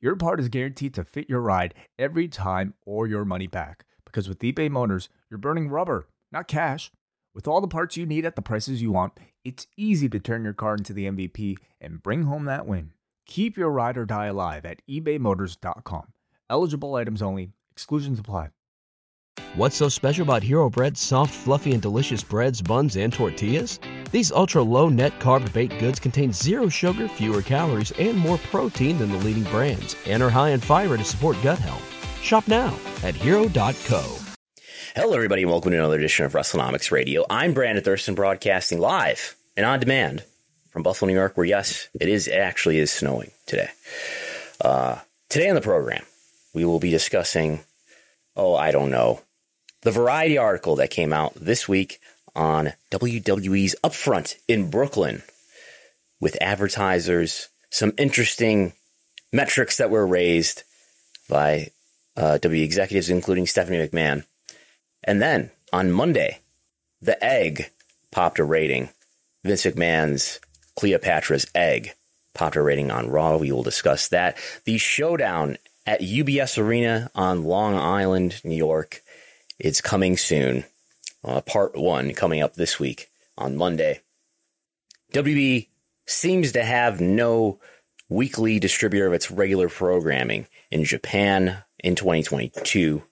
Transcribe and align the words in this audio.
your 0.00 0.16
part 0.16 0.40
is 0.40 0.48
guaranteed 0.48 0.94
to 0.94 1.04
fit 1.04 1.28
your 1.28 1.40
ride 1.40 1.74
every 1.98 2.28
time 2.28 2.74
or 2.84 3.06
your 3.06 3.24
money 3.24 3.46
back. 3.46 3.84
Because 4.04 4.28
with 4.28 4.40
eBay 4.40 4.70
Motors, 4.70 5.08
you're 5.30 5.38
burning 5.38 5.68
rubber, 5.68 6.08
not 6.30 6.48
cash. 6.48 6.90
With 7.34 7.48
all 7.48 7.60
the 7.60 7.68
parts 7.68 7.96
you 7.96 8.06
need 8.06 8.24
at 8.24 8.36
the 8.36 8.42
prices 8.42 8.80
you 8.80 8.92
want, 8.92 9.18
it's 9.44 9.66
easy 9.76 10.08
to 10.08 10.20
turn 10.20 10.44
your 10.44 10.52
car 10.52 10.74
into 10.74 10.92
the 10.92 11.06
MVP 11.06 11.56
and 11.80 12.02
bring 12.02 12.24
home 12.24 12.44
that 12.44 12.66
win. 12.66 12.92
Keep 13.26 13.56
your 13.56 13.70
ride 13.70 13.96
or 13.96 14.04
die 14.04 14.26
alive 14.26 14.64
at 14.64 14.82
ebaymotors.com. 14.88 16.12
Eligible 16.48 16.94
items 16.94 17.22
only, 17.22 17.50
exclusions 17.72 18.18
apply. 18.18 18.50
What's 19.56 19.76
so 19.76 19.88
special 19.88 20.22
about 20.22 20.42
Hero 20.42 20.70
Bread's 20.70 21.00
soft, 21.00 21.34
fluffy, 21.34 21.72
and 21.72 21.82
delicious 21.82 22.22
breads, 22.22 22.62
buns, 22.62 22.96
and 22.96 23.12
tortillas? 23.12 23.80
These 24.14 24.30
ultra 24.30 24.62
low 24.62 24.88
net 24.88 25.18
carb 25.18 25.52
baked 25.52 25.80
goods 25.80 25.98
contain 25.98 26.32
zero 26.32 26.68
sugar, 26.68 27.08
fewer 27.08 27.42
calories, 27.42 27.90
and 27.98 28.16
more 28.16 28.38
protein 28.38 28.96
than 28.96 29.10
the 29.10 29.18
leading 29.18 29.42
brands, 29.42 29.96
and 30.06 30.22
are 30.22 30.30
high 30.30 30.50
in 30.50 30.60
fiber 30.60 30.96
to 30.96 31.02
support 31.02 31.36
gut 31.42 31.58
health. 31.58 31.82
Shop 32.22 32.46
now 32.46 32.78
at 33.02 33.16
hero.co. 33.16 34.18
Hello, 34.94 35.14
everybody, 35.14 35.42
and 35.42 35.50
welcome 35.50 35.72
to 35.72 35.78
another 35.78 35.98
edition 35.98 36.24
of 36.24 36.32
WrestleNomics 36.32 36.92
Radio. 36.92 37.26
I'm 37.28 37.54
Brandon 37.54 37.82
Thurston, 37.82 38.14
broadcasting 38.14 38.78
live 38.78 39.34
and 39.56 39.66
on 39.66 39.80
demand 39.80 40.22
from 40.70 40.84
Buffalo, 40.84 41.08
New 41.08 41.14
York, 41.18 41.36
where 41.36 41.44
yes, 41.44 41.88
it 42.00 42.08
is 42.08 42.28
it 42.28 42.34
actually 42.34 42.78
is 42.78 42.92
snowing 42.92 43.32
today. 43.46 43.70
Uh, 44.60 44.98
today 45.28 45.48
on 45.48 45.56
the 45.56 45.60
program, 45.60 46.04
we 46.54 46.64
will 46.64 46.78
be 46.78 46.90
discussing, 46.90 47.64
oh, 48.36 48.54
I 48.54 48.70
don't 48.70 48.92
know, 48.92 49.22
the 49.82 49.90
Variety 49.90 50.38
article 50.38 50.76
that 50.76 50.90
came 50.90 51.12
out 51.12 51.34
this 51.34 51.68
week 51.68 51.98
on 52.34 52.72
WWE's 52.90 53.76
Upfront 53.84 54.36
in 54.48 54.70
Brooklyn 54.70 55.22
with 56.20 56.40
advertisers, 56.40 57.48
some 57.70 57.92
interesting 57.98 58.72
metrics 59.32 59.76
that 59.76 59.90
were 59.90 60.06
raised 60.06 60.62
by 61.28 61.70
uh, 62.16 62.38
W 62.38 62.64
executives, 62.64 63.10
including 63.10 63.46
Stephanie 63.46 63.86
McMahon. 63.86 64.24
And 65.02 65.20
then 65.20 65.50
on 65.72 65.92
Monday, 65.92 66.40
The 67.02 67.22
Egg 67.22 67.70
popped 68.10 68.38
a 68.38 68.44
rating. 68.44 68.90
Vince 69.42 69.64
McMahon's 69.64 70.40
Cleopatra's 70.76 71.46
Egg 71.54 71.92
popped 72.34 72.56
a 72.56 72.62
rating 72.62 72.90
on 72.90 73.10
Raw. 73.10 73.36
We 73.36 73.52
will 73.52 73.62
discuss 73.62 74.08
that. 74.08 74.38
The 74.64 74.78
showdown 74.78 75.58
at 75.86 76.00
UBS 76.00 76.58
Arena 76.58 77.10
on 77.14 77.44
Long 77.44 77.74
Island, 77.74 78.40
New 78.44 78.56
York. 78.56 79.02
It's 79.58 79.80
coming 79.80 80.16
soon. 80.16 80.64
Uh, 81.24 81.40
part 81.40 81.76
one 81.76 82.12
coming 82.12 82.42
up 82.42 82.54
this 82.54 82.78
week 82.78 83.08
on 83.38 83.56
Monday. 83.56 84.00
WB 85.12 85.68
seems 86.06 86.52
to 86.52 86.62
have 86.62 87.00
no 87.00 87.58
weekly 88.08 88.58
distributor 88.58 89.06
of 89.06 89.12
its 89.12 89.30
regular 89.30 89.68
programming 89.68 90.46
in 90.70 90.84
Japan 90.84 91.58
in 91.82 91.94
2022. 91.94 93.02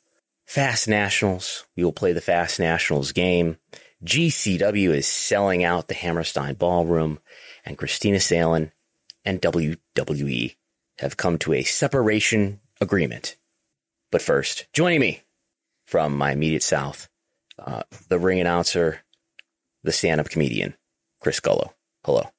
Fast 0.45 0.89
Nationals, 0.89 1.65
we 1.77 1.85
will 1.85 1.93
play 1.93 2.13
the 2.13 2.21
Fast 2.21 2.61
Nationals 2.61 3.13
game. 3.13 3.57
GCW 4.05 4.91
is 4.91 5.07
selling 5.07 5.65
out 5.65 5.89
the 5.89 5.95
Hammerstein 5.95 6.55
Ballroom, 6.55 7.21
and 7.65 7.78
Kristina 7.78 8.21
Salen 8.21 8.72
and 9.25 9.41
WWE 9.41 10.56
have 10.99 11.17
come 11.17 11.39
to 11.39 11.53
a 11.53 11.62
separation 11.62 12.61
agreement. 12.81 13.37
But 14.11 14.22
first, 14.22 14.67
joining 14.72 15.01
me 15.01 15.22
from 15.87 16.17
my 16.17 16.33
immediate 16.33 16.62
south, 16.62 17.09
uh, 17.59 17.83
the 18.09 18.19
ring 18.19 18.41
announcer, 18.41 19.01
the 19.83 19.93
stand 19.93 20.21
up 20.21 20.29
comedian, 20.29 20.75
Chris 21.21 21.41
Gullo. 21.41 21.73
Hello. 22.05 22.31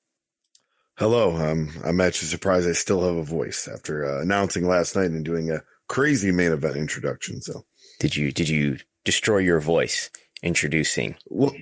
Hello. 0.97 1.35
Um, 1.35 1.71
I'm 1.83 2.01
actually 2.01 2.27
surprised 2.27 2.69
I 2.69 2.73
still 2.73 3.03
have 3.03 3.15
a 3.15 3.23
voice 3.23 3.67
after 3.67 4.05
uh, 4.05 4.21
announcing 4.21 4.67
last 4.67 4.95
night 4.95 5.09
and 5.11 5.25
doing 5.25 5.49
a 5.49 5.63
crazy 5.87 6.31
main 6.31 6.51
event 6.51 6.75
introduction. 6.75 7.41
So, 7.41 7.65
did 7.99 8.15
you 8.15 8.31
did 8.31 8.49
you 8.49 8.77
destroy 9.03 9.39
your 9.39 9.59
voice 9.59 10.09
introducing? 10.43 11.15
Well, 11.27 11.53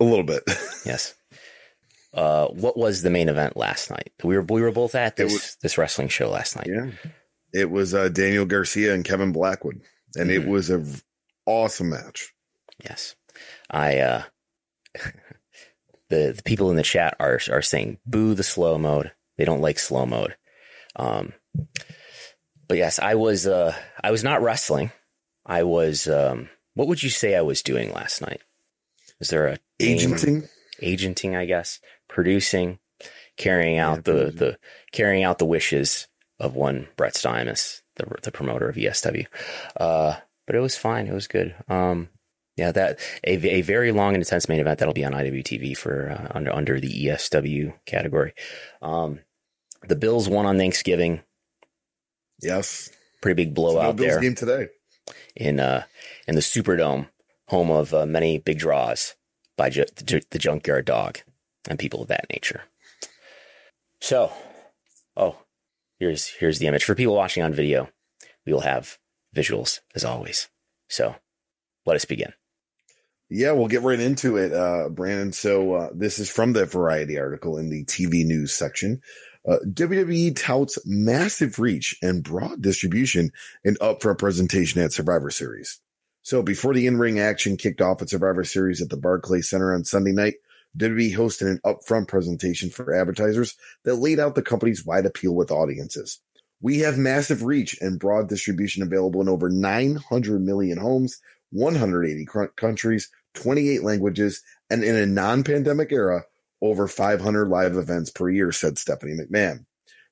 a 0.00 0.04
little 0.04 0.24
bit. 0.24 0.42
yes. 0.86 1.14
Uh, 2.12 2.46
what 2.48 2.76
was 2.76 3.02
the 3.02 3.10
main 3.10 3.28
event 3.28 3.56
last 3.56 3.90
night? 3.90 4.12
We 4.22 4.36
were 4.36 4.42
we 4.42 4.62
were 4.62 4.70
both 4.70 4.94
at 4.94 5.16
this 5.16 5.32
was, 5.32 5.56
this 5.62 5.78
wrestling 5.78 6.08
show 6.08 6.30
last 6.30 6.54
night. 6.54 6.68
Yeah, 6.68 6.90
it 7.52 7.70
was 7.70 7.92
uh, 7.92 8.08
Daniel 8.08 8.44
Garcia 8.44 8.94
and 8.94 9.04
Kevin 9.04 9.32
Blackwood, 9.32 9.80
and 10.14 10.30
mm-hmm. 10.30 10.42
it 10.42 10.48
was 10.48 10.70
a 10.70 10.84
awesome 11.46 11.90
match. 11.90 12.33
Yes, 12.84 13.16
I. 13.70 13.98
uh 13.98 14.22
the 16.10 16.32
the 16.36 16.42
people 16.44 16.70
in 16.70 16.76
the 16.76 16.82
chat 16.82 17.16
are 17.18 17.40
are 17.50 17.62
saying 17.62 17.98
boo 18.06 18.34
the 18.34 18.42
slow 18.42 18.78
mode. 18.78 19.12
They 19.36 19.44
don't 19.44 19.60
like 19.60 19.78
slow 19.78 20.06
mode. 20.06 20.36
Um, 20.96 21.32
but 22.68 22.78
yes, 22.78 22.98
I 22.98 23.14
was 23.14 23.46
uh 23.46 23.74
I 24.02 24.10
was 24.10 24.22
not 24.22 24.42
wrestling. 24.42 24.92
I 25.44 25.62
was 25.64 26.06
um 26.08 26.48
what 26.74 26.88
would 26.88 27.02
you 27.02 27.10
say 27.10 27.34
I 27.34 27.42
was 27.42 27.62
doing 27.62 27.92
last 27.92 28.20
night? 28.20 28.40
Is 29.20 29.28
there 29.28 29.46
a 29.46 29.58
agenting? 29.80 30.48
Agenting, 30.82 31.36
I 31.36 31.44
guess. 31.44 31.80
Producing, 32.08 32.78
carrying 33.36 33.78
out 33.78 33.98
yeah, 33.98 34.12
the 34.12 34.30
the 34.30 34.58
carrying 34.92 35.24
out 35.24 35.38
the 35.38 35.46
wishes 35.46 36.08
of 36.38 36.54
one 36.54 36.88
Brett 36.96 37.14
Stymus, 37.14 37.82
the 37.96 38.06
the 38.22 38.32
promoter 38.32 38.68
of 38.68 38.76
ESW. 38.76 39.26
Uh, 39.76 40.16
but 40.46 40.56
it 40.56 40.60
was 40.60 40.76
fine. 40.76 41.06
It 41.06 41.14
was 41.14 41.26
good. 41.26 41.54
Um, 41.68 42.08
yeah, 42.56 42.70
that 42.72 43.00
a, 43.26 43.32
a 43.48 43.62
very 43.62 43.90
long 43.90 44.14
and 44.14 44.22
intense 44.22 44.48
main 44.48 44.60
event 44.60 44.78
that'll 44.78 44.94
be 44.94 45.04
on 45.04 45.12
IWTV 45.12 45.76
for 45.76 46.10
uh, 46.10 46.36
under 46.36 46.52
under 46.52 46.80
the 46.80 47.06
ESW 47.06 47.74
category. 47.84 48.32
Um, 48.80 49.20
the 49.86 49.96
Bills 49.96 50.28
won 50.28 50.46
on 50.46 50.56
Thanksgiving. 50.56 51.22
Yes, 52.40 52.90
pretty 53.20 53.42
big 53.44 53.54
blowout 53.54 53.96
there. 53.96 54.20
Game 54.20 54.34
today 54.34 54.68
in 55.36 55.60
uh 55.60 55.84
in 56.28 56.34
the 56.34 56.40
Superdome, 56.40 57.08
home 57.48 57.70
of 57.70 57.92
uh, 57.92 58.06
many 58.06 58.38
big 58.38 58.58
draws 58.58 59.14
by 59.56 59.70
ju- 59.70 59.84
the, 59.96 60.22
the 60.30 60.38
Junkyard 60.38 60.84
Dog 60.84 61.18
and 61.68 61.78
people 61.78 62.02
of 62.02 62.08
that 62.08 62.26
nature. 62.30 62.62
So, 64.00 64.32
oh, 65.16 65.38
here's 65.98 66.28
here's 66.28 66.58
the 66.58 66.66
image 66.66 66.84
for 66.84 66.94
people 66.94 67.14
watching 67.14 67.42
on 67.42 67.52
video. 67.52 67.88
We 68.46 68.52
will 68.52 68.60
have 68.60 68.98
visuals 69.34 69.80
as 69.94 70.04
always. 70.04 70.48
So, 70.88 71.16
let 71.86 71.96
us 71.96 72.04
begin. 72.04 72.32
Yeah, 73.30 73.52
we'll 73.52 73.68
get 73.68 73.82
right 73.82 73.98
into 73.98 74.36
it, 74.36 74.52
uh, 74.52 74.90
Brandon. 74.90 75.32
So 75.32 75.74
uh, 75.74 75.90
this 75.94 76.18
is 76.18 76.30
from 76.30 76.52
the 76.52 76.66
Variety 76.66 77.18
article 77.18 77.56
in 77.56 77.70
the 77.70 77.84
TV 77.84 78.24
news 78.24 78.52
section. 78.52 79.00
Uh, 79.46 79.58
WWE 79.66 80.34
touts 80.36 80.78
massive 80.86 81.58
reach 81.58 81.96
and 82.02 82.22
broad 82.22 82.62
distribution 82.62 83.30
and 83.64 83.78
upfront 83.80 84.18
presentation 84.18 84.80
at 84.80 84.92
Survivor 84.92 85.30
Series. 85.30 85.80
So 86.22 86.42
before 86.42 86.72
the 86.72 86.86
in-ring 86.86 87.18
action 87.18 87.58
kicked 87.58 87.82
off 87.82 88.00
at 88.00 88.08
Survivor 88.08 88.44
Series 88.44 88.80
at 88.80 88.88
the 88.88 88.96
Barclays 88.96 89.50
Center 89.50 89.74
on 89.74 89.84
Sunday 89.84 90.12
night, 90.12 90.34
WWE 90.78 91.14
hosted 91.14 91.50
an 91.50 91.60
upfront 91.64 92.08
presentation 92.08 92.70
for 92.70 92.94
advertisers 92.94 93.56
that 93.84 93.96
laid 93.96 94.18
out 94.18 94.34
the 94.34 94.42
company's 94.42 94.84
wide 94.84 95.06
appeal 95.06 95.34
with 95.34 95.50
audiences. 95.50 96.20
We 96.60 96.78
have 96.78 96.96
massive 96.96 97.42
reach 97.42 97.76
and 97.80 98.00
broad 98.00 98.28
distribution 98.28 98.82
available 98.82 99.20
in 99.20 99.28
over 99.28 99.50
900 99.50 100.40
million 100.40 100.78
homes 100.78 101.20
180 101.54 102.26
countries, 102.56 103.10
28 103.34 103.82
languages, 103.82 104.42
and 104.70 104.84
in 104.84 104.96
a 104.96 105.06
non 105.06 105.44
pandemic 105.44 105.92
era, 105.92 106.24
over 106.60 106.88
500 106.88 107.48
live 107.48 107.76
events 107.76 108.10
per 108.10 108.28
year, 108.28 108.52
said 108.52 108.78
Stephanie 108.78 109.16
McMahon, 109.16 109.64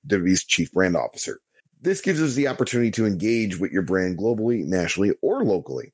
WWE's 0.07 0.45
chief 0.45 0.73
brand 0.73 0.97
officer. 0.97 1.41
This 1.81 2.01
gives 2.01 2.23
us 2.23 2.35
the 2.35 2.49
opportunity 2.49 2.91
to 2.93 3.07
engage 3.07 3.59
with 3.59 3.73
your 3.73 3.83
brand 3.83 4.19
globally, 4.19 4.65
nationally, 4.65 5.13
or 5.21 5.45
locally. 5.45 5.93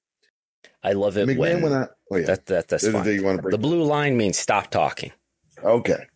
I 0.82 0.92
love 0.92 1.16
it 1.16 1.28
McMahon 1.28 1.38
when, 1.38 1.62
when 1.62 1.72
I, 1.72 1.86
oh 2.10 2.16
yeah, 2.16 2.26
that, 2.26 2.46
that, 2.46 2.68
that's 2.68 2.86
fine. 2.86 3.04
The 3.04 3.58
blue 3.58 3.82
line 3.82 4.16
means 4.16 4.38
stop 4.38 4.70
talking. 4.70 5.12
Okay. 5.62 6.06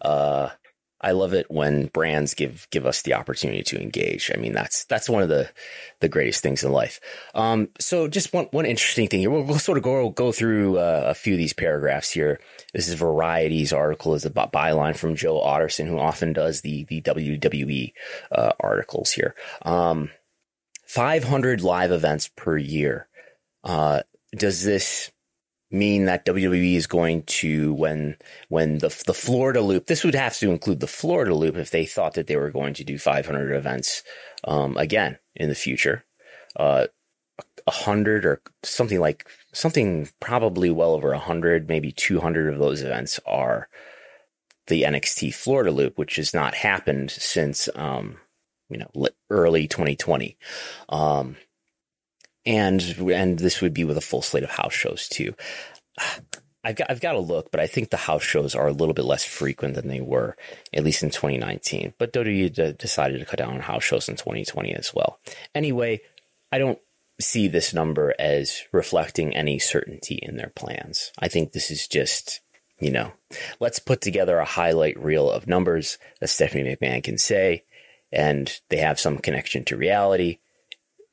Uh, 0.00 0.50
I 1.04 1.10
love 1.10 1.34
it 1.34 1.50
when 1.50 1.88
brands 1.88 2.32
give 2.32 2.66
give 2.70 2.86
us 2.86 3.02
the 3.02 3.12
opportunity 3.12 3.62
to 3.64 3.80
engage. 3.80 4.30
I 4.34 4.38
mean, 4.38 4.54
that's 4.54 4.86
that's 4.86 5.06
one 5.06 5.22
of 5.22 5.28
the 5.28 5.50
the 6.00 6.08
greatest 6.08 6.42
things 6.42 6.64
in 6.64 6.72
life. 6.72 6.98
Um, 7.34 7.68
so, 7.78 8.08
just 8.08 8.32
one 8.32 8.46
one 8.52 8.64
interesting 8.64 9.08
thing 9.08 9.20
here. 9.20 9.30
We'll, 9.30 9.42
we'll 9.42 9.58
sort 9.58 9.76
of 9.76 9.84
go 9.84 10.08
go 10.08 10.32
through 10.32 10.78
uh, 10.78 11.02
a 11.04 11.14
few 11.14 11.34
of 11.34 11.38
these 11.38 11.52
paragraphs 11.52 12.12
here. 12.12 12.40
This 12.72 12.88
is 12.88 12.94
Variety's 12.94 13.70
article 13.70 14.14
is 14.14 14.24
a 14.24 14.30
byline 14.30 14.96
from 14.96 15.14
Joe 15.14 15.40
Otterson, 15.40 15.88
who 15.88 15.98
often 15.98 16.32
does 16.32 16.62
the 16.62 16.84
the 16.84 17.02
WWE 17.02 17.92
uh, 18.32 18.52
articles 18.58 19.12
here. 19.12 19.34
Um, 19.60 20.10
500 20.86 21.60
live 21.60 21.92
events 21.92 22.30
per 22.34 22.56
year. 22.56 23.08
Uh, 23.62 24.00
does 24.34 24.64
this 24.64 25.10
mean 25.70 26.04
that 26.04 26.26
WWE 26.26 26.76
is 26.76 26.86
going 26.86 27.22
to 27.24 27.74
when 27.74 28.16
when 28.48 28.78
the 28.78 29.02
the 29.06 29.14
Florida 29.14 29.60
Loop? 29.60 29.86
This 29.86 30.04
would 30.04 30.14
have 30.14 30.36
to 30.38 30.50
include 30.50 30.80
the 30.80 30.86
Florida 30.86 31.34
Loop 31.34 31.56
if 31.56 31.70
they 31.70 31.86
thought 31.86 32.14
that 32.14 32.26
they 32.26 32.36
were 32.36 32.50
going 32.50 32.74
to 32.74 32.84
do 32.84 32.98
500 32.98 33.52
events 33.52 34.02
um, 34.44 34.76
again 34.76 35.18
in 35.34 35.48
the 35.48 35.54
future. 35.54 36.04
Uh, 36.56 36.86
a 37.66 37.70
hundred 37.70 38.24
or 38.24 38.42
something 38.62 39.00
like 39.00 39.26
something 39.52 40.08
probably 40.20 40.70
well 40.70 40.92
over 40.92 41.12
a 41.12 41.18
hundred, 41.18 41.68
maybe 41.68 41.92
200 41.92 42.52
of 42.52 42.58
those 42.58 42.82
events 42.82 43.18
are 43.26 43.68
the 44.66 44.82
NXT 44.82 45.34
Florida 45.34 45.70
Loop, 45.70 45.98
which 45.98 46.16
has 46.16 46.32
not 46.34 46.54
happened 46.54 47.10
since, 47.10 47.68
um, 47.74 48.18
you 48.68 48.78
know, 48.78 49.08
early 49.30 49.66
2020. 49.66 50.36
Um, 50.88 51.36
and, 52.46 52.82
and 53.10 53.38
this 53.38 53.60
would 53.60 53.74
be 53.74 53.84
with 53.84 53.96
a 53.96 54.02
full 54.02 54.22
slate 54.22 54.44
of 54.44 54.50
house 54.50 54.74
shows 54.74 55.08
too. 55.08 55.34
I've 56.66 56.76
got, 56.76 56.90
I've 56.90 57.00
got 57.00 57.12
to 57.12 57.18
look, 57.18 57.50
but 57.50 57.60
I 57.60 57.66
think 57.66 57.90
the 57.90 57.98
house 57.98 58.22
shows 58.22 58.54
are 58.54 58.66
a 58.66 58.72
little 58.72 58.94
bit 58.94 59.04
less 59.04 59.22
frequent 59.22 59.74
than 59.74 59.88
they 59.88 60.00
were, 60.00 60.34
at 60.72 60.82
least 60.82 61.02
in 61.02 61.10
2019. 61.10 61.92
But 61.98 62.14
WWE 62.14 62.78
decided 62.78 63.18
to 63.18 63.26
cut 63.26 63.38
down 63.38 63.52
on 63.52 63.60
house 63.60 63.84
shows 63.84 64.08
in 64.08 64.16
2020 64.16 64.74
as 64.74 64.94
well. 64.94 65.18
Anyway, 65.54 66.00
I 66.50 66.56
don't 66.56 66.78
see 67.20 67.48
this 67.48 67.74
number 67.74 68.14
as 68.18 68.62
reflecting 68.72 69.36
any 69.36 69.58
certainty 69.58 70.18
in 70.22 70.36
their 70.36 70.52
plans. 70.54 71.12
I 71.18 71.28
think 71.28 71.52
this 71.52 71.70
is 71.70 71.86
just, 71.86 72.40
you 72.80 72.90
know, 72.90 73.12
let's 73.60 73.78
put 73.78 74.00
together 74.00 74.38
a 74.38 74.44
highlight 74.44 74.98
reel 74.98 75.30
of 75.30 75.46
numbers 75.46 75.98
that 76.20 76.28
Stephanie 76.28 76.76
McMahon 76.76 77.04
can 77.04 77.18
say, 77.18 77.64
and 78.10 78.60
they 78.70 78.78
have 78.78 78.98
some 78.98 79.18
connection 79.18 79.64
to 79.66 79.76
reality. 79.76 80.38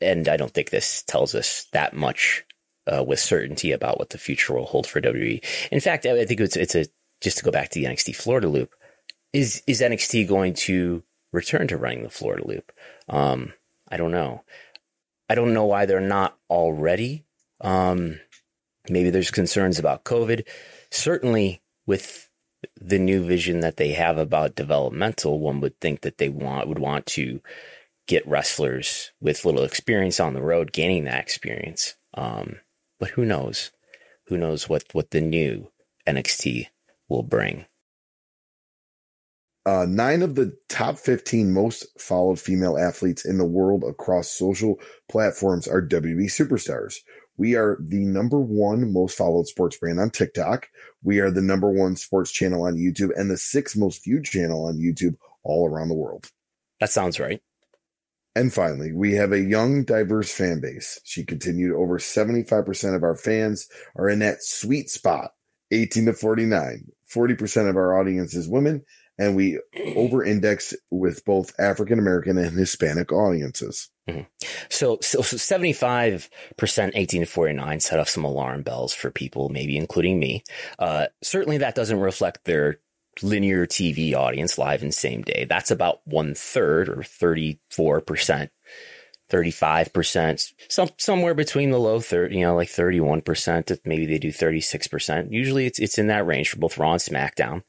And 0.01 0.27
I 0.27 0.38
don't 0.38 0.53
think 0.53 0.69
this 0.69 1.03
tells 1.03 1.36
us 1.36 1.68
that 1.71 1.94
much 1.94 2.44
uh, 2.92 3.03
with 3.03 3.19
certainty 3.19 3.71
about 3.71 4.00
what 4.00 4.09
the 4.09 4.18
future 4.18 4.53
will 4.53 4.65
hold 4.65 4.88
for 4.88 5.01
WWE. 5.01 5.44
In 5.71 5.80
fact, 5.80 6.06
I 6.06 6.25
think 6.25 6.39
it's 6.39 6.56
it's 6.56 6.75
a 6.75 6.86
just 7.21 7.38
to 7.38 7.44
go 7.44 7.51
back 7.51 7.69
to 7.69 7.80
the 7.80 7.86
NXT 7.86 8.15
Florida 8.15 8.48
Loop. 8.48 8.74
Is 9.33 9.63
is 9.68 9.81
NXT 9.81 10.27
going 10.27 10.53
to 10.56 11.03
return 11.31 11.68
to 11.68 11.77
running 11.77 12.03
the 12.03 12.09
Florida 12.09 12.45
Loop? 12.45 12.71
Um, 13.07 13.53
I 13.89 13.98
don't 13.98 14.12
know. 14.12 14.44
I 15.30 15.36
don't 15.36 15.53
know 15.53 15.65
why 15.65 15.86
they're 15.86 16.01
not 16.01 16.38
already. 16.50 17.24
Um, 17.62 18.19
maybe 18.89 19.09
there's 19.09 19.31
concerns 19.31 19.80
about 19.80 20.03
COVID. 20.03 20.45
Certainly, 20.89 21.62
with 21.86 22.30
the 22.80 23.00
new 23.00 23.24
vision 23.24 23.62
that 23.62 23.77
they 23.77 23.94
have 23.94 24.18
about 24.18 24.56
developmental, 24.56 25.39
one 25.39 25.62
would 25.62 25.80
think 25.80 26.01
that 26.01 26.18
they 26.18 26.30
want 26.30 26.68
would 26.68 26.80
want 26.80 27.06
to 27.07 27.42
get 28.07 28.27
wrestlers 28.27 29.12
with 29.21 29.45
little 29.45 29.63
experience 29.63 30.19
on 30.19 30.33
the 30.33 30.42
road 30.42 30.74
gaining 30.74 31.06
that 31.06 31.21
experience. 31.21 31.95
Um, 32.13 32.59
but 33.00 33.12
who 33.12 33.25
knows? 33.25 33.71
Who 34.27 34.38
knows 34.38 34.69
what 34.69 34.83
what 34.94 35.12
the 35.12 35.21
new 35.21 35.71
NXT 36.07 36.68
will 37.09 37.24
bring? 37.24 37.65
Uh, 39.65 39.86
nine 39.88 40.24
of 40.24 40.33
the 40.36 40.57
top 40.69 40.98
15 40.98 41.53
most 41.53 41.86
followed 42.00 42.39
female 42.39 42.77
athletes 42.77 43.25
in 43.25 43.38
the 43.38 43.45
world 43.45 43.83
across 43.83 44.30
social 44.30 44.80
platforms 45.07 45.68
are 45.68 45.86
WWE 45.86 46.25
superstars. 46.25 46.95
We 47.38 47.56
are 47.56 47.77
the 47.80 48.06
number 48.06 48.39
one 48.39 48.92
most 48.92 49.18
followed 49.18 49.48
sports 49.48 49.77
brand 49.77 50.00
on 50.00 50.09
TikTok. 50.09 50.68
We 51.03 51.19
are 51.19 51.31
the 51.31 51.42
number 51.42 51.69
one 51.69 51.95
sports 51.95 52.31
channel 52.31 52.63
on 52.63 52.75
YouTube 52.75 53.12
and 53.15 53.30
the 53.30 53.38
sixth 53.38 53.77
most 53.77 54.03
viewed 54.03 54.25
channel 54.25 54.65
on 54.65 54.77
YouTube 54.77 55.15
all 55.44 55.68
around 55.68 55.89
the 55.89 55.95
world. 55.95 56.31
That 56.80 56.89
sounds 56.89 57.19
right. 57.19 57.42
And 58.36 58.54
finally, 58.54 58.94
we 58.94 59.13
have 59.13 59.33
a 59.33 59.42
young, 59.42 59.83
diverse 59.83 60.31
fan 60.31 60.62
base. 60.62 61.00
She 61.04 61.25
continued 61.25 61.75
over 61.75 61.98
75% 61.98 62.95
of 62.95 63.04
our 63.04 63.16
fans 63.16 63.68
are 63.95 64.10
in 64.10 64.19
that 64.19 64.42
sweet 64.42 64.89
spot, 64.89 65.31
18 65.72 66.06
to 66.06 66.13
49. 66.13 66.86
40% 67.13 67.69
of 67.69 67.75
our 67.75 68.00
audience 68.00 68.33
is 68.33 68.48
women 68.48 68.86
and 69.22 69.36
we 69.36 69.60
over 69.95 70.24
index 70.24 70.74
with 70.89 71.24
both 71.24 71.54
African 71.60 72.00
American 72.00 72.38
and 72.38 72.57
Hispanic 72.57 73.12
audiences. 73.12 73.89
Mm-hmm. 74.10 74.24
So, 74.69 74.98
so, 75.01 75.22
so 75.22 75.38
75% 75.38 76.30
18 76.94 77.22
to 77.22 77.27
49 77.27 77.80
set 77.80 78.00
off 78.00 78.10
some 78.10 78.24
alarm 78.24 78.63
bells 78.63 78.94
for 78.94 79.12
people, 79.12 79.50
maybe 79.50 79.77
including 79.77 80.19
me. 80.19 80.44
Uh, 80.80 81.07
certainly 81.22 81.60
that 81.60 81.75
doesn't 81.75 82.00
reflect 82.00 82.45
their 82.45 82.80
linear 83.22 83.66
TV 83.66 84.13
audience 84.13 84.58
live 84.58 84.81
and 84.81 84.94
same 84.94 85.22
day. 85.22 85.46
That's 85.48 85.72
about 85.72 86.02
one 86.06 86.34
third 86.34 86.90
or 86.90 86.98
34% 86.98 88.50
35%, 89.31 90.54
some, 90.68 90.90
somewhere 90.98 91.34
between 91.34 91.72
the 91.72 91.80
low 91.80 92.02
30, 92.02 92.36
you 92.36 92.42
know, 92.46 92.56
like 92.56 92.68
31%. 92.68 93.80
Maybe 93.86 94.06
they 94.06 94.19
do 94.19 94.28
36%. 94.28 95.31
Usually 95.31 95.66
it's, 95.66 95.80
it's 95.80 95.98
in 95.98 96.08
that 96.08 96.25
range 96.25 96.50
for 96.50 96.60
both 96.60 96.78
Raw 96.78 96.92
and 96.92 97.02
SmackDown. 97.02 97.63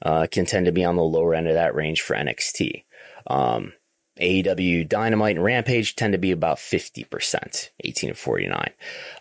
Uh, 0.00 0.28
can 0.30 0.46
tend 0.46 0.66
to 0.66 0.72
be 0.72 0.84
on 0.84 0.96
the 0.96 1.02
lower 1.02 1.34
end 1.34 1.48
of 1.48 1.54
that 1.54 1.74
range 1.74 2.02
for 2.02 2.14
NXT. 2.14 2.84
Um, 3.26 3.72
AEW 4.20 4.88
Dynamite 4.88 5.36
and 5.36 5.44
Rampage 5.44 5.96
tend 5.96 6.12
to 6.12 6.18
be 6.18 6.30
about 6.30 6.58
50%, 6.58 7.70
18 7.80 8.10
to 8.10 8.14
49. 8.14 8.70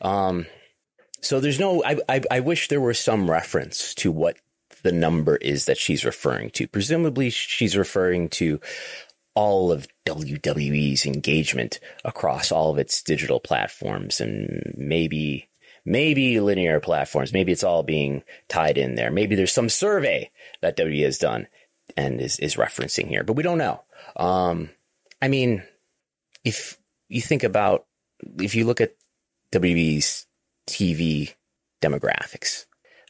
Um, 0.02 0.46
so 1.22 1.40
there's 1.40 1.60
no, 1.60 1.84
I, 1.84 1.98
I, 2.08 2.22
I 2.30 2.40
wish 2.42 2.68
there 2.68 2.82
were 2.82 2.94
some 2.94 3.30
reference 3.30 3.96
to 3.96 4.12
what 4.12 4.38
the 4.84 4.92
number 4.92 5.36
is 5.38 5.66
that 5.66 5.78
she's 5.78 6.06
referring 6.06 6.50
to. 6.52 6.68
Presumably 6.68 7.30
she's 7.30 7.78
referring 7.78 8.30
to 8.30 8.60
all 9.36 9.72
of 9.72 9.88
WWE's 10.08 11.06
engagement 11.06 11.80
across 12.04 12.52
all 12.52 12.72
of 12.72 12.80
its 12.80 13.04
digital 13.04 13.40
platforms 13.40 14.20
and 14.20 14.74
maybe 14.76 15.48
maybe 15.86 16.40
linear 16.40 16.80
platforms. 16.80 17.32
Maybe 17.32 17.52
it's 17.52 17.64
all 17.64 17.82
being 17.82 18.24
tied 18.50 18.78
in 18.78 18.96
there. 18.96 19.10
Maybe 19.10 19.36
there's 19.36 19.54
some 19.54 19.70
survey 19.70 20.30
that 20.62 20.76
WWE 20.76 21.06
has 21.06 21.18
done 21.18 21.48
and 21.96 22.20
is, 22.20 22.38
is 22.40 22.56
referencing 22.56 23.08
here, 23.08 23.24
but 23.24 23.34
we 23.34 23.44
don't 23.44 23.58
know. 23.58 23.84
Um, 24.18 24.70
I 25.22 25.30
mean, 25.30 25.64
if 26.44 26.78
you 27.08 27.22
think 27.22 27.44
about, 27.44 27.86
if 28.40 28.54
you 28.54 28.66
look 28.66 28.82
at 28.82 28.96
WWE's 29.54 30.28
TV 30.68 31.36
demographics, 31.82 32.66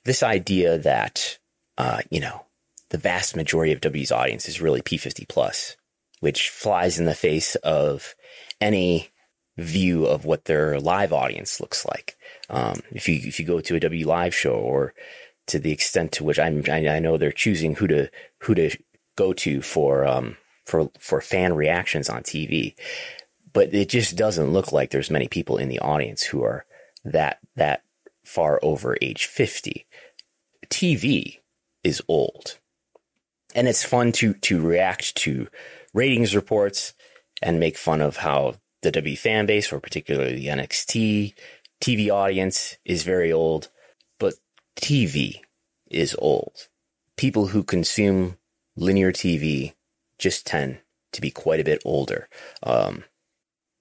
this 0.05 0.21
idea 0.21 0.77
that, 0.77 1.39
uh, 1.77 2.01
you 2.09 2.19
know, 2.19 2.45
the 2.89 2.97
vast 2.97 3.35
majority 3.35 3.71
of 3.71 3.81
WWE's 3.81 4.11
audience 4.11 4.47
is 4.47 4.61
really 4.61 4.81
P50 4.81 5.27
plus 5.27 5.75
which 6.19 6.49
flies 6.49 6.99
in 6.99 7.05
the 7.05 7.15
face 7.15 7.55
of 7.55 8.15
any 8.59 9.09
view 9.57 10.05
of 10.05 10.25
what 10.25 10.45
their 10.45 10.79
live 10.79 11.13
audience 11.13 11.59
looks 11.59 11.85
like. 11.85 12.15
Um, 12.49 12.81
if 12.91 13.07
you 13.07 13.19
if 13.23 13.39
you 13.39 13.45
go 13.45 13.59
to 13.59 13.75
a 13.75 13.79
W 13.79 14.07
live 14.07 14.33
show 14.33 14.53
or 14.53 14.93
to 15.47 15.59
the 15.59 15.71
extent 15.71 16.11
to 16.13 16.23
which 16.23 16.39
I'm, 16.39 16.63
I 16.69 16.99
know 16.99 17.17
they're 17.17 17.31
choosing 17.31 17.75
who 17.75 17.87
to 17.87 18.09
who 18.39 18.55
to 18.55 18.77
go 19.15 19.33
to 19.33 19.61
for 19.61 20.05
um, 20.05 20.37
for 20.65 20.89
for 20.99 21.21
fan 21.21 21.53
reactions 21.53 22.09
on 22.09 22.23
TV, 22.23 22.75
but 23.53 23.73
it 23.73 23.89
just 23.89 24.15
doesn't 24.15 24.53
look 24.53 24.71
like 24.71 24.91
there's 24.91 25.11
many 25.11 25.27
people 25.27 25.57
in 25.57 25.69
the 25.69 25.79
audience 25.79 26.23
who 26.23 26.43
are 26.43 26.65
that 27.05 27.39
that 27.55 27.83
far 28.23 28.59
over 28.61 28.97
age 29.01 29.25
50. 29.25 29.85
TV 30.69 31.39
is 31.87 32.01
old. 32.07 32.57
And 33.55 33.67
it's 33.67 33.83
fun 33.83 34.11
to 34.13 34.33
to 34.33 34.61
react 34.61 35.15
to 35.23 35.47
ratings 35.93 36.35
reports 36.35 36.93
and 37.41 37.59
make 37.59 37.77
fun 37.77 38.01
of 38.01 38.17
how 38.17 38.55
the 38.83 38.91
W 38.91 39.17
fan 39.17 39.45
base, 39.45 39.71
or 39.71 39.79
particularly 39.79 40.35
the 40.35 40.47
NXT 40.47 41.33
TV 41.81 42.09
audience, 42.09 42.77
is 42.85 43.03
very 43.03 43.31
old. 43.31 43.69
But 44.19 44.35
TV 44.75 45.39
is 45.89 46.15
old. 46.19 46.67
People 47.15 47.47
who 47.47 47.63
consume 47.63 48.37
linear 48.75 49.11
TV 49.11 49.73
just 50.19 50.45
tend 50.45 50.79
to 51.13 51.21
be 51.21 51.31
quite 51.31 51.59
a 51.59 51.63
bit 51.63 51.81
older. 51.85 52.27
Um, 52.61 53.05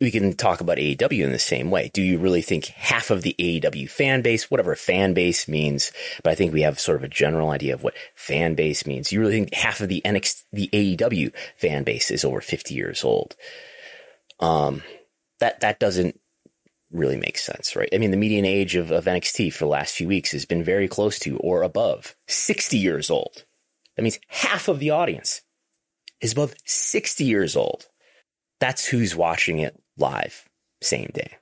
we 0.00 0.11
can 0.11 0.35
talk 0.35 0.61
about 0.61 0.76
AEW 0.76 1.25
in 1.25 1.33
the 1.33 1.38
same 1.38 1.71
way. 1.71 1.91
Do 1.93 2.03
you 2.03 2.19
really 2.19 2.43
think 2.43 2.67
half 2.67 3.11
of 3.11 3.23
the 3.23 3.35
AEW 3.38 3.88
fan 3.88 4.21
base, 4.21 4.50
whatever 4.50 4.75
fan 4.75 5.15
base 5.15 5.49
means, 5.49 5.91
but 6.23 6.31
I 6.31 6.35
think 6.35 6.53
we 6.53 6.62
have 6.62 6.79
sort 6.79 6.99
of 6.99 7.05
a 7.05 7.09
general 7.09 7.50
idea 7.50 7.73
of 7.73 7.83
what 7.83 7.95
fan 8.15 8.55
base 8.55 8.87
means. 8.87 9.11
You 9.11 9.21
really 9.21 9.33
think 9.33 9.55
half 9.55 9.81
of 9.81 9.88
the 9.88 10.03
NXT, 10.05 10.43
the 10.53 10.69
AEW 10.73 11.33
fan 11.57 11.83
base 11.85 12.11
is 12.11 12.25
over 12.25 12.43
50 12.43 12.75
years 12.75 13.05
old? 13.05 13.37
Um, 14.38 14.83
that, 15.41 15.61
that 15.61 15.81
doesn't 15.81 16.21
really 16.93 17.17
make 17.17 17.38
sense, 17.38 17.75
right? 17.75 17.88
I 17.93 17.97
mean, 17.97 18.11
the 18.11 18.19
median 18.19 18.45
age 18.45 18.76
of, 18.76 18.91
of 18.91 19.07
NXT 19.07 19.55
for 19.55 19.65
the 19.65 19.71
last 19.71 19.95
few 19.95 20.09
weeks 20.09 20.33
has 20.33 20.45
been 20.45 20.62
very 20.62 20.88
close 20.88 21.19
to 21.21 21.38
or 21.38 21.62
above 21.62 22.15
60 22.29 22.76
years 22.76 23.09
old. 23.09 23.45
That 23.97 24.03
means 24.03 24.19
half 24.29 24.69
of 24.69 24.79
the 24.79 24.91
audience 24.91 25.41
is 26.21 26.33
above 26.33 26.55
60 26.67 27.25
years 27.25 27.57
old. 27.57 27.87
That's 28.61 28.87
who's 28.87 29.17
watching 29.17 29.59
it 29.59 29.81
live 29.97 30.45
same 30.81 31.11
day. 31.15 31.37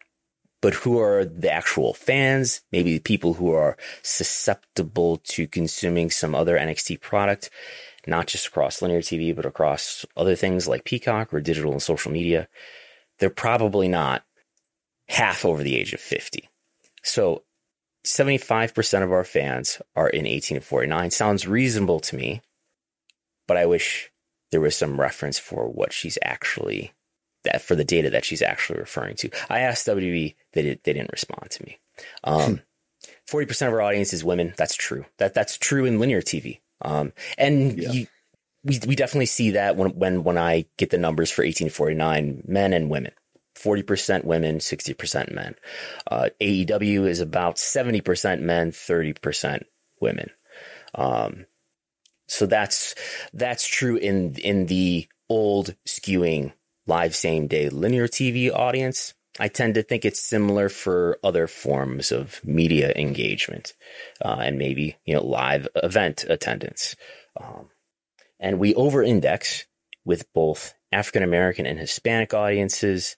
But 0.63 0.75
who 0.75 0.99
are 0.99 1.27
the 1.27 1.53
actual 1.53 1.93
fans? 1.93 2.63
Maybe 2.73 2.95
the 2.95 3.01
people 3.01 3.35
who 3.35 3.53
are 3.53 3.77
susceptible 4.03 5.19
to 5.25 5.47
consuming 5.47 6.11
some 6.11 6.35
other 6.35 6.57
NXT 6.57 7.03
product, 7.03 7.51
not 8.07 8.29
just 8.29 8.47
across 8.47 8.81
linear 8.81 9.03
TV, 9.03 9.37
but 9.37 9.45
across 9.45 10.07
other 10.17 10.35
things 10.35 10.67
like 10.67 10.85
Peacock 10.85 11.35
or 11.35 11.41
digital 11.41 11.73
and 11.73 11.83
social 11.83 12.11
media. 12.11 12.49
they're 13.19 13.31
probably 13.31 13.89
not 13.89 14.25
half 15.09 15.45
over 15.45 15.63
the 15.63 15.77
age 15.77 15.93
of 15.93 16.01
50. 16.01 16.49
So 17.03 17.43
75% 18.05 19.03
of 19.03 19.13
our 19.13 19.25
fans 19.25 19.81
are 19.95 20.09
in 20.09 20.27
18 20.27 20.57
to 20.59 20.61
49. 20.61 21.11
Sounds 21.11 21.47
reasonable 21.47 22.01
to 22.01 22.17
me, 22.17 22.43
but 23.47 23.57
I 23.57 23.67
wish 23.67 24.11
there 24.51 24.61
was 24.61 24.77
some 24.77 25.01
reference 25.01 25.39
for 25.39 25.69
what 25.69 25.93
she's 25.93 26.19
actually 26.23 26.93
that 27.45 27.63
for 27.63 27.75
the 27.75 27.85
data 27.85 28.11
that 28.11 28.25
she's 28.25 28.43
actually 28.43 28.79
referring 28.79 29.17
to. 29.17 29.31
I 29.49 29.61
asked 29.61 29.87
WB, 29.87 30.35
they, 30.53 30.63
did, 30.63 30.81
they 30.85 30.93
didn't 30.93 31.13
respond 31.13 31.51
to 31.51 31.65
me. 31.65 31.79
Um, 32.25 32.61
40% 33.31 33.69
of 33.69 33.73
our 33.73 33.83
audience 33.83 34.13
is 34.13 34.25
women. 34.25 34.55
That's 34.57 34.75
true. 34.75 35.07
That 35.19 35.35
that's 35.35 35.57
true 35.57 35.85
in 35.85 35.99
linear 35.99 36.23
TV. 36.23 36.61
Um, 36.83 37.13
and 37.39 37.79
yeah. 37.79 37.91
you, 37.91 38.07
we, 38.65 38.81
we 38.87 38.97
definitely 38.97 39.27
see 39.27 39.53
that 39.53 39.77
when, 39.77 39.91
when, 39.91 40.25
when 40.25 40.39
I 40.39 40.67
get 40.79 40.91
the 40.91 40.99
numbers 40.99 41.31
for 41.31 41.43
1849 41.43 42.45
men 42.47 42.73
and 42.73 42.91
women. 42.91 43.13
40% 43.57 44.25
women, 44.25 44.59
60% 44.59 45.33
men. 45.33 45.55
Uh, 46.11 46.31
AEW 46.41 47.07
is 47.07 47.21
about 47.21 47.57
70% 47.57 48.41
men, 48.41 48.73
30% 48.73 49.63
women. 50.01 50.31
Um, 50.95 51.47
so 52.27 52.47
that's, 52.47 52.95
that's 53.33 53.67
true 53.67 53.97
in, 53.97 54.35
in 54.37 54.67
the 54.67 55.07
old 55.29 55.77
skewing 55.87 56.53
live 56.87 57.15
same 57.15 57.47
day 57.47 57.69
linear 57.69 58.09
TV 58.09 58.53
audience. 58.53 59.15
I 59.39 59.49
tend 59.49 59.75
to 59.75 59.83
think 59.83 60.05
it's 60.05 60.23
similar 60.23 60.69
for 60.69 61.19
other 61.25 61.49
forms 61.49 62.13
of 62.13 62.41
media 62.45 62.93
engagement 62.95 63.75
uh, 64.25 64.39
and 64.41 64.59
maybe 64.59 64.97
you 65.05 65.15
know 65.15 65.25
live 65.25 65.69
event 65.77 66.25
attendance. 66.29 66.95
Um, 67.41 67.71
and 68.39 68.59
we 68.59 68.75
over 68.75 69.03
index 69.03 69.67
with 70.05 70.33
both 70.33 70.75
African 70.93 71.23
American 71.23 71.67
and 71.67 71.79
Hispanic 71.79 72.33
audiences. 72.35 73.17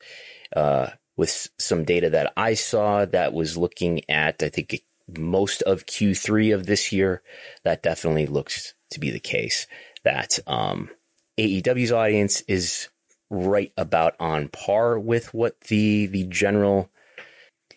Uh, 0.55 0.91
with 1.17 1.49
some 1.59 1.85
data 1.85 2.11
that 2.11 2.33
I 2.37 2.55
saw 2.55 3.05
that 3.07 3.33
was 3.33 3.57
looking 3.57 4.03
at, 4.09 4.43
I 4.43 4.51
think 4.51 4.83
most 5.17 5.63
of 5.63 5.87
Q3 5.87 6.55
of 6.55 6.67
this 6.67 6.93
year, 6.93 7.23
that 7.65 7.83
definitely 7.83 8.27
looks 8.27 8.75
to 8.91 9.01
be 9.01 9.11
the 9.11 9.21
case. 9.21 9.67
That 10.05 10.39
um, 10.47 10.91
AEW's 11.39 11.93
audience 11.93 12.43
is 12.43 12.89
right 13.31 13.73
about 13.77 14.15
on 14.21 14.49
par 14.49 14.99
with 14.99 15.35
what 15.35 15.61
the 15.63 16.07
the 16.07 16.25
general 16.25 16.91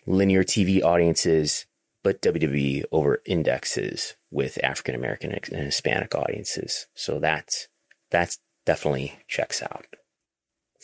linear 0.06 0.44
TV 0.44 0.82
audience 0.82 1.26
is, 1.26 1.66
but 2.02 2.22
WWE 2.22 2.84
over 2.92 3.20
indexes 3.26 4.16
with 4.30 4.62
African 4.62 4.94
American 4.94 5.32
and 5.32 5.64
Hispanic 5.64 6.14
audiences. 6.14 6.86
So 6.94 7.18
that's 7.18 7.68
that's 8.10 8.38
definitely 8.66 9.18
checks 9.28 9.62
out. 9.62 9.86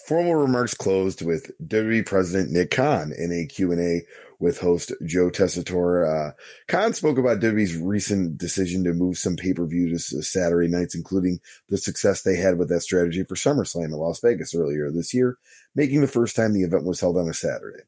Formal 0.06 0.37
remarks 0.37 0.75
closed 0.75 1.23
with 1.23 1.50
WWE 1.66 2.06
President 2.06 2.52
Nick 2.52 2.70
Khan 2.70 3.12
in 3.16 3.32
a 3.32 3.46
Q&A 3.46 4.02
with 4.38 4.59
host 4.59 4.93
Joe 5.05 5.31
Tessitore. 5.31 6.31
Uh, 6.31 6.33
Khan 6.69 6.93
spoke 6.93 7.19
about 7.19 7.40
WWE's 7.40 7.76
recent 7.76 8.38
decision 8.38 8.85
to 8.85 8.93
move 8.93 9.19
some 9.19 9.37
pay-per-view 9.37 9.90
to 9.90 9.99
Saturday 9.99 10.69
nights, 10.69 10.95
including 10.95 11.40
the 11.69 11.78
success 11.78 12.23
they 12.23 12.37
had 12.37 12.59
with 12.59 12.69
that 12.69 12.83
strategy 12.83 13.25
for 13.25 13.35
SummerSlam 13.35 13.87
in 13.87 13.93
Las 13.93 14.21
Vegas 14.21 14.55
earlier 14.55 14.90
this 14.90 15.14
year, 15.14 15.38
making 15.75 16.00
the 16.00 16.07
first 16.07 16.37
time 16.37 16.52
the 16.52 16.62
event 16.62 16.85
was 16.85 17.00
held 17.00 17.16
on 17.16 17.28
a 17.28 17.35
Saturday. 17.35 17.83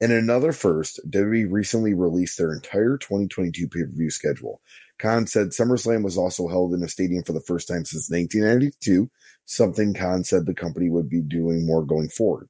And 0.00 0.12
another 0.12 0.52
first, 0.52 1.00
WWE 1.08 1.50
recently 1.50 1.94
released 1.94 2.36
their 2.36 2.52
entire 2.52 2.98
2022 2.98 3.68
pay-per-view 3.68 4.10
schedule. 4.10 4.60
Khan 4.98 5.26
said 5.26 5.48
SummerSlam 5.48 6.02
was 6.02 6.18
also 6.18 6.48
held 6.48 6.74
in 6.74 6.82
a 6.82 6.88
stadium 6.88 7.22
for 7.22 7.32
the 7.32 7.40
first 7.40 7.68
time 7.68 7.84
since 7.84 8.10
1992, 8.10 9.10
something 9.44 9.94
Khan 9.94 10.24
said 10.24 10.46
the 10.46 10.54
company 10.54 10.90
would 10.90 11.08
be 11.08 11.20
doing 11.20 11.66
more 11.66 11.84
going 11.84 12.08
forward. 12.08 12.48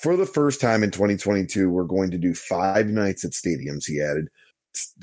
For 0.00 0.16
the 0.16 0.26
first 0.26 0.62
time 0.62 0.82
in 0.82 0.90
2022, 0.90 1.68
we're 1.68 1.84
going 1.84 2.10
to 2.10 2.18
do 2.18 2.32
five 2.34 2.86
nights 2.86 3.22
at 3.22 3.32
stadiums, 3.32 3.84
he 3.84 4.00
added. 4.00 4.28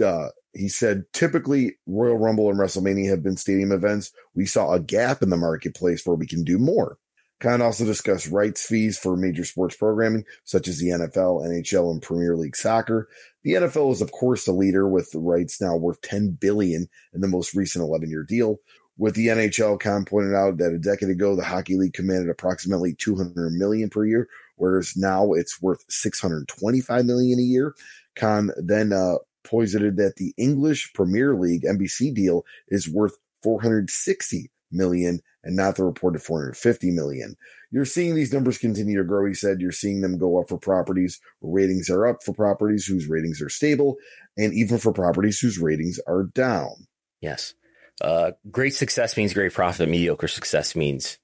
Uh, 0.04 0.30
he 0.54 0.68
said, 0.68 1.04
typically 1.13 1.77
Royal 1.86 2.18
Rumble 2.18 2.50
and 2.50 2.60
WrestleMania 2.60 3.08
have 3.12 3.22
been 3.22 3.38
stadium 3.38 3.72
events. 3.72 4.12
We 4.34 4.48
saw 4.48 4.74
a 4.74 4.80
gap 4.80 5.22
in 5.22 5.30
the 5.30 5.38
marketplace 5.38 6.04
where 6.04 6.16
we 6.16 6.25
can 6.25 6.44
do 6.44 6.58
more. 6.58 6.98
Khan 7.39 7.62
also 7.62 7.86
discussed 7.86 8.32
rights 8.32 8.66
fees 8.66 8.98
for 8.98 9.16
major 9.16 9.44
sports 9.44 9.75
programming, 9.75 10.24
such 10.46 10.68
as 10.68 10.80
the 10.80 10.88
NFL, 10.88 11.46
NHL, 11.46 11.92
and 11.92 12.01
Premier 12.01 12.36
League 12.36 12.56
soccer. 12.56 13.08
The 13.44 13.54
NFL 13.54 13.92
is, 13.92 14.01
of 14.01 14.12
course, 14.12 14.46
the 14.46 14.51
leader 14.51 14.88
with 14.88 15.12
the 15.12 15.20
rights 15.20 15.62
now 15.62 15.75
worth 15.75 16.01
10 16.01 16.39
billion 16.42 16.89
in 17.13 17.22
the 17.22 17.27
most 17.27 17.54
recent 17.54 17.84
11 17.84 18.10
year 18.10 18.24
deal. 18.24 18.58
With 18.98 19.13
the 19.13 19.27
NHL, 19.27 19.80
Khan 19.80 20.06
pointed 20.06 20.34
out 20.34 20.58
that 20.58 20.74
a 20.74 20.80
decade 20.80 21.10
ago, 21.10 21.36
the 21.36 21.44
Hockey 21.44 21.75
League 21.75 21.94
commanded 21.94 22.32
approximately 22.32 22.96
200 22.96 23.51
million 23.51 23.92
per 23.92 24.08
year, 24.08 24.27
whereas 24.58 24.94
now 24.96 25.34
it's 25.34 25.62
worth 25.62 25.84
625 25.90 27.06
million 27.06 27.40
a 27.40 27.44
year. 27.44 27.74
Khan 28.16 28.52
then 28.58 28.92
uh, 28.92 29.16
posited 29.44 29.98
that 29.98 30.18
the 30.18 30.34
English 30.38 30.92
Premier 30.94 31.36
League 31.36 31.64
NBC 31.64 32.14
deal 32.14 32.46
is 32.68 32.90
worth 32.90 33.18
460 33.44 34.52
million 34.72 35.22
and 35.44 35.56
not 35.56 35.78
the 35.78 35.84
reported 35.84 36.22
450 36.22 36.92
million. 36.92 37.38
You're 37.72 37.86
seeing 37.86 38.16
these 38.16 38.34
numbers 38.34 38.58
continue 38.58 38.98
to 38.98 39.04
grow. 39.04 39.26
He 39.26 39.34
said 39.34 39.62
you're 39.62 39.72
seeing 39.72 40.02
them 40.02 40.18
go 40.18 40.40
up 40.40 40.50
for 40.50 40.58
properties 40.58 41.22
ratings 41.42 41.90
are 41.90 42.06
up 42.06 42.24
for 42.24 42.34
properties 42.34 42.86
whose 42.86 43.08
ratings 43.08 43.42
are 43.42 43.50
stable 43.50 43.96
and 44.38 44.54
even 44.54 44.78
for 44.78 44.92
properties 44.92 45.40
whose 45.40 45.58
ratings 45.58 46.00
are 46.08 46.24
down. 46.24 46.88
Yes. 47.22 47.54
Uh, 48.02 48.32
great 48.52 48.76
success 48.76 49.18
means 49.18 49.34
great 49.34 49.54
profit. 49.54 49.90
Mediocre 49.90 50.28
success 50.28 50.76
means 50.76 51.18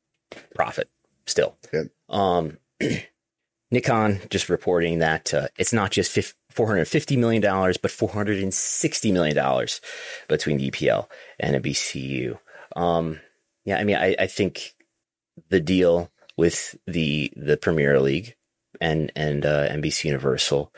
profit 0.55 0.89
still. 1.25 1.57
Yep. 1.71 1.87
Um, 2.09 2.57
Nick 3.73 3.85
Khan 3.85 4.21
just 4.29 4.49
reporting 4.49 4.99
that 4.99 5.33
uh, 5.33 5.47
it's 5.57 5.73
not 5.73 5.89
just 5.89 6.15
$450 6.15 7.17
million, 7.17 7.41
but 7.41 7.91
$460 7.91 9.11
million 9.11 9.67
between 10.27 10.57
the 10.57 10.69
EPL 10.69 11.07
and 11.39 11.63
NBCU. 11.63 12.37
Um, 12.75 13.19
yeah, 13.65 13.79
I 13.79 13.83
mean, 13.83 13.95
I, 13.95 14.15
I 14.19 14.27
think 14.27 14.75
the 15.49 15.59
deal 15.59 16.11
with 16.37 16.75
the 16.85 17.33
the 17.35 17.57
Premier 17.57 17.99
League 17.99 18.35
and 18.79 19.11
and 19.15 19.43
uh, 19.43 19.67
NBC 19.69 20.05
Universal, 20.05 20.71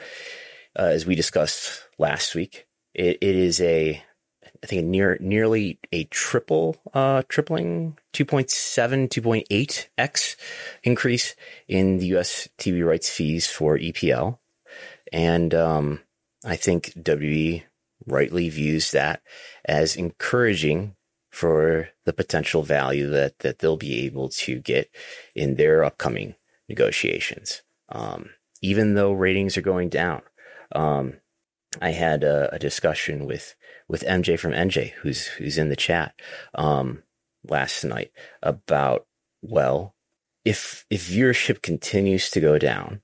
uh, 0.80 0.84
as 0.84 1.06
we 1.06 1.16
discussed 1.16 1.84
last 1.98 2.34
week, 2.34 2.66
it, 2.94 3.18
it 3.20 3.36
is 3.36 3.60
a 3.60 4.02
I 4.64 4.68
think 4.68 4.86
near 4.86 5.18
nearly 5.20 5.80
a 5.92 6.06
triple 6.06 6.78
uh, 6.94 7.24
tripling 7.28 7.98
2.7 8.14 9.10
2.8x 9.10 10.36
increase 10.84 11.36
in 11.68 11.98
the 11.98 12.08
US 12.18 12.48
TV 12.58 12.86
rights 12.86 13.10
fees 13.10 13.48
for 13.48 13.78
EPL 13.78 14.40
and 15.12 15.54
um, 15.54 16.02
I 16.46 16.56
think 16.56 16.94
WWE 16.98 17.64
rightly 18.06 18.50
views 18.50 18.92
that 18.92 19.22
as 19.66 19.96
encouraging 19.96 20.96
for 21.32 21.90
the 22.06 22.14
potential 22.14 22.64
value 22.64 23.10
that 23.10 23.40
that 23.40 23.60
they'll 23.60 23.78
be 23.78 24.06
able 24.06 24.30
to 24.30 24.60
get 24.60 24.90
in 25.36 25.56
their 25.56 25.84
upcoming 25.84 26.36
negotiations. 26.70 27.62
Um, 27.90 28.30
even 28.62 28.96
though 28.96 29.12
ratings 29.12 29.58
are 29.58 29.62
going 29.62 29.90
down 29.90 30.22
um, 30.74 31.16
I 31.82 31.92
had 31.92 32.24
a, 32.24 32.54
a 32.54 32.60
discussion 32.60 33.26
with 33.26 33.56
with 33.88 34.02
MJ 34.02 34.40
from 34.40 34.52
NJ, 34.52 34.92
who's 35.02 35.28
who's 35.28 35.58
in 35.58 35.70
the 35.70 35.76
chat 35.76 36.14
um, 36.54 37.04
last 37.48 37.84
night 37.84 38.12
about 38.42 39.06
well, 39.42 39.96
if 40.44 40.86
if 40.90 41.08
viewership 41.08 41.62
continues 41.62 42.30
to 42.32 42.40
go 42.40 42.58
down, 42.58 43.02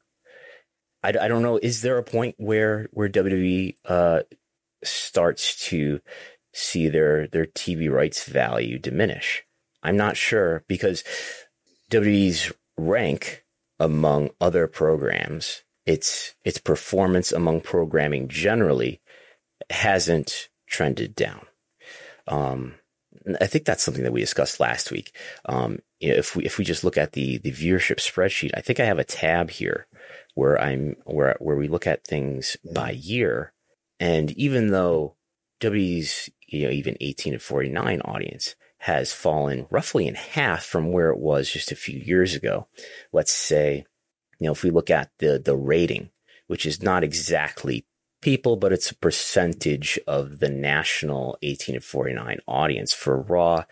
I, 1.03 1.09
I 1.09 1.27
don't 1.27 1.43
know. 1.43 1.57
Is 1.61 1.81
there 1.81 1.97
a 1.97 2.03
point 2.03 2.35
where 2.37 2.87
where 2.91 3.09
WWE 3.09 3.75
uh, 3.85 4.21
starts 4.83 5.67
to 5.67 6.01
see 6.53 6.87
their 6.89 7.27
their 7.27 7.45
TV 7.45 7.91
rights 7.91 8.23
value 8.25 8.79
diminish? 8.79 9.43
I'm 9.83 9.97
not 9.97 10.17
sure 10.17 10.63
because 10.67 11.03
WWE's 11.89 12.51
rank 12.77 13.43
among 13.79 14.29
other 14.39 14.67
programs, 14.67 15.63
its 15.91 16.35
its 16.45 16.57
performance 16.57 17.33
among 17.33 17.59
programming 17.59 18.29
generally 18.29 19.01
hasn't 19.69 20.49
trended 20.65 21.13
down. 21.15 21.45
Um, 22.27 22.75
I 23.41 23.45
think 23.45 23.65
that's 23.65 23.83
something 23.83 24.03
that 24.03 24.13
we 24.13 24.21
discussed 24.21 24.61
last 24.61 24.89
week. 24.89 25.13
Um, 25.45 25.79
you 25.99 26.09
know, 26.09 26.15
if 26.15 26.35
we 26.35 26.45
if 26.45 26.57
we 26.57 26.63
just 26.63 26.85
look 26.85 26.97
at 26.97 27.11
the 27.11 27.39
the 27.39 27.51
viewership 27.51 27.97
spreadsheet, 27.97 28.51
I 28.55 28.61
think 28.61 28.79
I 28.79 28.85
have 28.85 28.99
a 28.99 29.03
tab 29.03 29.51
here 29.51 29.87
where 30.33 30.59
I'm 30.59 30.95
where 31.03 31.35
where 31.39 31.57
we 31.57 31.67
look 31.67 31.85
at 31.85 32.07
things 32.07 32.55
by 32.73 32.91
year, 32.91 33.51
and 33.99 34.31
even 34.31 34.69
though 34.71 35.17
W's 35.59 36.29
you 36.47 36.67
know 36.67 36.71
even 36.71 36.95
18 37.01 37.33
to 37.33 37.39
49 37.39 38.01
audience 38.01 38.55
has 38.79 39.13
fallen 39.13 39.67
roughly 39.69 40.07
in 40.07 40.15
half 40.15 40.63
from 40.63 40.91
where 40.91 41.09
it 41.11 41.19
was 41.19 41.51
just 41.51 41.71
a 41.71 41.75
few 41.75 41.99
years 41.99 42.33
ago, 42.33 42.67
let's 43.11 43.31
say, 43.31 43.85
you 44.41 44.47
know, 44.47 44.53
if 44.53 44.63
we 44.63 44.71
look 44.71 44.89
at 44.89 45.11
the 45.19 45.39
the 45.39 45.55
rating, 45.55 46.09
which 46.47 46.65
is 46.65 46.81
not 46.81 47.03
exactly 47.03 47.85
people, 48.21 48.55
but 48.55 48.73
it's 48.73 48.89
a 48.89 48.95
percentage 48.95 49.99
of 50.07 50.39
the 50.39 50.49
national 50.49 51.37
18 51.43 51.75
to 51.75 51.81
49 51.81 52.39
audience 52.47 52.91
for 52.91 53.21
Raw. 53.21 53.65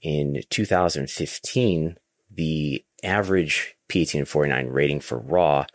In 0.00 0.42
2015, 0.50 1.96
the 2.34 2.84
average 3.04 3.76
P18 3.88 4.26
49 4.26 4.66
rating 4.66 4.98
for 4.98 5.20
Raw 5.20 5.66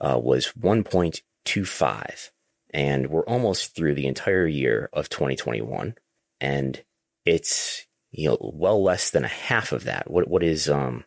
uh, 0.00 0.18
was 0.20 0.52
1.25. 0.58 2.30
And 2.72 3.08
we're 3.08 3.24
almost 3.24 3.76
through 3.76 3.94
the 3.94 4.08
entire 4.08 4.48
year 4.48 4.90
of 4.92 5.08
2021. 5.08 5.94
And 6.40 6.82
it's, 7.24 7.86
you 8.10 8.30
know, 8.30 8.52
well 8.52 8.82
less 8.82 9.10
than 9.10 9.24
a 9.24 9.28
half 9.28 9.70
of 9.70 9.84
that. 9.84 10.10
What, 10.10 10.26
what 10.26 10.42
is, 10.42 10.68
um, 10.68 11.04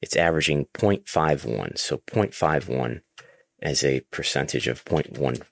it's 0.00 0.16
averaging 0.16 0.66
0.51. 0.74 1.78
So 1.78 1.98
0.51 1.98 3.00
as 3.60 3.84
a 3.84 4.00
percentage 4.10 4.68
of 4.68 4.84
0.1 4.84 5.42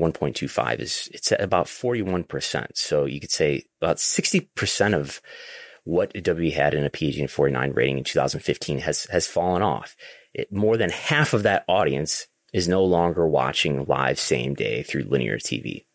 1.25 0.00 0.80
is 0.80 1.08
it's 1.12 1.32
at 1.32 1.40
about 1.40 1.66
41%. 1.66 2.66
So 2.74 3.06
you 3.06 3.20
could 3.20 3.30
say 3.30 3.64
about 3.80 3.96
60% 3.96 4.94
of 4.94 5.20
what 5.84 6.12
WWE 6.14 6.52
had 6.52 6.74
in 6.74 6.84
a 6.84 6.90
P18 6.90 7.30
49 7.30 7.72
rating 7.72 7.98
in 7.98 8.04
2015 8.04 8.80
has 8.80 9.04
has 9.04 9.26
fallen 9.26 9.62
off. 9.62 9.96
It, 10.34 10.52
more 10.52 10.76
than 10.76 10.90
half 10.90 11.32
of 11.32 11.44
that 11.44 11.64
audience 11.68 12.26
is 12.52 12.68
no 12.68 12.84
longer 12.84 13.26
watching 13.26 13.84
live 13.86 14.18
same 14.18 14.54
day 14.54 14.82
through 14.82 15.04
linear 15.04 15.38
TV. 15.38 15.86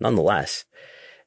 Nonetheless, 0.00 0.64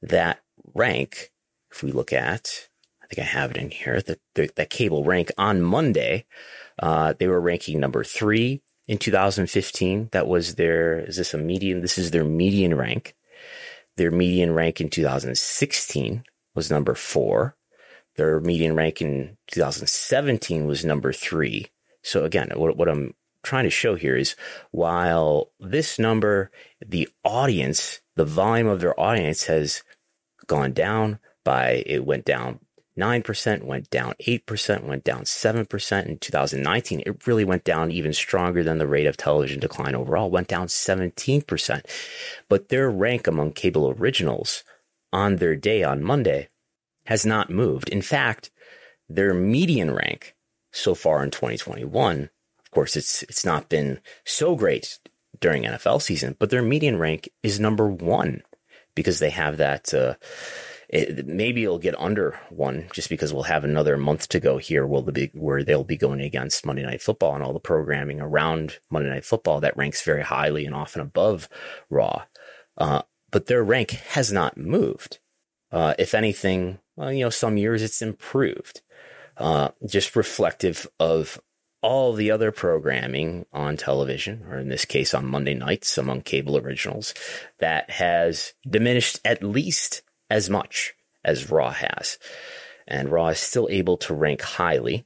that 0.02 0.40
rank, 0.74 1.32
if 1.72 1.84
we 1.84 1.92
look 1.92 2.12
at, 2.12 2.68
I 3.08 3.16
think 3.16 3.26
I 3.26 3.30
have 3.30 3.52
it 3.52 3.58
in 3.58 3.70
here, 3.70 4.02
the, 4.02 4.20
the 4.36 4.50
that 4.58 4.70
cable 4.70 5.06
rank 5.06 5.32
on 5.38 5.62
Monday, 5.62 6.26
uh, 6.80 7.14
they 7.18 7.28
were 7.28 7.40
ranking 7.40 7.80
number 7.80 8.04
three 8.04 8.62
in 8.88 8.98
2015. 8.98 10.10
That 10.12 10.28
was 10.28 10.56
their, 10.56 11.00
is 11.00 11.16
this 11.16 11.34
a 11.34 11.38
median? 11.38 11.80
This 11.80 11.98
is 11.98 12.12
their 12.12 12.26
median 12.26 12.76
rank. 12.76 13.16
Their 13.96 14.12
median 14.12 14.54
rank 14.54 14.82
in 14.82 14.90
2016 14.90 16.24
was 16.54 16.70
number 16.70 16.96
four. 16.96 17.56
Their 18.18 18.42
median 18.42 18.76
rank 18.76 19.02
in 19.02 19.38
2017 19.52 20.68
was 20.68 20.84
number 20.84 21.14
three. 21.14 21.68
So 22.04 22.26
again, 22.26 22.52
what, 22.56 22.76
what 22.76 22.90
I'm 22.90 23.14
trying 23.42 23.64
to 23.64 23.70
show 23.70 23.96
here 23.96 24.18
is 24.18 24.36
while 24.72 25.52
this 25.62 25.98
number, 25.98 26.52
the 26.86 27.08
audience, 27.24 28.02
the 28.16 28.26
volume 28.26 28.68
of 28.68 28.82
their 28.82 29.00
audience 29.00 29.46
has 29.46 29.84
gone 30.46 30.74
down 30.74 31.20
by, 31.46 31.84
it 31.86 32.06
went 32.06 32.26
down 32.26 32.60
9%, 32.98 33.64
went 33.64 33.90
down 33.90 34.14
8%, 34.26 34.84
went 34.84 35.04
down 35.04 35.24
7% 35.24 36.06
in 36.06 36.18
2019. 36.18 37.04
It 37.06 37.28
really 37.28 37.46
went 37.46 37.64
down 37.64 37.92
even 37.92 38.14
stronger 38.14 38.64
than 38.64 38.78
the 38.78 38.88
rate 38.88 39.08
of 39.08 39.18
television 39.18 39.60
decline 39.60 39.96
overall, 39.96 40.30
went 40.30 40.48
down 40.48 40.68
17%. 40.68 41.82
But 42.50 42.70
their 42.70 42.90
rank 42.90 43.28
among 43.28 43.54
cable 43.54 43.96
originals 43.98 44.64
on 45.14 45.38
their 45.38 45.56
day 45.56 45.84
on 45.84 46.04
Monday 46.04 46.50
has 47.06 47.26
not 47.26 47.50
moved. 47.50 47.90
In 47.90 48.02
fact, 48.02 48.52
their 49.08 49.34
median 49.34 49.94
rank 49.94 50.36
so 50.72 50.94
far 50.94 51.24
in 51.24 51.32
2021, 51.32 52.30
of 52.60 52.72
course, 52.72 52.96
it's 52.98 53.24
it's 53.24 53.46
not 53.46 53.70
been 53.70 54.00
so 54.26 54.56
great 54.56 55.00
during 55.40 55.64
NFL 55.64 56.02
season, 56.02 56.36
but 56.38 56.50
their 56.50 56.62
median 56.62 57.00
rank 57.00 57.30
is 57.44 57.60
number 57.60 57.88
one 57.88 58.44
because 58.96 59.20
they 59.20 59.30
have 59.30 59.58
that 59.58 59.94
uh, 59.94 60.16
it, 60.90 61.28
maybe 61.28 61.64
it'll 61.64 61.80
get 61.80 62.00
under 62.00 62.40
one 62.50 62.88
just 62.94 63.10
because 63.10 63.34
we'll 63.34 63.44
have 63.44 63.64
another 63.64 63.98
month 63.98 64.30
to 64.30 64.40
go 64.40 64.58
here. 64.58 64.88
Will 64.88 65.02
the 65.02 65.12
big 65.12 65.32
where 65.34 65.64
they'll 65.64 65.84
be 65.84 65.98
going 65.98 66.22
against 66.22 66.66
Monday 66.66 66.84
Night 66.84 67.02
Football 67.02 67.36
and 67.36 67.44
all 67.44 67.54
the 67.54 67.60
programming 67.60 68.22
around 68.22 68.80
Monday 68.90 69.10
Night 69.10 69.26
Football 69.26 69.60
that 69.62 69.76
ranks 69.76 70.02
very 70.02 70.24
highly 70.24 70.66
and 70.66 70.74
often 70.74 71.02
above 71.02 71.50
Raw. 71.90 72.24
Uh, 72.78 73.02
but 73.32 73.48
their 73.48 73.64
rank 73.64 73.92
has 74.12 74.32
not 74.32 74.58
moved. 74.58 75.20
Uh, 75.72 75.94
if 76.00 76.16
anything, 76.16 76.80
well, 76.96 77.12
you 77.12 77.26
know, 77.26 77.30
some 77.30 77.58
years 77.58 77.82
it's 77.82 78.02
improved. 78.02 78.82
Uh, 79.36 79.70
just 79.86 80.16
reflective 80.16 80.88
of 81.00 81.40
all 81.82 82.14
the 82.14 82.32
other 82.32 82.52
programming 82.52 83.46
on 83.54 83.78
television, 83.78 84.44
or 84.50 84.58
in 84.58 84.70
this 84.70 84.86
case 84.86 85.14
on 85.14 85.26
Monday 85.26 85.54
nights 85.54 85.98
among 85.98 86.22
cable 86.22 86.58
originals, 86.58 87.14
that 87.60 87.90
has 87.92 88.54
diminished 88.68 89.20
at 89.24 89.44
least 89.44 90.02
as 90.30 90.50
much 90.50 90.94
as 91.24 91.52
Raw 91.52 91.72
has. 91.72 92.18
And 92.88 93.10
Raw 93.10 93.28
is 93.28 93.40
still 93.40 93.68
able 93.70 93.98
to 93.98 94.14
rank 94.14 94.42
highly. 94.42 95.06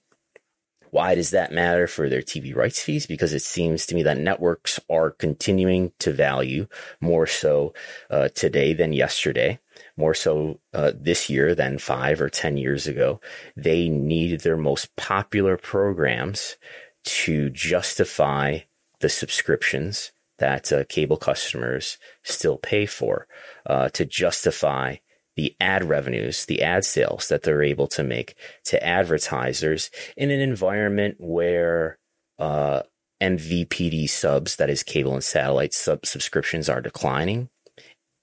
Why 0.91 1.15
does 1.15 1.31
that 1.31 1.53
matter 1.53 1.87
for 1.87 2.09
their 2.09 2.21
TV 2.21 2.53
rights 2.53 2.83
fees? 2.83 3.05
Because 3.07 3.33
it 3.33 3.41
seems 3.41 3.85
to 3.85 3.95
me 3.95 4.03
that 4.03 4.17
networks 4.17 4.79
are 4.89 5.09
continuing 5.09 5.93
to 5.99 6.11
value 6.11 6.67
more 6.99 7.25
so 7.25 7.73
uh, 8.09 8.27
today 8.29 8.73
than 8.73 8.91
yesterday, 8.91 9.59
more 9.95 10.13
so 10.13 10.59
uh, 10.73 10.91
this 10.93 11.29
year 11.29 11.55
than 11.55 11.77
five 11.79 12.19
or 12.21 12.29
10 12.29 12.57
years 12.57 12.87
ago. 12.87 13.21
They 13.55 13.87
need 13.87 14.41
their 14.41 14.57
most 14.57 14.93
popular 14.97 15.55
programs 15.55 16.57
to 17.03 17.49
justify 17.49 18.59
the 18.99 19.09
subscriptions 19.09 20.11
that 20.39 20.73
uh, 20.73 20.83
cable 20.89 21.17
customers 21.17 21.97
still 22.23 22.57
pay 22.57 22.85
for 22.85 23.27
uh, 23.65 23.89
to 23.89 24.05
justify 24.05 24.97
the 25.41 25.55
ad 25.59 25.83
revenues, 25.83 26.45
the 26.45 26.61
ad 26.61 26.85
sales 26.85 27.27
that 27.27 27.41
they're 27.41 27.63
able 27.63 27.87
to 27.87 28.03
make 28.03 28.35
to 28.63 28.85
advertisers 28.85 29.89
in 30.15 30.29
an 30.29 30.39
environment 30.39 31.15
where 31.17 31.97
uh, 32.37 32.83
MVPD 33.19 34.07
subs, 34.07 34.57
that 34.57 34.69
is 34.69 34.83
cable 34.83 35.15
and 35.15 35.23
satellite 35.23 35.73
sub 35.73 36.05
subscriptions, 36.05 36.69
are 36.69 36.79
declining, 36.79 37.49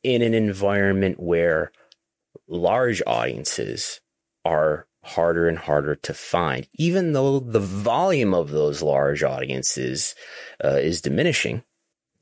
in 0.04 0.22
an 0.22 0.32
environment 0.32 1.18
where 1.18 1.72
large 2.46 3.02
audiences 3.04 4.00
are 4.44 4.86
harder 5.02 5.48
and 5.48 5.58
harder 5.58 5.96
to 5.96 6.14
find, 6.14 6.68
even 6.74 7.14
though 7.14 7.40
the 7.40 7.58
volume 7.58 8.32
of 8.32 8.50
those 8.50 8.80
large 8.80 9.24
audiences 9.24 10.14
uh, 10.64 10.78
is 10.80 11.00
diminishing. 11.00 11.64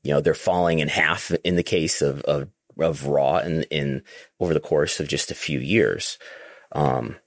You 0.01 0.13
know, 0.13 0.21
they're 0.21 0.33
falling 0.33 0.79
in 0.79 0.87
half 0.87 1.31
in 1.43 1.55
the 1.55 1.61
case 1.61 2.01
of, 2.01 2.21
of 2.21 2.49
of 2.79 3.05
Raw 3.05 3.37
in 3.37 3.63
in 3.63 4.03
over 4.39 4.53
the 4.53 4.59
course 4.59 4.99
of 4.99 5.07
just 5.07 5.31
a 5.31 5.35
few 5.35 5.59
years. 5.59 6.17
Um, 6.71 7.17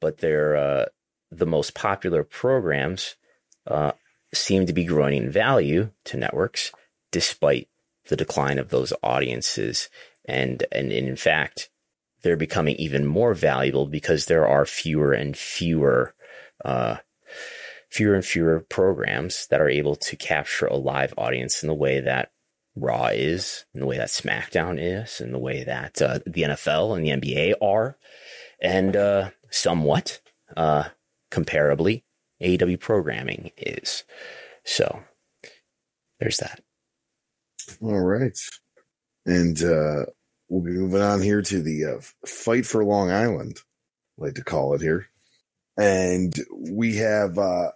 but 0.00 0.18
they're 0.18 0.56
uh, 0.56 0.86
the 1.30 1.46
most 1.46 1.74
popular 1.74 2.24
programs 2.24 3.16
uh, 3.66 3.92
seem 4.32 4.66
to 4.66 4.72
be 4.72 4.84
growing 4.84 5.16
in 5.16 5.30
value 5.30 5.90
to 6.04 6.16
networks 6.16 6.72
despite 7.10 7.68
the 8.08 8.16
decline 8.16 8.58
of 8.58 8.70
those 8.70 8.92
audiences, 9.02 9.88
and 10.24 10.64
and, 10.72 10.92
in 10.92 11.16
fact, 11.16 11.70
they're 12.22 12.36
becoming 12.36 12.76
even 12.76 13.06
more 13.06 13.34
valuable 13.34 13.86
because 13.86 14.26
there 14.26 14.46
are 14.46 14.66
fewer 14.66 15.12
and 15.12 15.36
fewer. 15.36 16.14
Uh, 16.64 16.98
fewer 17.88 18.14
and 18.14 18.24
fewer 18.24 18.60
programs 18.60 19.48
that 19.48 19.60
are 19.60 19.68
able 19.68 19.96
to 19.96 20.14
capture 20.14 20.66
a 20.66 20.76
live 20.76 21.12
audience 21.18 21.62
in 21.62 21.66
the 21.66 21.74
way 21.74 21.98
that 21.98 22.30
Raw 22.76 23.06
is, 23.06 23.64
and 23.74 23.82
the 23.82 23.86
way 23.86 23.98
that 23.98 24.08
SmackDown 24.08 24.78
is, 24.78 25.20
and 25.20 25.34
the 25.34 25.38
way 25.38 25.64
that 25.64 26.00
uh, 26.00 26.20
the 26.26 26.42
NFL 26.42 26.96
and 26.96 27.04
the 27.04 27.10
NBA 27.10 27.54
are, 27.60 27.98
and 28.60 28.96
uh, 28.96 29.30
somewhat 29.50 30.20
uh, 30.56 30.84
comparably, 31.30 32.02
AEW 32.42 32.78
programming 32.80 33.50
is. 33.56 34.04
So 34.64 35.02
there's 36.20 36.38
that. 36.38 36.60
All 37.82 38.00
right. 38.00 38.38
And 39.26 39.62
uh, 39.62 40.06
we'll 40.48 40.62
be 40.62 40.72
moving 40.72 41.02
on 41.02 41.22
here 41.22 41.42
to 41.42 41.62
the 41.62 41.84
uh, 41.84 42.00
fight 42.26 42.66
for 42.66 42.84
Long 42.84 43.10
Island, 43.10 43.60
I 44.18 44.24
like 44.24 44.34
to 44.34 44.44
call 44.44 44.74
it 44.74 44.80
here. 44.80 45.08
And 45.76 46.34
we 46.54 46.96
have 46.96 47.38
uh, 47.38 47.70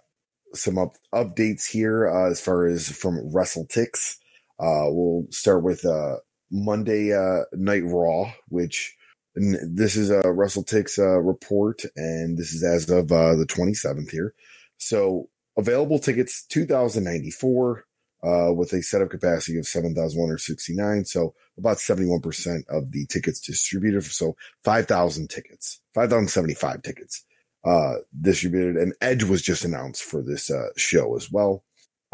some 0.53 0.77
up- 0.77 0.97
updates 1.13 1.69
here 1.69 2.07
uh, 2.07 2.29
as 2.29 2.41
far 2.41 2.67
as 2.67 2.89
from 2.89 3.31
WrestleTix. 3.31 4.17
Uh, 4.59 4.87
we'll 4.87 5.25
start 5.31 5.63
with 5.63 5.85
uh, 5.85 6.17
Monday 6.51 7.13
uh, 7.13 7.43
Night 7.53 7.83
Raw, 7.85 8.31
which 8.49 8.95
this 9.35 9.95
is 9.95 10.09
a 10.09 10.23
WrestleTix 10.23 10.97
uh, 10.97 11.19
report, 11.19 11.81
and 11.95 12.37
this 12.37 12.53
is 12.53 12.63
as 12.63 12.89
of 12.89 13.11
uh, 13.11 13.35
the 13.35 13.45
27th 13.45 14.09
here. 14.09 14.33
So 14.77 15.29
available 15.57 15.99
tickets 15.99 16.45
2,094 16.47 17.85
uh, 18.23 18.53
with 18.53 18.73
a 18.73 18.81
setup 18.81 19.09
capacity 19.09 19.57
of 19.57 19.67
7,169. 19.67 21.05
So 21.05 21.33
about 21.57 21.77
71% 21.77 22.63
of 22.69 22.91
the 22.91 23.05
tickets 23.07 23.39
distributed. 23.39 24.03
So 24.05 24.35
5,000 24.63 25.29
tickets, 25.29 25.81
5,075 25.93 26.81
tickets 26.81 27.25
uh, 27.65 27.95
distributed. 28.19 28.77
And 28.77 28.93
Edge 29.01 29.23
was 29.23 29.41
just 29.41 29.65
announced 29.65 30.03
for 30.03 30.21
this 30.21 30.49
uh, 30.49 30.69
show 30.77 31.15
as 31.15 31.31
well. 31.31 31.63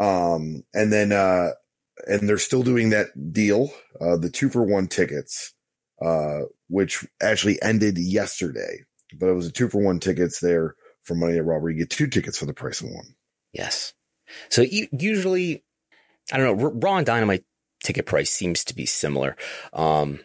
Um, 0.00 0.64
and 0.74 0.92
then 0.92 1.12
uh, 1.12 1.50
and 2.06 2.28
they're 2.28 2.38
still 2.38 2.62
doing 2.62 2.90
that 2.90 3.32
deal, 3.32 3.70
uh, 4.00 4.16
the 4.16 4.30
two 4.30 4.48
for 4.48 4.62
one 4.62 4.88
tickets, 4.88 5.54
uh, 6.04 6.40
which 6.68 7.06
actually 7.22 7.60
ended 7.62 7.98
yesterday, 7.98 8.84
but 9.18 9.28
it 9.28 9.34
was 9.34 9.46
a 9.46 9.52
two 9.52 9.68
for 9.68 9.82
one 9.82 10.00
tickets 10.00 10.40
there 10.40 10.74
for 11.02 11.14
Money 11.14 11.38
at 11.38 11.44
where 11.44 11.70
you 11.70 11.78
get 11.78 11.90
two 11.90 12.06
tickets 12.06 12.38
for 12.38 12.46
the 12.46 12.54
price 12.54 12.80
of 12.80 12.88
one. 12.88 13.14
Yes. 13.52 13.92
So 14.48 14.62
usually, 14.62 15.64
I 16.32 16.38
don't 16.38 16.58
know, 16.58 16.70
Raw 16.70 16.96
and 16.96 17.06
Dynamite 17.06 17.44
ticket 17.84 18.06
price 18.06 18.30
seems 18.30 18.64
to 18.64 18.74
be 18.74 18.86
similar. 18.86 19.36
Um, 19.72 20.20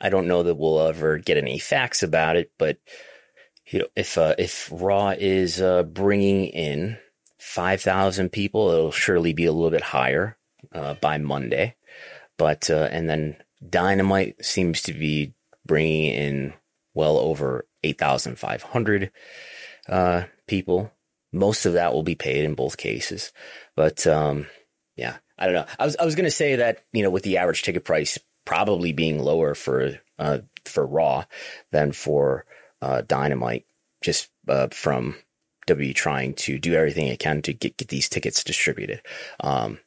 I 0.00 0.10
don't 0.10 0.28
know 0.28 0.42
that 0.44 0.54
we'll 0.54 0.80
ever 0.80 1.18
get 1.18 1.38
any 1.38 1.58
facts 1.58 2.02
about 2.02 2.36
it, 2.36 2.52
but 2.58 2.78
you 3.66 3.80
know, 3.80 3.86
if 3.96 4.16
uh, 4.16 4.34
if 4.38 4.68
Raw 4.72 5.10
is 5.18 5.60
uh, 5.60 5.82
bringing 5.82 6.46
in 6.46 6.98
5,000 7.38 8.30
people. 8.30 8.70
It'll 8.70 8.92
surely 8.92 9.32
be 9.32 9.44
a 9.44 9.52
little 9.52 9.70
bit 9.70 9.82
higher 9.82 10.37
uh, 10.72 10.94
by 10.94 11.18
Monday. 11.18 11.76
But, 12.36 12.70
uh, 12.70 12.88
and 12.90 13.08
then 13.08 13.36
Dynamite 13.68 14.44
seems 14.44 14.82
to 14.82 14.92
be 14.92 15.34
bringing 15.66 16.12
in 16.12 16.54
well 16.94 17.18
over 17.18 17.66
8,500 17.84 19.10
uh, 19.88 20.24
people. 20.46 20.92
Most 21.32 21.66
of 21.66 21.74
that 21.74 21.92
will 21.92 22.02
be 22.02 22.14
paid 22.14 22.44
in 22.44 22.54
both 22.54 22.76
cases. 22.76 23.32
But 23.76 24.06
um, 24.06 24.46
yeah, 24.96 25.18
I 25.38 25.46
don't 25.46 25.54
know. 25.54 25.66
I 25.78 25.84
was 25.84 25.96
I 25.96 26.04
was 26.04 26.14
going 26.14 26.24
to 26.24 26.30
say 26.30 26.56
that 26.56 26.84
you 26.92 27.02
know 27.02 27.10
with 27.10 27.22
the 27.22 27.38
average 27.38 27.62
ticket 27.62 27.84
price 27.84 28.18
probably 28.44 28.92
being 28.92 29.22
lower 29.22 29.54
for 29.54 30.00
uh, 30.18 30.38
for 30.64 30.86
Raw 30.86 31.24
than 31.70 31.92
for 31.92 32.46
uh, 32.82 33.02
Dynamite, 33.02 33.66
just 34.02 34.30
uh, 34.48 34.68
from 34.72 35.16
W 35.66 35.92
trying 35.92 36.34
to 36.34 36.58
do 36.58 36.74
everything 36.74 37.06
it 37.06 37.20
can 37.20 37.42
to 37.42 37.52
get 37.52 37.76
get 37.76 37.88
these 37.88 38.08
tickets 38.08 38.42
distributed. 38.42 39.02
Um, 39.40 39.78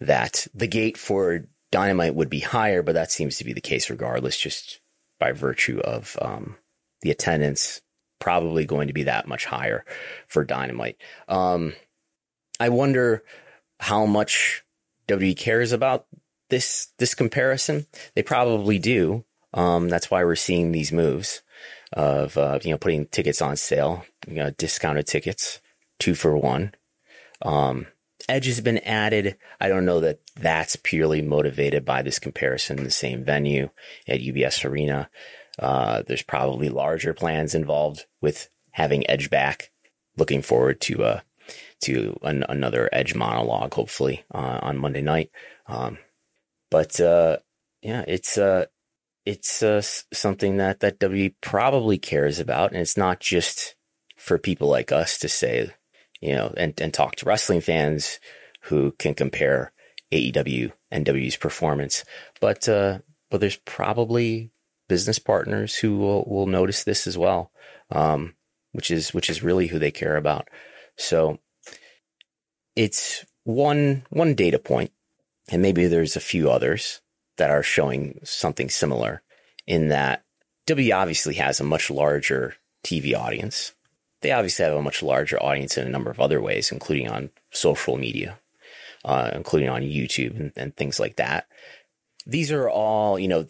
that 0.00 0.46
the 0.54 0.66
gate 0.66 0.96
for 0.96 1.46
Dynamite 1.70 2.14
would 2.14 2.30
be 2.30 2.40
higher, 2.40 2.82
but 2.82 2.94
that 2.94 3.10
seems 3.10 3.38
to 3.38 3.44
be 3.44 3.52
the 3.52 3.60
case 3.60 3.90
regardless, 3.90 4.38
just 4.38 4.80
by 5.18 5.32
virtue 5.32 5.80
of 5.80 6.16
um, 6.22 6.56
the 7.02 7.10
attendance 7.10 7.80
probably 8.20 8.64
going 8.64 8.88
to 8.88 8.94
be 8.94 9.04
that 9.04 9.28
much 9.28 9.44
higher 9.46 9.84
for 10.26 10.44
Dynamite. 10.44 10.96
Um, 11.28 11.74
I 12.58 12.68
wonder 12.68 13.22
how 13.80 14.06
much 14.06 14.64
WWE 15.06 15.36
cares 15.36 15.72
about 15.72 16.06
this 16.50 16.88
this 16.98 17.14
comparison. 17.14 17.86
They 18.14 18.22
probably 18.22 18.78
do. 18.78 19.24
Um, 19.54 19.88
that's 19.88 20.10
why 20.10 20.24
we're 20.24 20.36
seeing 20.36 20.72
these 20.72 20.92
moves 20.92 21.42
of 21.92 22.36
uh, 22.36 22.58
you 22.62 22.70
know 22.70 22.78
putting 22.78 23.06
tickets 23.06 23.40
on 23.40 23.56
sale, 23.56 24.04
you 24.26 24.34
know, 24.34 24.50
discounted 24.50 25.06
tickets, 25.06 25.60
two 25.98 26.14
for 26.14 26.36
one. 26.36 26.74
Um, 27.42 27.86
Edge 28.28 28.46
has 28.46 28.60
been 28.60 28.78
added. 28.78 29.36
I 29.60 29.68
don't 29.68 29.84
know 29.84 30.00
that 30.00 30.20
that's 30.36 30.76
purely 30.76 31.22
motivated 31.22 31.84
by 31.84 32.02
this 32.02 32.18
comparison 32.18 32.78
in 32.78 32.84
the 32.84 32.90
same 32.90 33.24
venue 33.24 33.70
at 34.06 34.20
UBS 34.20 34.64
Arena. 34.64 35.08
Uh, 35.58 36.02
there's 36.02 36.22
probably 36.22 36.68
larger 36.68 37.14
plans 37.14 37.54
involved 37.54 38.06
with 38.20 38.48
having 38.72 39.08
Edge 39.10 39.30
back. 39.30 39.70
Looking 40.16 40.42
forward 40.42 40.80
to 40.82 41.04
uh, 41.04 41.20
to 41.82 42.18
an, 42.22 42.44
another 42.48 42.88
Edge 42.92 43.14
monologue, 43.14 43.74
hopefully 43.74 44.24
uh, 44.32 44.58
on 44.62 44.78
Monday 44.78 45.02
night. 45.02 45.30
Um, 45.66 45.98
but 46.70 47.00
uh, 47.00 47.38
yeah, 47.82 48.04
it's 48.06 48.36
uh, 48.36 48.66
it's 49.24 49.62
uh, 49.62 49.80
something 49.82 50.56
that 50.56 50.80
that 50.80 50.98
W 50.98 51.30
probably 51.40 51.98
cares 51.98 52.38
about, 52.38 52.72
and 52.72 52.80
it's 52.80 52.96
not 52.96 53.20
just 53.20 53.74
for 54.16 54.38
people 54.38 54.68
like 54.68 54.90
us 54.92 55.18
to 55.18 55.28
say, 55.28 55.70
you 56.20 56.34
know, 56.34 56.52
and 56.56 56.78
and 56.80 56.92
talk 56.92 57.16
to 57.16 57.26
wrestling 57.26 57.60
fans 57.60 58.20
who 58.62 58.92
can 58.92 59.14
compare 59.14 59.72
AEW 60.12 60.72
and 60.90 61.04
W's 61.04 61.36
performance, 61.36 62.04
but 62.40 62.68
uh, 62.68 63.00
but 63.30 63.40
there's 63.40 63.56
probably 63.56 64.50
business 64.88 65.18
partners 65.18 65.76
who 65.76 65.98
will, 65.98 66.24
will 66.24 66.46
notice 66.46 66.82
this 66.82 67.06
as 67.06 67.18
well, 67.18 67.52
um, 67.90 68.34
which 68.72 68.90
is 68.90 69.12
which 69.12 69.30
is 69.30 69.42
really 69.42 69.68
who 69.68 69.78
they 69.78 69.90
care 69.90 70.16
about. 70.16 70.48
So 70.96 71.38
it's 72.74 73.24
one 73.44 74.04
one 74.10 74.34
data 74.34 74.58
point, 74.58 74.92
and 75.50 75.62
maybe 75.62 75.86
there's 75.86 76.16
a 76.16 76.20
few 76.20 76.50
others 76.50 77.00
that 77.36 77.50
are 77.50 77.62
showing 77.62 78.18
something 78.24 78.68
similar 78.68 79.22
in 79.66 79.88
that 79.88 80.24
W 80.66 80.92
obviously 80.92 81.34
has 81.34 81.60
a 81.60 81.64
much 81.64 81.90
larger 81.90 82.54
TV 82.84 83.14
audience. 83.16 83.74
They 84.20 84.32
obviously 84.32 84.64
have 84.64 84.74
a 84.74 84.82
much 84.82 85.02
larger 85.02 85.40
audience 85.42 85.78
in 85.78 85.86
a 85.86 85.90
number 85.90 86.10
of 86.10 86.20
other 86.20 86.40
ways, 86.40 86.72
including 86.72 87.08
on 87.08 87.30
social 87.50 87.96
media, 87.96 88.38
uh, 89.04 89.30
including 89.34 89.68
on 89.68 89.82
YouTube 89.82 90.38
and, 90.38 90.52
and, 90.56 90.76
things 90.76 90.98
like 90.98 91.16
that. 91.16 91.46
These 92.26 92.50
are 92.50 92.68
all, 92.68 93.18
you 93.18 93.28
know, 93.28 93.46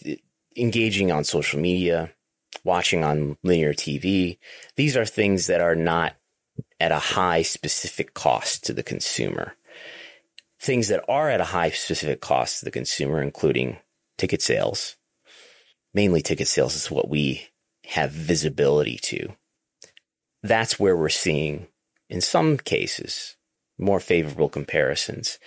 engaging 0.56 1.10
on 1.10 1.24
social 1.24 1.58
media, 1.58 2.12
watching 2.64 3.02
on 3.02 3.38
linear 3.42 3.72
TV. 3.72 4.38
These 4.76 4.96
are 4.96 5.06
things 5.06 5.46
that 5.46 5.60
are 5.60 5.76
not 5.76 6.16
at 6.80 6.92
a 6.92 6.98
high 6.98 7.42
specific 7.42 8.14
cost 8.14 8.64
to 8.66 8.72
the 8.72 8.82
consumer. 8.82 9.54
Things 10.60 10.88
that 10.88 11.04
are 11.08 11.30
at 11.30 11.40
a 11.40 11.44
high 11.44 11.70
specific 11.70 12.20
cost 12.20 12.58
to 12.58 12.64
the 12.64 12.70
consumer, 12.70 13.22
including 13.22 13.78
ticket 14.16 14.42
sales, 14.42 14.96
mainly 15.94 16.20
ticket 16.20 16.48
sales 16.48 16.74
is 16.74 16.90
what 16.90 17.08
we 17.08 17.48
have 17.86 18.10
visibility 18.10 18.98
to. 18.98 19.34
That's 20.42 20.78
where 20.78 20.96
we're 20.96 21.08
seeing, 21.08 21.68
in 22.08 22.20
some 22.20 22.58
cases, 22.58 23.36
more 23.78 24.00
favorable 24.00 24.48
comparisons 24.48 25.38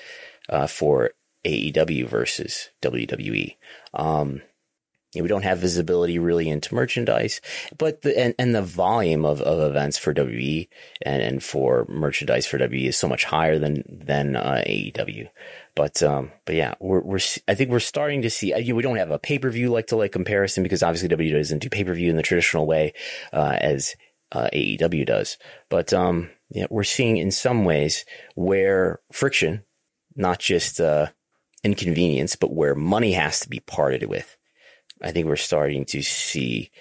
uh, 0.50 0.68
for 0.68 1.12
AEW 1.46 2.08
versus 2.08 2.70
WWE. 2.82 3.56
Um, 3.94 4.42
we 5.14 5.28
don't 5.28 5.44
have 5.44 5.60
visibility 5.60 6.18
really 6.18 6.48
into 6.48 6.74
merchandise, 6.74 7.42
but 7.78 8.02
the, 8.02 8.18
and, 8.18 8.34
and 8.40 8.56
the 8.56 8.62
volume 8.62 9.26
of, 9.26 9.42
of 9.42 9.60
events 9.60 9.98
for 9.98 10.14
WWE 10.14 10.70
and, 11.02 11.22
and 11.22 11.44
for 11.44 11.86
merchandise 11.90 12.46
for 12.46 12.58
WWE 12.58 12.88
is 12.88 12.98
so 12.98 13.10
much 13.10 13.26
higher 13.26 13.60
than, 13.60 13.84
than, 13.90 14.38
uh, 14.38 14.64
AEW. 14.66 15.28
But, 15.76 16.02
um, 16.02 16.32
but 16.46 16.56
yeah, 16.56 16.76
we're, 16.80 17.02
we're, 17.02 17.20
I 17.46 17.56
think 17.56 17.72
we're 17.72 17.80
starting 17.80 18.22
to 18.22 18.30
see, 18.30 18.54
uh, 18.54 18.74
we 18.74 18.82
don't 18.82 18.96
have 18.96 19.12
a 19.12 19.20
pay 19.20 19.38
per 19.38 19.50
view 19.50 19.70
like 19.70 19.88
to 19.88 19.98
like 19.98 20.14
comparison 20.14 20.64
because 20.64 20.82
obviously 20.82 21.10
WWE 21.10 21.34
doesn't 21.34 21.60
do 21.60 21.70
pay 21.70 21.84
per 21.84 21.94
view 21.94 22.10
in 22.10 22.16
the 22.16 22.24
traditional 22.24 22.66
way, 22.66 22.94
uh, 23.34 23.58
as, 23.60 23.96
uh, 24.32 24.50
AEW 24.54 25.06
does. 25.06 25.38
But, 25.70 25.94
um, 25.94 26.30
yeah, 26.50 26.68
we're 26.70 26.84
seeing 26.84 27.18
in 27.18 27.32
some 27.32 27.66
ways 27.66 28.06
where 28.36 29.00
friction, 29.12 29.64
not 30.16 30.40
just, 30.40 30.80
uh, 30.80 31.08
inconvenience, 31.64 32.36
but 32.36 32.54
where 32.54 32.76
money 32.76 33.14
has 33.14 33.40
to 33.42 33.50
be 33.50 33.60
parted 33.60 34.10
with 34.10 34.38
I 35.02 35.12
think 35.12 35.28
we're 35.28 35.36
starting 35.36 35.86
to 35.86 36.02
see 36.02 36.72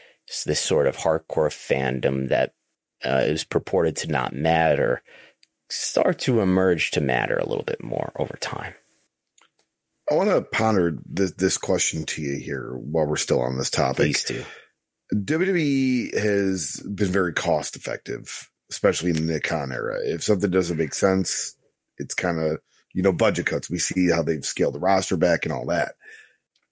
this 0.47 0.61
sort 0.61 0.87
of 0.87 0.99
hardcore 0.99 1.51
fandom 1.51 2.29
that 2.29 2.53
uh, 3.05 3.23
is 3.25 3.45
purported 3.45 3.97
to 3.97 4.09
not 4.09 4.35
matter 4.35 5.03
start 5.69 6.19
to 6.19 6.41
emerge 6.41 6.91
to 6.91 7.01
matter 7.01 7.37
a 7.37 7.49
little 7.49 7.65
bit 7.65 7.83
more 7.83 8.13
over 8.17 8.37
time. 8.41 8.75
I 10.11 10.15
want 10.15 10.29
to 10.29 10.43
ponder 10.43 10.99
this, 11.07 11.33
this 11.33 11.57
question 11.57 12.05
to 12.07 12.23
you 12.23 12.41
here 12.41 12.73
while 12.73 13.07
we're 13.07 13.17
still 13.17 13.41
on 13.41 13.57
this 13.57 13.71
topic. 13.71 13.97
Please 13.97 14.25
do. 14.25 14.45
WWE 15.15 16.19
has 16.19 16.81
been 16.95 17.09
very 17.09 17.33
cost 17.33 17.77
effective, 17.77 18.51
especially 18.71 19.11
in 19.11 19.27
the 19.27 19.41
Khan 19.41 19.73
era. 19.73 19.99
If 20.03 20.23
something 20.23 20.51
doesn't 20.51 20.77
make 20.77 20.95
sense, 20.95 21.57
it's 21.99 22.15
kind 22.15 22.41
of, 22.41 22.59
you 22.95 23.03
know, 23.03 23.13
budget 23.13 23.47
cuts. 23.47 23.71
We 23.71 23.79
see 23.79 24.11
how 24.11 24.23
they've 24.23 24.45
scaled 24.45 24.75
the 24.75 24.81
roster 24.81 25.17
back 25.17 25.45
and 25.45 25.53
all 25.53 25.67
that 25.67 25.95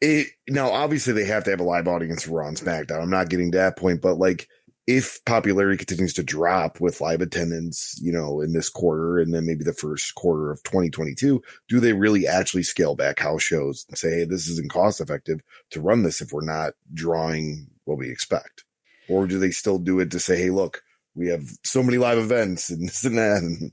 it 0.00 0.28
now 0.48 0.70
obviously 0.70 1.12
they 1.12 1.24
have 1.24 1.44
to 1.44 1.50
have 1.50 1.60
a 1.60 1.64
live 1.64 1.88
audience 1.88 2.24
for 2.24 2.42
on 2.42 2.54
SmackDown. 2.54 3.02
I'm 3.02 3.10
not 3.10 3.28
getting 3.28 3.50
to 3.52 3.58
that 3.58 3.76
point, 3.76 4.00
but 4.00 4.14
like 4.14 4.48
if 4.86 5.22
popularity 5.26 5.76
continues 5.76 6.14
to 6.14 6.22
drop 6.22 6.80
with 6.80 7.00
live 7.02 7.20
attendance, 7.20 7.98
you 8.00 8.10
know, 8.10 8.40
in 8.40 8.54
this 8.54 8.70
quarter 8.70 9.18
and 9.18 9.34
then 9.34 9.44
maybe 9.44 9.62
the 9.62 9.74
first 9.74 10.14
quarter 10.14 10.50
of 10.50 10.62
2022, 10.62 11.42
do 11.68 11.80
they 11.80 11.92
really 11.92 12.26
actually 12.26 12.62
scale 12.62 12.94
back 12.94 13.18
house 13.18 13.42
shows 13.42 13.84
and 13.88 13.98
say, 13.98 14.10
hey, 14.10 14.24
this 14.24 14.48
isn't 14.48 14.70
cost 14.70 15.00
effective 15.00 15.40
to 15.70 15.82
run 15.82 16.04
this 16.04 16.22
if 16.22 16.32
we're 16.32 16.44
not 16.44 16.72
drawing 16.94 17.66
what 17.88 17.98
we 17.98 18.10
expect? 18.10 18.64
Or 19.08 19.26
do 19.26 19.38
they 19.38 19.50
still 19.50 19.78
do 19.78 20.00
it 20.00 20.10
to 20.12 20.20
say, 20.20 20.36
hey, 20.36 20.50
look, 20.50 20.82
we 21.14 21.28
have 21.28 21.48
so 21.64 21.82
many 21.82 21.98
live 21.98 22.18
events 22.18 22.70
and 22.70 22.86
this 22.86 23.04
and 23.04 23.18
that 23.18 23.42
and 23.42 23.72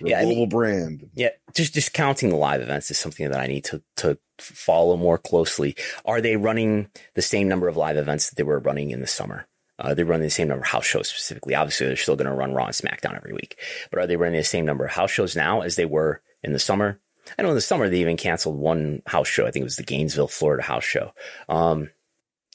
yeah, 0.00 0.22
global 0.22 0.36
I 0.36 0.40
mean, 0.40 0.48
brand. 0.48 1.10
Yeah, 1.14 1.30
just 1.54 1.74
just 1.74 1.92
counting 1.92 2.30
the 2.30 2.36
live 2.36 2.60
events 2.60 2.90
is 2.90 2.98
something 2.98 3.28
that 3.28 3.40
I 3.40 3.46
need 3.46 3.64
to 3.64 3.82
to 3.98 4.18
follow 4.38 4.96
more 4.96 5.18
closely. 5.18 5.76
Are 6.04 6.20
they 6.20 6.36
running 6.36 6.88
the 7.14 7.22
same 7.22 7.48
number 7.48 7.68
of 7.68 7.76
live 7.76 7.96
events 7.96 8.28
that 8.28 8.36
they 8.36 8.42
were 8.42 8.58
running 8.58 8.90
in 8.90 9.00
the 9.00 9.06
summer? 9.06 9.46
Uh, 9.78 9.94
they're 9.94 10.04
running 10.04 10.24
the 10.24 10.30
same 10.30 10.48
number 10.48 10.62
of 10.62 10.68
house 10.68 10.86
shows 10.86 11.08
specifically. 11.08 11.54
Obviously, 11.54 11.86
they're 11.86 11.96
still 11.96 12.16
going 12.16 12.30
to 12.30 12.34
run 12.34 12.54
Raw 12.54 12.66
and 12.66 12.74
SmackDown 12.74 13.16
every 13.16 13.32
week, 13.32 13.58
but 13.90 13.98
are 13.98 14.06
they 14.06 14.16
running 14.16 14.38
the 14.38 14.44
same 14.44 14.64
number 14.64 14.84
of 14.84 14.92
house 14.92 15.10
shows 15.10 15.34
now 15.34 15.62
as 15.62 15.76
they 15.76 15.84
were 15.84 16.22
in 16.42 16.52
the 16.52 16.58
summer? 16.58 17.00
I 17.38 17.42
know 17.42 17.48
in 17.48 17.54
the 17.54 17.60
summer 17.60 17.88
they 17.88 18.00
even 18.00 18.16
canceled 18.16 18.58
one 18.58 19.02
house 19.06 19.28
show. 19.28 19.46
I 19.46 19.50
think 19.50 19.62
it 19.62 19.64
was 19.64 19.76
the 19.76 19.82
Gainesville, 19.82 20.28
Florida 20.28 20.62
house 20.62 20.84
show. 20.84 21.12
Um, 21.48 21.90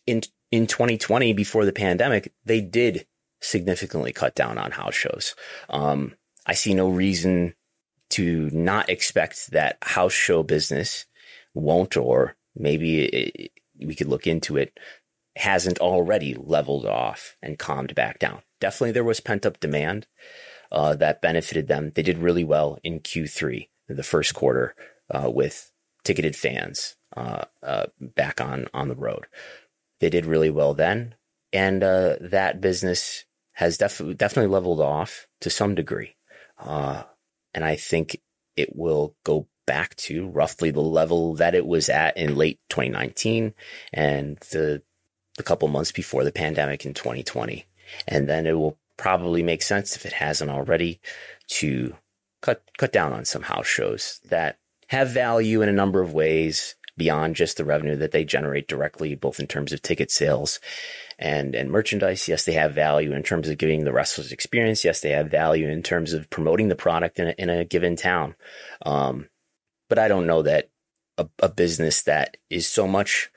in 0.05 0.21
in 0.51 0.67
2020, 0.67 1.33
before 1.33 1.65
the 1.65 1.73
pandemic, 1.73 2.33
they 2.45 2.61
did 2.61 3.05
significantly 3.41 4.11
cut 4.11 4.35
down 4.35 4.57
on 4.57 4.71
house 4.71 4.95
shows. 4.95 5.35
Um, 5.69 6.15
I 6.45 6.53
see 6.53 6.73
no 6.73 6.89
reason 6.89 7.55
to 8.11 8.49
not 8.51 8.89
expect 8.89 9.51
that 9.51 9.77
house 9.81 10.13
show 10.13 10.43
business 10.43 11.05
won't, 11.53 11.95
or 11.95 12.35
maybe 12.55 13.05
it, 13.05 13.51
we 13.79 13.95
could 13.95 14.07
look 14.07 14.25
into 14.27 14.57
it, 14.57 14.77
hasn't 15.35 15.79
already 15.79 16.33
leveled 16.33 16.85
off 16.85 17.37
and 17.41 17.59
calmed 17.59 17.95
back 17.95 18.19
down. 18.19 18.41
Definitely 18.59 18.91
there 18.91 19.03
was 19.03 19.19
pent 19.19 19.45
up 19.45 19.59
demand 19.59 20.07
uh, 20.71 20.95
that 20.95 21.21
benefited 21.21 21.67
them. 21.67 21.91
They 21.95 22.01
did 22.01 22.17
really 22.17 22.43
well 22.43 22.77
in 22.83 22.99
Q3, 22.99 23.69
the 23.87 24.03
first 24.03 24.33
quarter, 24.33 24.75
uh, 25.09 25.29
with 25.29 25.71
ticketed 26.03 26.35
fans 26.35 26.95
uh, 27.17 27.43
uh 27.63 27.87
back 27.99 28.39
on, 28.39 28.67
on 28.73 28.87
the 28.87 28.95
road. 28.95 29.25
They 29.99 30.09
did 30.09 30.25
really 30.25 30.49
well 30.49 30.73
then. 30.73 31.15
And 31.51 31.83
uh, 31.83 32.15
that 32.21 32.61
business 32.61 33.25
has 33.53 33.77
def- 33.77 34.17
definitely 34.17 34.51
leveled 34.51 34.81
off 34.81 35.27
to 35.41 35.49
some 35.49 35.75
degree. 35.75 36.15
Uh, 36.57 37.03
and 37.53 37.65
I 37.65 37.75
think 37.75 38.21
it 38.55 38.75
will 38.75 39.15
go 39.23 39.47
back 39.65 39.95
to 39.95 40.27
roughly 40.27 40.71
the 40.71 40.81
level 40.81 41.35
that 41.35 41.55
it 41.55 41.65
was 41.65 41.89
at 41.89 42.17
in 42.17 42.35
late 42.35 42.59
2019 42.69 43.53
and 43.93 44.37
the 44.51 44.81
the 45.37 45.43
couple 45.43 45.67
months 45.69 45.91
before 45.91 46.23
the 46.23 46.31
pandemic 46.31 46.85
in 46.85 46.93
2020. 46.93 47.65
And 48.07 48.27
then 48.27 48.45
it 48.45 48.53
will 48.53 48.77
probably 48.97 49.41
make 49.41 49.61
sense 49.61 49.95
if 49.95 50.05
it 50.05 50.13
hasn't 50.13 50.51
already 50.51 50.99
to 51.47 51.95
cut 52.41 52.63
cut 52.77 52.91
down 52.91 53.13
on 53.13 53.25
some 53.25 53.43
house 53.43 53.67
shows 53.67 54.19
that 54.29 54.57
have 54.87 55.09
value 55.09 55.61
in 55.61 55.69
a 55.69 55.73
number 55.73 56.01
of 56.01 56.13
ways 56.13 56.75
beyond 56.99 57.35
just 57.35 57.57
the 57.57 57.65
revenue 57.65 57.95
that 57.95 58.11
they 58.11 58.23
generate 58.23 58.67
directly, 58.67 59.15
both 59.15 59.39
in 59.39 59.47
terms 59.47 59.73
of 59.73 59.81
ticket 59.81 60.11
sales 60.11 60.59
and, 61.17 61.55
and 61.55 61.71
merchandise. 61.71 62.27
Yes, 62.27 62.45
they 62.45 62.53
have 62.53 62.75
value 62.75 63.13
in 63.13 63.23
terms 63.23 63.49
of 63.49 63.57
giving 63.57 63.85
the 63.85 63.91
wrestlers 63.91 64.31
experience. 64.31 64.85
Yes, 64.85 65.01
they 65.01 65.09
have 65.09 65.31
value 65.31 65.67
in 65.67 65.81
terms 65.81 66.13
of 66.13 66.29
promoting 66.29 66.67
the 66.67 66.75
product 66.75 67.17
in 67.17 67.29
a, 67.29 67.35
in 67.39 67.49
a 67.49 67.65
given 67.65 67.95
town. 67.95 68.35
Um, 68.85 69.29
but 69.89 69.97
I 69.97 70.07
don't 70.07 70.27
know 70.27 70.43
that 70.43 70.69
a, 71.17 71.27
a, 71.39 71.49
business 71.49 72.03
that 72.03 72.37
is 72.51 72.69
so 72.69 72.87
much 72.87 73.31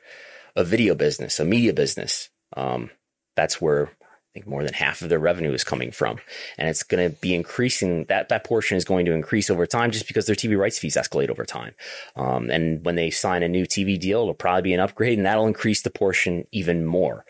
a 0.55 0.65
video 0.65 0.95
business, 0.95 1.41
a 1.41 1.45
media 1.45 1.73
business, 1.73 2.29
um, 2.57 2.91
that's 3.35 3.61
where 3.61 3.93
think 4.33 4.47
more 4.47 4.65
than 4.65 4.73
half 4.73 5.03
of 5.03 5.09
their 5.09 5.19
revenue 5.19 5.53
is 5.53 5.65
coming 5.65 5.91
from. 5.91 6.19
And 6.57 6.69
it's 6.69 6.83
going 6.83 7.11
to 7.11 7.17
be 7.17 7.35
increasing. 7.35 8.05
That, 8.05 8.29
that 8.31 8.45
portion 8.45 8.77
is 8.77 8.85
going 8.85 9.07
to 9.07 9.13
increase 9.13 9.51
over 9.51 9.67
time 9.67 9.91
just 9.91 10.07
because 10.07 10.27
their 10.27 10.37
TV 10.37 10.59
rights 10.59 10.79
fees 10.79 10.97
escalate 10.97 11.29
over 11.29 11.45
time. 11.45 11.75
Um, 12.17 12.51
and 12.51 12.85
when 12.85 12.95
they 12.95 13.11
sign 13.11 13.43
a 13.43 13.49
new 13.49 13.67
TV 13.67 13.99
deal, 13.99 14.23
it'll 14.23 14.35
probably 14.35 14.63
be 14.63 14.75
an 14.75 14.81
upgrade 14.81 15.19
and 15.19 15.27
that'll 15.27 15.47
increase 15.47 15.83
the 15.83 15.91
portion 15.91 16.47
even 16.53 16.85
more, 16.85 17.25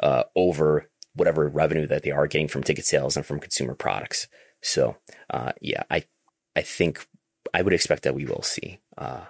uh, 0.00 0.24
over 0.34 0.88
whatever 1.14 1.48
revenue 1.48 1.86
that 1.86 2.02
they 2.02 2.10
are 2.10 2.26
getting 2.26 2.48
from 2.48 2.62
ticket 2.62 2.84
sales 2.84 3.16
and 3.16 3.24
from 3.24 3.40
consumer 3.40 3.74
products. 3.74 4.28
So, 4.62 4.96
uh, 5.30 5.52
yeah, 5.60 5.82
I, 5.90 6.04
I 6.54 6.62
think 6.62 7.06
I 7.54 7.62
would 7.62 7.72
expect 7.72 8.02
that 8.04 8.14
we 8.14 8.24
will 8.24 8.42
see, 8.42 8.80
uh, 8.98 9.24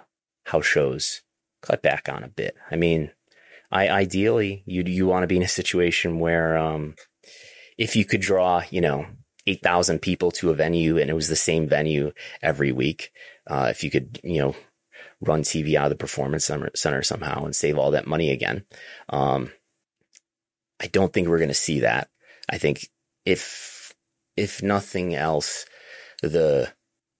shows 0.61 1.21
cut 1.61 1.81
back 1.81 2.09
on 2.09 2.23
a 2.23 2.27
bit. 2.27 2.55
I 2.71 2.75
mean, 2.75 3.11
I 3.71 3.89
ideally 3.89 4.63
you 4.65 4.83
you 4.83 5.07
want 5.07 5.23
to 5.23 5.27
be 5.27 5.37
in 5.37 5.43
a 5.43 5.47
situation 5.47 6.19
where 6.19 6.57
um, 6.57 6.95
if 7.77 7.95
you 7.95 8.05
could 8.05 8.21
draw, 8.21 8.63
you 8.69 8.81
know, 8.81 9.05
eight 9.45 9.61
thousand 9.61 9.99
people 9.99 10.31
to 10.31 10.49
a 10.49 10.55
venue 10.55 10.97
and 10.97 11.09
it 11.09 11.13
was 11.13 11.27
the 11.27 11.35
same 11.35 11.67
venue 11.67 12.11
every 12.41 12.71
week, 12.71 13.11
uh, 13.47 13.67
if 13.69 13.83
you 13.83 13.91
could, 13.91 14.19
you 14.23 14.39
know, 14.39 14.55
run 15.21 15.41
TV 15.41 15.75
out 15.75 15.85
of 15.85 15.89
the 15.91 15.95
performance 15.95 16.49
center 16.75 17.03
somehow 17.03 17.43
and 17.43 17.55
save 17.55 17.77
all 17.77 17.91
that 17.91 18.07
money 18.07 18.31
again. 18.31 18.65
Um, 19.09 19.51
I 20.79 20.87
don't 20.87 21.11
think 21.11 21.27
we're 21.27 21.39
going 21.39 21.47
to 21.49 21.53
see 21.53 21.79
that. 21.81 22.09
I 22.49 22.57
think 22.57 22.89
if 23.25 23.93
if 24.35 24.61
nothing 24.61 25.15
else, 25.15 25.65
the 26.21 26.71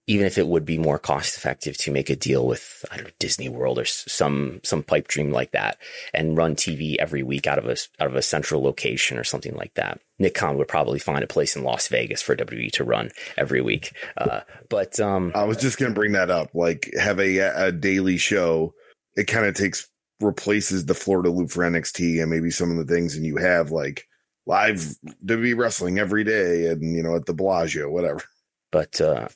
even 0.08 0.26
if 0.26 0.38
it 0.38 0.48
would 0.48 0.66
be 0.66 0.78
more 0.78 0.98
cost 0.98 1.38
effective 1.38 1.78
to 1.78 1.92
make 1.92 2.10
a 2.10 2.16
deal 2.16 2.48
with 2.48 2.86
I 2.90 2.96
don't 2.96 3.08
know, 3.08 3.12
Disney 3.20 3.50
World 3.50 3.78
or 3.78 3.86
some 3.86 4.62
some 4.64 4.82
pipe 4.82 5.08
dream 5.08 5.32
like 5.32 5.52
that 5.52 5.78
and 6.14 6.38
run 6.38 6.56
TV 6.56 6.96
every 6.98 7.24
week 7.24 7.46
out 7.46 7.60
of 7.60 7.66
a 7.66 7.76
out 8.00 8.08
of 8.08 8.16
a 8.16 8.22
central 8.22 8.64
location 8.64 9.18
or 9.18 9.24
something 9.26 9.54
like 9.56 9.74
that. 9.76 10.00
Nick 10.18 10.34
Khan 10.34 10.58
would 10.58 10.68
probably 10.68 11.00
find 11.00 11.24
a 11.24 11.28
place 11.28 11.56
in 11.56 11.64
Las 11.64 11.90
Vegas 11.90 12.22
for 12.22 12.36
WWE 12.36 12.72
to 12.72 12.84
run 12.84 13.12
every 13.38 13.62
week. 13.62 13.94
Uh, 14.18 14.42
but 14.70 15.00
um, 15.00 15.32
I 15.36 15.44
was 15.44 15.58
just 15.58 15.78
going 15.78 15.92
to 15.92 15.96
bring 15.96 16.14
that 16.14 16.32
up. 16.32 16.56
Like 16.56 16.92
have 17.00 17.20
a 17.20 17.38
a 17.38 17.72
daily 17.72 18.18
show. 18.18 18.74
It 19.16 19.26
kind 19.26 19.46
of 19.46 19.56
takes 19.56 19.88
replaces 20.20 20.86
the 20.86 20.96
Florida 20.96 21.30
loop 21.30 21.52
for 21.52 21.64
NXT 21.64 22.22
and 22.22 22.32
maybe 22.32 22.50
some 22.50 22.72
of 22.72 22.78
the 22.78 22.92
things, 22.92 23.16
and 23.16 23.26
you 23.26 23.38
have 23.38 23.72
like 23.72 24.08
live 24.46 24.96
WWE 25.26 25.58
wrestling 25.58 26.00
every 26.00 26.24
day, 26.24 26.68
and 26.68 26.96
you 26.96 27.04
know 27.04 27.16
at 27.16 27.26
the 27.26 27.34
Bellagio, 27.34 27.90
whatever. 27.90 28.24
But 28.72 29.00
uh, 29.00 29.28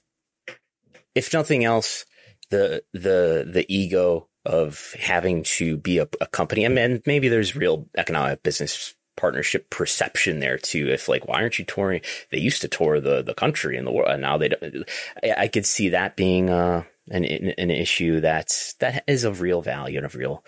if 1.15 1.33
nothing 1.33 1.63
else, 1.63 2.05
the 2.49 2.83
the 2.93 3.49
the 3.51 3.65
ego 3.67 4.27
of 4.45 4.95
having 4.99 5.43
to 5.43 5.77
be 5.77 5.99
a, 5.99 6.07
a 6.19 6.27
company, 6.27 6.65
I 6.65 6.69
mean, 6.69 7.01
maybe 7.05 7.29
there's 7.29 7.55
real 7.55 7.87
economic 7.95 8.43
business 8.43 8.95
partnership 9.17 9.69
perception 9.69 10.39
there 10.39 10.57
too. 10.57 10.87
If 10.89 11.07
like, 11.07 11.27
why 11.27 11.41
aren't 11.41 11.59
you 11.59 11.65
touring? 11.65 12.01
They 12.31 12.39
used 12.39 12.61
to 12.61 12.67
tour 12.67 12.99
the 12.99 13.21
the 13.21 13.33
country 13.33 13.77
and 13.77 13.85
the 13.85 13.91
world, 13.91 14.11
and 14.11 14.21
now 14.21 14.37
they 14.37 14.49
don't. 14.49 14.89
I, 15.23 15.33
I 15.37 15.47
could 15.47 15.65
see 15.65 15.89
that 15.89 16.15
being 16.15 16.49
uh, 16.49 16.83
an 17.09 17.25
an 17.25 17.71
issue 17.71 18.19
that's 18.19 18.73
that 18.75 19.03
is 19.07 19.23
of 19.23 19.41
real 19.41 19.61
value 19.61 19.97
and 19.97 20.05
of 20.05 20.15
real 20.15 20.43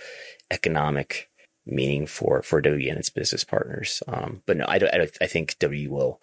economic 0.51 1.29
meaning 1.65 2.07
for 2.07 2.41
for 2.41 2.61
W 2.61 2.89
and 2.89 2.99
its 2.99 3.09
business 3.09 3.43
partners. 3.43 4.03
Um, 4.07 4.41
but 4.45 4.57
no, 4.57 4.65
I 4.67 4.79
don't, 4.79 4.93
I, 4.93 5.07
I 5.21 5.27
think 5.27 5.57
W 5.59 5.91
will 5.91 6.21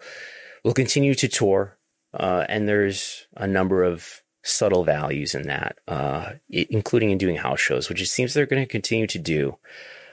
will 0.63 0.73
continue 0.73 1.15
to 1.15 1.27
tour, 1.27 1.77
uh, 2.13 2.45
and 2.49 2.67
there's 2.67 3.27
a 3.35 3.47
number 3.47 3.83
of 3.83 4.21
subtle 4.43 4.83
values 4.83 5.35
in 5.35 5.43
that, 5.43 5.77
uh, 5.87 6.33
including 6.49 7.11
in 7.11 7.17
doing 7.17 7.37
house 7.37 7.59
shows, 7.59 7.89
which 7.89 8.01
it 8.01 8.07
seems 8.07 8.33
they're 8.33 8.45
going 8.45 8.61
to 8.61 8.67
continue 8.67 9.07
to 9.07 9.19
do. 9.19 9.57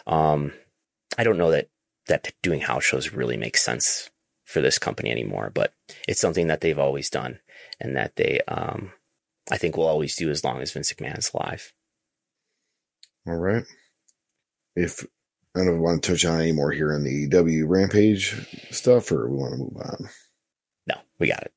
Um, 0.07 0.53
I 1.17 1.25
don't 1.25 1.39
know 1.39 1.51
that 1.51 1.69
that 2.07 2.33
doing 2.43 2.61
house 2.61 2.85
shows 2.85 3.13
really 3.13 3.37
makes 3.37 3.63
sense 3.63 4.11
for 4.45 4.61
this 4.61 4.79
company 4.79 5.11
anymore, 5.11 5.51
but 5.53 5.75
it's 6.07 6.21
something 6.21 6.47
that 6.47 6.61
they've 6.61 6.79
always 6.79 7.11
done 7.11 7.39
and 7.81 7.97
that 7.97 8.17
they, 8.17 8.41
um, 8.49 8.93
I 9.51 9.59
think 9.59 9.77
will 9.77 9.87
always 9.87 10.17
do 10.17 10.31
as 10.31 10.45
long 10.45 10.61
as 10.61 10.73
Vince 10.73 10.93
McMahon 10.93 11.19
is 11.19 11.31
alive. 11.33 11.73
All 13.27 13.37
right. 13.37 13.65
If 14.75 15.05
I 15.57 15.65
don't 15.65 15.81
want 15.81 16.03
to 16.03 16.13
touch 16.13 16.25
on 16.25 16.41
any 16.41 16.53
more 16.53 16.71
here 16.71 16.93
in 16.93 17.05
the 17.05 17.29
W 17.29 17.67
Rampage 17.67 18.35
stuff, 18.71 19.11
or 19.11 19.29
we 19.29 19.37
want 19.37 19.53
to 19.55 19.59
move 19.59 19.77
on. 19.77 20.09
No, 20.87 20.95
we 21.19 21.29
got 21.29 21.43
it. 21.43 21.53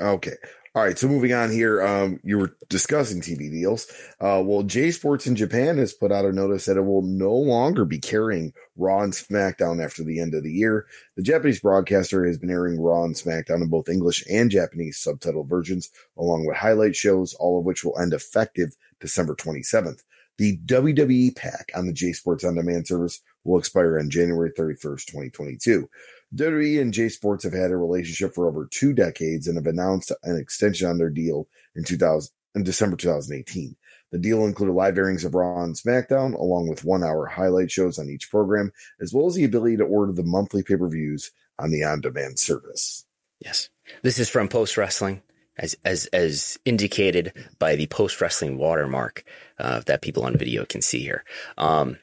Okay. 0.00 0.36
All 0.74 0.84
right, 0.84 0.98
so 0.98 1.08
moving 1.08 1.32
on 1.32 1.50
here, 1.50 1.82
um, 1.82 2.20
you 2.22 2.38
were 2.38 2.54
discussing 2.68 3.22
TV 3.22 3.50
deals. 3.50 3.90
Uh, 4.20 4.42
well, 4.44 4.62
J 4.62 4.90
Sports 4.90 5.26
in 5.26 5.34
Japan 5.34 5.78
has 5.78 5.94
put 5.94 6.12
out 6.12 6.26
a 6.26 6.32
notice 6.32 6.66
that 6.66 6.76
it 6.76 6.82
will 6.82 7.02
no 7.02 7.32
longer 7.32 7.86
be 7.86 7.98
carrying 7.98 8.52
Raw 8.76 9.02
and 9.02 9.12
SmackDown 9.12 9.82
after 9.82 10.04
the 10.04 10.20
end 10.20 10.34
of 10.34 10.44
the 10.44 10.52
year. 10.52 10.86
The 11.16 11.22
Japanese 11.22 11.60
broadcaster 11.60 12.26
has 12.26 12.38
been 12.38 12.50
airing 12.50 12.78
Raw 12.80 13.04
and 13.04 13.14
SmackDown 13.14 13.62
in 13.62 13.68
both 13.68 13.88
English 13.88 14.22
and 14.30 14.50
Japanese 14.50 15.02
subtitled 15.04 15.48
versions, 15.48 15.90
along 16.18 16.46
with 16.46 16.56
highlight 16.56 16.94
shows, 16.94 17.34
all 17.34 17.58
of 17.58 17.64
which 17.64 17.82
will 17.82 17.98
end 17.98 18.12
effective 18.12 18.76
December 19.00 19.34
27th. 19.34 20.02
The 20.36 20.58
WWE 20.66 21.34
pack 21.34 21.70
on 21.74 21.86
the 21.86 21.92
J 21.92 22.12
Sports 22.12 22.44
On 22.44 22.54
Demand 22.54 22.86
service 22.86 23.20
will 23.44 23.58
expire 23.58 23.98
on 23.98 24.10
January 24.10 24.52
31st, 24.52 25.06
2022. 25.06 25.88
WWE 26.34 26.80
and 26.80 26.92
J 26.92 27.08
Sports 27.08 27.44
have 27.44 27.52
had 27.52 27.70
a 27.70 27.76
relationship 27.76 28.34
for 28.34 28.48
over 28.48 28.68
two 28.70 28.92
decades 28.92 29.48
and 29.48 29.56
have 29.56 29.66
announced 29.66 30.12
an 30.22 30.38
extension 30.38 30.88
on 30.88 30.98
their 30.98 31.10
deal 31.10 31.48
in 31.74 31.84
2000 31.84 32.30
in 32.54 32.62
December 32.62 32.96
2018. 32.96 33.76
The 34.10 34.18
deal 34.18 34.44
included 34.44 34.72
live 34.72 34.96
airings 34.96 35.24
of 35.24 35.34
Raw 35.34 35.62
and 35.62 35.74
SmackDown, 35.74 36.34
along 36.34 36.68
with 36.68 36.84
one 36.84 37.04
hour 37.04 37.26
highlight 37.26 37.70
shows 37.70 37.98
on 37.98 38.08
each 38.08 38.30
program, 38.30 38.72
as 39.00 39.12
well 39.12 39.26
as 39.26 39.34
the 39.34 39.44
ability 39.44 39.76
to 39.78 39.84
order 39.84 40.12
the 40.12 40.22
monthly 40.22 40.62
pay 40.62 40.76
per 40.76 40.88
views 40.88 41.30
on 41.58 41.70
the 41.70 41.84
on 41.84 42.00
demand 42.00 42.38
service. 42.38 43.04
Yes. 43.40 43.68
This 44.02 44.18
is 44.18 44.28
from 44.28 44.48
Post 44.48 44.76
Wrestling, 44.76 45.22
as, 45.56 45.76
as, 45.84 46.06
as 46.06 46.58
indicated 46.64 47.32
by 47.58 47.76
the 47.76 47.86
Post 47.86 48.20
Wrestling 48.20 48.58
watermark 48.58 49.24
uh, 49.58 49.80
that 49.86 50.02
people 50.02 50.24
on 50.24 50.36
video 50.36 50.64
can 50.64 50.82
see 50.82 51.00
here. 51.00 51.24
Um, 51.56 51.98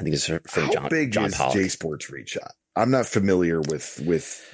I 0.00 0.02
think 0.02 0.14
it's 0.14 0.26
from 0.26 0.40
How 0.66 0.72
John, 0.72 0.88
big 0.88 1.12
John 1.12 1.26
is 1.26 1.34
Pollock. 1.34 1.54
J 1.54 1.68
Sports 1.68 2.10
reach? 2.10 2.36
I'm 2.76 2.90
not 2.90 3.06
familiar 3.06 3.60
with 3.60 4.00
with 4.04 4.44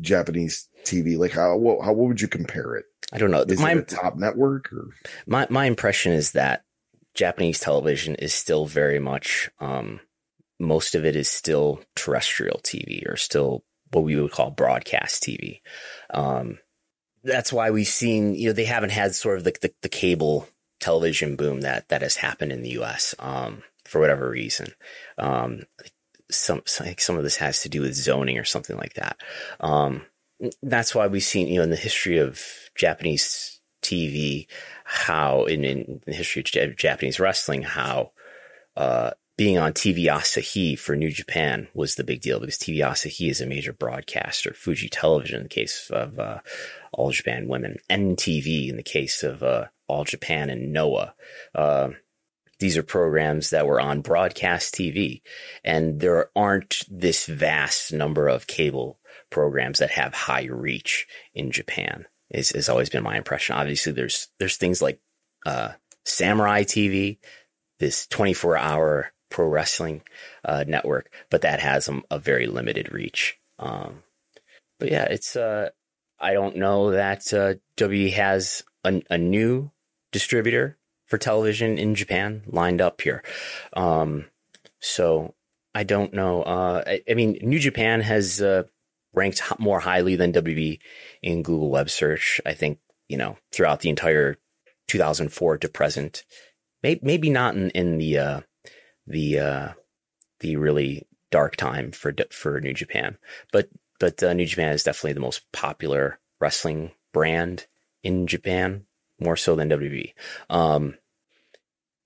Japanese 0.00 0.68
TV. 0.84 1.18
Like 1.18 1.32
how 1.32 1.56
what, 1.56 1.84
how 1.84 1.92
what 1.92 2.08
would 2.08 2.20
you 2.20 2.28
compare 2.28 2.76
it? 2.76 2.86
I 3.12 3.18
don't 3.18 3.30
know. 3.30 3.42
Is 3.42 3.60
my, 3.60 3.72
it 3.72 3.78
a 3.78 3.82
top 3.82 4.16
network 4.16 4.72
or 4.72 4.90
my 5.26 5.46
my 5.50 5.66
impression 5.66 6.12
is 6.12 6.32
that 6.32 6.64
Japanese 7.14 7.60
television 7.60 8.14
is 8.16 8.34
still 8.34 8.66
very 8.66 8.98
much 8.98 9.50
um, 9.60 10.00
most 10.58 10.94
of 10.94 11.04
it 11.04 11.16
is 11.16 11.28
still 11.28 11.80
terrestrial 11.94 12.60
TV 12.62 13.08
or 13.08 13.16
still 13.16 13.64
what 13.92 14.04
we 14.04 14.20
would 14.20 14.32
call 14.32 14.50
broadcast 14.50 15.22
TV. 15.22 15.60
Um, 16.12 16.58
that's 17.22 17.52
why 17.52 17.70
we've 17.70 17.86
seen 17.86 18.34
you 18.34 18.48
know 18.48 18.52
they 18.52 18.64
haven't 18.64 18.90
had 18.90 19.14
sort 19.14 19.38
of 19.38 19.44
the 19.44 19.56
the, 19.60 19.72
the 19.82 19.88
cable 19.88 20.48
television 20.80 21.36
boom 21.36 21.62
that 21.62 21.88
that 21.88 22.02
has 22.02 22.16
happened 22.16 22.52
in 22.52 22.62
the 22.62 22.70
U.S. 22.70 23.14
Um, 23.18 23.62
for 23.84 24.00
whatever 24.00 24.30
reason. 24.30 24.72
Um, 25.18 25.62
some, 26.36 26.62
think 26.66 27.00
some 27.00 27.16
of 27.16 27.22
this 27.22 27.36
has 27.36 27.62
to 27.62 27.68
do 27.68 27.80
with 27.80 27.94
zoning 27.94 28.38
or 28.38 28.44
something 28.44 28.76
like 28.76 28.94
that. 28.94 29.16
Um, 29.60 30.02
that's 30.62 30.94
why 30.94 31.06
we've 31.06 31.22
seen, 31.22 31.48
you 31.48 31.56
know, 31.56 31.62
in 31.62 31.70
the 31.70 31.76
history 31.76 32.18
of 32.18 32.42
Japanese 32.74 33.60
TV, 33.82 34.46
how 34.84 35.44
in, 35.44 35.64
in 35.64 36.00
the 36.06 36.14
history 36.14 36.42
of 36.56 36.76
Japanese 36.76 37.20
wrestling, 37.20 37.62
how, 37.62 38.12
uh, 38.76 39.10
being 39.36 39.58
on 39.58 39.72
TV 39.72 40.04
Asahi 40.04 40.78
for 40.78 40.94
New 40.94 41.10
Japan 41.10 41.66
was 41.74 41.96
the 41.96 42.04
big 42.04 42.20
deal 42.20 42.38
because 42.38 42.56
TV 42.56 42.78
Asahi 42.78 43.30
is 43.30 43.40
a 43.40 43.46
major 43.46 43.72
broadcaster. 43.72 44.54
Fuji 44.54 44.88
Television 44.88 45.38
in 45.38 45.42
the 45.44 45.48
case 45.48 45.90
of 45.90 46.18
uh, 46.20 46.38
All 46.92 47.10
Japan 47.10 47.48
Women, 47.48 47.78
NTV 47.90 48.68
in 48.68 48.76
the 48.76 48.82
case 48.82 49.24
of 49.24 49.42
uh, 49.42 49.66
All 49.88 50.04
Japan 50.04 50.50
and 50.50 50.72
Noah. 50.72 51.14
These 52.64 52.78
are 52.78 52.82
programs 52.82 53.50
that 53.50 53.66
were 53.66 53.78
on 53.78 54.00
broadcast 54.00 54.74
TV 54.74 55.20
and 55.62 56.00
there 56.00 56.30
aren't 56.34 56.80
this 56.88 57.26
vast 57.26 57.92
number 57.92 58.26
of 58.26 58.46
cable 58.46 58.98
programs 59.28 59.80
that 59.80 59.90
have 59.90 60.14
high 60.14 60.44
reach 60.44 61.06
in 61.34 61.50
Japan. 61.50 62.06
is 62.30 62.52
has 62.52 62.70
always 62.70 62.88
been 62.88 63.02
my 63.02 63.18
impression. 63.18 63.54
Obviously, 63.54 63.92
there's 63.92 64.28
there's 64.38 64.56
things 64.56 64.80
like 64.80 64.98
uh, 65.44 65.72
Samurai 66.06 66.62
TV, 66.62 67.18
this 67.80 68.06
24 68.06 68.56
hour 68.56 69.12
pro 69.30 69.46
wrestling 69.46 70.00
uh, 70.42 70.64
network, 70.66 71.12
but 71.30 71.42
that 71.42 71.60
has 71.60 71.86
a, 71.86 72.00
a 72.10 72.18
very 72.18 72.46
limited 72.46 72.90
reach. 72.90 73.36
Um, 73.58 74.04
but 74.80 74.90
yeah, 74.90 75.04
it's 75.04 75.36
uh, 75.36 75.68
I 76.18 76.32
don't 76.32 76.56
know 76.56 76.92
that 76.92 77.30
uh, 77.34 77.56
W 77.76 78.10
has 78.12 78.62
a, 78.84 79.02
a, 79.10 79.18
new 79.18 79.70
distributor 80.12 80.78
for 81.06 81.18
television 81.18 81.78
in 81.78 81.94
Japan 81.94 82.42
lined 82.46 82.80
up 82.80 83.00
here. 83.00 83.22
Um, 83.74 84.26
so 84.80 85.34
I 85.74 85.84
don't 85.84 86.14
know. 86.14 86.42
Uh, 86.42 86.82
I, 86.86 87.02
I, 87.08 87.14
mean, 87.14 87.38
New 87.42 87.58
Japan 87.58 88.00
has 88.00 88.40
uh, 88.40 88.64
ranked 89.12 89.42
more 89.58 89.80
highly 89.80 90.16
than 90.16 90.32
WB 90.32 90.78
in 91.22 91.42
Google 91.42 91.70
Web 91.70 91.90
Search. 91.90 92.40
I 92.46 92.52
think 92.52 92.78
you 93.08 93.16
know 93.16 93.36
throughout 93.52 93.80
the 93.80 93.90
entire 93.90 94.36
2004 94.88 95.58
to 95.58 95.68
present. 95.68 96.24
Maybe, 96.82 97.00
maybe 97.02 97.30
not 97.30 97.54
in, 97.54 97.70
in 97.70 97.98
the 97.98 98.18
uh, 98.18 98.40
the 99.06 99.38
uh, 99.38 99.68
the 100.40 100.56
really 100.56 101.06
dark 101.30 101.56
time 101.56 101.92
for 101.92 102.14
for 102.30 102.60
New 102.60 102.74
Japan, 102.74 103.18
but 103.52 103.68
but 103.98 104.22
uh, 104.22 104.32
New 104.32 104.46
Japan 104.46 104.72
is 104.72 104.82
definitely 104.82 105.14
the 105.14 105.20
most 105.20 105.50
popular 105.52 106.18
wrestling 106.40 106.92
brand 107.12 107.66
in 108.02 108.26
Japan, 108.26 108.84
more 109.18 109.36
so 109.36 109.54
than 109.54 109.70
WB. 109.70 110.12
Um, 110.50 110.96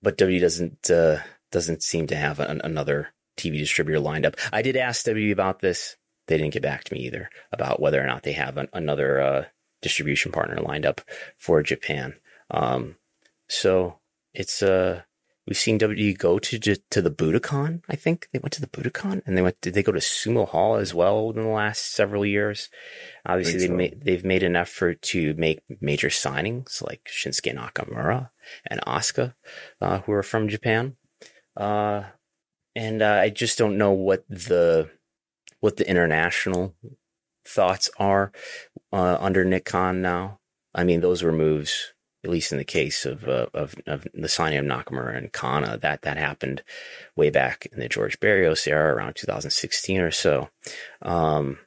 but 0.01 0.17
W 0.17 0.39
doesn't 0.39 0.89
uh, 0.89 1.19
doesn't 1.51 1.83
seem 1.83 2.07
to 2.07 2.15
have 2.15 2.39
an, 2.39 2.61
another 2.63 3.09
TV 3.37 3.57
distributor 3.57 3.99
lined 3.99 4.25
up. 4.25 4.35
I 4.51 4.61
did 4.61 4.77
ask 4.77 5.05
WB 5.05 5.31
about 5.31 5.59
this. 5.59 5.97
They 6.27 6.37
didn't 6.37 6.53
get 6.53 6.61
back 6.61 6.83
to 6.85 6.93
me 6.93 7.01
either 7.01 7.29
about 7.51 7.81
whether 7.81 8.01
or 8.01 8.05
not 8.05 8.23
they 8.23 8.33
have 8.33 8.57
an, 8.57 8.67
another 8.73 9.19
uh, 9.19 9.45
distribution 9.81 10.31
partner 10.31 10.61
lined 10.61 10.85
up 10.85 11.01
for 11.37 11.63
Japan. 11.63 12.15
Um, 12.51 12.95
so 13.47 13.99
it's 14.33 14.61
uh 14.61 15.01
we've 15.49 15.57
seen 15.57 15.79
WWE 15.79 16.15
go 16.17 16.37
to 16.37 16.59
to 16.59 17.01
the 17.01 17.11
Budokan. 17.11 17.81
I 17.89 17.95
think 17.95 18.29
they 18.31 18.39
went 18.39 18.53
to 18.53 18.61
the 18.61 18.67
Budokan, 18.67 19.23
and 19.25 19.35
they 19.35 19.41
went. 19.41 19.59
Did 19.59 19.73
they 19.73 19.83
go 19.83 19.91
to 19.91 19.99
Sumo 19.99 20.47
Hall 20.47 20.75
as 20.75 20.93
well 20.93 21.31
in 21.31 21.43
the 21.43 21.49
last 21.49 21.91
several 21.91 22.25
years? 22.25 22.69
Obviously, 23.25 23.59
they 23.59 23.67
so. 23.67 23.73
made 23.73 24.01
they've 24.05 24.23
made 24.23 24.43
an 24.43 24.55
effort 24.55 25.01
to 25.13 25.33
make 25.33 25.59
major 25.81 26.09
signings 26.09 26.81
like 26.81 27.09
Shinsuke 27.11 27.53
Nakamura 27.53 28.29
and 28.67 28.79
Asuka, 28.81 29.33
uh, 29.81 29.99
who 30.01 30.11
are 30.13 30.23
from 30.23 30.47
Japan. 30.47 30.95
Uh, 31.57 32.03
and 32.75 33.01
uh, 33.01 33.19
I 33.23 33.29
just 33.29 33.57
don't 33.57 33.77
know 33.77 33.91
what 33.91 34.23
the 34.29 34.89
what 35.59 35.77
the 35.77 35.89
international 35.89 36.75
thoughts 37.43 37.89
are 37.97 38.31
uh, 38.93 39.17
under 39.19 39.43
Nick 39.43 39.65
Khan 39.65 40.01
now. 40.01 40.39
I 40.75 40.83
mean, 40.83 41.01
those 41.01 41.23
were 41.23 41.31
moves 41.31 41.93
at 42.23 42.29
least 42.29 42.51
in 42.51 42.57
the 42.57 42.65
case 42.65 43.05
of, 43.05 43.27
uh, 43.27 43.47
of, 43.53 43.75
of 43.85 44.07
the 44.13 44.27
signing 44.27 44.59
of 44.59 44.65
Nakamura 44.65 45.17
and 45.17 45.31
Kana, 45.31 45.77
that 45.77 46.01
that 46.01 46.17
happened 46.17 46.63
way 47.15 47.29
back 47.29 47.67
in 47.71 47.79
the 47.79 47.87
George 47.87 48.19
Barrios 48.19 48.67
era, 48.67 48.93
around 48.95 49.15
2016 49.15 50.01
or 50.01 50.11
so. 50.11 50.49
Um, 51.01 51.59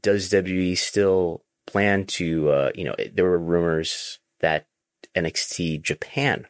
does 0.00 0.30
WWE 0.30 0.76
still 0.76 1.44
plan 1.66 2.06
to? 2.06 2.50
Uh, 2.50 2.70
you 2.74 2.84
know, 2.84 2.94
there 3.12 3.24
were 3.24 3.38
rumors 3.38 4.18
that 4.40 4.66
NXT 5.14 5.82
Japan 5.82 6.46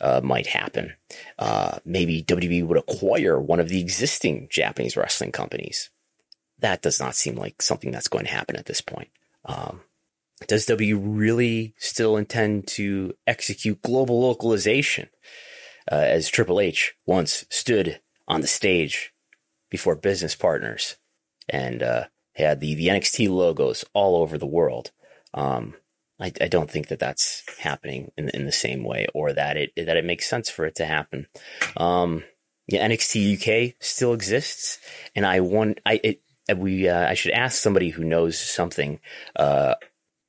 uh, 0.00 0.20
might 0.22 0.48
happen. 0.48 0.94
Uh, 1.38 1.78
maybe 1.84 2.22
WWE 2.22 2.66
would 2.66 2.78
acquire 2.78 3.38
one 3.38 3.60
of 3.60 3.68
the 3.68 3.80
existing 3.80 4.48
Japanese 4.50 4.96
wrestling 4.96 5.32
companies. 5.32 5.90
That 6.58 6.82
does 6.82 6.98
not 6.98 7.14
seem 7.14 7.36
like 7.36 7.62
something 7.62 7.90
that's 7.90 8.08
going 8.08 8.24
to 8.24 8.32
happen 8.32 8.56
at 8.56 8.66
this 8.66 8.80
point. 8.80 9.10
Um, 9.44 9.82
does 10.46 10.66
W 10.66 10.96
really 10.96 11.74
still 11.78 12.16
intend 12.16 12.66
to 12.68 13.14
execute 13.26 13.82
global 13.82 14.20
localization 14.20 15.08
uh, 15.90 15.96
as 15.96 16.28
Triple 16.28 16.60
H 16.60 16.94
once 17.06 17.44
stood 17.50 18.00
on 18.28 18.40
the 18.40 18.46
stage 18.46 19.12
before 19.70 19.96
business 19.96 20.34
partners 20.34 20.96
and 21.48 21.82
uh, 21.82 22.04
had 22.34 22.60
the, 22.60 22.74
the 22.74 22.88
NXT 22.88 23.28
logos 23.28 23.84
all 23.94 24.16
over 24.16 24.38
the 24.38 24.46
world? 24.46 24.92
Um, 25.34 25.74
I, 26.20 26.32
I, 26.40 26.48
don't 26.48 26.70
think 26.70 26.88
that 26.88 26.98
that's 26.98 27.42
happening 27.60 28.10
in, 28.16 28.28
in 28.30 28.44
the 28.44 28.52
same 28.52 28.82
way 28.82 29.06
or 29.14 29.32
that 29.32 29.56
it 29.56 29.72
that 29.76 29.96
it 29.96 30.04
makes 30.04 30.28
sense 30.28 30.48
for 30.50 30.64
it 30.64 30.74
to 30.76 30.86
happen. 30.86 31.26
Um, 31.76 32.24
yeah, 32.66 32.86
NXT 32.86 33.36
UK 33.70 33.74
still 33.80 34.14
exists, 34.14 34.78
and 35.14 35.26
I 35.26 35.40
want 35.40 35.80
I 35.86 36.00
it, 36.02 36.22
we 36.56 36.88
uh, 36.88 37.08
I 37.08 37.14
should 37.14 37.32
ask 37.32 37.60
somebody 37.60 37.90
who 37.90 38.04
knows 38.04 38.38
something 38.38 39.00
uh, 39.36 39.74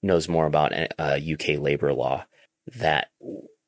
knows 0.01 0.27
more 0.29 0.45
about 0.45 0.73
uh, 0.97 1.19
UK 1.31 1.59
labor 1.59 1.93
law 1.93 2.25
that 2.75 3.09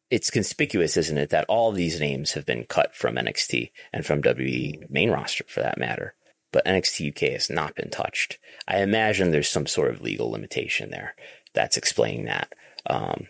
it's 0.10 0.30
conspicuous, 0.30 0.98
isn't 0.98 1.18
it, 1.18 1.30
that 1.30 1.46
all 1.48 1.72
these 1.72 2.00
names 2.00 2.34
have 2.34 2.46
been 2.46 2.66
cut 2.66 2.96
from 2.96 3.16
NXT 3.16 3.72
and 3.94 4.06
from 4.06 4.22
WWE 4.22 4.90
main 4.90 5.10
roster 5.10 5.46
for 5.48 5.62
that 5.62 5.78
matter. 5.78 6.16
But 6.52 6.66
NXT 6.66 7.12
UK 7.12 7.32
has 7.32 7.50
not 7.50 7.76
been 7.76 7.90
touched. 7.90 8.38
I 8.68 8.82
imagine 8.82 9.32
there's 9.32 9.50
some 9.50 9.68
sort 9.68 9.90
of 9.90 10.02
legal 10.02 10.30
limitation 10.32 10.90
there 10.90 11.16
that's 11.54 11.78
explaining 11.78 12.26
that. 12.26 12.52
Um, 12.86 13.28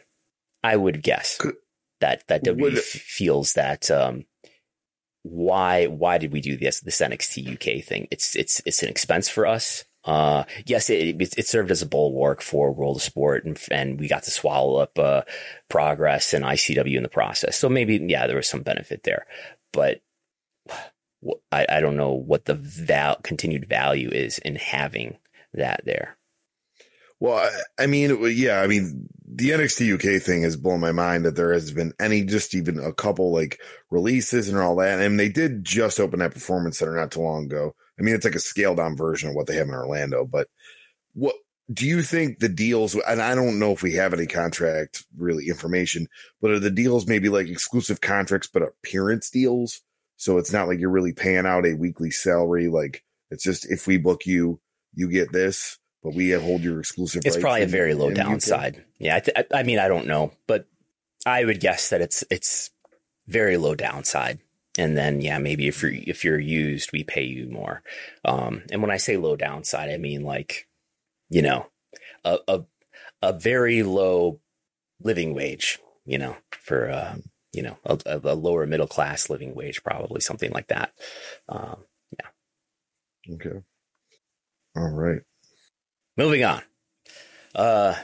I 0.64 0.76
would 0.76 1.04
guess 1.04 1.38
Could, 1.38 1.56
that 2.00 2.28
that 2.28 2.44
WWE 2.44 2.78
f- 2.78 2.84
feels 2.84 3.54
that 3.54 3.92
um, 3.92 4.26
why 5.24 5.86
why 5.86 6.18
did 6.18 6.32
we 6.32 6.42
do 6.42 6.58
this 6.58 6.80
this 6.80 7.00
NXT 7.00 7.54
UK 7.54 7.84
thing? 7.84 8.08
It's 8.12 8.36
it's 8.36 8.62
it's 8.66 8.82
an 8.82 8.90
expense 8.90 9.30
for 9.30 9.46
us. 9.46 9.86
Uh, 10.04 10.46
yes, 10.66 10.90
it, 10.90 11.22
it, 11.22 11.38
it, 11.38 11.48
served 11.48 11.70
as 11.70 11.84
a 11.84 11.86
bulwark 11.86 12.42
for 12.42 12.72
World 12.72 12.96
of 12.96 13.04
Sport, 13.04 13.46
and, 13.46 13.60
and 13.70 14.00
we 14.00 14.08
got 14.08 14.24
to 14.24 14.32
swallow 14.32 14.78
up 14.78 14.98
uh, 14.98 15.22
progress 15.70 16.34
and 16.34 16.44
ICW 16.44 16.98
in 16.98 17.04
the 17.04 17.10
process. 17.10 17.56
So 17.56 17.70
maybe, 17.70 17.98
yeah, 18.08 18.26
there 18.26 18.36
was 18.36 18.50
some 18.50 18.64
benefit 18.64 19.04
there, 19.04 19.28
but 19.72 20.02
I, 21.52 21.68
I 21.70 21.80
don't 21.82 21.98
know 21.98 22.14
what 22.14 22.46
the 22.46 22.56
val- 22.56 23.20
continued 23.22 23.70
value 23.70 24.10
is 24.10 24.40
in 24.40 24.56
having 24.56 25.18
that 25.54 25.82
there. 25.86 26.18
Well, 27.20 27.48
I 27.80 27.86
mean, 27.86 28.18
yeah, 28.36 28.62
I 28.62 28.68
mean, 28.68 29.08
the 29.28 29.52
NXT 29.52 29.94
UK 29.94 30.22
thing 30.22 30.42
has 30.42 30.58
blown 30.58 30.80
my 30.80 30.92
mind 30.92 31.26
that 31.26 31.36
there 31.36 31.54
has 31.54 31.72
been 31.72 31.94
any, 32.00 32.24
just 32.24 32.56
even 32.56 32.80
a 32.80 32.92
couple 32.92 33.32
like 33.32 33.62
releases 33.92 34.50
and 34.50 34.58
all 34.58 34.76
that. 34.78 35.00
And 35.00 35.20
they 35.20 35.30
did 35.30 35.64
just 35.64 36.00
open 36.00 36.18
that 36.20 36.34
performance 36.34 36.80
center 36.80 36.96
not 36.96 37.12
too 37.12 37.22
long 37.22 37.46
ago. 37.46 37.76
I 38.02 38.04
mean, 38.04 38.16
it's 38.16 38.26
like 38.26 38.34
a 38.34 38.40
scaled 38.40 38.78
down 38.78 38.98
version 38.98 39.30
of 39.30 39.36
what 39.36 39.46
they 39.46 39.58
have 39.58 39.68
in 39.68 39.76
Orlando, 39.76 40.26
but 40.26 40.48
what 41.14 41.36
do 41.72 41.86
you 41.86 42.02
think 42.02 42.40
the 42.40 42.50
deals, 42.50 42.96
and 42.96 43.22
I 43.22 43.36
don't 43.36 43.60
know 43.60 43.74
if 43.74 43.84
we 43.84 43.94
have 43.94 44.12
any 44.12 44.26
contract 44.26 45.06
really 45.16 45.50
information, 45.50 46.08
but 46.42 46.50
are 46.50 46.60
the 46.60 46.72
deals 46.72 47.06
maybe 47.06 47.30
like 47.30 47.48
exclusive 47.48 48.02
contracts, 48.02 48.50
but 48.52 48.64
appearance 48.64 49.30
deals? 49.30 49.82
So 50.18 50.40
it's 50.40 50.52
not 50.52 50.68
like 50.68 50.80
you're 50.80 50.90
really 50.90 51.14
paying 51.14 51.46
out 51.46 51.68
a 51.68 51.76
weekly 51.76 52.10
salary. 52.10 52.70
Like 52.70 53.04
it's 53.30 53.44
just, 53.44 53.72
if 53.72 53.86
we 53.86 53.98
book 53.98 54.26
you, 54.26 54.60
you 54.96 55.08
get 55.08 55.32
this, 55.32 55.78
but 56.02 56.16
we 56.16 56.32
hold 56.32 56.62
your 56.62 56.80
exclusive. 56.80 57.22
It's 57.24 57.38
probably 57.38 57.62
a 57.62 57.68
very 57.68 57.94
low 57.94 58.10
downside. 58.10 58.84
Yeah. 58.98 59.18
I, 59.18 59.20
th- 59.20 59.48
I 59.54 59.62
mean, 59.62 59.78
I 59.78 59.88
don't 59.88 60.08
know, 60.08 60.32
but 60.48 60.66
I 61.24 61.46
would 61.46 61.60
guess 61.60 61.92
that 61.92 62.02
it's, 62.02 62.24
it's 62.32 62.72
very 63.28 63.58
low 63.58 63.76
downside 63.76 64.40
and 64.78 64.98
then 64.98 65.22
yeah 65.22 65.38
maybe 65.38 65.68
if 65.68 65.82
you're 65.82 65.92
if 65.94 66.24
you're 66.24 66.40
used 66.40 66.92
we 66.92 67.04
pay 67.04 67.24
you 67.24 67.48
more. 67.50 67.84
Um 68.26 68.64
and 68.72 68.82
when 68.82 68.92
i 68.92 68.98
say 68.98 69.18
low 69.18 69.36
downside 69.36 69.90
i 69.90 69.98
mean 69.98 70.24
like 70.24 70.68
you 71.30 71.42
know 71.42 71.68
a 72.24 72.40
a, 72.48 72.62
a 73.22 73.34
very 73.34 73.84
low 73.84 74.40
living 75.02 75.34
wage 75.34 75.80
you 76.06 76.18
know 76.18 76.36
for 76.52 76.90
uh 76.90 77.16
you 77.54 77.62
know 77.64 77.78
a, 77.86 78.00
a 78.06 78.36
lower 78.36 78.66
middle 78.66 78.88
class 78.88 79.30
living 79.30 79.54
wage 79.56 79.84
probably 79.84 80.22
something 80.22 80.52
like 80.52 80.68
that. 80.68 80.94
Um 81.50 81.84
yeah. 82.18 83.36
Okay. 83.36 83.62
All 84.76 84.90
right. 84.90 85.22
Moving 86.18 86.44
on. 86.44 86.62
Uh 87.54 87.96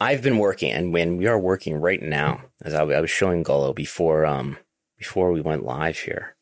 i've 0.00 0.22
been 0.22 0.38
working 0.38 0.72
and 0.72 0.92
when 0.92 1.16
we 1.16 1.28
are 1.28 1.38
working 1.38 1.76
right 1.76 2.02
now 2.02 2.42
as 2.64 2.74
I, 2.74 2.82
I 2.82 3.00
was 3.00 3.10
showing 3.10 3.44
gullo 3.44 3.72
before 3.72 4.26
um 4.26 4.58
before 5.02 5.32
we 5.32 5.40
went 5.40 5.64
live 5.64 5.98
here 5.98 6.36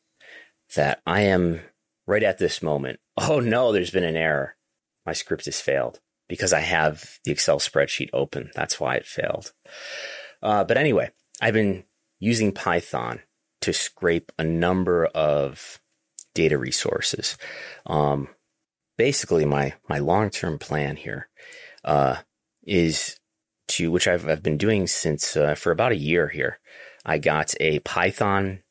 that 0.75 1.01
I 1.07 1.21
am 1.21 1.61
right 2.05 2.21
at 2.21 2.37
this 2.37 2.61
moment. 2.61 2.99
Oh 3.17 3.39
no, 3.39 3.71
there's 3.71 3.91
been 3.91 4.05
an 4.05 4.15
error. 4.15 4.55
My 5.05 5.13
script 5.13 5.45
has 5.45 5.59
failed 5.59 5.99
because 6.29 6.53
I 6.53 6.61
have 6.61 7.19
the 7.23 7.31
Excel 7.31 7.59
spreadsheet 7.59 8.09
open. 8.13 8.51
That's 8.55 8.79
why 8.79 8.95
it 8.95 9.05
failed. 9.05 9.51
Uh, 10.41 10.63
but 10.63 10.77
anyway, 10.77 11.11
I've 11.41 11.53
been 11.53 11.83
using 12.19 12.51
Python 12.51 13.19
to 13.61 13.73
scrape 13.73 14.31
a 14.39 14.43
number 14.43 15.05
of 15.07 15.81
data 16.33 16.57
resources. 16.57 17.37
Um, 17.85 18.29
basically, 18.97 19.45
my 19.45 19.73
my 19.89 19.99
long 19.99 20.29
term 20.29 20.57
plan 20.57 20.95
here 20.95 21.27
uh, 21.83 22.15
is 22.63 23.19
to 23.67 23.91
which 23.91 24.07
I've 24.07 24.27
I've 24.27 24.41
been 24.41 24.57
doing 24.57 24.87
since 24.87 25.35
uh, 25.35 25.53
for 25.53 25.71
about 25.71 25.91
a 25.91 25.97
year 25.97 26.29
here, 26.29 26.59
I 27.05 27.17
got 27.17 27.53
a 27.59 27.79
Python 27.79 28.63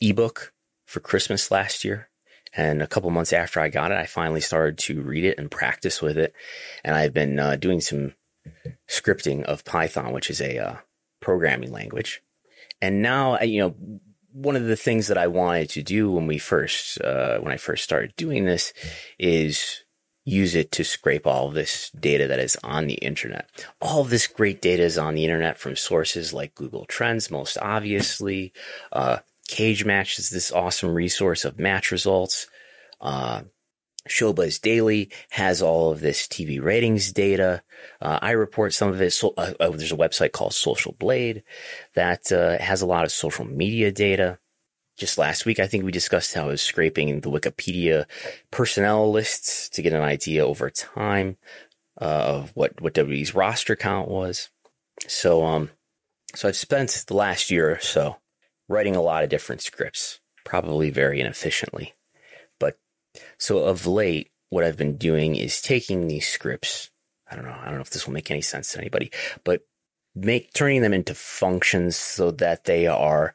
ebook 0.00 0.52
for 0.86 1.00
Christmas 1.00 1.50
last 1.50 1.84
year. 1.84 2.08
And 2.54 2.82
a 2.82 2.86
couple 2.86 3.10
months 3.10 3.32
after 3.32 3.60
I 3.60 3.68
got 3.68 3.92
it, 3.92 3.98
I 3.98 4.06
finally 4.06 4.40
started 4.40 4.78
to 4.78 5.02
read 5.02 5.24
it 5.24 5.38
and 5.38 5.50
practice 5.50 6.00
with 6.00 6.16
it. 6.16 6.32
And 6.82 6.96
I've 6.96 7.12
been 7.12 7.38
uh, 7.38 7.56
doing 7.56 7.80
some 7.80 8.14
scripting 8.88 9.44
of 9.44 9.64
Python, 9.64 10.12
which 10.12 10.30
is 10.30 10.40
a 10.40 10.58
uh, 10.58 10.76
programming 11.20 11.72
language. 11.72 12.22
And 12.80 13.02
now, 13.02 13.38
you 13.40 13.60
know, 13.60 14.00
one 14.32 14.56
of 14.56 14.64
the 14.64 14.76
things 14.76 15.08
that 15.08 15.18
I 15.18 15.26
wanted 15.26 15.68
to 15.70 15.82
do 15.82 16.10
when 16.10 16.26
we 16.26 16.38
first, 16.38 17.00
uh, 17.02 17.38
when 17.38 17.52
I 17.52 17.56
first 17.56 17.84
started 17.84 18.14
doing 18.16 18.44
this 18.44 18.72
is 19.18 19.84
use 20.28 20.54
it 20.54 20.70
to 20.72 20.84
scrape 20.84 21.26
all 21.26 21.50
this 21.50 21.90
data 21.90 22.26
that 22.26 22.38
is 22.38 22.56
on 22.62 22.86
the 22.86 22.94
internet. 22.94 23.48
All 23.80 24.04
this 24.04 24.26
great 24.26 24.60
data 24.60 24.82
is 24.82 24.98
on 24.98 25.14
the 25.14 25.24
internet 25.24 25.58
from 25.58 25.74
sources 25.74 26.34
like 26.34 26.54
Google 26.54 26.84
Trends, 26.84 27.30
most 27.30 27.56
obviously. 27.60 28.52
Uh, 28.92 29.18
Cagematch 29.48 30.18
is 30.18 30.28
this 30.28 30.52
awesome 30.52 30.92
resource 30.92 31.44
of 31.44 31.58
match 31.58 31.90
results. 31.90 32.46
Uh, 33.00 33.42
Showbuzz 34.06 34.60
Daily 34.60 35.10
has 35.30 35.62
all 35.62 35.90
of 35.90 36.00
this 36.00 36.26
TV 36.26 36.62
ratings 36.62 37.12
data. 37.12 37.62
Uh, 38.00 38.18
I 38.20 38.32
report 38.32 38.74
some 38.74 38.88
of 38.88 39.00
it. 39.00 39.12
So, 39.12 39.34
uh, 39.36 39.54
uh, 39.60 39.70
there's 39.70 39.92
a 39.92 39.96
website 39.96 40.32
called 40.32 40.54
Social 40.54 40.92
Blade 40.98 41.42
that 41.94 42.32
uh, 42.32 42.58
has 42.58 42.82
a 42.82 42.86
lot 42.86 43.04
of 43.04 43.12
social 43.12 43.44
media 43.44 43.90
data. 43.92 44.38
Just 44.98 45.16
last 45.16 45.46
week, 45.46 45.60
I 45.60 45.68
think 45.68 45.84
we 45.84 45.92
discussed 45.92 46.34
how 46.34 46.44
I 46.44 46.48
was 46.48 46.60
scraping 46.60 47.20
the 47.20 47.30
Wikipedia 47.30 48.04
personnel 48.50 49.10
lists 49.10 49.68
to 49.70 49.82
get 49.82 49.92
an 49.92 50.02
idea 50.02 50.44
over 50.44 50.68
time 50.70 51.36
uh, 52.00 52.04
of 52.04 52.50
what 52.54 52.80
what 52.80 52.94
WWE's 52.94 53.32
roster 53.32 53.76
count 53.76 54.08
was. 54.08 54.50
So, 55.06 55.44
um, 55.44 55.70
so 56.34 56.48
I've 56.48 56.56
spent 56.56 57.04
the 57.06 57.14
last 57.14 57.48
year 57.48 57.70
or 57.70 57.78
so 57.78 58.16
writing 58.68 58.96
a 58.96 59.00
lot 59.00 59.22
of 59.22 59.30
different 59.30 59.62
scripts, 59.62 60.18
probably 60.44 60.90
very 60.90 61.20
inefficiently. 61.20 61.94
But 62.58 62.76
so 63.38 63.58
of 63.60 63.86
late, 63.86 64.32
what 64.50 64.64
I've 64.64 64.76
been 64.76 64.96
doing 64.96 65.36
is 65.36 65.62
taking 65.62 66.08
these 66.08 66.26
scripts. 66.26 66.90
I 67.30 67.36
don't 67.36 67.44
know. 67.44 67.56
I 67.56 67.66
don't 67.66 67.76
know 67.76 67.82
if 67.82 67.90
this 67.90 68.04
will 68.04 68.14
make 68.14 68.32
any 68.32 68.42
sense 68.42 68.72
to 68.72 68.80
anybody, 68.80 69.12
but 69.44 69.62
make 70.16 70.52
turning 70.52 70.82
them 70.82 70.92
into 70.92 71.14
functions 71.14 71.94
so 71.94 72.32
that 72.32 72.64
they 72.64 72.88
are 72.88 73.32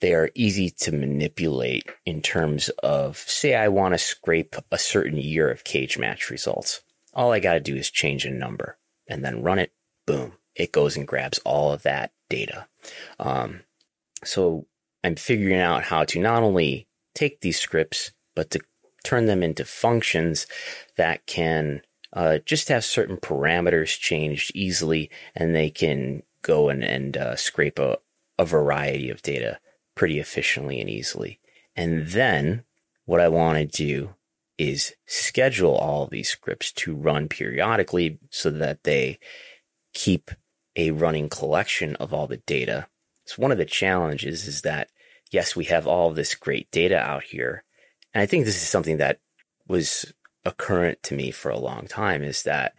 they 0.00 0.14
are 0.14 0.30
easy 0.34 0.70
to 0.70 0.92
manipulate 0.92 1.84
in 2.06 2.22
terms 2.22 2.68
of 2.82 3.16
say 3.18 3.54
I 3.54 3.68
want 3.68 3.94
to 3.94 3.98
scrape 3.98 4.54
a 4.70 4.78
certain 4.78 5.16
year 5.16 5.50
of 5.50 5.64
Cagematch 5.64 6.30
results. 6.30 6.82
All 7.14 7.32
I 7.32 7.40
got 7.40 7.54
to 7.54 7.60
do 7.60 7.74
is 7.74 7.90
change 7.90 8.24
a 8.24 8.30
number 8.30 8.78
and 9.08 9.24
then 9.24 9.42
run 9.42 9.58
it. 9.58 9.72
Boom. 10.06 10.34
It 10.54 10.72
goes 10.72 10.96
and 10.96 11.06
grabs 11.06 11.38
all 11.40 11.72
of 11.72 11.82
that 11.82 12.12
data. 12.28 12.68
Um, 13.18 13.60
so 14.24 14.66
I'm 15.02 15.16
figuring 15.16 15.60
out 15.60 15.84
how 15.84 16.04
to 16.04 16.20
not 16.20 16.42
only 16.42 16.88
take 17.14 17.40
these 17.40 17.58
scripts, 17.58 18.12
but 18.34 18.50
to 18.50 18.60
turn 19.04 19.26
them 19.26 19.42
into 19.42 19.64
functions 19.64 20.46
that 20.96 21.26
can 21.26 21.82
uh, 22.12 22.38
just 22.44 22.68
have 22.68 22.84
certain 22.84 23.16
parameters 23.16 23.98
changed 23.98 24.52
easily, 24.54 25.10
and 25.34 25.54
they 25.54 25.70
can 25.70 26.22
go 26.42 26.68
and, 26.68 26.82
and 26.82 27.16
uh, 27.16 27.36
scrape 27.36 27.78
a, 27.78 27.98
a 28.38 28.44
variety 28.44 29.10
of 29.10 29.22
data 29.22 29.58
pretty 29.98 30.20
efficiently 30.20 30.80
and 30.80 30.88
easily. 30.88 31.40
And 31.74 32.06
then 32.06 32.62
what 33.04 33.20
I 33.20 33.28
want 33.28 33.58
to 33.58 33.66
do 33.66 34.14
is 34.56 34.94
schedule 35.06 35.74
all 35.74 36.06
these 36.06 36.28
scripts 36.28 36.70
to 36.72 36.94
run 36.94 37.28
periodically 37.28 38.18
so 38.30 38.50
that 38.50 38.84
they 38.84 39.18
keep 39.92 40.30
a 40.76 40.92
running 40.92 41.28
collection 41.28 41.96
of 41.96 42.14
all 42.14 42.28
the 42.28 42.36
data. 42.38 42.86
So 43.24 43.42
one 43.42 43.50
of 43.50 43.58
the 43.58 43.64
challenges 43.64 44.46
is 44.46 44.62
that 44.62 44.88
yes, 45.32 45.56
we 45.56 45.64
have 45.64 45.86
all 45.86 46.12
this 46.12 46.36
great 46.36 46.70
data 46.70 46.98
out 46.98 47.24
here, 47.24 47.64
and 48.14 48.22
I 48.22 48.26
think 48.26 48.44
this 48.44 48.62
is 48.62 48.68
something 48.68 48.96
that 48.98 49.18
was 49.66 50.12
a 50.44 50.52
current 50.52 51.02
to 51.02 51.14
me 51.14 51.30
for 51.32 51.50
a 51.50 51.58
long 51.58 51.86
time 51.86 52.22
is 52.22 52.44
that 52.44 52.74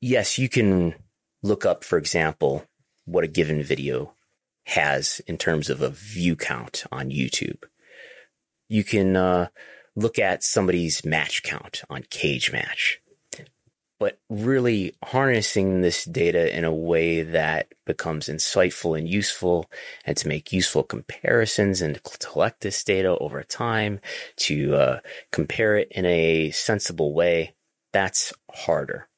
yes, 0.00 0.38
you 0.38 0.48
can 0.48 0.94
look 1.42 1.64
up, 1.64 1.84
for 1.84 1.98
example, 1.98 2.66
what 3.06 3.24
a 3.24 3.28
given 3.28 3.62
video 3.62 4.12
has 4.68 5.20
in 5.26 5.36
terms 5.36 5.70
of 5.70 5.82
a 5.82 5.90
view 5.90 6.36
count 6.36 6.84
on 6.92 7.10
YouTube. 7.10 7.64
You 8.68 8.84
can 8.84 9.16
uh, 9.16 9.48
look 9.96 10.18
at 10.18 10.42
somebody's 10.42 11.04
match 11.04 11.42
count 11.42 11.82
on 11.90 12.02
Cagematch 12.02 12.98
but 13.98 14.18
really 14.28 14.94
harnessing 15.04 15.80
this 15.80 16.04
data 16.04 16.56
in 16.56 16.64
a 16.64 16.72
way 16.72 17.22
that 17.22 17.72
becomes 17.84 18.28
insightful 18.28 18.96
and 18.96 19.08
useful 19.08 19.68
and 20.04 20.16
to 20.16 20.28
make 20.28 20.52
useful 20.52 20.82
comparisons 20.82 21.82
and 21.82 21.96
to 21.96 22.18
collect 22.18 22.60
this 22.60 22.82
data 22.84 23.16
over 23.18 23.42
time 23.42 24.00
to 24.36 24.74
uh, 24.74 25.00
compare 25.32 25.76
it 25.76 25.88
in 25.90 26.04
a 26.06 26.50
sensible 26.50 27.12
way 27.12 27.54
that's 27.92 28.32
harder 28.52 29.08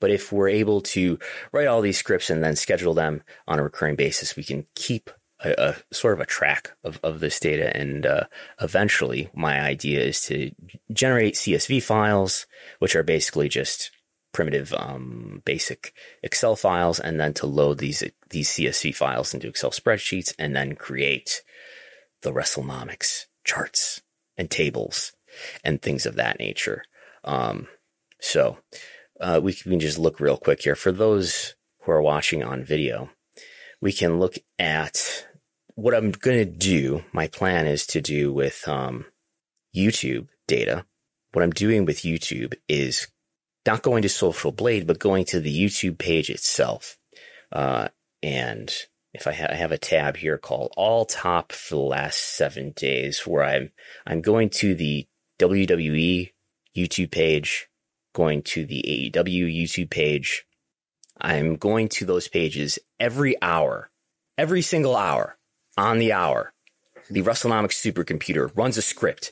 but 0.00 0.10
if 0.10 0.32
we're 0.32 0.48
able 0.48 0.80
to 0.80 1.18
write 1.52 1.66
all 1.66 1.80
these 1.80 1.98
scripts 1.98 2.30
and 2.30 2.42
then 2.42 2.56
schedule 2.56 2.94
them 2.94 3.22
on 3.46 3.58
a 3.58 3.62
recurring 3.62 3.96
basis 3.96 4.36
we 4.36 4.42
can 4.42 4.66
keep 4.74 5.10
a, 5.44 5.54
a 5.58 5.94
sort 5.94 6.14
of 6.14 6.20
a 6.20 6.26
track 6.26 6.72
of, 6.82 6.98
of 7.02 7.20
this 7.20 7.38
data 7.38 7.74
and 7.76 8.06
uh, 8.06 8.24
eventually 8.60 9.28
my 9.34 9.60
idea 9.60 10.00
is 10.00 10.22
to 10.22 10.50
generate 10.92 11.34
csv 11.34 11.82
files 11.82 12.46
which 12.78 12.96
are 12.96 13.02
basically 13.02 13.48
just 13.48 13.90
primitive 14.32 14.72
um, 14.74 15.42
basic 15.44 15.92
Excel 16.22 16.54
files 16.54 17.00
and 17.00 17.18
then 17.18 17.34
to 17.34 17.46
load 17.46 17.78
these 17.78 18.04
these 18.30 18.50
CSV 18.50 18.94
files 18.94 19.34
into 19.34 19.48
Excel 19.48 19.70
spreadsheets 19.70 20.34
and 20.38 20.54
then 20.54 20.74
create 20.74 21.42
the 22.22 22.32
WrestleNomics 22.32 23.26
charts 23.44 24.02
and 24.36 24.50
tables 24.50 25.12
and 25.64 25.80
things 25.80 26.06
of 26.06 26.16
that 26.16 26.38
nature. 26.38 26.84
Um, 27.24 27.68
so 28.20 28.58
uh, 29.20 29.40
we 29.42 29.52
can 29.52 29.80
just 29.80 29.98
look 29.98 30.20
real 30.20 30.36
quick 30.36 30.62
here 30.62 30.76
for 30.76 30.92
those 30.92 31.54
who 31.82 31.92
are 31.92 32.02
watching 32.02 32.42
on 32.42 32.64
video. 32.64 33.10
We 33.80 33.92
can 33.92 34.18
look 34.18 34.36
at 34.58 35.26
what 35.74 35.94
I'm 35.94 36.10
going 36.10 36.38
to 36.38 36.44
do. 36.44 37.04
My 37.12 37.28
plan 37.28 37.66
is 37.66 37.86
to 37.88 38.00
do 38.00 38.32
with 38.32 38.66
um, 38.66 39.06
YouTube 39.74 40.28
data. 40.46 40.84
What 41.32 41.44
I'm 41.44 41.52
doing 41.52 41.84
with 41.84 42.02
YouTube 42.02 42.54
is 42.68 43.08
not 43.66 43.82
going 43.82 44.02
to 44.02 44.08
Social 44.08 44.50
Blade, 44.50 44.86
but 44.86 44.98
going 44.98 45.24
to 45.26 45.40
the 45.40 45.56
YouTube 45.56 45.98
page 45.98 46.30
itself. 46.30 46.98
Uh, 47.52 47.88
and 48.22 48.72
if 49.14 49.26
I, 49.26 49.32
ha- 49.32 49.48
I, 49.50 49.54
have 49.54 49.72
a 49.72 49.78
tab 49.78 50.16
here 50.16 50.38
called 50.38 50.72
All 50.76 51.04
Top 51.04 51.52
for 51.52 51.76
the 51.76 51.80
last 51.80 52.18
seven 52.18 52.72
days, 52.72 53.26
where 53.26 53.44
I'm 53.44 53.70
I'm 54.06 54.20
going 54.20 54.50
to 54.50 54.74
the 54.74 55.06
WWE 55.38 56.32
YouTube 56.76 57.10
page, 57.10 57.68
going 58.18 58.42
to 58.42 58.66
the 58.66 58.82
AEW 59.14 59.46
YouTube 59.62 59.90
page. 59.90 60.44
I'm 61.20 61.54
going 61.54 61.88
to 61.90 62.04
those 62.04 62.26
pages 62.26 62.76
every 62.98 63.40
hour, 63.40 63.90
every 64.36 64.60
single 64.60 64.96
hour 64.96 65.38
on 65.76 66.00
the 66.00 66.12
hour. 66.12 66.52
The 67.08 67.22
WrestleNomics 67.22 67.78
supercomputer 67.78 68.50
runs 68.56 68.76
a 68.76 68.82
script 68.82 69.30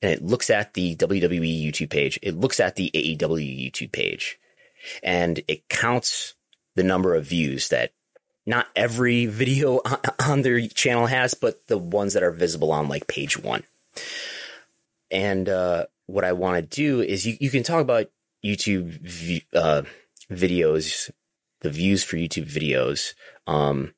and 0.00 0.10
it 0.10 0.24
looks 0.24 0.48
at 0.48 0.72
the 0.72 0.96
WWE 0.96 1.62
YouTube 1.62 1.90
page. 1.90 2.18
It 2.22 2.34
looks 2.34 2.58
at 2.58 2.76
the 2.76 2.90
AEW 2.94 3.70
YouTube 3.70 3.92
page 3.92 4.38
and 5.02 5.42
it 5.46 5.68
counts 5.68 6.34
the 6.74 6.82
number 6.82 7.14
of 7.14 7.26
views 7.26 7.68
that 7.68 7.92
not 8.46 8.66
every 8.74 9.26
video 9.26 9.82
on 10.26 10.40
their 10.40 10.66
channel 10.68 11.04
has, 11.04 11.34
but 11.34 11.66
the 11.66 11.76
ones 11.76 12.14
that 12.14 12.22
are 12.22 12.32
visible 12.32 12.72
on 12.72 12.88
like 12.88 13.06
page 13.06 13.38
one. 13.38 13.64
And 15.10 15.50
uh, 15.50 15.84
what 16.06 16.24
I 16.24 16.32
want 16.32 16.56
to 16.56 16.62
do 16.62 17.02
is 17.02 17.26
you, 17.26 17.36
you 17.38 17.50
can 17.50 17.62
talk 17.62 17.82
about 17.82 18.06
YouTube 18.44 19.42
uh, 19.54 19.82
videos, 20.30 21.10
the 21.60 21.70
views 21.70 22.02
for 22.02 22.16
YouTube 22.16 22.50
videos. 22.50 23.14
Um, 23.46 23.94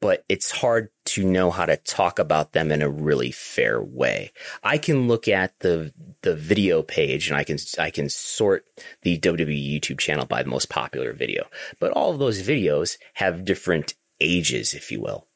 but 0.00 0.24
it's 0.28 0.50
hard 0.50 0.90
to 1.04 1.24
know 1.24 1.50
how 1.50 1.64
to 1.64 1.76
talk 1.76 2.18
about 2.18 2.52
them 2.52 2.70
in 2.70 2.82
a 2.82 2.88
really 2.88 3.30
fair 3.30 3.82
way. 3.82 4.30
I 4.62 4.78
can 4.78 5.08
look 5.08 5.26
at 5.26 5.58
the 5.60 5.92
the 6.22 6.34
video 6.34 6.82
page 6.82 7.28
and 7.28 7.36
I 7.36 7.44
can 7.44 7.58
I 7.78 7.90
can 7.90 8.08
sort 8.08 8.66
the 9.02 9.18
WWE 9.18 9.80
YouTube 9.80 9.98
channel 9.98 10.26
by 10.26 10.42
the 10.42 10.50
most 10.50 10.68
popular 10.68 11.12
video. 11.12 11.46
But 11.80 11.92
all 11.92 12.12
of 12.12 12.18
those 12.18 12.42
videos 12.42 12.98
have 13.14 13.44
different 13.44 13.94
ages, 14.20 14.74
if 14.74 14.92
you 14.92 15.00
will. 15.00 15.26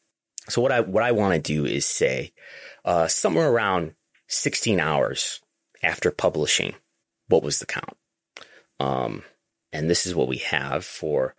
So 0.49 0.61
what 0.61 0.73
I 0.73 0.81
what 0.81 1.05
I 1.05 1.13
want 1.13 1.35
to 1.35 1.41
do 1.41 1.65
is 1.65 1.87
say 1.87 2.33
uh, 2.85 3.09
somewhere 3.09 3.51
around 3.51 3.95
16 4.29 4.79
hours 4.79 5.41
after 5.83 6.11
publishing, 6.11 6.75
what 7.29 7.43
was 7.43 7.59
the 7.59 7.67
count? 7.67 7.97
Um, 8.81 9.23
and 9.73 9.89
this 9.89 10.07
is 10.07 10.15
what 10.15 10.29
we 10.29 10.39
have 10.39 10.85
for. 10.85 11.35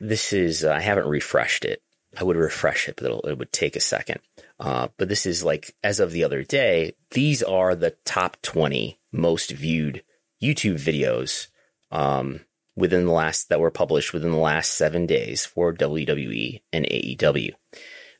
This 0.00 0.32
is 0.32 0.64
uh, 0.64 0.72
I 0.72 0.80
haven't 0.80 1.06
refreshed 1.06 1.64
it 1.64 1.82
I 2.18 2.24
would 2.24 2.36
refresh 2.36 2.88
it, 2.88 2.96
but 2.96 3.24
it 3.24 3.38
would 3.38 3.52
take 3.52 3.76
a 3.76 3.80
second. 3.80 4.20
Uh, 4.58 4.88
but 4.96 5.08
this 5.08 5.26
is 5.26 5.44
like, 5.44 5.74
as 5.82 6.00
of 6.00 6.12
the 6.12 6.24
other 6.24 6.42
day, 6.42 6.94
these 7.12 7.42
are 7.42 7.74
the 7.74 7.96
top 8.04 8.36
20 8.42 8.98
most 9.12 9.50
viewed 9.52 10.02
YouTube 10.42 10.74
videos 10.74 11.48
um, 11.92 12.40
within 12.76 13.06
the 13.06 13.12
last 13.12 13.48
that 13.48 13.60
were 13.60 13.70
published 13.70 14.12
within 14.12 14.32
the 14.32 14.38
last 14.38 14.74
seven 14.74 15.06
days 15.06 15.46
for 15.46 15.72
WWE 15.72 16.62
and 16.72 16.84
AEW. 16.86 17.52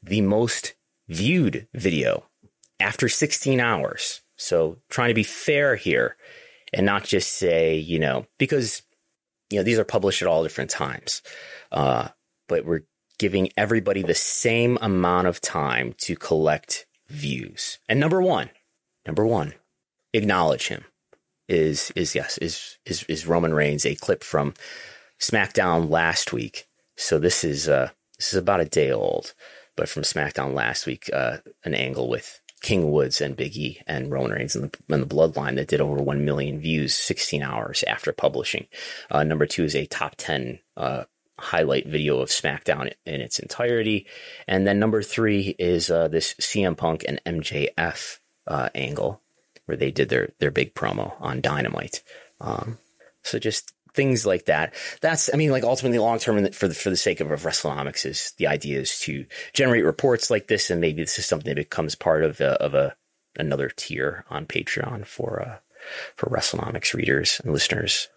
The 0.03 0.20
most 0.20 0.74
viewed 1.09 1.66
video 1.74 2.26
after 2.78 3.09
16 3.09 3.61
hours. 3.61 4.22
So 4.37 4.78
trying 4.89 5.09
to 5.09 5.14
be 5.14 5.24
fair 5.24 5.76
here 5.76 6.16
and 6.73 6.87
not 6.87 7.05
just 7.05 7.33
say, 7.33 7.77
you 7.77 7.99
know, 7.99 8.27
because 8.39 8.83
you 9.51 9.59
know, 9.59 9.64
these 9.64 9.79
are 9.79 9.85
published 9.85 10.23
at 10.23 10.29
all 10.29 10.43
different 10.43 10.71
times. 10.71 11.23
Uh, 11.71 12.09
but 12.49 12.64
we're 12.64 12.85
giving 13.18 13.51
everybody 13.57 14.03
the 14.03 14.14
same 14.14 14.79
amount 14.81 15.27
of 15.27 15.41
time 15.41 15.95
to 15.99 16.16
collect 16.16 16.87
views. 17.09 17.79
And 17.89 18.01
number 18.01 18.23
one, 18.23 18.51
number 19.07 19.27
one, 19.27 19.55
acknowledge 20.14 20.68
him 20.68 20.85
is, 21.49 21.93
is 21.97 22.14
yes, 22.14 22.39
is, 22.39 22.79
is, 22.87 23.03
is 23.05 23.27
Roman 23.27 23.53
Reigns 23.53 23.85
a 23.85 23.97
clip 23.97 24.25
from 24.25 24.55
SmackDown 25.21 25.91
last 25.91 26.33
week. 26.33 26.66
So 26.97 27.18
this 27.18 27.45
is, 27.45 27.68
uh, 27.68 27.91
this 28.18 28.33
is 28.33 28.39
about 28.39 28.61
a 28.61 28.64
day 28.64 28.93
old, 28.93 29.35
but 29.77 29.89
from 29.89 30.03
SmackDown 30.03 30.55
last 30.55 30.87
week, 30.87 31.11
uh, 31.12 31.39
an 31.64 31.75
angle 31.75 32.09
with 32.09 32.39
King 32.61 32.90
Woods 32.90 33.20
and 33.20 33.36
Big 33.36 33.56
E 33.56 33.80
and 33.86 34.11
Roman 34.11 34.32
Reigns 34.32 34.54
and 34.54 34.70
the, 34.70 34.94
and 34.94 35.02
the 35.02 35.14
Bloodline 35.14 35.56
that 35.56 35.68
did 35.68 35.80
over 35.80 36.02
1 36.02 36.24
million 36.24 36.61
views 36.61 36.94
16 36.94 37.42
hours 37.42 37.82
after 37.84 38.12
publishing. 38.12 38.66
Uh, 39.11 39.24
number 39.24 39.46
two 39.46 39.64
is 39.64 39.74
a 39.74 39.86
top 39.86 40.14
10 40.16 40.58
uh, 40.76 41.04
highlight 41.38 41.86
video 41.86 42.18
of 42.18 42.28
SmackDown 42.28 42.92
in 43.06 43.20
its 43.20 43.38
entirety. 43.38 44.06
And 44.46 44.66
then 44.66 44.78
number 44.78 45.02
three 45.02 45.54
is 45.58 45.90
uh, 45.90 46.08
this 46.08 46.34
CM 46.34 46.76
Punk 46.76 47.04
and 47.08 47.20
MJF 47.24 48.18
uh, 48.46 48.68
angle 48.74 49.20
where 49.64 49.76
they 49.76 49.90
did 49.90 50.08
their, 50.08 50.30
their 50.40 50.50
big 50.50 50.74
promo 50.74 51.14
on 51.20 51.40
Dynamite. 51.40 52.02
Um, 52.40 52.78
so 53.22 53.38
just 53.38 53.72
things 53.95 54.26
like 54.26 54.47
that. 54.47 54.74
That's, 55.01 55.32
I 55.32 55.36
mean, 55.36 55.51
like 55.51 55.64
ultimately 55.64 55.99
long 55.99 56.18
term 56.18 56.51
for 56.53 56.68
the, 56.68 56.74
for 56.74 56.91
the 56.91 56.97
sake 56.97 57.20
of, 57.20 57.28
WrestleNomics 57.28 58.05
is 58.07 58.32
the 58.38 58.47
idea 58.47 58.80
is 58.80 58.99
to 59.01 59.26
generate 59.53 59.84
reports 59.84 60.30
like 60.30 60.49
this. 60.49 60.70
And 60.70 60.80
maybe 60.80 61.03
this 61.03 61.18
is 61.18 61.26
something 61.26 61.49
that 61.49 61.57
becomes 61.57 61.95
part 61.95 62.24
of 62.24 62.41
a, 62.41 62.53
of 62.62 62.74
a, 62.74 62.97
another 63.38 63.70
tier 63.74 64.24
on 64.30 64.47
Patreon 64.47 65.07
for, 65.07 65.41
uh, 65.41 65.59
for 66.16 66.28
WrestleNomics 66.28 66.95
readers 66.95 67.41
and 67.43 67.53
listeners. 67.53 68.09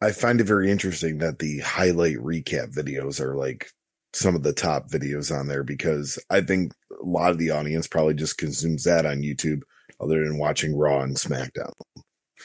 I 0.00 0.10
find 0.10 0.40
it 0.40 0.44
very 0.44 0.70
interesting 0.70 1.18
that 1.18 1.38
the 1.38 1.60
highlight 1.60 2.16
recap 2.16 2.74
videos 2.74 3.20
are 3.20 3.36
like 3.36 3.70
some 4.12 4.34
of 4.34 4.42
the 4.42 4.52
top 4.52 4.88
videos 4.88 5.34
on 5.34 5.46
there 5.46 5.62
because 5.62 6.18
I 6.28 6.40
think 6.40 6.72
a 6.90 7.04
lot 7.04 7.30
of 7.30 7.38
the 7.38 7.50
audience 7.50 7.86
probably 7.86 8.14
just 8.14 8.36
consumes 8.36 8.84
that 8.84 9.06
on 9.06 9.22
YouTube 9.22 9.62
other 10.00 10.24
than 10.24 10.38
watching 10.38 10.76
Raw 10.76 11.02
and 11.02 11.16
SmackDown. 11.16 11.72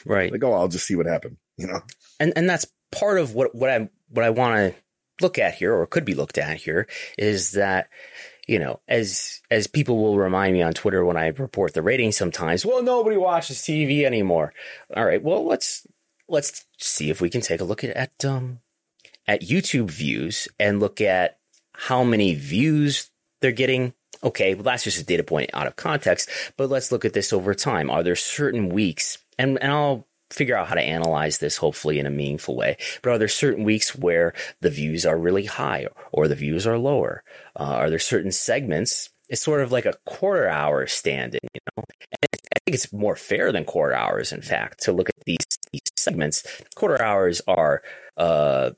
Right. 0.06 0.30
Like, 0.30 0.44
oh, 0.44 0.52
I'll 0.52 0.68
just 0.68 0.86
see 0.86 0.94
what 0.94 1.06
happened, 1.06 1.36
you 1.58 1.66
know? 1.66 1.80
And 2.18 2.32
and 2.36 2.48
that's 2.48 2.66
part 2.90 3.18
of 3.18 3.34
what, 3.34 3.54
what 3.54 3.68
I 3.68 3.90
what 4.08 4.24
I 4.24 4.30
want 4.30 4.56
to 4.56 4.80
look 5.20 5.38
at 5.38 5.54
here 5.54 5.74
or 5.74 5.86
could 5.86 6.04
be 6.04 6.14
looked 6.14 6.38
at 6.38 6.56
here 6.58 6.86
is 7.18 7.52
that 7.52 7.88
you 8.46 8.58
know, 8.58 8.80
as 8.88 9.42
as 9.50 9.66
people 9.66 9.98
will 9.98 10.16
remind 10.16 10.54
me 10.54 10.62
on 10.62 10.72
Twitter 10.72 11.04
when 11.04 11.18
I 11.18 11.26
report 11.26 11.74
the 11.74 11.82
ratings 11.82 12.16
sometimes, 12.16 12.64
well, 12.64 12.82
nobody 12.82 13.18
watches 13.18 13.58
TV 13.58 14.04
anymore. 14.04 14.54
All 14.96 15.04
right, 15.04 15.22
well, 15.22 15.46
let's 15.46 15.86
let's 16.28 16.64
see 16.78 17.10
if 17.10 17.20
we 17.20 17.28
can 17.28 17.42
take 17.42 17.60
a 17.60 17.64
look 17.64 17.84
at, 17.84 17.90
at 17.90 18.24
um 18.24 18.60
at 19.26 19.42
YouTube 19.42 19.90
views 19.90 20.48
and 20.58 20.80
look 20.80 21.00
at 21.02 21.38
how 21.74 22.02
many 22.02 22.34
views 22.34 23.10
they're 23.42 23.52
getting. 23.52 23.92
Okay, 24.24 24.54
well 24.54 24.64
that's 24.64 24.84
just 24.84 24.98
a 24.98 25.04
data 25.04 25.22
point 25.22 25.50
out 25.52 25.66
of 25.66 25.76
context, 25.76 26.30
but 26.56 26.70
let's 26.70 26.90
look 26.90 27.04
at 27.04 27.12
this 27.12 27.34
over 27.34 27.54
time. 27.54 27.90
Are 27.90 28.02
there 28.02 28.16
certain 28.16 28.70
weeks 28.70 29.18
and 29.38 29.62
and 29.62 29.70
I'll 29.70 30.07
figure 30.30 30.56
out 30.56 30.68
how 30.68 30.74
to 30.74 30.80
analyze 30.80 31.38
this 31.38 31.56
hopefully 31.56 31.98
in 31.98 32.06
a 32.06 32.10
meaningful 32.10 32.56
way. 32.56 32.76
But 33.02 33.10
are 33.10 33.18
there 33.18 33.28
certain 33.28 33.64
weeks 33.64 33.96
where 33.96 34.34
the 34.60 34.70
views 34.70 35.06
are 35.06 35.18
really 35.18 35.46
high 35.46 35.86
or 36.12 36.28
the 36.28 36.34
views 36.34 36.66
are 36.66 36.78
lower? 36.78 37.24
Uh, 37.58 37.64
are 37.64 37.90
there 37.90 37.98
certain 37.98 38.32
segments? 38.32 39.10
It's 39.28 39.42
sort 39.42 39.60
of 39.60 39.72
like 39.72 39.86
a 39.86 39.94
quarter 40.06 40.48
hour 40.48 40.86
stand 40.86 41.34
in, 41.34 41.48
you 41.54 41.60
know. 41.76 41.84
And 42.22 42.28
I 42.54 42.58
think 42.64 42.74
it's 42.74 42.92
more 42.92 43.16
fair 43.16 43.52
than 43.52 43.64
quarter 43.64 43.94
hours, 43.94 44.32
in 44.32 44.42
fact, 44.42 44.82
to 44.84 44.92
look 44.92 45.08
at 45.08 45.24
these 45.26 45.38
these 45.72 45.82
segments. 45.96 46.44
Quarter 46.74 47.02
hours 47.02 47.42
are 47.46 47.82
uh, 48.16 48.70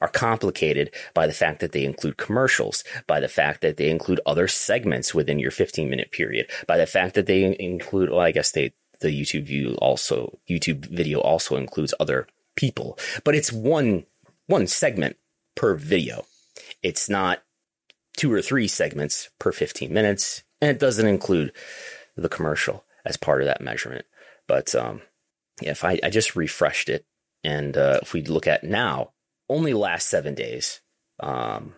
are 0.00 0.08
complicated 0.08 0.92
by 1.14 1.26
the 1.26 1.32
fact 1.32 1.60
that 1.60 1.72
they 1.72 1.84
include 1.84 2.16
commercials, 2.16 2.82
by 3.06 3.20
the 3.20 3.28
fact 3.28 3.60
that 3.60 3.76
they 3.76 3.88
include 3.88 4.20
other 4.26 4.48
segments 4.48 5.14
within 5.14 5.38
your 5.38 5.50
15 5.50 5.88
minute 5.88 6.10
period, 6.10 6.50
by 6.66 6.76
the 6.76 6.86
fact 6.86 7.14
that 7.14 7.26
they 7.26 7.56
include, 7.58 8.10
well, 8.10 8.20
I 8.20 8.32
guess 8.32 8.50
they, 8.50 8.72
the 9.02 9.08
YouTube 9.08 9.44
view 9.44 9.74
also, 9.80 10.38
YouTube 10.48 10.86
video 10.86 11.20
also 11.20 11.56
includes 11.56 11.94
other 12.00 12.26
people, 12.56 12.98
but 13.24 13.34
it's 13.34 13.52
one, 13.52 14.06
one 14.46 14.66
segment 14.66 15.16
per 15.54 15.74
video. 15.74 16.24
It's 16.82 17.08
not 17.08 17.42
two 18.16 18.32
or 18.32 18.42
three 18.42 18.68
segments 18.68 19.30
per 19.38 19.52
15 19.52 19.92
minutes, 19.92 20.42
and 20.60 20.70
it 20.70 20.78
doesn't 20.78 21.06
include 21.06 21.52
the 22.16 22.28
commercial 22.28 22.84
as 23.04 23.16
part 23.16 23.40
of 23.42 23.46
that 23.46 23.60
measurement. 23.60 24.06
But, 24.46 24.74
um, 24.74 25.02
if 25.60 25.84
I, 25.84 25.98
I 26.02 26.10
just 26.10 26.34
refreshed 26.34 26.88
it, 26.88 27.04
and 27.44 27.76
uh, 27.76 28.00
if 28.02 28.12
we 28.12 28.22
look 28.22 28.46
at 28.46 28.64
now, 28.64 29.12
only 29.48 29.74
last 29.74 30.08
seven 30.08 30.34
days. 30.34 30.80
Um, 31.20 31.74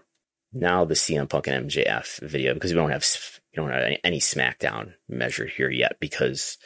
now 0.55 0.85
the 0.85 0.95
CM 0.95 1.29
Punk 1.29 1.49
and 1.49 1.69
MJF 1.69 2.21
video 2.21 2.55
because 2.55 2.73
we 2.73 2.77
don't 2.77 2.91
have 2.91 3.05
we 3.53 3.57
don't 3.57 3.71
have 3.71 3.83
any, 3.83 3.99
any 4.05 4.21
SmackDown 4.21 4.95
measured 5.09 5.51
here 5.51 5.71
yet 5.71 5.97
because 6.01 6.57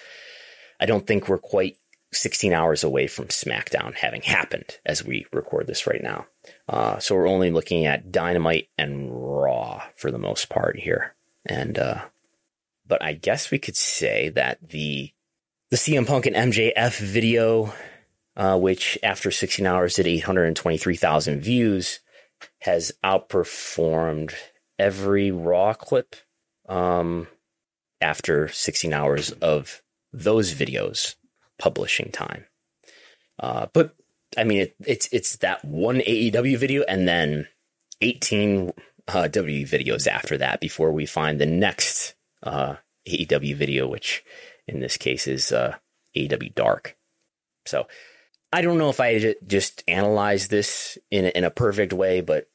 I 0.81 0.87
don't 0.87 1.07
think 1.07 1.29
we're 1.29 1.39
quite 1.39 1.77
16 2.13 2.53
hours 2.53 2.83
away 2.83 3.07
from 3.07 3.27
SmackDown 3.27 3.95
having 3.95 4.23
happened 4.23 4.79
as 4.87 5.05
we 5.05 5.27
record 5.33 5.67
this 5.67 5.87
right 5.87 6.03
now. 6.03 6.27
Uh, 6.69 6.99
so 6.99 7.15
we're 7.15 7.29
only 7.29 7.51
looking 7.51 7.87
at 7.87 8.11
Dynamite 8.11 8.69
and 8.79 9.11
Raw 9.11 9.83
for 9.97 10.11
the 10.11 10.19
most 10.19 10.49
part 10.49 10.79
here, 10.79 11.15
and 11.47 11.79
uh, 11.79 12.03
but 12.87 13.03
I 13.03 13.13
guess 13.13 13.51
we 13.51 13.59
could 13.59 13.77
say 13.77 14.31
that 14.31 14.71
the 14.71 15.13
the 15.71 15.77
CM 15.77 16.07
Punk 16.07 16.25
and 16.25 16.35
MJF 16.35 16.99
video, 16.99 17.75
uh, 18.37 18.59
which 18.59 18.99
after 19.03 19.31
16 19.31 19.67
hours 19.67 19.97
did 19.97 20.07
823,000 20.07 21.41
views, 21.41 22.01
has 22.61 22.93
outperformed 23.05 24.33
every 24.79 25.31
Raw 25.31 25.75
clip 25.75 26.17
um, 26.69 27.29
after 28.01 28.49
16 28.49 28.95
hours 28.95 29.33
of 29.33 29.83
those 30.13 30.55
videos 30.55 31.17
publishing 31.59 32.11
time. 32.11 32.45
Uh, 33.39 33.67
but 33.73 33.95
I 34.37 34.45
mean, 34.45 34.61
it, 34.61 34.77
it's 34.85 35.09
it's 35.13 35.37
that 35.37 35.65
one 35.65 35.99
AEW 35.99 36.59
video 36.59 36.83
and 36.83 37.09
then 37.09 37.49
18 38.01 38.73
uh, 39.09 39.29
W 39.29 39.67
videos 39.67 40.07
after 40.07 40.37
that 40.39 40.61
before 40.61 40.93
we 40.93 41.07
find 41.07 41.41
the 41.41 41.47
next 41.47 42.15
uh, 42.43 42.77
AEW 43.09 43.57
video, 43.57 43.89
which 43.89 44.25
in 44.67 44.81
this 44.81 44.97
case 44.97 45.27
is 45.27 45.53
uh, 45.53 45.77
AEW 46.17 46.55
Dark. 46.55 46.97
So 47.67 47.87
I 48.53 48.63
don't 48.63 48.79
know 48.79 48.91
if 48.91 49.01
I 49.01 49.35
just 49.47 49.83
analyze 49.89 50.49
this 50.49 50.99
in 51.11 51.27
in 51.27 51.45
a 51.45 51.51
perfect 51.51 51.93
way, 51.93 52.21
but 52.21 52.49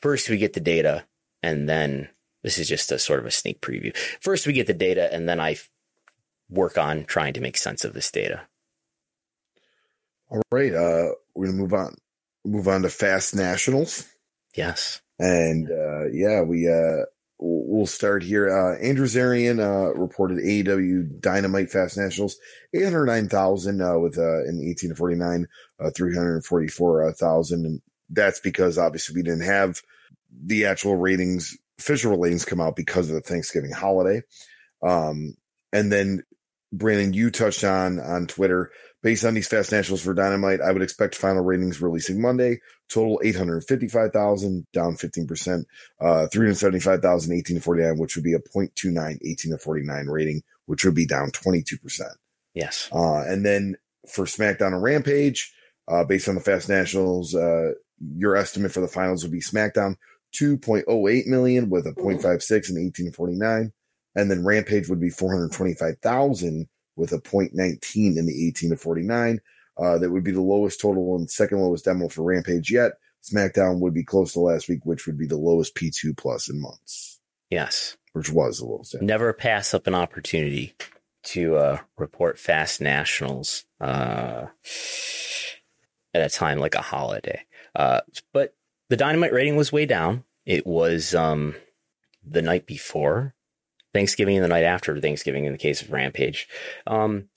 first 0.00 0.28
we 0.28 0.38
get 0.38 0.52
the 0.52 0.60
data, 0.60 1.04
and 1.42 1.68
then 1.68 2.08
this 2.42 2.58
is 2.58 2.68
just 2.68 2.92
a 2.92 2.98
sort 2.98 3.20
of 3.20 3.26
a 3.26 3.30
sneak 3.30 3.60
preview. 3.60 3.96
First 4.20 4.46
we 4.46 4.52
get 4.52 4.66
the 4.66 4.74
data, 4.74 5.12
and 5.12 5.28
then 5.28 5.40
I 5.40 5.56
work 6.50 6.76
on 6.76 7.04
trying 7.04 7.32
to 7.34 7.40
make 7.40 7.56
sense 7.56 7.84
of 7.84 7.94
this 7.94 8.10
data. 8.10 8.42
All 10.28 10.42
right, 10.52 10.74
uh, 10.74 11.12
we're 11.34 11.46
gonna 11.46 11.58
move 11.58 11.74
on. 11.74 11.96
Move 12.44 12.68
on 12.68 12.82
to 12.82 12.88
Fast 12.88 13.34
Nationals. 13.34 14.06
Yes, 14.54 15.00
and 15.18 15.70
uh, 15.70 16.06
yeah, 16.12 16.42
we 16.42 16.68
uh, 16.68 17.04
we'll 17.40 17.86
start 17.86 18.22
here. 18.22 18.48
Uh, 18.50 18.76
Andrew 18.78 19.06
Zarian 19.06 19.60
uh, 19.60 19.94
reported 19.94 20.38
AEW 20.38 21.20
Dynamite 21.20 21.70
Fast 21.70 21.96
Nationals, 21.96 22.36
809,000 22.74 23.80
uh, 23.80 23.98
with 23.98 24.18
uh, 24.18 24.44
an 24.44 24.62
18 24.62 24.90
to 24.90 24.96
49, 24.96 25.46
uh, 25.80 25.90
344,000. 25.96 27.64
And 27.64 27.80
that's 28.10 28.40
because 28.40 28.76
obviously 28.76 29.14
we 29.14 29.22
didn't 29.22 29.44
have 29.44 29.80
the 30.44 30.66
actual 30.66 30.96
ratings, 30.96 31.56
official 31.78 32.16
ratings 32.18 32.44
come 32.44 32.60
out 32.60 32.76
because 32.76 33.08
of 33.08 33.14
the 33.14 33.22
Thanksgiving 33.22 33.72
holiday. 33.72 34.22
Um, 34.82 35.34
and 35.72 35.90
then 35.90 36.22
Brandon, 36.72 37.12
you 37.12 37.30
touched 37.30 37.64
on 37.64 37.98
on 37.98 38.26
Twitter 38.26 38.70
Based 39.02 39.24
on 39.24 39.32
these 39.32 39.48
fast 39.48 39.72
nationals 39.72 40.02
for 40.02 40.12
Dynamite, 40.12 40.60
I 40.60 40.72
would 40.72 40.82
expect 40.82 41.14
final 41.14 41.42
ratings 41.42 41.80
releasing 41.80 42.20
Monday. 42.20 42.60
Total 42.90 43.18
855,000, 43.24 44.66
down 44.74 44.94
15%. 44.96 45.64
Uh, 45.98 46.26
375,000, 46.26 47.32
18 47.32 47.56
to 47.56 47.62
49, 47.62 47.98
which 47.98 48.14
would 48.14 48.24
be 48.24 48.34
a 48.34 48.38
0.29, 48.38 49.18
18 49.24 49.52
to 49.52 49.58
49 49.58 50.06
rating, 50.06 50.42
which 50.66 50.84
would 50.84 50.94
be 50.94 51.06
down 51.06 51.30
22%. 51.30 52.00
Yes. 52.52 52.90
Uh, 52.92 53.22
and 53.22 53.46
then 53.46 53.76
for 54.06 54.26
SmackDown 54.26 54.74
and 54.74 54.82
Rampage, 54.82 55.50
uh, 55.88 56.04
based 56.04 56.28
on 56.28 56.34
the 56.34 56.42
fast 56.42 56.68
nationals, 56.68 57.34
uh, 57.34 57.72
your 58.16 58.36
estimate 58.36 58.72
for 58.72 58.80
the 58.80 58.88
finals 58.88 59.22
would 59.22 59.32
be 59.32 59.40
SmackDown 59.40 59.96
2.08 60.34 61.26
million 61.26 61.70
with 61.70 61.86
a 61.86 61.92
0.56 61.92 62.68
and 62.68 62.78
18 62.86 63.06
to 63.06 63.12
49. 63.12 63.72
And 64.14 64.30
then 64.30 64.44
Rampage 64.44 64.88
would 64.88 65.00
be 65.00 65.10
425,000 65.10 66.68
with 66.96 67.12
a 67.12 67.18
0.19 67.20 67.78
in 67.94 68.26
the 68.26 68.48
18 68.48 68.70
to 68.70 68.76
49. 68.76 69.40
Uh, 69.78 69.98
that 69.98 70.10
would 70.10 70.24
be 70.24 70.32
the 70.32 70.40
lowest 70.40 70.80
total 70.80 71.16
and 71.16 71.30
second 71.30 71.60
lowest 71.60 71.84
demo 71.84 72.08
for 72.08 72.22
Rampage 72.22 72.70
yet. 72.70 72.92
SmackDown 73.22 73.80
would 73.80 73.94
be 73.94 74.04
close 74.04 74.32
to 74.32 74.40
last 74.40 74.68
week, 74.68 74.84
which 74.84 75.06
would 75.06 75.18
be 75.18 75.26
the 75.26 75.36
lowest 75.36 75.74
P2 75.74 76.16
plus 76.16 76.48
in 76.50 76.60
months. 76.60 77.20
Yes. 77.50 77.96
Which 78.12 78.30
was 78.30 78.58
the 78.58 78.66
lowest. 78.66 78.92
Demo. 78.92 79.04
Never 79.04 79.32
pass 79.32 79.72
up 79.72 79.86
an 79.86 79.94
opportunity 79.94 80.74
to 81.22 81.56
uh, 81.56 81.78
report 81.96 82.38
fast 82.38 82.80
nationals. 82.80 83.64
Uh, 83.80 84.46
at 86.14 86.22
a 86.22 86.28
time 86.28 86.58
like 86.58 86.74
a 86.74 86.82
holiday. 86.82 87.44
Uh, 87.74 88.00
but 88.32 88.54
the 88.88 88.96
Dynamite 88.96 89.32
rating 89.32 89.56
was 89.56 89.72
way 89.72 89.86
down. 89.86 90.24
It 90.44 90.66
was 90.66 91.14
um, 91.14 91.54
the 92.26 92.42
night 92.42 92.66
before 92.66 93.34
Thanksgiving 93.92 94.36
and 94.36 94.44
the 94.44 94.48
night 94.48 94.64
after 94.64 94.98
Thanksgiving 95.00 95.44
in 95.44 95.52
the 95.52 95.58
case 95.58 95.82
of 95.82 95.90
Rampage. 95.90 96.48
Um, 96.86 97.28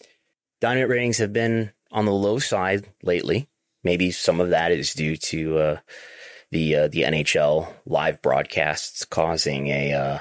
Dynamite 0.61 0.89
ratings 0.89 1.17
have 1.17 1.33
been 1.33 1.71
on 1.91 2.05
the 2.05 2.13
low 2.13 2.39
side 2.39 2.87
lately. 3.01 3.49
Maybe 3.83 4.11
some 4.11 4.39
of 4.39 4.49
that 4.49 4.71
is 4.71 4.93
due 4.93 5.17
to 5.17 5.57
uh, 5.57 5.77
the 6.51 6.75
uh, 6.75 6.87
the 6.87 7.01
NHL 7.03 7.73
live 7.85 8.21
broadcasts 8.21 9.03
causing 9.03 9.67
a 9.67 9.93
uh, 9.93 10.19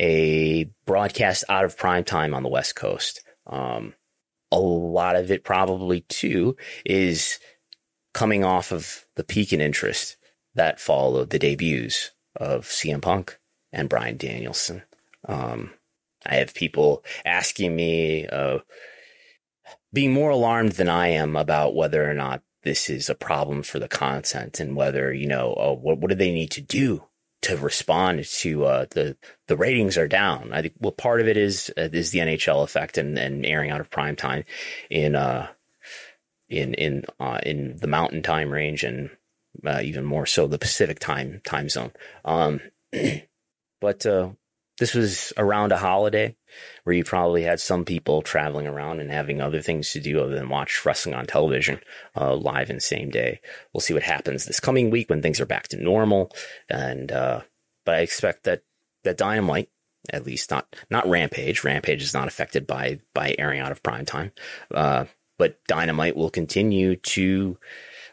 a 0.00 0.70
broadcast 0.84 1.44
out 1.48 1.64
of 1.64 1.76
prime 1.76 2.04
time 2.04 2.34
on 2.34 2.42
the 2.42 2.48
West 2.48 2.74
Coast. 2.74 3.20
Um, 3.46 3.94
a 4.50 4.58
lot 4.58 5.16
of 5.16 5.30
it 5.30 5.44
probably 5.44 6.00
too 6.02 6.56
is 6.84 7.38
coming 8.12 8.44
off 8.44 8.72
of 8.72 9.04
the 9.16 9.24
peak 9.24 9.52
in 9.52 9.60
interest 9.60 10.16
that 10.54 10.80
followed 10.80 11.30
the 11.30 11.38
debuts 11.38 12.12
of 12.36 12.66
CM 12.66 13.02
Punk 13.02 13.38
and 13.72 13.88
Bryan 13.88 14.16
Danielson. 14.16 14.82
Um, 15.26 15.72
I 16.26 16.36
have 16.36 16.54
people 16.54 17.04
asking 17.24 17.76
me, 17.76 18.26
uh, 18.26 18.58
being 19.92 20.12
more 20.12 20.30
alarmed 20.30 20.72
than 20.72 20.88
I 20.88 21.08
am 21.08 21.36
about 21.36 21.74
whether 21.74 22.08
or 22.08 22.14
not 22.14 22.42
this 22.62 22.88
is 22.88 23.08
a 23.08 23.14
problem 23.14 23.62
for 23.62 23.78
the 23.78 23.88
content 23.88 24.58
and 24.58 24.74
whether, 24.74 25.12
you 25.12 25.26
know, 25.26 25.54
oh, 25.56 25.74
what, 25.74 25.98
what 25.98 26.08
do 26.08 26.14
they 26.14 26.32
need 26.32 26.50
to 26.52 26.60
do 26.60 27.04
to 27.44 27.58
respond 27.58 28.24
to 28.24 28.64
uh, 28.64 28.86
the 28.92 29.18
the 29.48 29.56
ratings 29.56 29.98
are 29.98 30.08
down. 30.08 30.50
I 30.54 30.62
think 30.62 30.74
well 30.80 30.92
part 30.92 31.20
of 31.20 31.28
it 31.28 31.36
is 31.36 31.70
uh, 31.76 31.90
is 31.92 32.10
the 32.10 32.20
NHL 32.20 32.64
effect 32.64 32.96
and, 32.96 33.18
and 33.18 33.44
airing 33.44 33.70
out 33.70 33.80
of 33.80 33.90
prime 33.90 34.16
time 34.16 34.44
in 34.88 35.14
uh 35.14 35.48
in 36.48 36.72
in 36.74 37.04
uh, 37.20 37.40
in 37.44 37.76
the 37.76 37.86
Mountain 37.86 38.22
Time 38.22 38.50
range 38.50 38.82
and 38.82 39.10
uh, 39.64 39.80
even 39.82 40.04
more 40.04 40.24
so 40.24 40.46
the 40.46 40.58
Pacific 40.58 40.98
time 40.98 41.42
time 41.44 41.68
zone. 41.68 41.92
Um, 42.24 42.60
but 43.80 44.06
uh, 44.06 44.30
this 44.78 44.94
was 44.94 45.32
around 45.36 45.72
a 45.72 45.76
holiday 45.76 46.36
where 46.82 46.96
you 46.96 47.04
probably 47.04 47.42
had 47.42 47.60
some 47.60 47.84
people 47.84 48.22
traveling 48.22 48.66
around 48.66 49.00
and 49.00 49.10
having 49.10 49.40
other 49.40 49.62
things 49.62 49.92
to 49.92 50.00
do 50.00 50.20
other 50.20 50.34
than 50.34 50.48
watch 50.48 50.84
wrestling 50.84 51.14
on 51.14 51.26
television 51.26 51.80
uh, 52.16 52.34
live 52.34 52.70
in 52.70 52.76
the 52.76 52.80
same 52.80 53.10
day. 53.10 53.40
We'll 53.72 53.80
see 53.80 53.94
what 53.94 54.02
happens 54.02 54.44
this 54.44 54.60
coming 54.60 54.90
week 54.90 55.08
when 55.08 55.22
things 55.22 55.40
are 55.40 55.46
back 55.46 55.68
to 55.68 55.82
normal. 55.82 56.32
And 56.68 57.12
uh, 57.12 57.42
but 57.84 57.96
I 57.96 58.00
expect 58.00 58.44
that 58.44 58.62
that 59.04 59.16
Dynamite, 59.16 59.68
at 60.12 60.26
least 60.26 60.50
not 60.50 60.74
not 60.90 61.08
Rampage. 61.08 61.62
Rampage 61.62 62.02
is 62.02 62.14
not 62.14 62.28
affected 62.28 62.66
by 62.66 63.00
by 63.14 63.36
airing 63.38 63.60
out 63.60 63.72
of 63.72 63.82
prime 63.82 64.04
time. 64.04 64.32
Uh, 64.72 65.04
but 65.38 65.58
Dynamite 65.66 66.16
will 66.16 66.30
continue 66.30 66.96
to, 66.96 67.58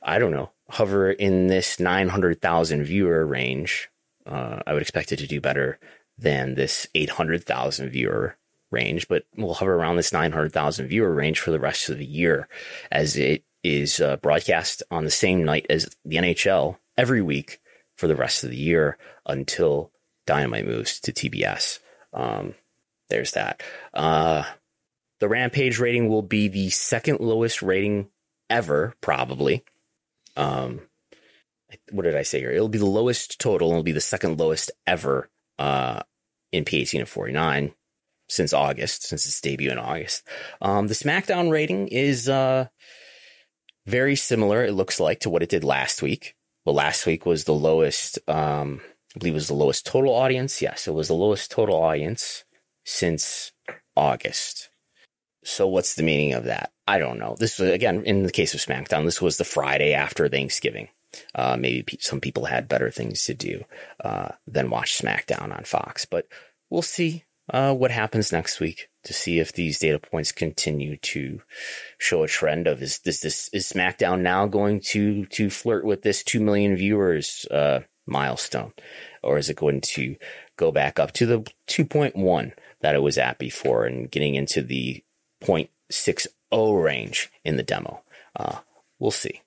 I 0.02 0.18
don't 0.18 0.32
know, 0.32 0.52
hover 0.70 1.12
in 1.12 1.48
this 1.48 1.80
900,000 1.80 2.84
viewer 2.84 3.26
range. 3.28 3.90
Uh, 4.26 4.60
I 4.66 4.74
would 4.74 4.82
expect 4.82 5.12
it 5.12 5.18
to 5.18 5.28
do 5.28 5.40
better 5.40 5.80
than 6.22 6.56
this 6.56 6.88
800,000 6.96 7.90
viewer 7.90 8.38
range, 8.72 9.08
but 9.08 9.26
we'll 9.36 9.56
hover 9.56 9.76
around 9.76 9.98
this 9.98 10.14
900,000 10.14 10.88
viewer 10.88 11.14
range 11.14 11.40
for 11.40 11.52
the 11.52 11.60
rest 11.60 11.90
of 11.90 11.98
the 11.98 12.06
year 12.06 12.48
as 12.92 13.18
it 13.18 13.44
is 13.64 14.00
uh, 14.00 14.18
broadcast 14.18 14.82
on 14.90 15.04
the 15.04 15.12
same 15.12 15.44
night 15.44 15.66
as 15.70 15.90
the 16.06 16.16
NHL 16.16 16.78
every 16.98 17.22
week 17.22 17.60
for 17.98 18.08
the 18.08 18.16
rest 18.16 18.44
of 18.44 18.50
the 18.50 18.58
year 18.58 18.98
until 19.26 19.92
Dynamite 20.26 20.66
moves 20.66 21.00
to 21.02 21.12
TBS. 21.12 21.80
Um, 22.14 22.54
there's 23.10 23.32
that. 23.32 23.62
Uh, 23.94 24.44
the 25.20 25.28
Rampage 25.28 25.80
rating 25.80 26.08
will 26.08 26.22
be 26.22 26.48
the 26.48 26.70
second 26.70 27.20
lowest 27.20 27.62
rating 27.62 28.10
ever, 28.50 28.96
probably. 29.02 29.64
Um, 30.36 30.82
what 31.92 32.04
did 32.04 32.16
I 32.16 32.24
say 32.24 32.40
here? 32.40 32.52
It'll 32.52 32.70
be 32.70 32.80
the 32.80 32.86
lowest 32.86 33.40
total. 33.40 33.70
It'll 33.70 33.84
be 33.84 33.92
the 33.92 34.02
second 34.02 34.40
lowest 34.40 34.72
ever 34.88 35.30
uh, 35.60 36.02
in 36.52 36.66
P18 36.66 37.02
of 37.02 37.10
49 37.10 37.74
since 38.30 38.54
August, 38.54 39.04
since 39.04 39.26
its 39.26 39.42
debut 39.42 39.72
in 39.72 39.78
August. 39.78 40.26
Um, 40.62 40.88
the 40.88 40.94
SmackDown 40.94 41.52
rating 41.52 41.90
is 41.90 42.30
uh, 42.30 42.68
very 43.86 44.16
similar, 44.16 44.64
it 44.64 44.74
looks 44.74 45.00
like, 45.00 45.20
to 45.22 45.30
what 45.30 45.44
it 45.44 45.50
did 45.50 45.64
last 45.64 46.02
week. 46.02 46.36
Well, 46.66 46.76
last 46.76 47.06
week 47.06 47.26
was 47.26 47.44
the 47.44 47.54
lowest, 47.54 48.20
um, 48.30 48.82
I 49.16 49.20
believe 49.20 49.34
it 49.34 49.36
was 49.36 49.48
the 49.48 49.54
lowest 49.54 49.86
total 49.86 50.14
audience. 50.14 50.62
Yes, 50.62 50.88
it 50.88 50.94
was 50.94 51.10
the 51.10 51.14
lowest 51.14 51.52
total 51.52 51.76
audience 51.76 52.46
since 52.86 53.52
August. 53.96 54.70
So 55.44 55.68
what's 55.68 55.96
the 55.96 56.04
meaning 56.04 56.34
of 56.34 56.46
that? 56.46 56.72
I 56.88 57.00
don't 57.00 57.20
know. 57.20 57.36
This 57.38 57.60
was, 57.60 57.70
again, 57.72 58.04
in 58.04 58.24
the 58.24 58.32
case 58.32 58.54
of 58.54 58.60
SmackDown, 58.60 59.06
this 59.06 59.22
was 59.22 59.38
the 59.38 59.44
Friday 59.44 59.94
after 59.94 60.30
Thanksgiving. 60.30 60.90
Uh, 61.36 61.58
maybe 61.60 61.84
pe- 61.84 61.98
some 62.00 62.20
people 62.22 62.46
had 62.46 62.68
better 62.68 62.90
things 62.90 63.26
to 63.26 63.34
do 63.34 63.64
uh, 64.04 64.30
than 64.48 64.70
watch 64.70 64.98
SmackDown 64.98 65.56
on 65.56 65.64
Fox, 65.64 66.06
but 66.06 66.28
we'll 66.70 66.82
see 66.82 67.26
uh, 67.50 67.74
what 67.74 67.92
happens 67.92 68.32
next 68.32 68.60
week 68.60 68.90
to 69.04 69.14
see 69.14 69.40
if 69.40 69.52
these 69.52 69.80
data 69.80 70.00
points 70.00 70.32
continue 70.32 70.96
to 70.98 71.42
show 71.98 72.24
a 72.24 72.28
trend 72.28 72.68
of 72.68 72.82
is 72.82 73.00
this 73.00 73.20
this 73.22 73.50
is 73.52 73.72
SmackDown 73.72 74.22
now 74.22 74.48
going 74.48 74.80
to 74.80 75.26
to 75.26 75.50
flirt 75.50 75.84
with 75.84 76.02
this 76.02 76.24
two 76.24 76.40
million 76.40 76.76
viewers 76.76 77.46
uh, 77.52 77.82
milestone, 78.06 78.74
or 79.24 79.38
is 79.38 79.50
it 79.50 79.58
going 79.58 79.82
to 79.82 80.16
go 80.56 80.72
back 80.72 81.00
up 81.00 81.12
to 81.14 81.26
the 81.26 81.52
two 81.68 81.86
point 81.86 82.16
one 82.16 82.54
that 82.82 82.96
it 82.96 83.02
was 83.02 83.18
at 83.18 83.38
before 83.38 83.86
and 83.86 84.10
getting 84.10 84.36
into 84.36 84.62
the 84.62 85.04
0.60 85.44 86.84
range 86.84 87.30
in 87.44 87.58
the 87.58 87.64
demo? 87.64 88.04
Uh, 88.36 88.60
we'll 89.00 89.12
see 89.12 89.42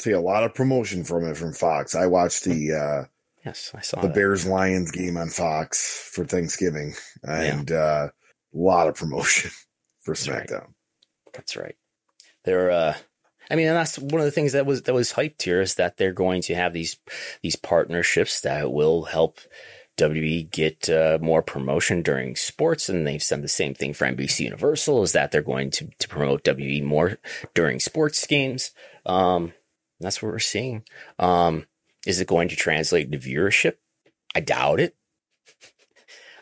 see 0.00 0.12
a 0.12 0.20
lot 0.20 0.44
of 0.44 0.54
promotion 0.54 1.04
from 1.04 1.24
it 1.26 1.36
from 1.36 1.52
Fox. 1.52 1.94
I 1.94 2.06
watched 2.06 2.44
the 2.44 2.72
uh 2.72 3.04
yes, 3.44 3.72
I 3.74 3.80
saw 3.80 4.00
the 4.00 4.08
that. 4.08 4.14
Bears 4.14 4.46
Lions 4.46 4.90
game 4.90 5.16
on 5.16 5.28
Fox 5.28 6.10
for 6.12 6.24
Thanksgiving, 6.24 6.94
and 7.22 7.70
uh, 7.70 8.08
a 8.08 8.56
lot 8.56 8.88
of 8.88 8.94
promotion 8.94 9.50
for 10.00 10.14
That's 10.14 10.28
right. 10.28 10.48
SmackDown. 10.48 10.66
That's 11.34 11.56
right. 11.56 11.76
They're 12.44 12.70
uh 12.70 12.94
I 13.50 13.56
mean, 13.56 13.66
and 13.66 13.76
that's 13.76 13.98
one 13.98 14.20
of 14.20 14.24
the 14.24 14.30
things 14.30 14.52
that 14.52 14.64
was 14.64 14.82
that 14.82 14.94
was 14.94 15.14
hyped 15.14 15.42
here 15.42 15.60
is 15.60 15.74
that 15.74 15.96
they're 15.96 16.12
going 16.12 16.42
to 16.42 16.54
have 16.54 16.72
these 16.72 16.96
these 17.42 17.56
partnerships 17.56 18.40
that 18.42 18.72
will 18.72 19.04
help 19.04 19.40
WWE 19.96 20.50
get 20.50 20.88
uh, 20.88 21.18
more 21.20 21.42
promotion 21.42 22.00
during 22.02 22.36
sports, 22.36 22.88
and 22.88 23.06
they've 23.06 23.22
said 23.22 23.42
the 23.42 23.48
same 23.48 23.74
thing 23.74 23.92
for 23.92 24.06
NBC 24.06 24.40
Universal 24.40 25.02
is 25.02 25.12
that 25.12 25.32
they're 25.32 25.42
going 25.42 25.70
to 25.72 25.88
to 25.98 26.08
promote 26.08 26.44
WWE 26.44 26.84
more 26.84 27.18
during 27.54 27.80
sports 27.80 28.24
games. 28.26 28.70
Um, 29.04 29.52
that's 30.00 30.22
what 30.22 30.32
we're 30.32 30.38
seeing. 30.38 30.84
Um, 31.18 31.66
is 32.06 32.20
it 32.20 32.28
going 32.28 32.48
to 32.48 32.56
translate 32.56 33.10
to 33.12 33.18
viewership? 33.18 33.74
I 34.34 34.40
doubt 34.40 34.80
it. 34.80 34.96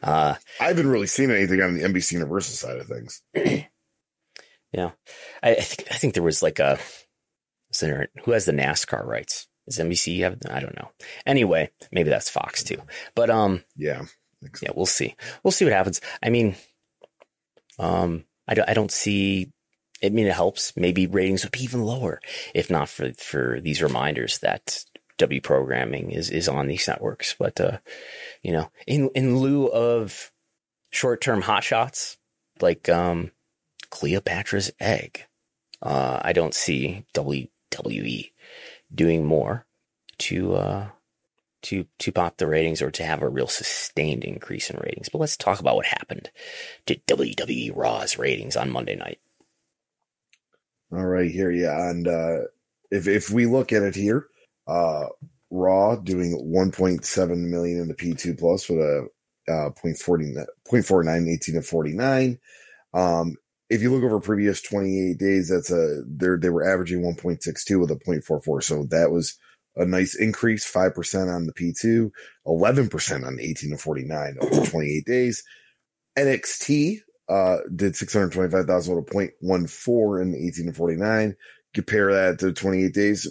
Uh, 0.00 0.36
I 0.60 0.68
haven't 0.68 0.86
really 0.86 1.08
seen 1.08 1.32
anything 1.32 1.60
on 1.60 1.74
the 1.74 1.82
NBC 1.82 2.12
Universal 2.12 2.54
side 2.54 2.76
of 2.76 2.86
things. 2.86 3.20
yeah, 4.72 4.92
I, 5.42 5.50
I 5.50 5.54
think 5.54 5.88
I 5.90 5.96
think 5.96 6.14
there 6.14 6.22
was 6.22 6.40
like 6.40 6.60
a 6.60 6.78
is 7.70 7.80
there, 7.80 8.08
who 8.24 8.32
has 8.32 8.44
the 8.44 8.52
NASCAR 8.52 9.04
rights? 9.04 9.48
Does 9.66 9.78
NBC 9.78 10.20
have? 10.20 10.38
I 10.48 10.60
don't 10.60 10.76
know. 10.76 10.90
Anyway, 11.26 11.70
maybe 11.92 12.08
that's 12.08 12.30
Fox 12.30 12.62
too. 12.62 12.78
But 13.14 13.28
um, 13.28 13.62
Yeah. 13.76 14.04
So. 14.54 14.66
yeah, 14.66 14.70
we'll 14.74 14.86
see. 14.86 15.14
We'll 15.42 15.52
see 15.52 15.64
what 15.64 15.74
happens. 15.74 16.00
I 16.22 16.30
mean, 16.30 16.54
um, 17.78 18.24
I 18.46 18.54
don't, 18.54 18.68
I 18.68 18.74
don't 18.74 18.90
see. 18.90 19.52
I 20.02 20.10
mean, 20.10 20.26
it 20.26 20.34
helps. 20.34 20.76
Maybe 20.76 21.06
ratings 21.06 21.44
would 21.44 21.52
be 21.52 21.62
even 21.62 21.82
lower 21.82 22.20
if 22.54 22.70
not 22.70 22.88
for 22.88 23.12
for 23.14 23.60
these 23.60 23.82
reminders 23.82 24.38
that 24.38 24.84
W 25.18 25.40
programming 25.40 26.10
is 26.10 26.30
is 26.30 26.48
on 26.48 26.66
these 26.66 26.86
networks. 26.86 27.34
But 27.38 27.60
uh, 27.60 27.78
you 28.42 28.52
know, 28.52 28.70
in 28.86 29.10
in 29.14 29.38
lieu 29.38 29.66
of 29.66 30.30
short 30.90 31.20
term 31.20 31.42
hot 31.42 31.64
shots 31.64 32.16
like 32.60 32.88
um, 32.88 33.32
Cleopatra's 33.90 34.70
Egg, 34.80 35.26
uh, 35.82 36.20
I 36.22 36.32
don't 36.32 36.54
see 36.54 37.04
WWE 37.14 38.30
doing 38.94 39.24
more 39.24 39.66
to 40.18 40.54
uh, 40.54 40.86
to 41.62 41.86
to 41.98 42.12
pop 42.12 42.36
the 42.36 42.46
ratings 42.46 42.82
or 42.82 42.90
to 42.92 43.04
have 43.04 43.22
a 43.22 43.28
real 43.28 43.48
sustained 43.48 44.24
increase 44.24 44.70
in 44.70 44.78
ratings. 44.78 45.08
But 45.08 45.18
let's 45.18 45.36
talk 45.36 45.60
about 45.60 45.76
what 45.76 45.86
happened 45.86 46.30
to 46.86 46.96
WWE 47.08 47.72
Raw's 47.74 48.18
ratings 48.18 48.56
on 48.56 48.70
Monday 48.70 48.96
night. 48.96 49.18
All 50.90 51.04
right, 51.04 51.30
here, 51.30 51.50
yeah, 51.50 51.90
and 51.90 52.08
uh, 52.08 52.38
if 52.90 53.06
if 53.06 53.30
we 53.30 53.46
look 53.46 53.72
at 53.72 53.82
it 53.82 53.94
here, 53.94 54.28
uh, 54.66 55.06
Raw 55.50 55.96
doing 55.96 56.32
1.7 56.54 57.38
million 57.38 57.80
in 57.80 57.88
the 57.88 57.94
P2 57.94 58.38
plus 58.38 58.68
with 58.68 58.78
a 58.78 59.08
uh, 59.48 59.70
0.40, 59.70 60.44
0.49, 60.70 61.34
18 61.34 61.54
to 61.54 61.62
49. 61.62 62.38
Um, 62.94 63.36
if 63.70 63.82
you 63.82 63.90
look 63.90 64.02
over 64.02 64.20
previous 64.20 64.62
28 64.62 65.18
days, 65.18 65.50
that's 65.50 65.70
a 65.70 66.02
they 66.06 66.28
they 66.38 66.50
were 66.50 66.66
averaging 66.66 67.02
1.62 67.02 67.80
with 67.80 67.90
a 67.90 67.96
0.44, 67.96 68.62
so 68.62 68.84
that 68.84 69.10
was 69.10 69.38
a 69.76 69.84
nice 69.84 70.14
increase, 70.14 70.64
five 70.64 70.94
percent 70.94 71.28
on 71.28 71.46
the 71.46 71.52
P2, 71.52 72.10
11 72.46 72.88
percent 72.88 73.24
on 73.24 73.38
18 73.38 73.70
to 73.70 73.76
49 73.76 74.36
over 74.40 74.66
28 74.66 75.04
days. 75.04 75.44
NXT 76.16 77.00
uh, 77.28 77.58
did 77.74 77.96
625,000 77.96 78.96
with 78.96 79.08
a 79.08 79.10
0.14 79.10 80.22
in 80.22 80.32
the 80.32 80.46
18 80.46 80.66
to 80.66 80.72
49 80.72 81.36
compare 81.74 82.12
that 82.12 82.38
to 82.40 82.52
28 82.52 82.92
days, 82.92 83.26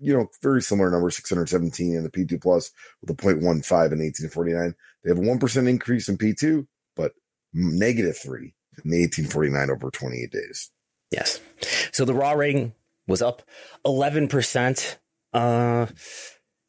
you 0.00 0.14
know, 0.14 0.28
very 0.42 0.62
similar 0.62 0.90
number, 0.90 1.10
617 1.10 1.94
in 1.94 2.02
the 2.02 2.10
P2 2.10 2.40
plus 2.40 2.70
with 3.00 3.10
a 3.10 3.14
0.15 3.14 3.40
in 3.40 3.60
1849. 3.60 4.74
They 5.02 5.10
have 5.10 5.18
a 5.18 5.20
1% 5.20 5.68
increase 5.68 6.08
in 6.08 6.18
P2, 6.18 6.66
but 6.96 7.12
negative 7.52 8.16
three 8.16 8.54
in 8.84 8.90
the 8.90 9.00
1849 9.02 9.70
over 9.70 9.90
28 9.90 10.30
days. 10.30 10.70
Yes. 11.10 11.40
So 11.92 12.04
the 12.04 12.14
raw 12.14 12.32
rating 12.32 12.74
was 13.06 13.22
up 13.22 13.42
11% 13.84 14.96
uh, 15.32 15.86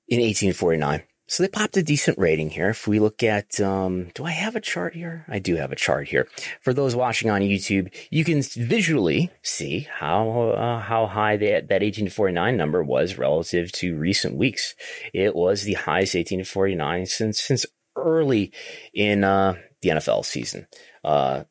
in 0.08 0.20
1849. 0.20 1.04
So 1.28 1.42
they 1.42 1.50
popped 1.50 1.76
a 1.76 1.84
decent 1.84 2.20
rating 2.20 2.52
here. 2.52 2.70
If 2.70 2.88
we 2.88 3.00
look 3.00 3.24
at, 3.24 3.60
um, 3.60 4.10
do 4.14 4.26
I 4.26 4.32
have 4.32 4.56
a 4.56 4.62
chart 4.62 4.94
here? 4.94 5.26
I 5.28 5.40
do 5.40 5.56
have 5.56 5.72
a 5.72 5.76
chart 5.76 6.08
here. 6.10 6.28
For 6.62 6.72
those 6.72 6.96
watching 6.96 7.32
on 7.32 7.42
YouTube, 7.42 7.92
you 8.12 8.24
can 8.24 8.44
visually 8.44 9.32
see 9.42 9.88
how 9.92 10.52
uh, 10.52 10.80
how 10.82 11.08
high 11.08 11.38
that 11.38 11.70
that 11.70 11.82
1849 11.82 12.56
number 12.56 12.84
was 12.84 13.18
relative 13.18 13.72
to 13.74 13.98
recent 13.98 14.36
weeks. 14.36 14.76
It 15.14 15.36
was 15.36 15.64
the 15.64 15.74
highest 15.74 16.14
1849 16.14 17.08
since 17.08 17.42
since 17.42 17.66
early 17.96 18.52
in 18.94 19.24
uh, 19.24 19.56
the 19.82 19.90
NFL 19.90 20.26
season. 20.26 20.68
Uh, 21.04 21.46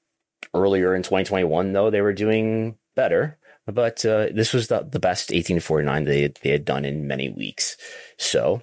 earlier 0.54 0.94
in 0.94 1.02
2021, 1.02 1.72
though, 1.72 1.90
they 1.90 2.00
were 2.00 2.12
doing 2.12 2.76
better. 2.94 3.38
But 3.66 4.04
uh, 4.04 4.28
this 4.32 4.52
was 4.52 4.68
the, 4.68 4.80
the 4.80 5.00
best 5.00 5.30
1849 5.30 6.04
they, 6.04 6.32
they 6.42 6.50
had 6.50 6.66
done 6.66 6.84
in 6.84 7.06
many 7.06 7.30
weeks. 7.30 7.78
So 8.18 8.62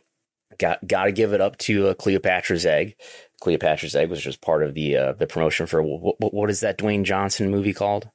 got 0.58 0.86
got 0.88 1.06
to 1.06 1.12
give 1.12 1.34
it 1.34 1.41
up 1.41 1.58
to 1.60 1.88
uh, 1.89 1.93
Cleopatra's 1.93 2.66
Egg. 2.66 2.95
Cleopatra's 3.41 3.95
Egg 3.95 4.10
was 4.10 4.22
just 4.22 4.41
part 4.41 4.64
of 4.64 4.74
the 4.74 4.97
uh, 4.97 5.14
the 5.14 5.28
promotion 5.28 5.68
for 5.68 5.82
what, 5.82 6.16
what 6.20 6.49
is 6.49 6.62
that 6.62 6.78
Dwayne 6.78 7.04
Johnson 7.04 7.49
movie 7.49 7.74
called? 7.74 8.10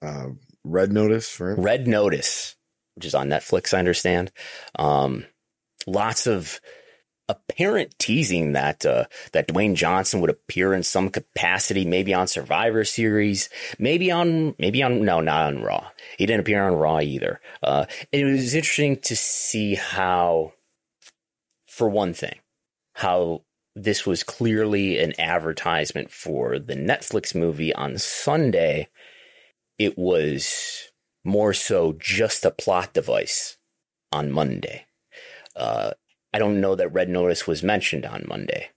Uh, 0.00 0.28
Red 0.64 0.92
Notice, 0.92 1.40
right? 1.40 1.58
Red 1.58 1.86
Notice, 1.86 2.56
which 2.94 3.06
is 3.06 3.14
on 3.14 3.28
Netflix, 3.28 3.74
I 3.74 3.78
understand. 3.78 4.32
Um, 4.78 5.26
lots 5.86 6.26
of 6.26 6.60
apparent 7.28 7.98
teasing 7.98 8.52
that 8.52 8.84
uh, 8.84 9.06
that 9.32 9.48
Dwayne 9.48 9.74
Johnson 9.74 10.20
would 10.20 10.30
appear 10.30 10.74
in 10.74 10.82
some 10.82 11.08
capacity, 11.08 11.84
maybe 11.84 12.14
on 12.14 12.26
Survivor 12.26 12.84
Series, 12.84 13.48
maybe 13.78 14.10
on 14.10 14.54
maybe 14.58 14.82
on 14.82 15.04
no, 15.04 15.20
not 15.20 15.46
on 15.46 15.62
Raw. 15.62 15.88
He 16.18 16.26
didn't 16.26 16.40
appear 16.40 16.64
on 16.64 16.74
Raw 16.74 17.00
either. 17.00 17.40
Uh, 17.62 17.86
it 18.10 18.24
was 18.24 18.54
interesting 18.54 18.96
to 18.98 19.16
see 19.16 19.74
how 19.74 20.52
for 21.72 21.88
one 21.88 22.12
thing, 22.12 22.38
how 22.96 23.42
this 23.74 24.04
was 24.04 24.22
clearly 24.22 24.98
an 24.98 25.18
advertisement 25.18 26.10
for 26.10 26.58
the 26.58 26.74
Netflix 26.74 27.34
movie 27.34 27.74
on 27.74 27.96
Sunday. 27.96 28.88
It 29.78 29.96
was 29.96 30.90
more 31.24 31.54
so 31.54 31.96
just 31.98 32.44
a 32.44 32.50
plot 32.50 32.92
device 32.92 33.56
on 34.12 34.30
Monday. 34.30 34.84
Uh, 35.56 35.92
I 36.34 36.38
don't 36.38 36.60
know 36.60 36.74
that 36.74 36.92
Red 36.92 37.08
Notice 37.08 37.46
was 37.46 37.62
mentioned 37.62 38.04
on 38.04 38.26
Monday. 38.28 38.68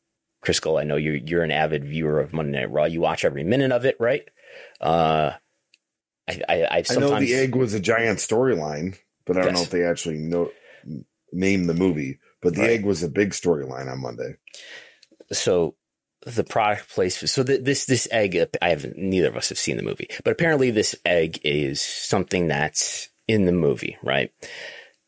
Crisco, 0.41 0.79
I 0.79 0.85
know 0.85 0.95
you're 0.95 1.15
you're 1.15 1.43
an 1.43 1.51
avid 1.51 1.83
viewer 1.83 2.21
of 2.21 2.31
Monday 2.31 2.61
Night 2.61 2.71
Raw. 2.71 2.85
You 2.85 3.01
watch 3.01 3.25
every 3.25 3.43
minute 3.43 3.73
of 3.73 3.83
it, 3.83 3.97
right? 3.99 4.23
Uh, 4.79 5.31
I, 6.29 6.41
I, 6.47 6.67
I've 6.71 6.87
sometimes... 6.87 7.11
I 7.11 7.15
know 7.15 7.25
the 7.25 7.33
egg 7.33 7.55
was 7.55 7.73
a 7.73 7.79
giant 7.81 8.19
storyline, 8.19 8.97
but 9.25 9.35
I 9.35 9.41
don't 9.41 9.49
yes. 9.49 9.57
know 9.57 9.63
if 9.63 9.69
they 9.71 9.83
actually 9.83 10.17
know 10.17 10.51
name 11.33 11.65
the 11.65 11.73
movie. 11.73 12.19
But 12.45 12.53
the 12.53 12.61
right. 12.61 12.69
egg 12.69 12.85
was 12.85 13.01
a 13.01 13.09
big 13.09 13.31
storyline 13.31 13.91
on 13.91 14.01
Monday. 14.01 14.35
So 15.31 15.73
the 16.27 16.43
product 16.43 16.89
placement. 16.89 17.31
So 17.31 17.41
the, 17.41 17.57
this 17.57 17.85
this 17.85 18.07
egg, 18.11 18.37
I 18.61 18.69
have 18.69 18.95
neither 18.95 19.29
of 19.29 19.35
us 19.35 19.49
have 19.49 19.57
seen 19.57 19.77
the 19.77 19.83
movie, 19.83 20.07
but 20.23 20.29
apparently 20.29 20.69
this 20.69 20.95
egg 21.03 21.39
is 21.43 21.81
something 21.81 22.47
that's 22.47 23.09
in 23.27 23.45
the 23.45 23.51
movie, 23.51 23.97
right? 24.03 24.31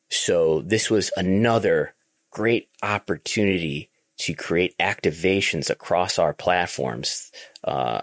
So 0.10 0.62
this 0.62 0.90
was 0.90 1.12
another 1.16 1.94
great 2.32 2.70
opportunity 2.82 3.92
to 4.22 4.34
create 4.34 4.76
activations 4.80 5.70
across 5.70 6.18
our 6.18 6.34
platforms, 6.34 7.32
uh, 7.64 8.02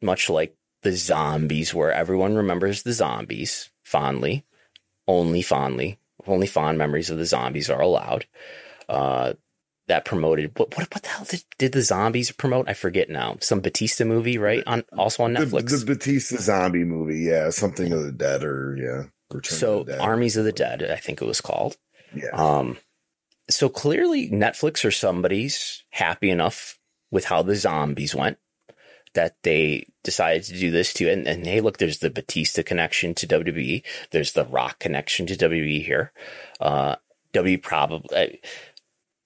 much 0.00 0.30
like 0.30 0.54
the 0.82 0.92
zombies, 0.92 1.74
where 1.74 1.90
everyone 1.90 2.36
remembers 2.36 2.84
the 2.84 2.92
zombies 2.92 3.70
fondly, 3.82 4.44
only 5.08 5.42
fondly, 5.42 5.98
only 6.28 6.46
fond 6.46 6.78
memories 6.78 7.10
of 7.10 7.18
the 7.18 7.26
zombies 7.26 7.68
are 7.68 7.80
allowed 7.80 8.26
uh, 8.88 9.34
that 9.88 10.04
promoted 10.04 10.58
what, 10.58 10.76
what 10.76 10.94
what 10.94 11.02
the 11.02 11.08
hell 11.08 11.26
did, 11.28 11.44
did 11.58 11.72
the 11.72 11.82
zombies 11.82 12.30
promote? 12.30 12.68
I 12.68 12.74
forget 12.74 13.08
now. 13.08 13.36
Some 13.40 13.60
Batista 13.60 14.04
movie, 14.04 14.38
right? 14.38 14.62
On 14.66 14.84
also 14.96 15.24
on 15.24 15.34
Netflix. 15.34 15.70
The, 15.70 15.76
the 15.78 15.94
Batista 15.94 16.36
zombie 16.36 16.84
movie, 16.84 17.20
yeah, 17.20 17.50
something 17.50 17.92
of 17.92 18.04
the 18.04 18.12
dead, 18.12 18.44
or 18.44 18.76
yeah. 18.76 19.04
Return 19.30 19.58
so 19.58 19.80
of 19.80 20.00
Armies 20.00 20.36
of 20.36 20.44
the 20.44 20.52
Dead, 20.52 20.82
I 20.82 20.96
think 20.96 21.20
it 21.20 21.26
was 21.26 21.40
called. 21.40 21.76
Yeah. 22.14 22.30
Um. 22.32 22.78
So 23.50 23.68
clearly, 23.68 24.30
Netflix 24.30 24.84
or 24.84 24.90
somebody's 24.90 25.84
happy 25.90 26.30
enough 26.30 26.78
with 27.10 27.26
how 27.26 27.42
the 27.42 27.56
zombies 27.56 28.14
went 28.14 28.38
that 29.14 29.36
they 29.42 29.86
decided 30.04 30.44
to 30.44 30.58
do 30.58 30.70
this 30.70 30.92
too. 30.92 31.08
And, 31.08 31.26
and 31.26 31.46
hey, 31.46 31.60
look, 31.60 31.78
there's 31.78 31.98
the 31.98 32.10
Batista 32.10 32.62
connection 32.62 33.14
to 33.14 33.26
WWE. 33.26 33.82
There's 34.10 34.32
the 34.32 34.44
Rock 34.44 34.78
connection 34.78 35.26
to 35.26 35.34
WWE 35.34 35.84
here. 35.84 36.12
Uh, 36.60 36.96
W 37.32 37.58
probably 37.58 38.40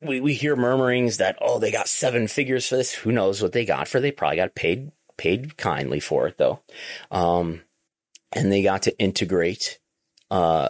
we, 0.03 0.21
we 0.21 0.35
hear 0.35 0.57
murmurings 0.57 1.19
that 1.19 1.39
oh 1.41 1.59
they 1.59 1.71
got 1.71 1.89
seven 1.89 2.29
figures 2.29 2.69
for 2.69 2.77
this. 2.77 2.95
Who 2.95 3.13
knows 3.13 3.43
what 3.43 3.53
they 3.53 3.65
got 3.65 3.89
for? 3.89 4.01
They 4.01 4.13
probably 4.13 4.37
got 4.37 4.55
paid 4.55 4.93
paid 5.17 5.57
kindly 5.57 6.01
for 6.01 6.27
it 6.27 6.39
though, 6.39 6.61
um, 7.11 7.63
and 8.33 8.51
they 8.51 8.63
got 8.63 8.83
to 8.83 8.99
integrate 8.99 9.79
uh, 10.31 10.69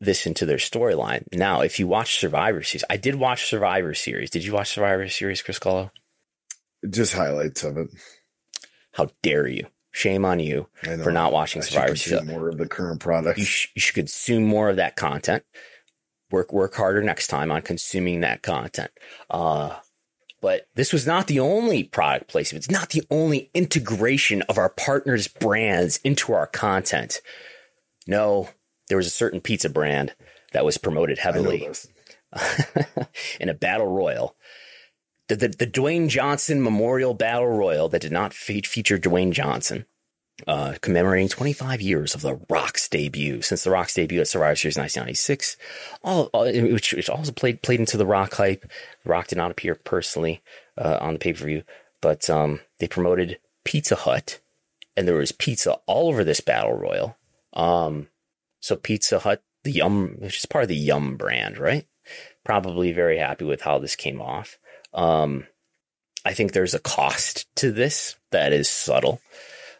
this 0.00 0.26
into 0.26 0.46
their 0.46 0.58
storyline. 0.58 1.24
Now, 1.32 1.60
if 1.60 1.78
you 1.78 1.86
watch 1.86 2.18
Survivor 2.18 2.62
Series, 2.62 2.84
I 2.90 2.96
did 2.96 3.14
watch 3.14 3.48
Survivor 3.48 3.94
Series. 3.94 4.30
Did 4.30 4.44
you 4.44 4.52
watch 4.52 4.70
Survivor 4.70 5.08
Series, 5.08 5.42
Chris 5.42 5.58
Gullo? 5.58 5.90
Just 6.88 7.14
highlights 7.14 7.64
of 7.64 7.78
it. 7.78 7.88
How 8.92 9.08
dare 9.22 9.46
you? 9.46 9.66
Shame 9.92 10.26
on 10.26 10.40
you 10.40 10.68
for 11.02 11.10
not 11.10 11.32
watching 11.32 11.62
I 11.62 11.64
Survivor 11.64 11.96
Series. 11.96 12.26
More 12.26 12.50
of 12.50 12.58
the 12.58 12.68
current 12.68 13.00
product. 13.00 13.38
You, 13.38 13.46
sh- 13.46 13.68
you 13.74 13.80
should 13.80 13.94
consume 13.94 14.44
more 14.44 14.68
of 14.68 14.76
that 14.76 14.94
content 14.94 15.42
work 16.30 16.52
work 16.52 16.74
harder 16.74 17.02
next 17.02 17.28
time 17.28 17.50
on 17.50 17.62
consuming 17.62 18.20
that 18.20 18.42
content. 18.42 18.90
Uh, 19.30 19.76
but 20.40 20.68
this 20.74 20.92
was 20.92 21.06
not 21.06 21.26
the 21.26 21.40
only 21.40 21.84
product 21.84 22.28
placement. 22.28 22.64
It's 22.64 22.70
not 22.70 22.90
the 22.90 23.02
only 23.10 23.50
integration 23.54 24.42
of 24.42 24.58
our 24.58 24.68
partners' 24.68 25.28
brands 25.28 25.98
into 26.04 26.32
our 26.32 26.46
content. 26.46 27.20
No, 28.06 28.50
there 28.88 28.96
was 28.96 29.06
a 29.06 29.10
certain 29.10 29.40
pizza 29.40 29.68
brand 29.68 30.14
that 30.52 30.64
was 30.64 30.78
promoted 30.78 31.18
heavily 31.18 31.68
in 33.40 33.48
a 33.48 33.54
battle 33.54 33.88
royal. 33.88 34.36
The, 35.28 35.36
the, 35.36 35.48
the 35.48 35.66
Dwayne 35.66 36.08
Johnson 36.08 36.62
Memorial 36.62 37.14
Battle 37.14 37.48
Royal 37.48 37.88
that 37.88 38.02
did 38.02 38.12
not 38.12 38.32
fe- 38.32 38.62
feature 38.62 38.98
Dwayne 38.98 39.32
Johnson 39.32 39.86
uh, 40.46 40.74
commemorating 40.80 41.28
25 41.28 41.80
years 41.80 42.14
of 42.14 42.20
The 42.20 42.38
Rock's 42.50 42.88
debut. 42.88 43.42
Since 43.42 43.64
The 43.64 43.70
Rock's 43.70 43.94
debut 43.94 44.20
at 44.20 44.28
Survivor 44.28 44.56
Series 44.56 44.76
1996, 44.76 45.56
all, 46.02 46.24
all 46.32 46.44
which, 46.44 46.92
which, 46.92 47.08
also 47.08 47.32
played 47.32 47.62
played 47.62 47.80
into 47.80 47.96
The 47.96 48.06
Rock 48.06 48.34
hype. 48.34 48.70
Rock 49.04 49.28
did 49.28 49.38
not 49.38 49.50
appear 49.50 49.74
personally 49.74 50.42
uh, 50.76 50.98
on 51.00 51.14
the 51.14 51.18
pay 51.18 51.32
per 51.32 51.46
view, 51.46 51.62
but 52.00 52.28
um, 52.28 52.60
they 52.78 52.88
promoted 52.88 53.38
Pizza 53.64 53.96
Hut, 53.96 54.40
and 54.96 55.08
there 55.08 55.16
was 55.16 55.32
pizza 55.32 55.78
all 55.86 56.08
over 56.08 56.22
this 56.22 56.40
battle 56.40 56.74
royal. 56.74 57.16
Um, 57.54 58.08
so 58.60 58.76
Pizza 58.76 59.20
Hut, 59.20 59.42
the 59.64 59.72
Yum, 59.72 60.16
which 60.18 60.38
is 60.38 60.46
part 60.46 60.64
of 60.64 60.68
the 60.68 60.76
Yum 60.76 61.16
brand, 61.16 61.58
right? 61.58 61.86
Probably 62.44 62.92
very 62.92 63.18
happy 63.18 63.44
with 63.44 63.62
how 63.62 63.78
this 63.78 63.96
came 63.96 64.20
off. 64.20 64.58
Um, 64.92 65.46
I 66.24 66.34
think 66.34 66.52
there's 66.52 66.74
a 66.74 66.80
cost 66.80 67.46
to 67.56 67.72
this 67.72 68.16
that 68.32 68.52
is 68.52 68.68
subtle. 68.68 69.20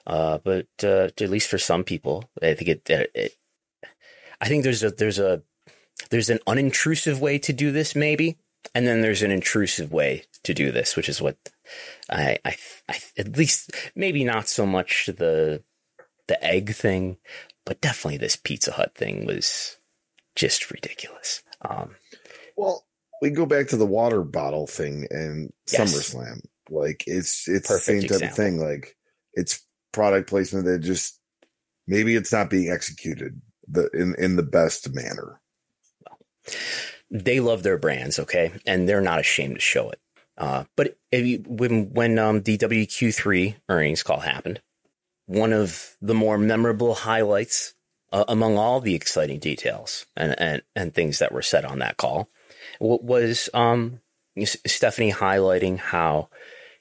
Uh, 0.06 0.38
but 0.38 0.68
uh, 0.84 1.08
at 1.20 1.20
least 1.20 1.50
for 1.50 1.58
some 1.58 1.82
people, 1.82 2.30
I 2.40 2.54
think 2.54 2.68
it, 2.68 2.90
it, 2.90 3.36
I 4.40 4.48
think 4.48 4.62
there's 4.62 4.82
a 4.82 4.90
there's 4.90 5.18
a 5.18 5.42
there's 6.10 6.30
an 6.30 6.38
unintrusive 6.46 7.18
way 7.18 7.38
to 7.38 7.52
do 7.52 7.72
this, 7.72 7.96
maybe, 7.96 8.38
and 8.74 8.86
then 8.86 9.00
there's 9.00 9.22
an 9.22 9.30
intrusive 9.30 9.92
way 9.92 10.24
to 10.44 10.54
do 10.54 10.70
this, 10.70 10.94
which 10.96 11.08
is 11.08 11.20
what 11.20 11.36
I, 12.08 12.38
I, 12.44 12.56
I 12.88 12.98
at 13.18 13.36
least 13.36 13.72
maybe 13.94 14.24
not 14.24 14.48
so 14.48 14.66
much 14.66 15.06
the 15.06 15.62
the 16.28 16.42
egg 16.44 16.74
thing, 16.74 17.16
but 17.64 17.80
definitely 17.80 18.18
this 18.18 18.36
Pizza 18.36 18.72
Hut 18.72 18.94
thing 18.94 19.26
was 19.26 19.78
just 20.34 20.70
ridiculous. 20.70 21.42
Um, 21.62 21.96
well, 22.56 22.84
we 23.20 23.30
go 23.30 23.46
back 23.46 23.68
to 23.68 23.76
the 23.76 23.86
water 23.86 24.22
bottle 24.22 24.66
thing 24.66 25.06
and 25.10 25.52
yes. 25.72 25.92
SummerSlam. 25.92 26.40
Like 26.70 27.04
it's 27.06 27.48
it's 27.48 27.68
Perfect 27.68 27.86
the 27.86 27.92
same 27.92 28.02
type 28.02 28.10
example. 28.10 28.28
of 28.28 28.34
thing. 28.34 28.60
Like 28.60 28.96
it's 29.34 29.65
product 29.96 30.28
placement 30.28 30.66
that 30.66 30.80
just 30.80 31.18
maybe 31.86 32.14
it's 32.14 32.32
not 32.32 32.50
being 32.50 32.70
executed 32.70 33.40
the 33.66 33.88
in 33.94 34.14
in 34.16 34.36
the 34.36 34.42
best 34.42 34.94
manner. 34.94 35.40
They 37.10 37.40
love 37.40 37.62
their 37.62 37.78
brands, 37.78 38.18
okay, 38.18 38.52
and 38.66 38.86
they're 38.86 39.00
not 39.00 39.20
ashamed 39.20 39.54
to 39.54 39.60
show 39.60 39.88
it. 39.88 39.98
Uh, 40.36 40.64
but 40.76 40.98
you, 41.10 41.42
when 41.46 41.94
when 41.94 42.18
um, 42.18 42.42
the 42.42 42.58
WQ3 42.58 43.56
earnings 43.70 44.02
call 44.02 44.20
happened, 44.20 44.60
one 45.24 45.54
of 45.54 45.96
the 46.02 46.14
more 46.14 46.36
memorable 46.36 46.94
highlights 46.94 47.74
uh, 48.12 48.24
among 48.28 48.58
all 48.58 48.80
the 48.80 48.94
exciting 48.94 49.38
details 49.38 50.06
and, 50.14 50.38
and, 50.38 50.62
and 50.76 50.94
things 50.94 51.18
that 51.20 51.32
were 51.32 51.42
said 51.42 51.64
on 51.64 51.78
that 51.78 51.96
call 51.96 52.28
was 52.78 53.48
um, 53.54 54.00
Stephanie 54.44 55.12
highlighting 55.12 55.78
how, 55.78 56.28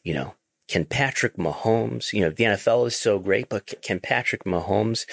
you 0.03 0.13
know, 0.13 0.36
can 0.68 0.86
Patrick 0.86 1.38
Mahomes, 1.38 2.11
you 2.13 2.22
know, 2.22 2.30
the 2.30 2.43
NFL 2.43 2.88
is 2.88 2.95
so 2.95 3.20
great, 3.20 3.49
but 3.49 3.74
can 3.82 3.99
Patrick 3.99 4.45
Mahomes, 4.45 5.05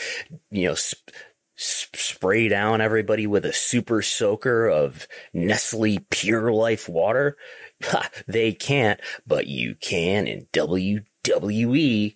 you 0.51 0.69
know, 0.69 0.75
sp- 0.75 1.13
sp- 1.61 1.97
spray 1.97 2.49
down 2.49 2.81
everybody 2.81 3.27
with 3.27 3.45
a 3.45 3.53
super 3.53 4.03
soaker 4.03 4.69
of 4.69 5.07
Nestle 5.35 5.99
Pure 6.11 6.53
Life 6.53 6.89
water? 6.89 7.37
they 8.27 8.53
can't, 8.53 9.01
but 9.27 9.47
you 9.47 9.75
can 9.75 10.27
in 10.27 10.47
WWE. 10.53 12.15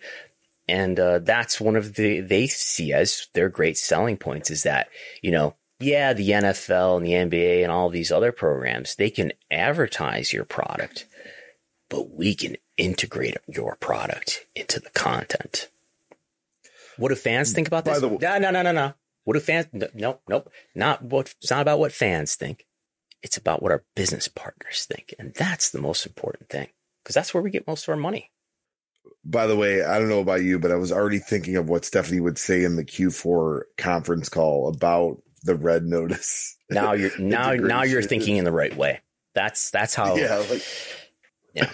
And 0.68 0.98
uh, 0.98 1.20
that's 1.20 1.60
one 1.60 1.76
of 1.76 1.94
the 1.94 2.20
they 2.20 2.46
see 2.46 2.92
as 2.92 3.28
their 3.34 3.48
great 3.48 3.78
selling 3.78 4.16
points 4.16 4.50
is 4.50 4.64
that 4.64 4.88
you 5.22 5.30
know 5.30 5.54
yeah 5.78 6.12
the 6.12 6.30
NFL 6.30 6.96
and 6.96 7.06
the 7.06 7.12
NBA 7.12 7.62
and 7.62 7.70
all 7.70 7.88
these 7.88 8.10
other 8.10 8.32
programs 8.32 8.96
they 8.96 9.10
can 9.10 9.32
advertise 9.48 10.32
your 10.32 10.44
product, 10.44 11.06
but 11.88 12.10
we 12.10 12.34
can 12.34 12.56
integrate 12.76 13.36
your 13.46 13.76
product 13.76 14.46
into 14.54 14.80
the 14.80 14.90
content. 14.90 15.68
What 16.96 17.08
do 17.08 17.14
fans 17.14 17.52
think 17.52 17.68
about 17.68 17.84
this? 17.84 18.00
Way- 18.02 18.18
no, 18.20 18.38
no, 18.38 18.50
no, 18.50 18.62
no, 18.62 18.72
no. 18.72 18.94
What 19.24 19.34
do 19.34 19.40
fans? 19.40 19.66
No, 19.72 19.88
nope, 19.94 20.22
nope. 20.28 20.50
Not 20.74 21.02
what. 21.02 21.34
It's 21.40 21.50
not 21.50 21.62
about 21.62 21.78
what 21.78 21.92
fans 21.92 22.36
think. 22.36 22.64
It's 23.22 23.36
about 23.36 23.62
what 23.62 23.72
our 23.72 23.84
business 23.94 24.28
partners 24.28 24.86
think, 24.88 25.14
and 25.18 25.34
that's 25.34 25.70
the 25.70 25.80
most 25.80 26.06
important 26.06 26.48
thing 26.48 26.68
because 27.02 27.14
that's 27.14 27.34
where 27.34 27.42
we 27.42 27.50
get 27.50 27.66
most 27.66 27.84
of 27.84 27.90
our 27.90 27.96
money 27.96 28.30
by 29.26 29.46
the 29.46 29.56
way, 29.56 29.84
I 29.84 29.98
don't 29.98 30.08
know 30.08 30.20
about 30.20 30.42
you, 30.42 30.58
but 30.58 30.70
I 30.70 30.76
was 30.76 30.92
already 30.92 31.18
thinking 31.18 31.56
of 31.56 31.68
what 31.68 31.84
Stephanie 31.84 32.20
would 32.20 32.38
say 32.38 32.64
in 32.64 32.76
the 32.76 32.84
Q4 32.84 33.62
conference 33.76 34.28
call 34.28 34.68
about 34.68 35.20
the 35.42 35.56
red 35.56 35.84
notice. 35.84 36.56
Now 36.70 36.92
you're 36.92 37.10
now 37.18 37.54
now 37.54 37.82
you're 37.82 38.02
thinking 38.02 38.36
in 38.36 38.44
the 38.44 38.52
right 38.52 38.76
way. 38.76 39.00
That's 39.34 39.70
that's 39.70 39.94
how 39.94 40.16
yeah, 40.16 40.36
like, 40.50 40.62
yeah 41.56 41.70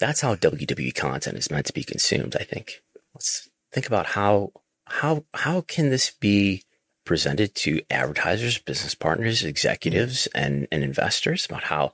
that's 0.00 0.20
how 0.20 0.34
WWE 0.34 0.94
content 0.94 1.36
is 1.36 1.50
meant 1.50 1.66
to 1.66 1.72
be 1.72 1.84
consumed. 1.84 2.36
I 2.38 2.44
think. 2.44 2.82
Let's 3.14 3.48
think 3.72 3.86
about 3.86 4.06
how 4.06 4.52
how 4.86 5.24
how 5.34 5.62
can 5.62 5.90
this 5.90 6.10
be 6.10 6.62
presented 7.04 7.54
to 7.54 7.82
advertisers, 7.90 8.58
business 8.58 8.94
partners, 8.94 9.44
executives, 9.44 10.28
mm-hmm. 10.34 10.44
and 10.44 10.68
and 10.72 10.82
investors 10.82 11.46
about 11.46 11.64
how 11.64 11.92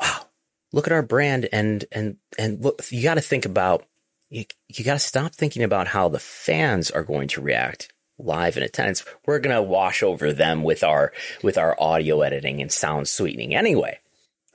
wow 0.00 0.26
look 0.72 0.86
at 0.86 0.92
our 0.92 1.02
brand 1.02 1.48
and 1.52 1.84
and 1.92 2.16
and 2.38 2.62
look 2.62 2.82
you 2.90 3.02
got 3.02 3.14
to 3.14 3.20
think 3.20 3.44
about 3.44 3.84
you, 4.28 4.44
you 4.68 4.84
got 4.84 4.94
to 4.94 4.98
stop 5.00 5.34
thinking 5.34 5.62
about 5.62 5.88
how 5.88 6.08
the 6.08 6.20
fans 6.20 6.90
are 6.90 7.02
going 7.02 7.28
to 7.28 7.40
react 7.40 7.92
live 8.18 8.58
in 8.58 8.62
attendance. 8.62 9.02
We're 9.26 9.38
going 9.38 9.56
to 9.56 9.62
wash 9.62 10.02
over 10.02 10.32
them 10.32 10.62
with 10.62 10.84
our 10.84 11.12
with 11.42 11.58
our 11.58 11.76
audio 11.80 12.20
editing 12.20 12.60
and 12.60 12.70
sound 12.70 13.08
sweetening 13.08 13.54
anyway. 13.54 14.00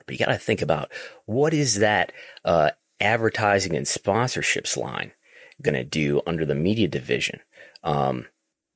But 0.06 0.12
you 0.18 0.24
got 0.24 0.32
to 0.32 0.38
think 0.38 0.62
about 0.62 0.90
what 1.24 1.52
is 1.52 1.76
that 1.76 2.12
uh, 2.44 2.70
advertising 3.00 3.76
and 3.76 3.86
sponsorships 3.86 4.76
line 4.76 5.12
going 5.60 5.74
to 5.74 5.84
do 5.84 6.22
under 6.26 6.44
the 6.44 6.54
media 6.54 6.88
division? 6.88 7.40
Um, 7.82 8.26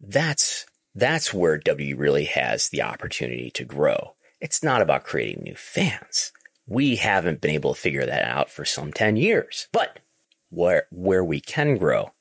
that's 0.01 0.67
that's 0.95 1.33
where 1.33 1.59
W 1.59 1.97
really 1.97 2.25
has 2.25 2.69
the 2.69 2.83
opportunity 2.83 3.51
to 3.53 3.65
grow. 3.65 4.15
It's 4.41 4.63
not 4.63 4.83
about 4.83 5.05
creating 5.05 5.45
new 5.45 5.55
fans. 5.55 6.33
We 6.67 6.97
haven't 6.97 7.41
been 7.41 7.53
able 7.53 7.75
to 7.75 7.81
figure 7.81 8.07
that 8.07 8.25
out 8.25 8.51
for 8.51 8.65
some 8.65 8.93
10 8.93 9.17
years. 9.17 9.69
But 9.73 10.01
where 10.49 10.87
where 10.91 11.25
we 11.25 11.41
can 11.41 11.77
grow 11.77 12.13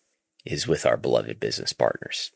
is 0.46 0.68
with 0.68 0.86
our 0.86 0.98
beloved 0.98 1.40
business 1.40 1.74
partners. 1.74 2.32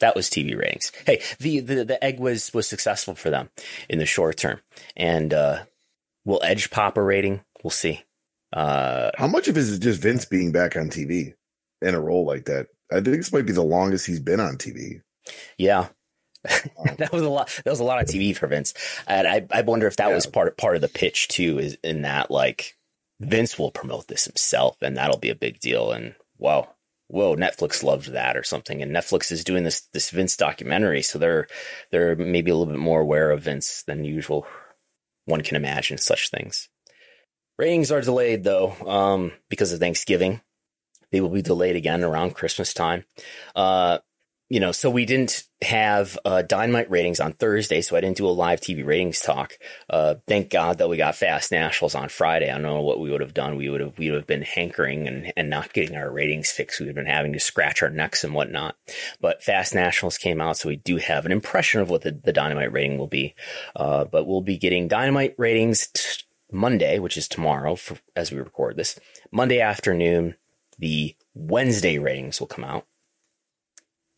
That 0.00 0.14
was 0.14 0.30
TV 0.30 0.56
ratings. 0.56 0.92
Hey, 1.06 1.22
the, 1.38 1.60
the, 1.60 1.84
the 1.84 2.04
egg 2.04 2.20
was 2.20 2.52
was 2.54 2.68
successful 2.68 3.14
for 3.14 3.30
them 3.30 3.50
in 3.88 3.98
the 3.98 4.06
short 4.06 4.36
term, 4.36 4.60
and 4.96 5.34
uh, 5.34 5.64
will 6.24 6.40
Edge 6.42 6.70
pop 6.70 6.96
a 6.96 7.02
rating? 7.02 7.40
We'll 7.62 7.70
see. 7.70 8.04
Uh, 8.52 9.10
How 9.16 9.26
much 9.26 9.48
of 9.48 9.56
it 9.56 9.60
is 9.60 9.78
just 9.78 10.00
Vince 10.00 10.24
being 10.24 10.52
back 10.52 10.76
on 10.76 10.88
TV 10.88 11.34
in 11.82 11.94
a 11.94 12.00
role 12.00 12.24
like 12.24 12.46
that? 12.46 12.68
I 12.90 12.96
think 12.96 13.16
this 13.16 13.32
might 13.32 13.46
be 13.46 13.52
the 13.52 13.62
longest 13.62 14.06
he's 14.06 14.20
been 14.20 14.40
on 14.40 14.56
TV. 14.56 15.02
Yeah, 15.58 15.88
that 16.96 17.12
was 17.12 17.22
a 17.22 17.28
lot. 17.28 17.48
That 17.64 17.70
was 17.70 17.80
a 17.80 17.84
lot 17.84 18.00
of 18.00 18.08
TV 18.08 18.36
for 18.36 18.46
Vince, 18.46 18.72
and 19.06 19.26
I 19.26 19.46
I 19.50 19.62
wonder 19.62 19.86
if 19.86 19.96
that 19.96 20.08
yeah. 20.08 20.14
was 20.14 20.26
part 20.26 20.56
part 20.56 20.76
of 20.76 20.82
the 20.82 20.88
pitch 20.88 21.28
too. 21.28 21.58
Is 21.58 21.76
in 21.82 22.02
that 22.02 22.30
like 22.30 22.76
Vince 23.20 23.58
will 23.58 23.70
promote 23.70 24.08
this 24.08 24.24
himself, 24.24 24.76
and 24.80 24.96
that'll 24.96 25.18
be 25.18 25.30
a 25.30 25.34
big 25.34 25.60
deal. 25.60 25.92
And 25.92 26.14
wow, 26.38 26.68
whoa, 27.08 27.34
Netflix 27.36 27.82
loved 27.82 28.12
that 28.12 28.36
or 28.36 28.42
something. 28.42 28.80
And 28.82 28.94
Netflix 28.94 29.32
is 29.32 29.44
doing 29.44 29.64
this 29.64 29.80
this 29.92 30.10
Vince 30.10 30.36
documentary, 30.36 31.02
so 31.02 31.18
they're 31.18 31.48
they're 31.90 32.14
maybe 32.16 32.50
a 32.50 32.54
little 32.54 32.72
bit 32.72 32.80
more 32.80 33.00
aware 33.00 33.30
of 33.30 33.42
Vince 33.42 33.82
than 33.82 34.04
usual. 34.04 34.46
One 35.24 35.42
can 35.42 35.56
imagine 35.56 35.98
such 35.98 36.30
things. 36.30 36.68
Ratings 37.58 37.90
are 37.90 38.00
delayed 38.00 38.44
though, 38.44 38.72
um, 38.86 39.32
because 39.50 39.72
of 39.72 39.80
Thanksgiving. 39.80 40.40
They 41.10 41.20
will 41.20 41.30
be 41.30 41.42
delayed 41.42 41.74
again 41.74 42.04
around 42.04 42.34
Christmas 42.34 42.74
time. 42.74 43.04
Uh, 43.56 43.98
you 44.48 44.60
know, 44.60 44.72
so 44.72 44.88
we 44.88 45.04
didn't 45.04 45.44
have 45.60 46.18
uh, 46.24 46.40
dynamite 46.40 46.90
ratings 46.90 47.20
on 47.20 47.34
Thursday, 47.34 47.82
so 47.82 47.96
I 47.96 48.00
didn't 48.00 48.16
do 48.16 48.26
a 48.26 48.30
live 48.30 48.60
TV 48.60 48.84
ratings 48.84 49.20
talk. 49.20 49.58
Uh, 49.90 50.14
thank 50.26 50.48
God 50.48 50.78
that 50.78 50.88
we 50.88 50.96
got 50.96 51.16
Fast 51.16 51.52
Nationals 51.52 51.94
on 51.94 52.08
Friday. 52.08 52.48
I 52.48 52.54
don't 52.54 52.62
know 52.62 52.80
what 52.80 52.98
we 52.98 53.10
would 53.10 53.20
have 53.20 53.34
done. 53.34 53.56
We 53.56 53.68
would 53.68 53.82
have 53.82 53.98
we 53.98 54.10
would 54.10 54.16
have 54.16 54.26
been 54.26 54.42
hankering 54.42 55.06
and, 55.06 55.32
and 55.36 55.50
not 55.50 55.74
getting 55.74 55.96
our 55.96 56.10
ratings 56.10 56.50
fixed. 56.50 56.80
We 56.80 56.86
would 56.86 56.96
have 56.96 57.04
been 57.04 57.12
having 57.12 57.34
to 57.34 57.40
scratch 57.40 57.82
our 57.82 57.90
necks 57.90 58.24
and 58.24 58.32
whatnot. 58.32 58.76
But 59.20 59.42
Fast 59.42 59.74
Nationals 59.74 60.16
came 60.16 60.40
out, 60.40 60.56
so 60.56 60.70
we 60.70 60.76
do 60.76 60.96
have 60.96 61.26
an 61.26 61.32
impression 61.32 61.82
of 61.82 61.90
what 61.90 62.00
the, 62.00 62.12
the 62.12 62.32
dynamite 62.32 62.72
rating 62.72 62.96
will 62.96 63.06
be. 63.06 63.34
Uh, 63.76 64.04
but 64.04 64.26
we'll 64.26 64.40
be 64.40 64.56
getting 64.56 64.88
dynamite 64.88 65.34
ratings 65.36 65.88
t- 65.88 66.24
Monday, 66.50 66.98
which 66.98 67.18
is 67.18 67.28
tomorrow, 67.28 67.74
for, 67.74 67.98
as 68.16 68.32
we 68.32 68.38
record 68.38 68.76
this. 68.78 68.98
Monday 69.30 69.60
afternoon, 69.60 70.36
the 70.78 71.14
Wednesday 71.34 71.98
ratings 71.98 72.40
will 72.40 72.46
come 72.46 72.64
out. 72.64 72.86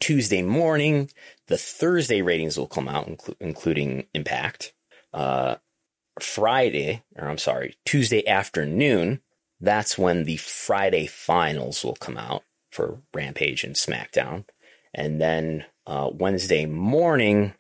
Tuesday 0.01 0.43
morning. 0.43 1.11
The 1.47 1.59
Thursday 1.59 2.23
ratings 2.23 2.59
will 2.59 2.67
come 2.67 2.89
out, 2.89 3.07
inclu- 3.07 3.37
including 3.41 4.07
Impact. 4.15 4.73
Uh, 5.13 5.57
Friday, 6.21 7.03
or 7.17 7.29
I'm 7.29 7.39
sorry, 7.39 7.77
Tuesday 7.85 8.27
afternoon, 8.27 9.21
that's 9.61 9.99
when 9.99 10.25
the 10.25 10.37
Friday 10.37 11.07
finals 11.07 11.85
will 11.85 11.95
come 11.95 12.17
out 12.17 12.43
for 12.71 13.01
Rampage 13.15 13.65
and 13.65 13.75
SmackDown. 13.75 14.45
And 14.95 15.21
then 15.21 15.65
uh, 15.87 16.11
Wednesday 16.13 16.67
morning, 16.67 17.55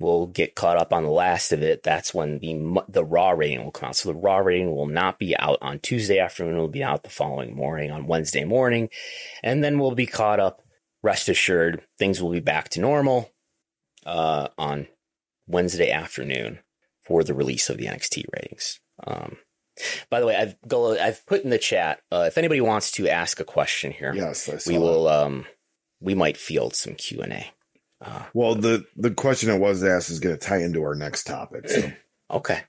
we'll 0.00 0.26
get 0.26 0.54
caught 0.54 0.76
up 0.76 0.92
on 0.92 1.04
the 1.04 1.10
last 1.10 1.52
of 1.52 1.62
it. 1.62 1.82
That's 1.82 2.12
when 2.12 2.38
the 2.38 2.82
the 2.88 3.04
Raw 3.04 3.30
rating 3.30 3.64
will 3.64 3.70
come 3.70 3.88
out. 3.90 3.96
So 3.96 4.10
the 4.10 4.18
Raw 4.18 4.38
rating 4.38 4.74
will 4.74 4.86
not 4.86 5.18
be 5.18 5.36
out 5.36 5.58
on 5.60 5.78
Tuesday 5.78 6.18
afternoon. 6.18 6.56
It 6.56 6.60
will 6.60 6.68
be 6.68 6.84
out 6.84 7.02
the 7.02 7.10
following 7.10 7.54
morning 7.54 7.90
on 7.90 8.06
Wednesday 8.06 8.44
morning. 8.44 8.90
And 9.42 9.62
then 9.62 9.78
we'll 9.78 9.94
be 9.94 10.06
caught 10.06 10.40
up 10.40 10.62
rest 11.08 11.30
assured, 11.30 11.80
things 11.98 12.20
will 12.20 12.30
be 12.30 12.40
back 12.40 12.68
to 12.68 12.80
normal 12.80 13.32
uh, 14.04 14.48
on 14.58 14.88
Wednesday 15.46 15.90
afternoon 15.90 16.58
for 17.00 17.24
the 17.24 17.32
release 17.32 17.70
of 17.70 17.78
the 17.78 17.86
NXT 17.86 18.24
ratings. 18.30 18.78
Um, 19.06 19.38
by 20.10 20.20
the 20.20 20.26
way, 20.26 20.36
I've 20.36 20.56
I've 21.00 21.24
put 21.24 21.44
in 21.44 21.50
the 21.50 21.56
chat. 21.56 22.02
Uh, 22.12 22.24
if 22.26 22.36
anybody 22.36 22.60
wants 22.60 22.90
to 22.92 23.08
ask 23.08 23.40
a 23.40 23.44
question 23.44 23.90
here, 23.90 24.12
yes, 24.14 24.66
we 24.66 24.76
will. 24.76 25.08
Um, 25.08 25.46
we 25.98 26.14
might 26.14 26.36
field 26.36 26.74
some 26.74 26.94
Q 26.94 27.22
and 27.22 27.32
A. 27.32 27.46
Uh, 28.04 28.24
well, 28.34 28.54
the 28.54 28.84
the 28.94 29.10
question 29.10 29.48
that 29.48 29.60
was 29.60 29.82
asked 29.82 30.10
is 30.10 30.20
going 30.20 30.36
to 30.36 30.46
tie 30.46 30.60
into 30.62 30.82
our 30.82 30.94
next 30.94 31.24
topic. 31.24 31.70
So. 31.70 31.90
okay. 32.30 32.64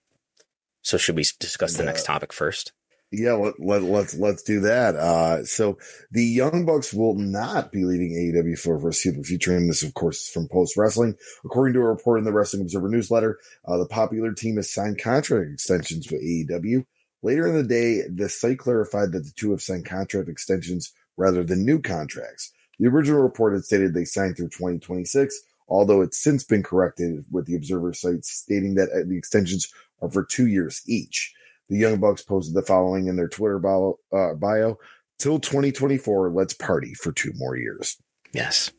So 0.81 0.97
should 0.97 1.17
we 1.17 1.25
discuss 1.39 1.75
the 1.75 1.83
next 1.83 2.05
topic 2.05 2.31
first? 2.31 2.71
Yeah, 3.11 3.33
let, 3.33 3.59
let, 3.59 3.81
let's 3.81 4.15
let's 4.15 4.43
do 4.43 4.59
that. 4.61 4.95
Uh, 4.95 5.43
so 5.43 5.79
the 6.11 6.23
Young 6.23 6.63
Bucks 6.65 6.93
will 6.93 7.15
not 7.15 7.71
be 7.71 7.83
leaving 7.83 8.11
AEW 8.11 8.59
for 8.59 8.75
a 8.75 8.79
foreseeable 8.79 9.23
future, 9.23 9.57
and 9.57 9.67
this, 9.67 9.81
of 9.81 9.95
course, 9.95 10.21
is 10.21 10.29
from 10.29 10.47
Post 10.47 10.77
Wrestling. 10.77 11.15
According 11.43 11.73
to 11.73 11.79
a 11.79 11.87
report 11.87 12.19
in 12.19 12.25
the 12.25 12.31
Wrestling 12.31 12.61
Observer 12.61 12.87
newsletter, 12.87 13.39
uh, 13.65 13.77
the 13.77 13.87
popular 13.87 14.31
team 14.33 14.57
has 14.57 14.71
signed 14.71 15.01
contract 15.01 15.51
extensions 15.51 16.11
with 16.11 16.21
AEW. 16.21 16.85
Later 17.23 17.47
in 17.47 17.55
the 17.55 17.63
day, 17.63 18.03
the 18.07 18.29
site 18.29 18.59
clarified 18.59 19.11
that 19.11 19.23
the 19.23 19.33
two 19.35 19.51
have 19.51 19.61
signed 19.61 19.85
contract 19.85 20.29
extensions 20.29 20.93
rather 21.17 21.43
than 21.43 21.65
new 21.65 21.81
contracts. 21.81 22.53
The 22.77 22.87
original 22.87 23.21
report 23.21 23.53
had 23.53 23.65
stated 23.65 23.93
they 23.93 24.05
signed 24.05 24.37
through 24.37 24.49
2026, 24.49 25.37
although 25.67 26.01
it's 26.01 26.21
since 26.21 26.43
been 26.43 26.63
corrected 26.63 27.25
with 27.31 27.47
the 27.47 27.55
Observer 27.55 27.93
site 27.93 28.23
stating 28.23 28.75
that 28.75 28.89
uh, 28.89 29.03
the 29.07 29.17
extensions 29.17 29.67
are 29.99 30.11
for 30.11 30.23
two 30.23 30.45
years 30.45 30.83
each. 30.87 31.33
The 31.69 31.77
Young 31.77 31.99
Bucks 31.99 32.23
posted 32.23 32.55
the 32.55 32.61
following 32.63 33.07
in 33.07 33.15
their 33.15 33.27
Twitter 33.27 33.59
bio, 33.59 33.99
uh, 34.11 34.33
bio 34.33 34.77
Till 35.19 35.37
2024, 35.37 36.31
let's 36.31 36.53
party 36.53 36.93
for 36.93 37.11
two 37.11 37.33
more 37.35 37.57
years. 37.57 37.97
Yes. 38.33 38.71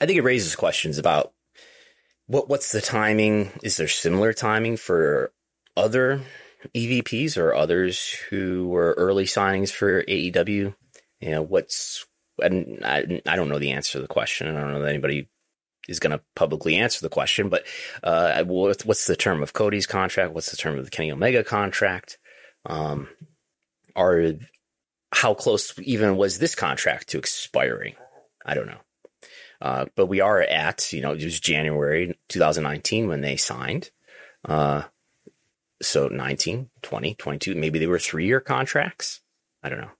I 0.00 0.06
think 0.06 0.16
it 0.16 0.22
raises 0.22 0.56
questions 0.56 0.96
about 0.96 1.34
what 2.26 2.48
what's 2.48 2.72
the 2.72 2.80
timing? 2.80 3.50
Is 3.62 3.76
there 3.76 3.86
similar 3.86 4.32
timing 4.32 4.78
for 4.78 5.32
other 5.76 6.22
EVPs 6.74 7.36
or 7.36 7.54
others 7.54 8.10
who 8.30 8.68
were 8.68 8.94
early 8.96 9.24
signings 9.24 9.70
for 9.70 10.02
AEW? 10.04 10.74
You 11.20 11.30
know, 11.30 11.42
what's 11.42 12.06
and 12.42 12.80
I, 12.82 13.20
I 13.26 13.36
don't 13.36 13.50
know 13.50 13.58
the 13.58 13.72
answer 13.72 13.98
to 13.98 14.00
the 14.00 14.08
question. 14.08 14.46
I 14.48 14.58
don't 14.58 14.72
know 14.72 14.80
that 14.80 14.88
anybody 14.88 15.28
is 15.88 15.98
going 15.98 16.12
to 16.12 16.22
publicly 16.34 16.76
answer 16.76 17.00
the 17.00 17.08
question, 17.08 17.48
but 17.48 17.64
uh, 18.02 18.44
what's 18.44 19.06
the 19.06 19.16
term 19.16 19.42
of 19.42 19.52
Cody's 19.52 19.86
contract? 19.86 20.32
What's 20.32 20.50
the 20.50 20.56
term 20.56 20.78
of 20.78 20.84
the 20.84 20.90
Kenny 20.90 21.10
Omega 21.10 21.42
contract? 21.42 22.18
Um, 22.66 23.08
are 23.96 24.34
how 25.12 25.34
close 25.34 25.74
even 25.80 26.16
was 26.16 26.38
this 26.38 26.54
contract 26.54 27.08
to 27.08 27.18
expiring? 27.18 27.94
I 28.44 28.54
don't 28.54 28.68
know. 28.68 28.80
Uh, 29.60 29.86
but 29.94 30.06
we 30.06 30.20
are 30.20 30.40
at, 30.40 30.92
you 30.92 31.02
know, 31.02 31.12
it 31.12 31.22
was 31.22 31.38
January 31.38 32.16
2019 32.28 33.08
when 33.08 33.20
they 33.20 33.36
signed. 33.36 33.90
Uh, 34.44 34.84
so 35.82 36.08
19, 36.08 36.70
20, 36.82 37.14
22, 37.14 37.54
maybe 37.54 37.78
they 37.78 37.86
were 37.86 37.98
three 37.98 38.26
year 38.26 38.40
contracts. 38.40 39.20
I 39.62 39.68
don't 39.68 39.80
know. 39.80 39.90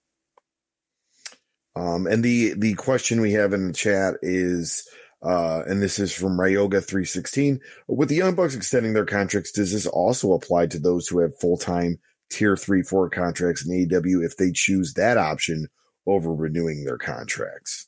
Um, 1.75 2.07
and 2.07 2.23
the, 2.23 2.53
the 2.57 2.73
question 2.73 3.21
we 3.21 3.33
have 3.33 3.53
in 3.53 3.67
the 3.67 3.73
chat 3.73 4.15
is, 4.21 4.87
uh, 5.23 5.61
and 5.67 5.81
this 5.81 5.99
is 5.99 6.13
from 6.13 6.37
Ryoga 6.37 6.83
316. 6.83 7.59
With 7.87 8.09
the 8.09 8.15
Young 8.15 8.35
Bucks 8.35 8.55
extending 8.55 8.93
their 8.93 9.05
contracts, 9.05 9.51
does 9.51 9.71
this 9.71 9.85
also 9.85 10.33
apply 10.33 10.67
to 10.67 10.79
those 10.79 11.07
who 11.07 11.19
have 11.19 11.37
full 11.39 11.57
time 11.57 11.99
tier 12.29 12.57
three, 12.57 12.81
four 12.81 13.09
contracts 13.09 13.65
in 13.65 13.71
AEW 13.71 14.25
if 14.25 14.37
they 14.37 14.51
choose 14.51 14.93
that 14.93 15.17
option 15.17 15.67
over 16.07 16.33
renewing 16.33 16.85
their 16.85 16.97
contracts? 16.97 17.87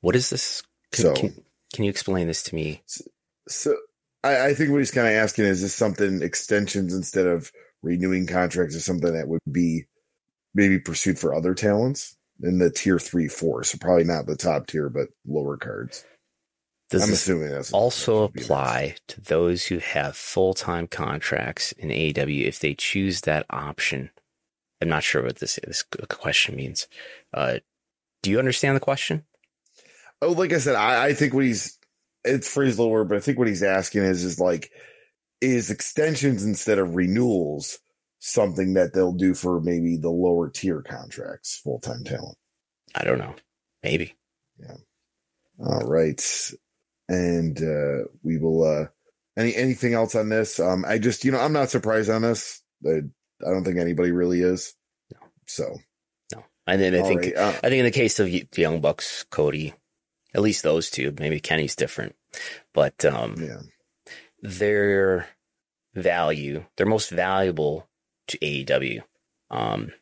What 0.00 0.14
is 0.14 0.30
this? 0.30 0.62
Can, 0.92 1.02
so, 1.02 1.14
can, 1.14 1.44
can 1.72 1.84
you 1.84 1.90
explain 1.90 2.28
this 2.28 2.42
to 2.44 2.54
me? 2.54 2.82
So, 2.86 3.04
so 3.48 3.76
I, 4.22 4.46
I, 4.46 4.54
think 4.54 4.70
what 4.70 4.78
he's 4.78 4.90
kind 4.90 5.06
of 5.06 5.14
asking 5.14 5.46
is 5.46 5.62
this 5.62 5.74
something 5.74 6.22
extensions 6.22 6.94
instead 6.94 7.26
of 7.26 7.50
renewing 7.82 8.26
contracts 8.26 8.74
is 8.74 8.84
something 8.84 9.12
that 9.12 9.28
would 9.28 9.40
be 9.50 9.86
maybe 10.54 10.78
pursued 10.78 11.18
for 11.18 11.34
other 11.34 11.54
talents 11.54 12.16
in 12.42 12.58
the 12.58 12.70
tier 12.70 12.98
three, 12.98 13.28
four. 13.28 13.64
So 13.64 13.78
probably 13.78 14.04
not 14.04 14.26
the 14.26 14.36
top 14.36 14.68
tier, 14.68 14.88
but 14.88 15.08
lower 15.26 15.56
cards. 15.56 16.04
Does 16.90 17.02
I'm 17.02 17.12
assuming 17.12 17.50
that's 17.50 17.72
also 17.72 18.22
apply 18.22 18.96
to 19.08 19.20
those 19.20 19.66
who 19.66 19.78
have 19.78 20.16
full 20.16 20.54
time 20.54 20.86
contracts 20.86 21.72
in 21.72 21.90
AEW 21.90 22.46
if 22.46 22.60
they 22.60 22.74
choose 22.74 23.22
that 23.22 23.44
option. 23.50 24.10
I'm 24.80 24.88
not 24.88 25.02
sure 25.02 25.22
what 25.22 25.36
this 25.36 25.58
this 25.66 25.82
question 26.08 26.56
means. 26.56 26.88
Uh, 27.34 27.58
do 28.22 28.30
you 28.30 28.38
understand 28.38 28.74
the 28.74 28.80
question? 28.80 29.24
Oh, 30.22 30.32
like 30.32 30.52
I 30.52 30.58
said, 30.58 30.76
I, 30.76 31.06
I 31.06 31.12
think 31.12 31.34
what 31.34 31.44
he's 31.44 31.78
it's 32.24 32.48
phrased 32.48 32.78
lower, 32.78 33.04
but 33.04 33.18
I 33.18 33.20
think 33.20 33.38
what 33.38 33.48
he's 33.48 33.62
asking 33.62 34.04
is 34.04 34.24
is 34.24 34.40
like 34.40 34.70
is 35.42 35.70
extensions 35.70 36.42
instead 36.42 36.78
of 36.78 36.94
renewals 36.94 37.78
something 38.18 38.74
that 38.74 38.94
they'll 38.94 39.12
do 39.12 39.34
for 39.34 39.60
maybe 39.60 39.98
the 39.98 40.10
lower 40.10 40.48
tier 40.48 40.82
contracts, 40.82 41.60
full 41.62 41.80
time 41.80 42.02
talent. 42.04 42.38
I 42.94 43.04
don't 43.04 43.18
know. 43.18 43.34
Maybe. 43.82 44.14
Yeah. 44.58 44.76
All 45.60 45.86
right 45.86 46.18
and 47.08 47.60
uh, 47.62 48.08
we 48.22 48.38
will. 48.38 48.64
Uh, 48.64 48.86
any 49.36 49.54
anything 49.54 49.94
else 49.94 50.14
on 50.14 50.28
this? 50.28 50.58
Um, 50.58 50.84
I 50.86 50.98
just 50.98 51.24
you 51.24 51.32
know 51.32 51.40
I'm 51.40 51.52
not 51.52 51.70
surprised 51.70 52.10
on 52.10 52.22
this. 52.22 52.62
I, 52.86 53.02
I 53.46 53.50
don't 53.50 53.64
think 53.64 53.78
anybody 53.78 54.10
really 54.10 54.40
is. 54.40 54.74
No. 55.12 55.18
So. 55.46 55.76
No, 56.34 56.44
and 56.66 56.80
then 56.80 56.94
I 56.94 57.02
think 57.02 57.22
right, 57.24 57.36
uh, 57.36 57.48
I 57.62 57.68
think 57.68 57.78
in 57.78 57.84
the 57.84 57.90
case 57.90 58.18
of 58.18 58.26
the 58.26 58.46
Young 58.56 58.80
Bucks, 58.80 59.24
Cody, 59.30 59.74
at 60.34 60.42
least 60.42 60.62
those 60.62 60.90
two. 60.90 61.14
Maybe 61.18 61.40
Kenny's 61.40 61.76
different, 61.76 62.16
but 62.74 63.04
um, 63.04 63.36
yeah, 63.38 63.60
their 64.42 65.28
value, 65.94 66.64
they're 66.76 66.86
most 66.86 67.10
valuable 67.10 67.88
to 68.26 68.38
AEW, 68.38 69.02
um, 69.50 69.92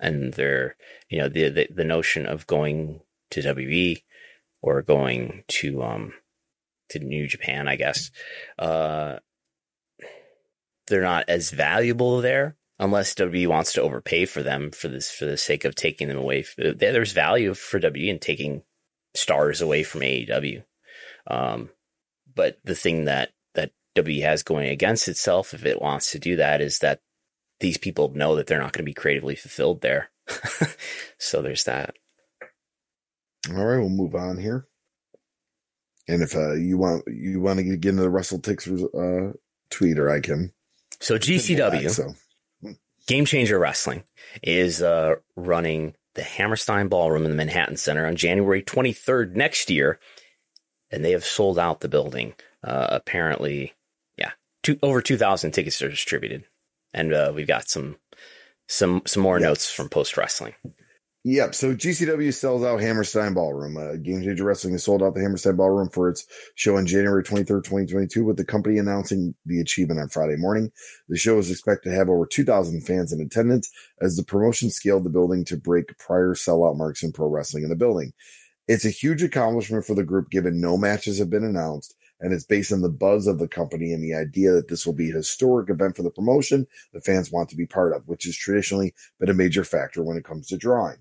and 0.00 0.34
they're 0.34 0.76
you 1.08 1.18
know 1.18 1.28
the, 1.28 1.48
the 1.50 1.68
the 1.74 1.84
notion 1.84 2.26
of 2.26 2.46
going 2.46 3.00
to 3.30 3.42
WWE 3.42 4.02
or 4.62 4.82
going 4.82 5.44
to 5.48 5.82
um 5.82 6.14
to 6.90 6.98
New 6.98 7.26
Japan, 7.26 7.68
I 7.68 7.76
guess. 7.76 8.10
Uh, 8.58 9.18
they're 10.86 11.02
not 11.02 11.28
as 11.28 11.50
valuable 11.50 12.20
there 12.20 12.56
unless 12.78 13.14
WWE 13.14 13.48
wants 13.48 13.72
to 13.74 13.82
overpay 13.82 14.24
for 14.24 14.42
them 14.42 14.70
for 14.70 14.88
this 14.88 15.10
for 15.10 15.24
the 15.24 15.36
sake 15.36 15.64
of 15.64 15.74
taking 15.74 16.08
them 16.08 16.16
away. 16.16 16.44
There's 16.56 17.12
value 17.12 17.54
for 17.54 17.80
WWE 17.80 18.08
in 18.08 18.18
taking 18.18 18.62
stars 19.14 19.60
away 19.60 19.82
from 19.82 20.02
AEW. 20.02 20.64
Um, 21.26 21.70
but 22.34 22.58
the 22.64 22.74
thing 22.74 23.04
that 23.04 23.30
that 23.54 23.72
WWE 23.96 24.22
has 24.22 24.42
going 24.42 24.68
against 24.68 25.08
itself, 25.08 25.52
if 25.52 25.64
it 25.64 25.82
wants 25.82 26.10
to 26.12 26.18
do 26.18 26.36
that, 26.36 26.60
is 26.60 26.78
that 26.78 27.00
these 27.60 27.78
people 27.78 28.12
know 28.14 28.36
that 28.36 28.46
they're 28.46 28.60
not 28.60 28.72
going 28.72 28.84
to 28.84 28.90
be 28.90 28.94
creatively 28.94 29.34
fulfilled 29.34 29.80
there. 29.80 30.10
so 31.18 31.42
there's 31.42 31.64
that. 31.64 31.94
All 33.50 33.64
right, 33.64 33.78
we'll 33.78 33.88
move 33.88 34.14
on 34.14 34.38
here. 34.38 34.67
And 36.08 36.22
if 36.22 36.34
uh, 36.34 36.54
you 36.54 36.78
want 36.78 37.04
you 37.06 37.40
want 37.40 37.58
to 37.58 37.64
get 37.64 37.90
into 37.90 38.02
the 38.02 38.08
WrestleTix 38.08 39.30
uh, 39.30 39.36
tweet, 39.70 39.98
or 39.98 40.10
I 40.10 40.20
can. 40.20 40.52
So 41.00 41.18
GCW, 41.18 41.90
so. 41.90 42.14
Game 43.06 43.24
Changer 43.24 43.58
Wrestling, 43.58 44.04
is 44.42 44.82
uh, 44.82 45.16
running 45.36 45.94
the 46.14 46.22
Hammerstein 46.22 46.88
Ballroom 46.88 47.24
in 47.24 47.30
the 47.30 47.36
Manhattan 47.36 47.76
Center 47.76 48.06
on 48.06 48.16
January 48.16 48.62
23rd 48.62 49.34
next 49.34 49.70
year, 49.70 50.00
and 50.90 51.04
they 51.04 51.12
have 51.12 51.24
sold 51.24 51.58
out 51.58 51.80
the 51.80 51.88
building. 51.88 52.34
Uh, 52.64 52.88
apparently, 52.90 53.74
yeah, 54.16 54.32
two, 54.62 54.78
over 54.82 55.00
2,000 55.00 55.52
tickets 55.52 55.80
are 55.80 55.88
distributed, 55.88 56.44
and 56.92 57.12
uh, 57.12 57.32
we've 57.34 57.46
got 57.46 57.68
some 57.68 57.96
some 58.66 59.02
some 59.06 59.22
more 59.22 59.40
notes 59.40 59.70
from 59.70 59.88
Post 59.88 60.16
Wrestling. 60.16 60.54
Yep. 61.24 61.54
So 61.54 61.74
GCW 61.74 62.32
sells 62.32 62.62
out 62.62 62.80
Hammerstein 62.80 63.34
Ballroom. 63.34 63.76
Uh, 63.76 63.96
Game 63.96 64.22
Changer 64.22 64.44
Wrestling 64.44 64.74
has 64.74 64.84
sold 64.84 65.02
out 65.02 65.14
the 65.14 65.20
Hammerstein 65.20 65.56
Ballroom 65.56 65.90
for 65.90 66.08
its 66.08 66.24
show 66.54 66.76
on 66.76 66.86
January 66.86 67.24
23rd, 67.24 67.64
2022, 67.64 68.24
with 68.24 68.36
the 68.36 68.44
company 68.44 68.78
announcing 68.78 69.34
the 69.44 69.60
achievement 69.60 70.00
on 70.00 70.08
Friday 70.08 70.36
morning. 70.36 70.70
The 71.08 71.18
show 71.18 71.38
is 71.38 71.50
expected 71.50 71.90
to 71.90 71.96
have 71.96 72.08
over 72.08 72.24
2,000 72.24 72.82
fans 72.82 73.12
in 73.12 73.20
attendance 73.20 73.68
as 74.00 74.16
the 74.16 74.22
promotion 74.22 74.70
scaled 74.70 75.04
the 75.04 75.10
building 75.10 75.44
to 75.46 75.56
break 75.56 75.98
prior 75.98 76.34
sellout 76.34 76.76
marks 76.76 77.02
in 77.02 77.12
pro 77.12 77.28
wrestling 77.28 77.64
in 77.64 77.68
the 77.68 77.76
building. 77.76 78.12
It's 78.68 78.84
a 78.84 78.90
huge 78.90 79.22
accomplishment 79.22 79.84
for 79.84 79.94
the 79.94 80.04
group 80.04 80.30
given 80.30 80.60
no 80.60 80.76
matches 80.76 81.18
have 81.18 81.30
been 81.30 81.44
announced 81.44 81.96
and 82.20 82.32
it's 82.32 82.44
based 82.44 82.72
on 82.72 82.80
the 82.80 82.88
buzz 82.88 83.26
of 83.26 83.38
the 83.38 83.48
company 83.48 83.92
and 83.92 84.02
the 84.02 84.14
idea 84.14 84.52
that 84.52 84.68
this 84.68 84.84
will 84.84 84.92
be 84.92 85.10
a 85.10 85.14
historic 85.14 85.70
event 85.70 85.96
for 85.96 86.02
the 86.02 86.10
promotion 86.10 86.66
the 86.92 87.00
fans 87.00 87.30
want 87.30 87.48
to 87.48 87.56
be 87.56 87.66
part 87.66 87.94
of, 87.94 88.06
which 88.06 88.24
has 88.24 88.36
traditionally 88.36 88.94
been 89.20 89.28
a 89.28 89.34
major 89.34 89.64
factor 89.64 90.02
when 90.02 90.16
it 90.16 90.24
comes 90.24 90.46
to 90.48 90.56
drawing. 90.56 90.96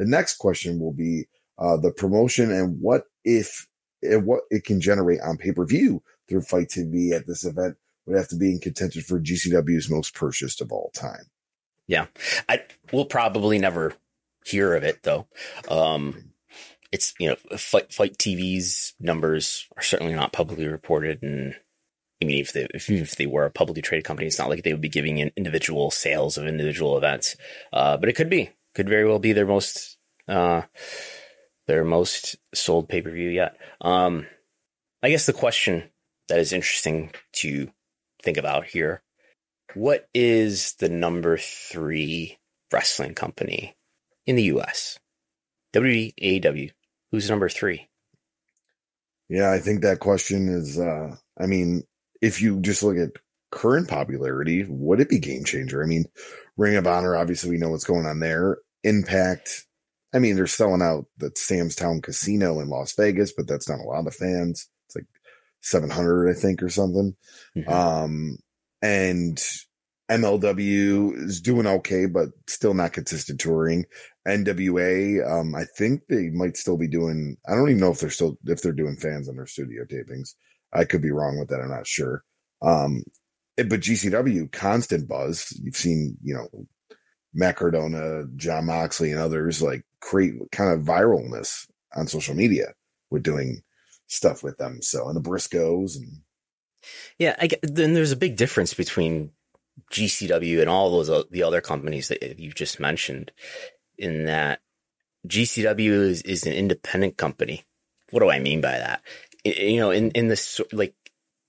The 0.00 0.06
next 0.06 0.38
question 0.38 0.80
will 0.80 0.94
be 0.94 1.26
uh, 1.58 1.76
the 1.76 1.92
promotion 1.92 2.50
and 2.50 2.80
what 2.80 3.04
if 3.22 3.68
and 4.00 4.24
what 4.24 4.44
it 4.50 4.64
can 4.64 4.80
generate 4.80 5.20
on 5.20 5.36
pay 5.36 5.52
per 5.52 5.66
view 5.66 6.02
through 6.26 6.40
FITE 6.40 6.70
TV 6.70 7.12
at 7.12 7.26
this 7.26 7.44
event 7.44 7.76
would 8.06 8.16
have 8.16 8.28
to 8.28 8.36
be 8.36 8.50
in 8.50 8.60
contention 8.60 9.02
for 9.02 9.20
GCW's 9.20 9.90
most 9.90 10.14
purchased 10.14 10.62
of 10.62 10.72
all 10.72 10.90
time. 10.94 11.26
Yeah, 11.86 12.06
I 12.48 12.62
will 12.94 13.04
probably 13.04 13.58
never 13.58 13.92
hear 14.46 14.74
of 14.74 14.84
it 14.84 15.02
though. 15.02 15.26
Um, 15.68 16.32
it's 16.90 17.12
you 17.20 17.28
know 17.28 17.36
FITE 17.58 17.92
FITE 17.92 18.16
TV's 18.16 18.94
numbers 18.98 19.68
are 19.76 19.82
certainly 19.82 20.14
not 20.14 20.32
publicly 20.32 20.66
reported, 20.66 21.22
and 21.22 21.56
I 22.22 22.24
mean 22.24 22.40
if 22.40 22.54
they 22.54 22.66
if, 22.72 22.88
if 22.88 23.16
they 23.16 23.26
were 23.26 23.44
a 23.44 23.50
publicly 23.50 23.82
traded 23.82 24.06
company, 24.06 24.28
it's 24.28 24.38
not 24.38 24.48
like 24.48 24.62
they 24.62 24.72
would 24.72 24.80
be 24.80 24.88
giving 24.88 25.18
in 25.18 25.30
individual 25.36 25.90
sales 25.90 26.38
of 26.38 26.46
individual 26.46 26.96
events. 26.96 27.36
Uh, 27.70 27.98
but 27.98 28.08
it 28.08 28.16
could 28.16 28.30
be 28.30 28.48
could 28.80 28.88
very 28.88 29.06
well 29.06 29.18
be 29.18 29.34
their 29.34 29.46
most 29.46 29.98
uh, 30.26 30.62
their 31.66 31.84
most 31.84 32.36
sold 32.54 32.88
pay 32.88 33.02
per 33.02 33.10
view 33.10 33.28
yet. 33.28 33.58
Um, 33.82 34.26
I 35.02 35.10
guess 35.10 35.26
the 35.26 35.34
question 35.34 35.90
that 36.28 36.38
is 36.38 36.54
interesting 36.54 37.10
to 37.34 37.70
think 38.22 38.38
about 38.38 38.64
here: 38.64 39.02
What 39.74 40.08
is 40.14 40.76
the 40.78 40.88
number 40.88 41.36
three 41.36 42.38
wrestling 42.72 43.12
company 43.12 43.76
in 44.24 44.36
the 44.36 44.44
U.S.? 44.44 44.98
WWE, 45.74 46.14
AEW. 46.14 46.70
Who's 47.10 47.28
number 47.28 47.50
three? 47.50 47.86
Yeah, 49.28 49.52
I 49.52 49.58
think 49.58 49.82
that 49.82 50.00
question 50.00 50.48
is. 50.48 50.78
Uh, 50.78 51.16
I 51.38 51.44
mean, 51.44 51.82
if 52.22 52.40
you 52.40 52.60
just 52.60 52.82
look 52.82 52.96
at 52.96 53.10
current 53.50 53.88
popularity, 53.88 54.64
would 54.66 55.00
it 55.00 55.10
be 55.10 55.18
game 55.18 55.44
changer? 55.44 55.82
I 55.82 55.86
mean, 55.86 56.06
Ring 56.56 56.76
of 56.76 56.86
Honor, 56.86 57.14
obviously, 57.14 57.50
we 57.50 57.58
know 57.58 57.68
what's 57.68 57.84
going 57.84 58.06
on 58.06 58.20
there. 58.20 58.56
Impact. 58.84 59.66
I 60.12 60.18
mean, 60.18 60.36
they're 60.36 60.46
selling 60.46 60.82
out 60.82 61.06
the 61.18 61.30
Sam's 61.36 61.76
Town 61.76 62.00
Casino 62.00 62.60
in 62.60 62.68
Las 62.68 62.94
Vegas, 62.94 63.32
but 63.32 63.46
that's 63.46 63.68
not 63.68 63.78
a 63.78 63.84
lot 63.84 64.06
of 64.06 64.14
fans. 64.14 64.68
It's 64.86 64.96
like 64.96 65.06
700, 65.60 66.30
I 66.30 66.34
think, 66.34 66.62
or 66.62 66.68
something. 66.68 67.16
Mm-hmm. 67.56 67.72
Um, 67.72 68.38
and 68.82 69.38
MLW 70.10 71.16
is 71.16 71.40
doing 71.40 71.66
okay, 71.66 72.06
but 72.06 72.30
still 72.48 72.74
not 72.74 72.92
consistent 72.92 73.40
touring. 73.40 73.84
NWA, 74.26 75.24
um, 75.30 75.54
I 75.54 75.64
think 75.76 76.02
they 76.08 76.30
might 76.30 76.56
still 76.56 76.76
be 76.76 76.88
doing, 76.88 77.36
I 77.48 77.54
don't 77.54 77.70
even 77.70 77.80
know 77.80 77.92
if 77.92 78.00
they're 78.00 78.10
still, 78.10 78.36
if 78.46 78.60
they're 78.62 78.72
doing 78.72 78.96
fans 78.96 79.28
on 79.28 79.36
their 79.36 79.46
studio 79.46 79.84
tapings. 79.84 80.34
I 80.72 80.84
could 80.84 81.02
be 81.02 81.12
wrong 81.12 81.38
with 81.38 81.48
that. 81.48 81.60
I'm 81.60 81.70
not 81.70 81.86
sure. 81.86 82.24
Um, 82.62 83.04
but 83.56 83.80
GCW, 83.80 84.50
constant 84.52 85.08
buzz. 85.08 85.52
You've 85.62 85.76
seen, 85.76 86.16
you 86.22 86.34
know, 86.34 86.48
Matt 87.34 87.56
Cardona, 87.56 88.24
Jon 88.36 88.66
Moxley, 88.66 89.12
and 89.12 89.20
others 89.20 89.62
like 89.62 89.84
create 90.00 90.34
kind 90.52 90.72
of 90.72 90.86
viralness 90.86 91.68
on 91.94 92.06
social 92.06 92.34
media 92.34 92.74
with 93.10 93.22
doing 93.22 93.62
stuff 94.06 94.42
with 94.42 94.58
them. 94.58 94.82
So, 94.82 95.08
and 95.08 95.16
the 95.16 95.28
Briscoes 95.28 95.96
and 95.96 96.22
Yeah, 97.18 97.36
I 97.40 97.46
get, 97.48 97.60
then 97.62 97.94
there's 97.94 98.12
a 98.12 98.16
big 98.16 98.36
difference 98.36 98.74
between 98.74 99.30
GCW 99.92 100.60
and 100.60 100.68
all 100.70 100.90
those 100.90 101.10
o- 101.10 101.24
the 101.30 101.42
other 101.42 101.60
companies 101.60 102.08
that 102.08 102.38
you 102.38 102.52
just 102.52 102.80
mentioned. 102.80 103.32
In 103.98 104.24
that 104.24 104.60
GCW 105.28 105.90
is, 105.90 106.22
is 106.22 106.46
an 106.46 106.52
independent 106.54 107.16
company. 107.16 107.64
What 108.10 108.20
do 108.20 108.30
I 108.30 108.38
mean 108.38 108.60
by 108.60 108.78
that? 108.78 109.02
You 109.44 109.78
know, 109.80 109.90
in 109.90 110.10
in 110.12 110.28
this 110.28 110.60
like 110.72 110.94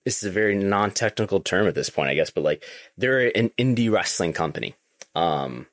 this 0.05 0.23
is 0.23 0.29
a 0.29 0.32
very 0.32 0.55
non-technical 0.55 1.41
term 1.41 1.67
at 1.67 1.75
this 1.75 1.89
point, 1.89 2.09
I 2.09 2.15
guess, 2.15 2.29
but 2.32 2.43
like 2.43 2.63
they're 2.97 3.36
an 3.38 3.49
indie 3.57 3.91
wrestling 3.91 4.34
company. 4.34 4.75
Um, 5.15 5.67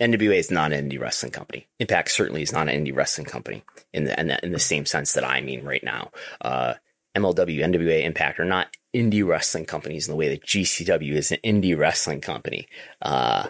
NWA 0.00 0.36
is 0.36 0.50
not 0.50 0.72
an 0.72 0.88
indie 0.88 1.00
wrestling 1.00 1.32
company. 1.32 1.68
Impact 1.78 2.10
certainly 2.10 2.42
is 2.42 2.52
not 2.52 2.68
an 2.68 2.84
indie 2.84 2.94
wrestling 2.94 3.26
company 3.26 3.62
in 3.92 4.04
the 4.04 4.18
in 4.18 4.28
the, 4.28 4.44
in 4.44 4.52
the 4.52 4.58
same 4.58 4.86
sense 4.86 5.12
that 5.12 5.24
I 5.24 5.40
mean 5.40 5.64
right 5.64 5.84
now. 5.84 6.10
Uh, 6.40 6.74
MLW, 7.16 7.58
NWA, 7.58 8.04
Impact 8.04 8.40
are 8.40 8.44
not 8.44 8.68
indie 8.94 9.26
wrestling 9.26 9.66
companies 9.66 10.08
in 10.08 10.12
the 10.12 10.16
way 10.16 10.28
that 10.28 10.44
GCW 10.44 11.12
is 11.12 11.32
an 11.32 11.38
indie 11.44 11.76
wrestling 11.76 12.20
company. 12.20 12.68
Uh, 13.02 13.48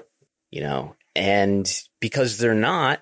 you 0.51 0.61
know, 0.61 0.97
and 1.15 1.83
because 2.01 2.39
they're 2.39 2.55
not, 2.55 3.01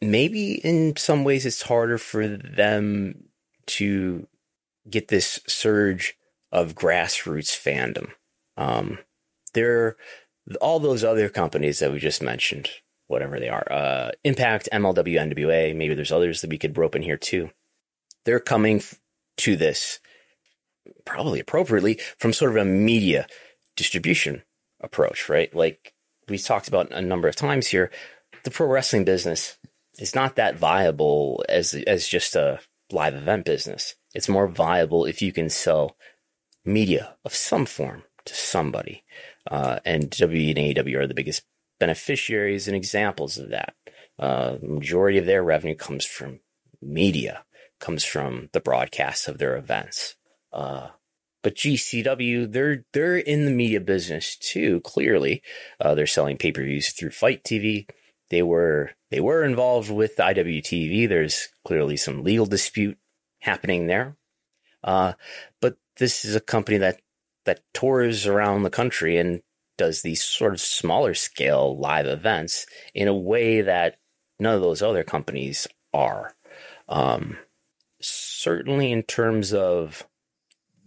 maybe 0.00 0.54
in 0.54 0.96
some 0.96 1.24
ways 1.24 1.46
it's 1.46 1.62
harder 1.62 1.98
for 1.98 2.28
them 2.28 3.24
to 3.66 4.26
get 4.88 5.08
this 5.08 5.40
surge 5.46 6.16
of 6.52 6.74
grassroots 6.74 7.50
fandom. 7.50 8.10
Um, 8.56 8.98
they're 9.52 9.96
all 10.60 10.80
those 10.80 11.04
other 11.04 11.28
companies 11.28 11.78
that 11.80 11.92
we 11.92 11.98
just 11.98 12.22
mentioned, 12.22 12.68
whatever 13.06 13.38
they 13.38 13.48
are, 13.48 13.66
uh, 13.70 14.10
Impact, 14.24 14.68
MLW, 14.72 15.32
NWA, 15.32 15.74
maybe 15.74 15.94
there's 15.94 16.12
others 16.12 16.40
that 16.40 16.50
we 16.50 16.58
could 16.58 16.76
rope 16.76 16.94
in 16.94 17.02
here 17.02 17.16
too. 17.16 17.50
They're 18.24 18.40
coming 18.40 18.78
f- 18.78 19.00
to 19.38 19.56
this 19.56 20.00
probably 21.04 21.40
appropriately 21.40 21.98
from 22.18 22.32
sort 22.32 22.52
of 22.52 22.56
a 22.56 22.64
media 22.64 23.26
distribution 23.76 24.42
approach, 24.80 25.28
right? 25.28 25.54
Like 25.54 25.94
we 26.28 26.38
talked 26.38 26.68
about 26.68 26.92
a 26.92 27.00
number 27.00 27.28
of 27.28 27.36
times 27.36 27.68
here, 27.68 27.90
the 28.44 28.50
pro 28.50 28.66
wrestling 28.66 29.04
business 29.04 29.58
is 29.98 30.14
not 30.14 30.36
that 30.36 30.58
viable 30.58 31.44
as 31.48 31.74
as 31.86 32.06
just 32.06 32.36
a 32.36 32.60
live 32.90 33.14
event 33.14 33.44
business. 33.44 33.94
It's 34.14 34.28
more 34.28 34.48
viable 34.48 35.04
if 35.04 35.20
you 35.20 35.32
can 35.32 35.50
sell 35.50 35.96
media 36.64 37.16
of 37.24 37.34
some 37.34 37.66
form 37.66 38.04
to 38.24 38.34
somebody. 38.34 39.04
Uh, 39.46 39.78
and 39.84 40.10
WWE 40.10 40.50
and 40.50 40.76
AEW 40.76 40.96
are 40.96 41.06
the 41.06 41.14
biggest 41.14 41.42
beneficiaries 41.78 42.66
and 42.66 42.76
examples 42.76 43.38
of 43.38 43.50
that. 43.50 43.74
Uh, 44.18 44.56
majority 44.62 45.18
of 45.18 45.26
their 45.26 45.42
revenue 45.42 45.74
comes 45.74 46.04
from 46.04 46.40
media, 46.80 47.44
comes 47.80 48.04
from 48.04 48.48
the 48.52 48.60
broadcasts 48.60 49.28
of 49.28 49.38
their 49.38 49.56
events. 49.56 50.16
Uh, 50.52 50.88
but 51.42 51.54
GCW, 51.54 52.50
they're 52.50 52.84
they're 52.92 53.16
in 53.16 53.44
the 53.44 53.52
media 53.52 53.80
business 53.80 54.36
too. 54.36 54.80
Clearly, 54.80 55.42
uh, 55.78 55.94
they're 55.94 56.06
selling 56.06 56.36
pay 56.36 56.50
per 56.50 56.64
views 56.64 56.90
through 56.90 57.10
FITE 57.10 57.44
TV. 57.44 57.88
They 58.30 58.42
were 58.42 58.92
they 59.10 59.20
were 59.20 59.44
involved 59.44 59.90
with 59.90 60.16
IWTV. 60.16 61.08
There's 61.08 61.48
clearly 61.64 61.96
some 61.96 62.24
legal 62.24 62.46
dispute 62.46 62.98
happening 63.40 63.86
there. 63.86 64.16
Uh, 64.82 65.12
but 65.60 65.76
this 65.98 66.24
is 66.24 66.34
a 66.34 66.40
company 66.40 66.78
that 66.78 67.00
that 67.46 67.62
tours 67.72 68.26
around 68.26 68.62
the 68.62 68.70
country 68.70 69.16
and 69.16 69.42
does 69.78 70.02
these 70.02 70.22
sort 70.22 70.52
of 70.52 70.60
smaller 70.60 71.14
scale 71.14 71.78
live 71.78 72.06
events 72.06 72.66
in 72.94 73.08
a 73.08 73.14
way 73.14 73.60
that 73.60 73.98
none 74.38 74.54
of 74.54 74.60
those 74.60 74.82
other 74.82 75.02
companies 75.02 75.66
are. 75.92 76.34
Um, 76.88 77.38
certainly, 78.00 78.92
in 78.92 79.02
terms 79.02 79.52
of 79.52 80.06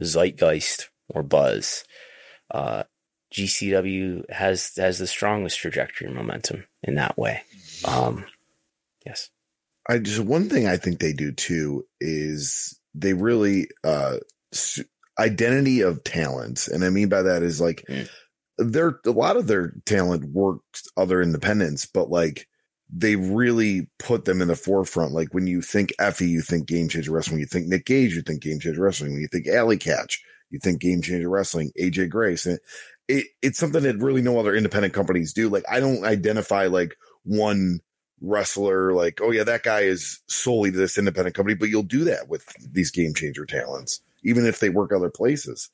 zeitgeist 0.01 0.89
or 1.09 1.23
buzz, 1.23 1.83
uh, 2.51 2.83
GCW 3.33 4.29
has 4.31 4.73
has 4.77 4.97
the 4.97 5.07
strongest 5.07 5.59
trajectory 5.59 6.09
momentum 6.09 6.65
in 6.83 6.95
that 6.95 7.17
way. 7.17 7.41
Um, 7.85 8.25
yes. 9.05 9.29
I 9.87 9.99
just 9.99 10.19
one 10.19 10.49
thing 10.49 10.67
I 10.67 10.77
think 10.77 10.99
they 10.99 11.13
do 11.13 11.31
too 11.31 11.85
is 11.99 12.79
they 12.93 13.13
really 13.13 13.69
uh 13.83 14.17
identity 15.19 15.81
of 15.81 16.03
talent, 16.03 16.67
and 16.67 16.83
I 16.83 16.89
mean 16.89 17.09
by 17.09 17.21
that 17.23 17.43
is 17.43 17.61
like 17.61 17.83
Mm. 17.89 18.09
they're 18.57 18.99
a 19.05 19.11
lot 19.11 19.37
of 19.37 19.47
their 19.47 19.73
talent 19.85 20.25
works 20.31 20.83
other 20.97 21.21
independents, 21.21 21.85
but 21.85 22.09
like 22.09 22.47
they 22.91 23.15
really 23.15 23.87
put 23.99 24.25
them 24.25 24.41
in 24.41 24.47
the 24.47 24.55
forefront. 24.55 25.13
Like 25.13 25.33
when 25.33 25.45
you 25.45 25.61
think 25.61 25.93
Effy, 25.99 26.27
you 26.27 26.41
think 26.41 26.65
Game 26.67 26.89
Changer 26.89 27.11
Wrestling. 27.11 27.35
When 27.35 27.41
you 27.41 27.45
think 27.45 27.67
Nick 27.67 27.85
Gage, 27.85 28.15
you 28.15 28.23
think 28.23 28.41
Game 28.41 28.59
Changer 28.59 28.81
Wrestling. 28.81 29.11
When 29.11 29.21
you 29.21 29.27
think 29.27 29.47
Allie 29.47 29.77
Katch, 29.77 30.15
you 30.49 30.59
think 30.59 30.81
Game 30.81 31.01
Changer 31.01 31.29
Wrestling. 31.29 31.71
AJ 31.79 32.09
Gray, 32.09 32.35
and 32.45 32.59
it, 33.07 33.25
it's 33.43 33.59
something 33.59 33.83
that 33.83 33.97
really 33.99 34.21
no 34.23 34.39
other 34.39 34.55
independent 34.55 34.93
companies 34.93 35.33
do. 35.33 35.49
Like 35.49 35.65
I 35.69 35.79
don't 35.79 36.03
identify 36.03 36.65
like 36.67 36.95
one 37.23 37.79
wrestler 38.21 38.93
like, 38.93 39.19
oh 39.21 39.31
yeah, 39.31 39.43
that 39.43 39.63
guy 39.63 39.81
is 39.81 40.21
solely 40.27 40.69
this 40.69 40.97
independent 40.97 41.35
company, 41.35 41.55
but 41.55 41.69
you'll 41.69 41.83
do 41.83 42.03
that 42.05 42.27
with 42.27 42.43
these 42.71 42.91
game 42.91 43.13
changer 43.13 43.45
talents, 43.45 44.01
even 44.23 44.45
if 44.45 44.59
they 44.59 44.69
work 44.69 44.91
other 44.93 45.09
places. 45.09 45.69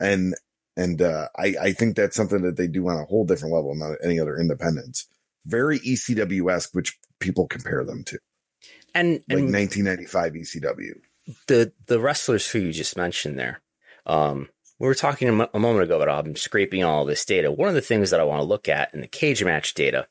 And 0.00 0.34
and 0.76 1.00
uh, 1.00 1.28
I, 1.36 1.54
I 1.60 1.72
think 1.72 1.96
that's 1.96 2.16
something 2.16 2.42
that 2.42 2.56
they 2.56 2.66
do 2.66 2.86
on 2.88 2.98
a 2.98 3.04
whole 3.04 3.24
different 3.24 3.54
level, 3.54 3.74
not 3.74 3.96
any 4.04 4.20
other 4.20 4.36
independents. 4.36 5.06
Very 5.46 5.78
ECW 5.78 6.52
esque, 6.52 6.74
which 6.74 6.98
people 7.18 7.46
compare 7.46 7.82
them 7.84 8.04
to, 8.04 8.18
And, 8.94 9.22
like 9.28 9.38
and 9.38 9.52
1995 9.52 10.32
ECW. 10.34 10.92
the 11.46 11.72
the 11.86 12.00
wrestlers 12.00 12.50
who 12.50 12.58
you 12.58 12.72
just 12.72 12.96
mentioned 12.96 13.38
there. 13.38 13.60
Um, 14.04 14.48
we 14.78 14.86
were 14.86 14.94
talking 14.94 15.28
a, 15.28 15.48
a 15.54 15.58
moment 15.58 15.84
ago 15.84 16.00
about 16.00 16.26
I'm 16.26 16.36
scraping 16.36 16.84
all 16.84 17.04
this 17.04 17.24
data. 17.24 17.50
One 17.50 17.68
of 17.68 17.74
the 17.74 17.80
things 17.80 18.10
that 18.10 18.20
I 18.20 18.24
want 18.24 18.40
to 18.40 18.44
look 18.46 18.68
at 18.68 18.92
in 18.92 19.00
the 19.00 19.08
Cagematch 19.08 19.72
data 19.74 20.06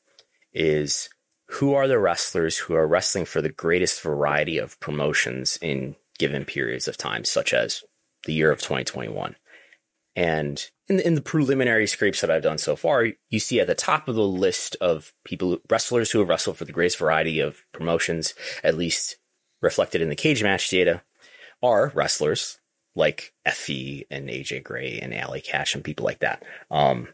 is 0.52 1.08
who 1.50 1.74
are 1.74 1.86
the 1.86 1.98
wrestlers 1.98 2.58
who 2.58 2.74
are 2.74 2.88
wrestling 2.88 3.24
for 3.24 3.40
the 3.40 3.50
greatest 3.50 4.00
variety 4.00 4.58
of 4.58 4.78
promotions 4.80 5.58
in 5.62 5.94
given 6.18 6.44
periods 6.44 6.88
of 6.88 6.96
time, 6.96 7.24
such 7.24 7.52
as 7.52 7.82
the 8.24 8.32
year 8.32 8.50
of 8.50 8.60
2021. 8.60 9.36
And 10.14 10.70
in 10.88 10.96
the, 10.96 11.06
in 11.06 11.14
the 11.14 11.20
preliminary 11.20 11.86
scrapes 11.86 12.20
that 12.20 12.30
I've 12.30 12.42
done 12.42 12.58
so 12.58 12.74
far, 12.74 13.08
you 13.28 13.38
see 13.38 13.60
at 13.60 13.66
the 13.66 13.74
top 13.74 14.08
of 14.08 14.14
the 14.14 14.26
list 14.26 14.76
of 14.80 15.12
people, 15.24 15.58
wrestlers 15.68 16.10
who 16.10 16.20
have 16.20 16.28
wrestled 16.28 16.56
for 16.56 16.64
the 16.64 16.72
greatest 16.72 16.98
variety 16.98 17.40
of 17.40 17.64
promotions, 17.72 18.34
at 18.64 18.76
least 18.76 19.16
reflected 19.60 20.00
in 20.00 20.08
the 20.08 20.16
Cagematch 20.16 20.70
data, 20.70 21.02
are 21.62 21.92
wrestlers 21.94 22.58
like 22.94 23.34
Effy 23.46 24.06
and 24.10 24.28
AJ 24.28 24.64
Gray 24.64 24.98
and 25.00 25.14
Allie 25.14 25.42
Katch 25.42 25.74
and 25.74 25.84
people 25.84 26.04
like 26.04 26.20
that. 26.20 26.42
Um, 26.70 27.08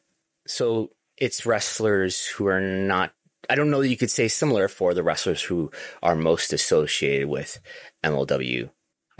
so 0.46 0.90
it's 1.16 1.44
wrestlers 1.44 2.26
who 2.26 2.46
are 2.46 2.60
not. 2.60 3.12
I 3.50 3.56
don't 3.56 3.70
know 3.70 3.80
that 3.80 3.88
you 3.88 3.96
could 3.96 4.10
say 4.10 4.28
similar 4.28 4.68
for 4.68 4.94
the 4.94 5.02
wrestlers 5.02 5.42
who 5.42 5.72
are 6.02 6.14
most 6.14 6.52
associated 6.52 7.28
with 7.28 7.58
MLW, 8.04 8.70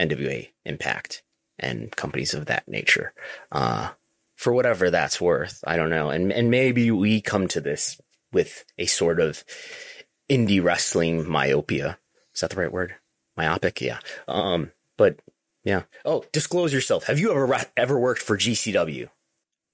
NWA, 0.01 0.51
Impact, 0.65 1.23
and 1.59 1.95
companies 1.95 2.35
of 2.35 2.47
that 2.47 2.67
nature. 2.69 3.13
Uh, 3.51 3.91
for 4.37 4.53
whatever 4.53 4.91
that's 4.91 5.21
worth, 5.21 5.63
I 5.67 5.77
don't 5.77 5.91
know. 5.91 6.11
And 6.11 6.33
and 6.33 6.51
maybe 6.51 6.91
we 6.91 7.21
come 7.21 7.47
to 7.49 7.61
this 7.61 8.01
with 8.33 8.65
a 8.79 8.87
sort 8.87 9.21
of 9.21 9.45
indie 10.29 10.63
wrestling 10.63 11.29
myopia. 11.29 11.99
Is 12.35 12.41
that 12.41 12.51
the 12.51 12.57
right 12.57 12.73
word? 12.73 12.95
Myopic, 13.37 13.81
yeah. 13.81 13.99
Um, 14.27 14.73
but 14.97 15.21
yeah. 15.65 15.83
Oh, 16.05 16.25
disclose 16.33 16.73
yourself. 16.73 17.05
Have 17.05 17.19
you 17.19 17.31
ever 17.31 17.67
ever 17.77 17.99
worked 17.99 18.23
for 18.23 18.37
GCW? 18.37 19.09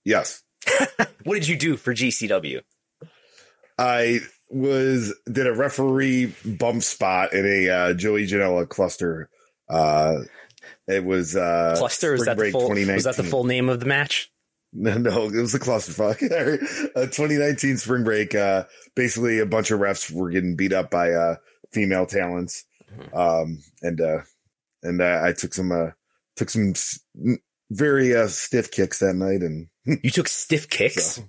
Yes, 0.04 0.42
What 1.24 1.34
did 1.34 1.48
you 1.48 1.56
do 1.56 1.76
for 1.76 1.94
GCW? 1.94 2.62
I 3.78 4.20
was 4.50 5.14
did 5.30 5.46
a 5.46 5.52
referee 5.52 6.34
bump 6.44 6.82
spot 6.82 7.32
in 7.32 7.46
a 7.46 7.68
uh, 7.68 7.94
Joey 7.94 8.26
Janela 8.26 8.68
cluster. 8.68 9.28
Uh, 9.68 10.20
it 10.86 11.04
was 11.04 11.36
uh, 11.36 11.74
Cluster? 11.78 12.14
Is 12.14 12.22
Spring 12.22 12.36
that 12.36 12.42
the 12.44 12.50
full? 12.50 12.68
Was 12.68 13.04
that 13.04 13.16
the 13.16 13.24
full 13.24 13.44
name 13.44 13.68
of 13.68 13.80
the 13.80 13.86
match? 13.86 14.30
No, 14.70 14.98
no, 14.98 15.24
it 15.24 15.32
was 15.40 15.54
a 15.54 15.58
clusterfuck. 15.58 16.22
uh, 16.94 17.00
2019 17.06 17.78
spring 17.78 18.04
break. 18.04 18.34
Uh, 18.34 18.64
basically, 18.94 19.38
a 19.38 19.46
bunch 19.46 19.70
of 19.70 19.80
refs 19.80 20.10
were 20.12 20.28
getting 20.28 20.56
beat 20.56 20.74
up 20.74 20.90
by 20.90 21.12
uh, 21.12 21.36
female 21.72 22.04
talents, 22.04 22.66
um, 23.14 23.62
and 23.80 23.98
uh, 23.98 24.18
and 24.82 25.00
uh, 25.00 25.22
I 25.24 25.32
took 25.32 25.54
some 25.54 25.72
uh, 25.72 25.92
took 26.36 26.50
some 26.50 26.72
s- 26.72 27.00
very 27.70 28.14
uh, 28.14 28.28
stiff 28.28 28.70
kicks 28.70 28.98
that 28.98 29.14
night, 29.14 29.40
and 29.40 29.68
You 30.04 30.10
took 30.10 30.28
stiff 30.28 30.68
kicks 30.68 31.02
So- 31.14 31.28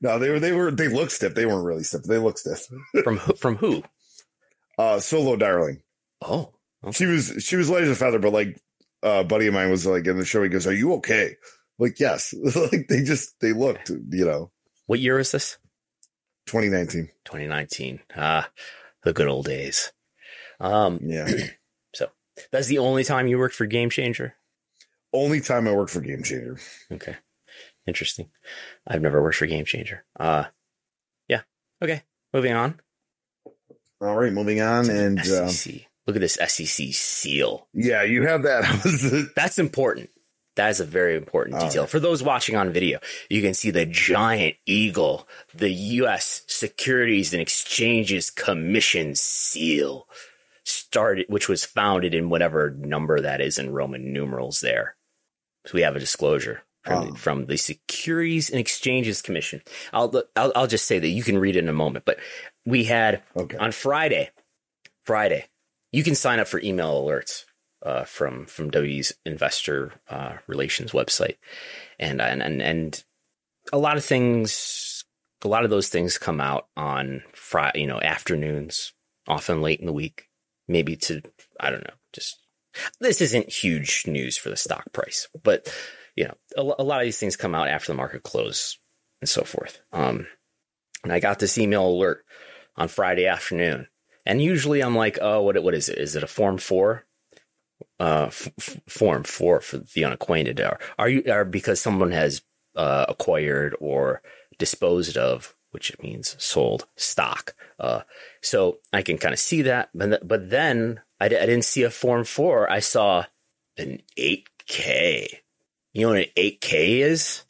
no, 0.00 0.20
they 0.20 0.30
were 0.30 0.38
they 0.38 0.52
were 0.52 0.70
they 0.70 0.86
looked 0.86 1.10
stiff. 1.10 1.34
They 1.34 1.46
weren't 1.46 1.64
really 1.66 1.82
stiff. 1.82 2.04
They 2.04 2.18
looked 2.18 2.38
stiff. 2.38 2.68
from 3.02 3.16
who- 3.18 3.34
from 3.34 3.56
who? 3.56 3.82
Uh, 4.78 5.00
Solo 5.00 5.34
Darling. 5.34 5.82
Oh, 6.22 6.52
She 6.92 7.06
was 7.06 7.34
she 7.40 7.56
was 7.56 7.68
light 7.68 7.82
as 7.82 7.90
a 7.90 7.94
feather, 7.94 8.18
but 8.18 8.32
like 8.32 8.60
uh, 9.04 9.20
a 9.20 9.24
buddy 9.24 9.46
of 9.46 9.54
mine 9.54 9.70
was 9.70 9.86
like 9.86 10.06
in 10.06 10.18
the 10.18 10.24
show. 10.24 10.42
He 10.42 10.48
goes, 10.48 10.66
"Are 10.66 10.72
you 10.72 10.94
okay?" 10.94 11.36
Like, 11.78 11.98
yes. 11.98 12.34
like 12.72 12.88
they 12.88 13.02
just 13.02 13.40
they 13.40 13.52
looked, 13.52 13.88
you 13.88 14.24
know, 14.24 14.50
what 14.86 15.00
year 15.00 15.18
is 15.18 15.32
this? 15.32 15.58
2019. 16.46 17.06
2019. 17.24 18.00
Ah, 18.16 18.50
the 19.02 19.12
good 19.12 19.28
old 19.28 19.46
days. 19.46 19.92
Um, 20.60 21.00
Yeah. 21.02 21.28
so 21.94 22.08
that's 22.52 22.66
the 22.66 22.78
only 22.78 23.02
time 23.02 23.26
you 23.26 23.38
worked 23.38 23.54
for 23.54 23.66
Game 23.66 23.88
Changer. 23.88 24.34
Only 25.12 25.40
time 25.40 25.66
I 25.66 25.72
worked 25.72 25.90
for 25.90 26.00
Game 26.00 26.22
Changer. 26.22 26.58
Okay, 26.92 27.16
interesting. 27.86 28.30
I've 28.86 29.02
never 29.02 29.22
worked 29.22 29.36
for 29.38 29.46
Game 29.46 29.64
Changer. 29.64 30.04
Uh, 30.18 30.44
yeah. 31.28 31.42
Okay, 31.82 32.02
moving 32.32 32.52
on. 32.52 32.80
All 34.00 34.16
right, 34.16 34.32
moving 34.32 34.60
on. 34.60 34.88
And 34.88 35.18
uh, 35.18 35.48
SEC. 35.48 35.86
Look 36.06 36.16
at 36.16 36.20
this 36.22 36.34
SEC 36.34 36.92
seal. 36.94 37.68
yeah, 37.72 38.02
you 38.02 38.22
have 38.26 38.42
that. 38.44 39.30
That's 39.36 39.58
important. 39.58 40.10
That 40.56 40.70
is 40.70 40.80
a 40.80 40.84
very 40.84 41.16
important 41.16 41.56
All 41.56 41.66
detail. 41.68 41.86
For 41.86 42.00
those 42.00 42.22
watching 42.22 42.56
on 42.56 42.72
video, 42.72 42.98
you 43.28 43.40
can 43.40 43.54
see 43.54 43.70
the 43.70 43.86
giant 43.86 44.56
eagle, 44.66 45.28
the 45.54 45.70
U.S. 45.70 46.42
Securities 46.48 47.32
and 47.32 47.40
Exchanges 47.40 48.30
Commission 48.30 49.14
seal, 49.14 50.08
started, 50.64 51.26
which 51.28 51.48
was 51.48 51.64
founded 51.64 52.14
in 52.14 52.30
whatever 52.30 52.70
number 52.70 53.20
that 53.20 53.40
is 53.40 53.58
in 53.58 53.72
Roman 53.72 54.12
numerals. 54.12 54.60
There, 54.60 54.96
so 55.66 55.72
we 55.74 55.82
have 55.82 55.96
a 55.96 56.00
disclosure 56.00 56.62
from, 56.82 57.10
Oh. 57.10 57.14
from 57.14 57.46
the 57.46 57.56
Securities 57.56 58.50
and 58.50 58.58
Exchanges 58.58 59.22
Commission. 59.22 59.62
I'll, 59.92 60.12
I'll 60.34 60.52
I'll 60.56 60.66
just 60.66 60.86
say 60.86 60.98
that 60.98 61.08
you 61.08 61.22
can 61.22 61.38
read 61.38 61.56
it 61.56 61.60
in 61.60 61.68
a 61.68 61.72
moment, 61.74 62.04
but 62.04 62.18
we 62.66 62.84
had 62.84 63.22
okay. 63.36 63.56
on 63.56 63.70
Friday, 63.72 64.30
Friday, 65.04 65.46
you 65.92 66.02
can 66.02 66.14
sign 66.14 66.38
up 66.38 66.48
for 66.48 66.60
email 66.60 67.02
alerts 67.02 67.44
uh, 67.84 68.04
from 68.04 68.46
from 68.46 68.70
W's 68.70 69.12
investor 69.24 69.92
uh, 70.08 70.34
relations 70.46 70.92
website, 70.92 71.36
and 71.98 72.20
and 72.20 72.42
and 72.42 72.62
and 72.62 73.04
a 73.72 73.78
lot 73.78 73.96
of 73.96 74.04
things, 74.04 75.04
a 75.42 75.48
lot 75.48 75.64
of 75.64 75.70
those 75.70 75.88
things 75.88 76.18
come 76.18 76.40
out 76.40 76.66
on 76.76 77.22
Friday, 77.32 77.80
you 77.80 77.86
know, 77.86 78.00
afternoons, 78.00 78.92
often 79.28 79.62
late 79.62 79.80
in 79.80 79.86
the 79.86 79.92
week, 79.92 80.28
maybe 80.68 80.96
to 80.96 81.22
I 81.58 81.70
don't 81.70 81.84
know, 81.84 81.94
just 82.12 82.38
this 83.00 83.20
isn't 83.20 83.50
huge 83.50 84.04
news 84.06 84.36
for 84.36 84.50
the 84.50 84.56
stock 84.56 84.92
price, 84.92 85.28
but 85.42 85.72
you 86.16 86.24
know, 86.24 86.34
a, 86.56 86.82
a 86.82 86.84
lot 86.84 87.00
of 87.00 87.04
these 87.04 87.18
things 87.18 87.36
come 87.36 87.54
out 87.54 87.68
after 87.68 87.92
the 87.92 87.96
market 87.96 88.22
close 88.22 88.78
and 89.20 89.28
so 89.28 89.42
forth. 89.42 89.80
Um, 89.92 90.26
and 91.02 91.12
I 91.12 91.20
got 91.20 91.38
this 91.38 91.58
email 91.58 91.86
alert 91.86 92.24
on 92.76 92.88
Friday 92.88 93.26
afternoon. 93.26 93.86
And 94.30 94.40
usually 94.40 94.80
I'm 94.80 94.94
like, 94.94 95.18
oh, 95.20 95.42
what 95.42 95.60
what 95.60 95.74
is 95.74 95.88
it? 95.88 95.98
Is 95.98 96.14
it 96.14 96.22
a 96.22 96.28
form 96.28 96.56
four? 96.58 97.04
Uh, 97.98 98.26
f- 98.28 98.48
f- 98.60 98.80
form 98.86 99.24
four 99.24 99.60
for 99.60 99.78
the 99.78 100.04
unacquainted. 100.04 100.60
Are 100.60 100.78
are 101.00 101.08
you 101.08 101.24
are 101.28 101.44
because 101.44 101.80
someone 101.80 102.12
has 102.12 102.40
uh, 102.76 103.06
acquired 103.08 103.74
or 103.80 104.22
disposed 104.56 105.16
of, 105.16 105.56
which 105.72 105.90
it 105.90 106.00
means 106.00 106.36
sold 106.38 106.86
stock. 106.94 107.56
Uh, 107.80 108.02
so 108.40 108.78
I 108.92 109.02
can 109.02 109.18
kind 109.18 109.32
of 109.34 109.40
see 109.40 109.62
that, 109.62 109.90
but 109.92 110.06
th- 110.06 110.22
but 110.24 110.48
then 110.48 111.00
I, 111.18 111.28
d- 111.28 111.36
I 111.36 111.46
didn't 111.46 111.64
see 111.64 111.82
a 111.82 111.90
form 111.90 112.22
four. 112.22 112.70
I 112.70 112.78
saw 112.78 113.24
an 113.76 114.00
eight 114.16 114.48
K. 114.68 115.40
You 115.92 116.02
know 116.02 116.12
what 116.12 116.20
an 116.20 116.32
eight 116.36 116.60
K 116.60 117.00
is? 117.00 117.42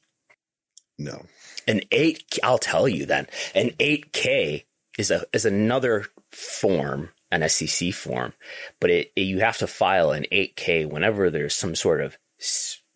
No. 0.99 1.27
An 1.69 1.83
eight. 1.91 2.39
I'll 2.43 2.57
tell 2.57 2.89
you 2.89 3.05
then. 3.05 3.27
An 3.55 3.73
eight 3.79 4.15
K 4.15 4.65
is 4.97 5.11
a 5.11 5.27
is 5.35 5.45
another 5.45 6.07
form, 6.41 7.11
an 7.31 7.47
SEC 7.49 7.93
form, 7.93 8.33
but 8.81 8.91
it, 8.91 9.13
it- 9.17 9.23
you 9.23 9.41
have 9.41 9.59
to 9.59 9.67
file 9.67 10.11
an 10.13 10.27
eight 10.33 10.57
K 10.57 10.85
whenever 10.85 11.31
there's 11.31 11.55
some 11.55 11.75
sort 11.75 12.01
of 12.01 12.19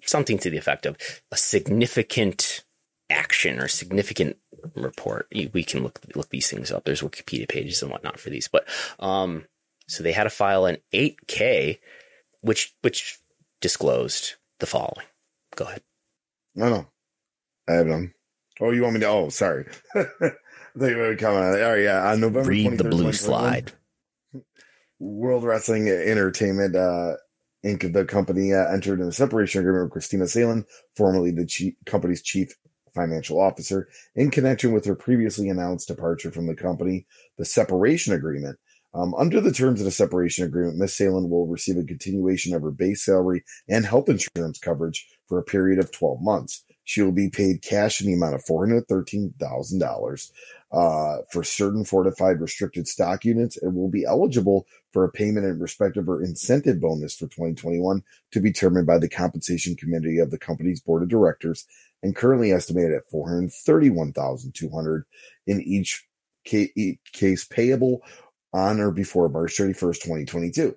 something 0.03 0.39
to 0.39 0.51
the 0.51 0.57
effect 0.59 0.87
of 0.87 0.97
a 1.31 1.37
significant 1.37 2.65
action 3.11 3.59
or 3.61 3.69
significant 3.69 4.37
report. 4.75 5.27
We 5.53 5.63
can 5.63 5.83
look 5.83 6.01
look 6.15 6.31
these 6.31 6.49
things 6.51 6.71
up. 6.73 6.85
There's 6.85 7.03
Wikipedia 7.03 7.49
pages 7.49 7.83
and 7.83 7.91
whatnot 7.91 8.19
for 8.19 8.31
these, 8.31 8.49
but 8.49 8.67
um, 8.99 9.45
so 9.87 10.03
they 10.03 10.13
had 10.13 10.25
to 10.25 10.31
file 10.31 10.65
an 10.67 10.79
eight 10.93 11.19
K, 11.27 11.81
which 12.41 12.75
which 12.83 13.19
disclosed 13.61 14.35
the 14.61 14.67
following. 14.67 15.07
Go 15.57 15.65
ahead. 15.67 15.83
No, 16.55 16.69
no. 16.71 16.87
I 17.69 17.73
have 17.75 17.87
them. 17.89 18.15
Oh, 18.61 18.71
you 18.71 18.83
want 18.83 18.95
me 18.95 19.01
to? 19.01 19.07
Oh, 19.09 19.29
sorry. 19.31 19.67
You 20.77 20.97
were 20.97 21.17
coming 21.17 21.43
on. 21.43 21.55
Oh, 21.55 21.75
yeah. 21.75 22.11
On 22.11 22.21
November 22.21 22.49
Read 22.49 22.79
the 22.79 22.85
blue 22.85 23.13
slide. 23.13 23.73
World 24.99 25.45
Wrestling 25.45 25.89
Entertainment 25.89 26.75
uh, 26.75 27.15
Inc. 27.65 27.93
The 27.93 28.05
company 28.05 28.53
uh, 28.53 28.67
entered 28.73 29.01
in 29.01 29.09
a 29.09 29.13
separation 29.13 29.61
agreement 29.61 29.93
with 29.93 30.03
Kristina 30.03 30.29
Salen, 30.29 30.65
formerly 30.97 31.31
the 31.31 31.47
chief, 31.47 31.75
company's 31.87 32.23
chief 32.23 32.57
financial 32.95 33.41
officer, 33.41 33.89
in 34.15 34.31
connection 34.31 34.73
with 34.73 34.85
her 34.87 34.95
previously 34.95 35.49
announced 35.49 35.89
departure 35.89 36.31
from 36.31 36.47
the 36.47 36.55
company. 36.55 37.07
The 37.39 37.45
separation 37.45 38.13
agreement. 38.13 38.59
Um, 38.95 39.15
under 39.17 39.41
the 39.41 39.53
terms 39.53 39.81
of 39.81 39.87
the 39.87 39.91
separation 39.91 40.45
agreement, 40.45 40.79
Miss 40.79 40.97
Salen 40.97 41.29
will 41.29 41.49
receive 41.49 41.77
a 41.77 41.85
continuation 41.85 42.55
of 42.55 42.63
her 42.63 42.71
base 42.71 43.05
salary 43.05 43.43
and 43.69 43.85
health 43.85 44.09
insurance 44.09 44.59
coverage 44.59 45.09
for 45.27 45.39
a 45.39 45.45
period 45.45 45.81
of 45.81 45.91
12 45.91 46.21
months. 46.21 46.65
She 46.85 47.03
will 47.03 47.13
be 47.13 47.31
paid 47.31 47.63
cash 47.63 48.01
in 48.01 48.07
the 48.07 48.15
amount 48.15 48.35
of 48.35 48.45
$413,000 48.45 50.31
uh, 50.75 51.19
for 51.31 51.45
certain 51.45 51.85
fortified 51.85 52.41
restricted 52.41 52.89
stock 52.89 53.25
units 53.25 53.57
and 53.57 53.77
will 53.77 53.89
be 53.89 54.05
eligible 54.05 54.67
for 54.93 55.05
a 55.05 55.13
payment 55.13 55.47
in 55.47 55.61
respect 55.61 55.97
of 55.97 56.07
her 56.07 56.21
incentive 56.21 56.81
bonus 56.81 57.15
for 57.15 57.27
2021 57.27 58.03
to 58.33 58.41
be 58.41 58.51
determined 58.51 58.85
by 58.87 58.99
the 58.99 59.09
compensation 59.09 59.77
committee 59.77 60.19
of 60.19 60.33
the 60.33 60.39
company's 60.39 60.81
board 60.81 61.05
of 61.05 61.09
directors 61.09 61.65
and 62.03 62.17
currently 62.17 62.51
estimated 62.51 62.93
at 62.93 63.09
431,200 63.09 65.05
in 65.47 65.61
each 65.63 66.05
each 66.47 66.99
case 67.13 67.45
payable 67.45 68.03
on 68.53 68.81
or 68.81 68.91
before 68.91 69.29
March 69.29 69.57
31st, 69.57 70.03
2022. 70.03 70.77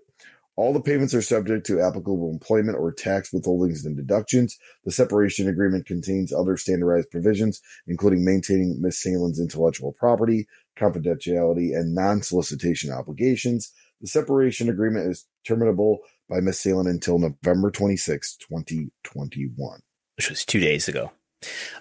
All 0.58 0.74
the 0.74 0.82
payments 0.82 1.14
are 1.14 1.22
subject 1.22 1.68
to 1.68 1.80
applicable 1.80 2.32
employment 2.32 2.80
or 2.80 2.92
tax 2.92 3.30
withholdings 3.32 3.86
and 3.86 3.96
deductions. 3.96 4.58
The 4.86 4.92
separation 4.92 5.48
agreement 5.48 5.86
contains 5.86 6.34
other 6.34 6.58
standardized 6.58 7.12
provisions, 7.12 7.62
including 7.86 8.26
maintaining 8.26 8.82
Ms. 8.82 9.00
Salen's 9.00 9.40
intellectual 9.40 9.94
property, 9.94 10.48
confidentiality, 10.78 11.78
and 11.78 11.94
non-solicitation 11.94 12.92
obligations. 12.92 13.72
The 14.02 14.08
separation 14.08 14.68
agreement 14.68 15.12
is 15.12 15.26
terminable 15.46 16.00
by 16.28 16.40
Ms. 16.40 16.60
Salen 16.60 16.88
until 16.88 17.20
November 17.20 17.70
26, 17.70 18.38
2021. 18.38 19.80
which 20.18 20.30
was 20.30 20.44
two 20.44 20.60
days 20.60 20.88
ago. 20.88 21.12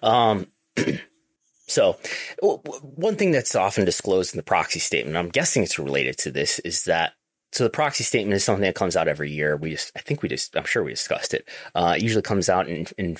Um, 0.02 0.48
so, 1.66 1.98
one 2.42 3.16
thing 3.16 3.32
that's 3.32 3.54
often 3.54 3.86
disclosed 3.86 4.34
in 4.34 4.36
the 4.36 4.42
proxy 4.42 4.80
statement, 4.80 5.16
I'm 5.16 5.30
guessing 5.30 5.62
it's 5.62 5.78
related 5.78 6.18
to 6.18 6.30
this, 6.30 6.58
is 6.60 6.84
that 6.84 7.14
so 7.52 7.64
the 7.64 7.70
proxy 7.70 8.04
statement 8.04 8.34
is 8.34 8.44
something 8.44 8.62
that 8.62 8.74
comes 8.74 8.96
out 8.96 9.08
every 9.08 9.30
year. 9.30 9.56
We 9.56 9.70
just, 9.70 9.92
I 9.96 10.00
think 10.00 10.22
we 10.22 10.28
just, 10.28 10.56
I'm 10.56 10.64
sure 10.64 10.82
we 10.82 10.90
discussed 10.90 11.32
it. 11.34 11.48
Uh, 11.74 11.94
it 11.96 12.02
usually 12.02 12.22
comes 12.22 12.48
out 12.48 12.68
in 12.68 12.86
in 12.98 13.16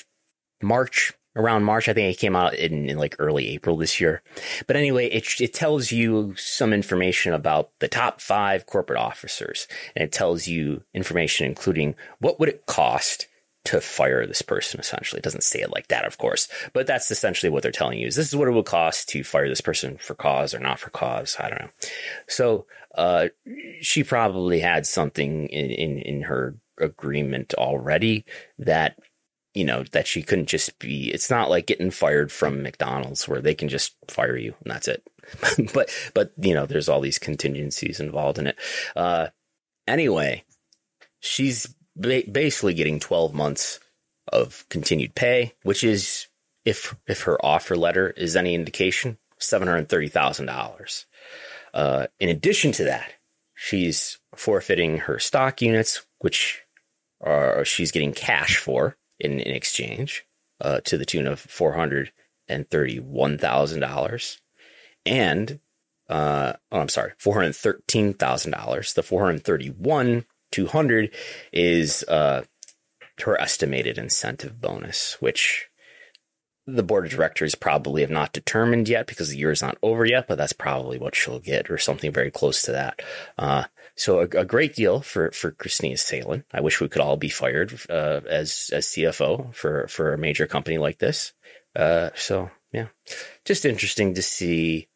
March, 0.62 1.12
around 1.36 1.64
March. 1.64 1.88
I 1.88 1.92
think 1.92 2.12
it 2.12 2.18
came 2.18 2.34
out 2.34 2.54
in, 2.54 2.88
in 2.88 2.98
like 2.98 3.14
early 3.18 3.48
April 3.48 3.76
this 3.76 4.00
year. 4.00 4.22
But 4.66 4.76
anyway, 4.76 5.06
it 5.08 5.40
it 5.40 5.54
tells 5.54 5.92
you 5.92 6.34
some 6.36 6.72
information 6.72 7.32
about 7.32 7.70
the 7.78 7.88
top 7.88 8.20
five 8.20 8.66
corporate 8.66 8.98
officers, 8.98 9.68
and 9.94 10.02
it 10.02 10.12
tells 10.12 10.48
you 10.48 10.82
information 10.94 11.46
including 11.46 11.94
what 12.18 12.40
would 12.40 12.48
it 12.48 12.66
cost 12.66 13.28
to 13.66 13.80
fire 13.80 14.26
this 14.26 14.42
person 14.42 14.80
essentially. 14.80 15.18
It 15.18 15.24
doesn't 15.24 15.44
say 15.44 15.60
it 15.60 15.72
like 15.72 15.88
that 15.88 16.04
of 16.04 16.18
course 16.18 16.48
but 16.72 16.86
that's 16.86 17.10
essentially 17.10 17.50
what 17.50 17.62
they're 17.62 17.72
telling 17.72 17.98
you. 17.98 18.06
Is 18.06 18.16
this 18.16 18.28
is 18.28 18.36
what 18.36 18.48
it 18.48 18.52
would 18.52 18.66
cost 18.66 19.08
to 19.10 19.24
fire 19.24 19.48
this 19.48 19.60
person 19.60 19.96
for 19.96 20.14
cause 20.14 20.54
or 20.54 20.60
not 20.60 20.78
for 20.78 20.90
cause? 20.90 21.36
I 21.38 21.48
don't 21.48 21.60
know. 21.60 21.70
So 22.28 22.66
uh, 22.96 23.28
she 23.80 24.02
probably 24.02 24.60
had 24.60 24.86
something 24.86 25.46
in, 25.48 25.70
in 25.70 25.98
in 25.98 26.22
her 26.22 26.56
agreement 26.78 27.54
already 27.54 28.24
that 28.58 28.98
you 29.54 29.64
know 29.64 29.84
that 29.92 30.06
she 30.06 30.22
couldn't 30.22 30.48
just 30.48 30.78
be 30.78 31.10
it's 31.10 31.30
not 31.30 31.48
like 31.48 31.66
getting 31.66 31.90
fired 31.90 32.30
from 32.30 32.62
mcdonald's 32.62 33.26
where 33.26 33.40
they 33.40 33.54
can 33.54 33.68
just 33.68 33.96
fire 34.08 34.36
you 34.36 34.54
and 34.64 34.72
that's 34.72 34.88
it. 34.88 35.02
But 35.74 35.90
but 36.14 36.32
you 36.40 36.54
know 36.54 36.66
there's 36.66 36.88
all 36.88 37.00
these 37.00 37.18
contingencies 37.18 38.00
involved 38.00 38.38
in 38.38 38.46
it. 38.46 38.56
Uh 38.94 39.28
anyway 39.86 40.44
she's 41.20 41.74
ba- 41.96 42.30
basically 42.30 42.74
getting 42.74 43.00
12 43.00 43.34
months 43.34 43.80
of 44.32 44.64
continued 44.68 45.14
pay, 45.14 45.54
which 45.62 45.82
is 45.84 46.26
if 46.64 46.96
if 47.06 47.22
her 47.22 47.42
offer 47.44 47.76
letter 47.76 48.10
is 48.10 48.36
any 48.36 48.54
indication, 48.54 49.18
seven 49.38 49.68
hundred 49.68 49.88
thirty 49.88 50.08
thousand 50.08 50.46
dollars. 50.46 51.06
Uh, 51.72 52.06
in 52.18 52.28
addition 52.28 52.72
to 52.72 52.84
that, 52.84 53.12
she's 53.54 54.18
forfeiting 54.34 54.98
her 54.98 55.18
stock 55.18 55.62
units, 55.62 56.04
which 56.18 56.62
are 57.20 57.64
she's 57.64 57.92
getting 57.92 58.12
cash 58.12 58.56
for 58.56 58.96
in, 59.18 59.40
in 59.40 59.54
exchange, 59.54 60.24
uh, 60.60 60.80
to 60.80 60.98
the 60.98 61.06
tune 61.06 61.26
of 61.26 61.40
four 61.40 61.74
hundred 61.74 62.12
and 62.48 62.68
thirty-one 62.68 63.38
thousand 63.38 63.80
dollars, 63.80 64.40
and 65.04 65.60
uh, 66.08 66.54
oh, 66.72 66.80
I'm 66.80 66.88
sorry, 66.88 67.12
four 67.18 67.34
hundred 67.34 67.54
thirteen 67.54 68.12
thousand 68.14 68.52
dollars. 68.52 68.92
The 68.94 69.02
four 69.02 69.24
hundred 69.24 69.44
thirty-one 69.44 70.24
200 70.52 71.14
is 71.52 72.04
uh, 72.04 72.44
her 73.22 73.40
estimated 73.40 73.98
incentive 73.98 74.60
bonus, 74.60 75.16
which 75.20 75.68
the 76.66 76.82
board 76.82 77.06
of 77.06 77.12
directors 77.12 77.54
probably 77.54 78.02
have 78.02 78.10
not 78.10 78.32
determined 78.32 78.88
yet 78.88 79.06
because 79.06 79.28
the 79.28 79.38
year 79.38 79.52
is 79.52 79.62
not 79.62 79.78
over 79.82 80.04
yet, 80.04 80.26
but 80.26 80.36
that's 80.36 80.52
probably 80.52 80.98
what 80.98 81.14
she'll 81.14 81.38
get 81.38 81.70
or 81.70 81.78
something 81.78 82.12
very 82.12 82.30
close 82.30 82.62
to 82.62 82.72
that. 82.72 83.00
Uh, 83.38 83.64
so 83.94 84.20
a, 84.20 84.24
a, 84.24 84.44
great 84.44 84.74
deal 84.74 85.00
for, 85.00 85.30
for 85.30 85.52
Kristina 85.52 85.98
Salen. 85.98 86.44
I 86.52 86.60
wish 86.60 86.80
we 86.80 86.88
could 86.88 87.00
all 87.00 87.16
be 87.16 87.28
fired, 87.28 87.78
uh, 87.88 88.20
as, 88.28 88.70
as 88.72 88.86
CFO 88.86 89.54
for, 89.54 89.86
for 89.88 90.12
a 90.12 90.18
major 90.18 90.46
company 90.46 90.76
like 90.76 90.98
this. 90.98 91.32
Uh, 91.74 92.10
so 92.14 92.50
yeah, 92.72 92.88
just 93.44 93.64
interesting 93.64 94.14
to 94.14 94.22
see, 94.22 94.88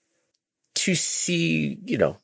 to 0.74 0.94
see, 0.94 1.78
you 1.84 1.98
know, 1.98 2.18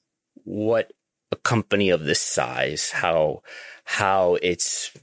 what 0.45 0.93
a 1.33 1.37
company 1.37 1.91
of 1.91 2.05
this 2.05 2.21
size, 2.21 2.91
how, 2.91 3.43
how 3.85 4.37
its 4.43 4.97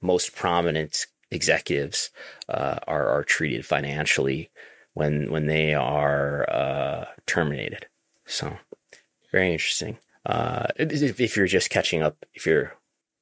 most 0.00 0.34
prominent 0.34 1.06
executives 1.32 2.10
uh, 2.48 2.78
are 2.86 3.08
are 3.08 3.24
treated 3.24 3.64
financially 3.64 4.50
when 4.94 5.30
when 5.30 5.46
they 5.46 5.74
are 5.74 6.48
uh, 6.50 7.04
terminated. 7.26 7.86
So 8.26 8.58
very 9.30 9.52
interesting. 9.52 9.98
Uh, 10.24 10.66
if, 10.76 11.18
if, 11.18 11.36
you're 11.36 11.48
just 11.48 11.68
catching 11.68 12.00
up, 12.00 12.16
if 12.32 12.46
you're 12.46 12.76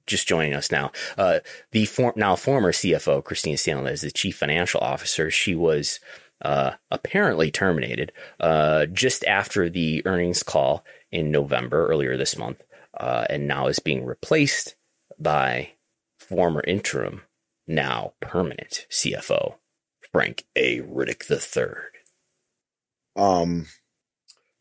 just 0.06 0.28
joining 0.28 0.52
us 0.52 0.70
now, 0.70 0.93
uh, 1.16 1.39
the 1.70 1.86
form, 1.86 2.12
now 2.14 2.36
former 2.36 2.72
CFO 2.72 3.22
Kristina 3.22 3.59
Salen 3.59 3.86
is 3.86 4.02
the 4.02 4.10
chief 4.10 4.36
financial 4.36 4.81
officer. 4.81 5.31
She 5.31 5.55
was 5.55 5.98
uh, 6.43 6.72
apparently 6.90 7.51
terminated 7.51 8.12
uh, 8.39 8.85
just 8.86 9.24
after 9.24 9.70
the 9.70 10.02
earnings 10.05 10.43
call 10.43 10.85
in 11.12 11.31
November 11.31 11.87
earlier 11.89 12.16
this 12.16 12.37
month, 12.37 12.62
and 12.99 13.47
now 13.47 13.66
is 13.66 13.78
being 13.78 14.05
replaced 14.05 14.77
by 15.19 15.73
former 16.19 16.62
interim 16.66 17.23
now 17.66 18.12
permanent 18.20 18.87
CFO, 18.91 19.55
Frank 20.12 20.45
A. 20.57 20.81
Riddick 20.81 21.31
III. 21.31 21.74
Um, 23.16 23.66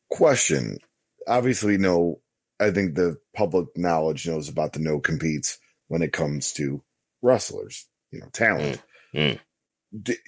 question. 0.09 0.79
Obviously, 1.27 1.77
no, 1.77 2.21
I 2.59 2.71
think 2.71 2.95
the 2.95 3.17
public 3.35 3.67
knowledge 3.75 4.27
knows 4.27 4.49
about 4.49 4.73
the 4.73 4.79
no 4.79 4.99
competes 4.99 5.59
when 5.87 6.01
it 6.01 6.13
comes 6.13 6.53
to 6.53 6.83
wrestlers, 7.21 7.87
you 8.11 8.19
know, 8.19 8.29
talent. 8.31 8.81
Mm, 9.13 9.39
mm. 9.93 10.19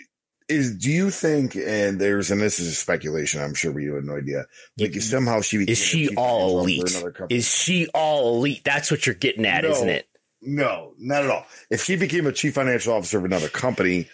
Is 0.51 0.75
do 0.75 0.91
you 0.91 1.09
think 1.09 1.55
and 1.55 1.99
there's 1.99 2.29
and 2.31 2.41
this 2.41 2.59
is 2.59 2.67
a 2.67 2.75
speculation 2.75 3.41
i'm 3.41 3.53
sure 3.53 3.71
we 3.71 3.85
have 3.85 4.03
no 4.03 4.17
idea 4.17 4.45
like 4.79 4.93
somehow 4.95 5.41
she 5.41 5.57
is 5.63 5.77
she 5.77 6.15
all 6.15 6.59
elite 6.59 7.03
is 7.29 7.47
she 7.47 7.87
all 7.93 8.35
elite 8.35 8.63
that's 8.63 8.91
what 8.91 9.05
you're 9.05 9.15
getting 9.15 9.45
at 9.45 9.63
no, 9.63 9.71
isn't 9.71 9.89
it 9.89 10.07
no, 10.41 10.93
not 10.97 11.23
at 11.23 11.29
all. 11.29 11.45
If 11.69 11.83
she 11.83 11.95
became 11.95 12.25
a 12.25 12.31
chief 12.31 12.55
financial 12.55 12.93
officer 12.93 13.19
of 13.19 13.25
another 13.25 13.47
company 13.47 14.09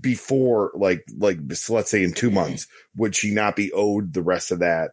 before, 0.00 0.72
like, 0.74 1.04
like 1.16 1.38
so 1.52 1.74
let's 1.74 1.90
say 1.90 2.02
in 2.02 2.12
two 2.12 2.30
months, 2.30 2.66
would 2.96 3.14
she 3.14 3.30
not 3.30 3.54
be 3.54 3.72
owed 3.72 4.12
the 4.12 4.22
rest 4.22 4.50
of 4.50 4.58
that 4.58 4.92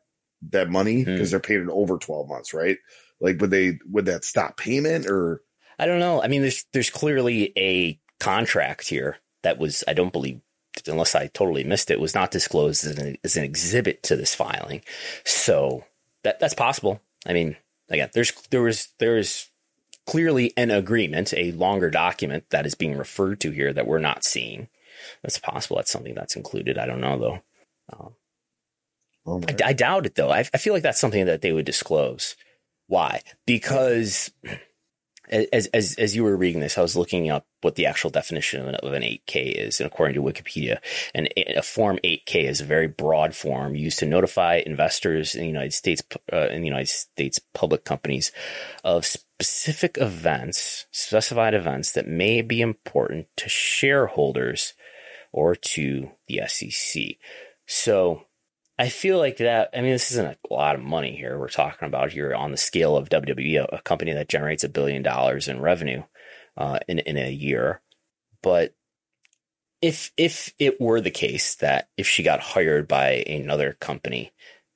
that 0.50 0.70
money 0.70 1.04
because 1.04 1.30
mm. 1.30 1.32
they're 1.32 1.40
paid 1.40 1.60
in 1.60 1.72
over 1.72 1.98
twelve 1.98 2.30
months, 2.30 2.54
right? 2.54 2.78
Like, 3.20 3.42
would 3.42 3.50
they 3.50 3.80
would 3.90 4.06
that 4.06 4.24
stop 4.24 4.58
payment 4.58 5.08
or? 5.08 5.42
I 5.80 5.88
don't 5.88 6.00
know. 6.00 6.22
I 6.22 6.28
mean, 6.28 6.42
there's 6.42 6.66
there's 6.72 6.92
clearly 6.92 7.52
a 7.58 8.00
contract 8.20 8.88
here 8.88 9.18
that 9.42 9.58
was 9.58 9.84
I 9.88 9.94
don't 9.94 10.14
believe 10.14 10.40
unless 10.88 11.16
I 11.16 11.28
totally 11.28 11.64
missed 11.64 11.92
it 11.92 12.00
was 12.00 12.16
not 12.16 12.32
disclosed 12.32 12.86
as 12.86 12.98
an, 12.98 13.18
as 13.24 13.38
an 13.38 13.44
exhibit 13.44 14.04
to 14.04 14.16
this 14.16 14.36
filing, 14.36 14.82
so 15.24 15.86
that 16.24 16.40
that's 16.40 16.54
possible. 16.54 17.02
I 17.28 17.34
mean, 17.34 17.58
again, 17.90 18.10
there's 18.14 18.32
there 18.50 18.62
was 18.62 18.90
there's 19.00 19.50
clearly 20.06 20.54
an 20.56 20.72
agreement, 20.72 21.34
a 21.36 21.52
longer 21.54 21.90
document 21.90 22.46
that 22.52 22.66
is 22.66 22.76
being 22.76 22.98
referred 22.98 23.40
to 23.42 23.52
here 23.52 23.74
that 23.74 23.88
we're 23.88 24.00
not 24.00 24.24
seeing. 24.24 24.68
That's 25.22 25.40
possible. 25.40 25.78
That's 25.78 25.92
something 25.92 26.16
that's 26.16 26.36
included. 26.36 26.78
I 26.78 26.86
don't 26.86 27.02
know 27.02 27.18
though. 27.18 27.40
Um, 27.94 28.14
oh 29.26 29.42
I, 29.48 29.70
I, 29.70 29.74
doubt 29.74 30.06
it 30.06 30.16
though. 30.16 30.32
I, 30.32 30.40
I 30.40 30.58
feel 30.58 30.74
like 30.74 30.84
that's 30.84 31.00
something 31.00 31.26
that 31.26 31.42
they 31.42 31.52
would 31.52 31.66
disclose. 31.66 32.36
Why? 32.88 33.22
Because 33.46 34.32
as 35.32 35.68
as 35.68 35.96
as 35.96 36.16
you 36.16 36.24
were 36.24 36.36
reading 36.36 36.62
this, 36.62 36.78
I 36.78 36.82
was 36.82 36.96
looking 36.96 37.30
up 37.30 37.46
what 37.62 37.76
the 37.76 37.86
actual 37.86 38.10
definition 38.10 38.62
of 38.62 38.68
an, 38.68 38.76
of 38.76 38.94
an 38.94 39.02
8K 39.02 39.54
is, 39.54 39.80
and 39.80 39.88
according 39.88 40.16
to 40.16 40.22
Wikipedia, 40.22 40.78
and 41.14 41.30
a 41.38 41.62
Form 41.62 42.00
8K 42.04 42.44
is 42.44 42.62
a 42.62 42.66
very 42.66 42.88
broad 42.88 43.36
form 43.36 43.76
used 43.76 44.00
to 44.00 44.06
notify 44.06 44.62
investors 44.66 45.36
in 45.36 45.42
the 45.42 45.48
United 45.48 45.74
States 45.74 46.04
uh, 46.32 46.48
in 46.48 46.62
the 46.62 46.68
United 46.68 46.90
States 46.90 47.40
public 47.54 47.86
companies 47.86 48.32
of 48.84 49.06
specific 49.06 49.98
events, 50.00 50.86
specified 50.92 51.54
events 51.54 51.92
that 51.92 52.08
may 52.08 52.42
be 52.42 52.62
important 52.62 53.28
to 53.38 53.50
shareholders 53.50 54.74
or 55.32 55.56
to 55.56 56.12
the 56.28 56.42
SEC. 56.48 57.04
So 57.66 58.26
I 58.78 58.90
feel 58.90 59.18
like 59.20 59.38
that. 59.38 59.70
I 59.74 59.82
mean, 59.82 59.92
this 59.92 60.12
isn't 60.12 60.38
a 60.50 60.54
lot 60.54 60.76
of 60.76 60.82
money 60.82 61.16
here. 61.16 61.40
We're 61.40 61.48
talking 61.48 61.88
about 61.88 62.12
here 62.12 62.34
on 62.34 62.52
the 62.52 62.58
scale 62.58 62.98
of 62.98 63.10
WWE, 63.10 63.66
a, 63.72 63.82
company 63.82 64.14
that 64.14 64.28
generates 64.28 64.64
a 64.64 64.70
billion 64.70 65.02
dollars 65.02 65.48
in 65.48 65.62
revenue 65.62 66.04
uh, 66.58 66.80
in 66.88 67.00
in 67.00 67.18
a 67.18 67.32
year. 67.32 67.82
But 68.42 68.76
if 69.82 70.12
if 70.18 70.54
it 70.60 70.82
were 70.82 71.00
the 71.00 71.12
case 71.12 71.56
that 71.56 71.90
if 71.96 72.08
she 72.08 72.24
got 72.24 72.42
hired 72.42 72.88
by 72.88 73.24
another 73.28 73.78
company, 73.80 74.34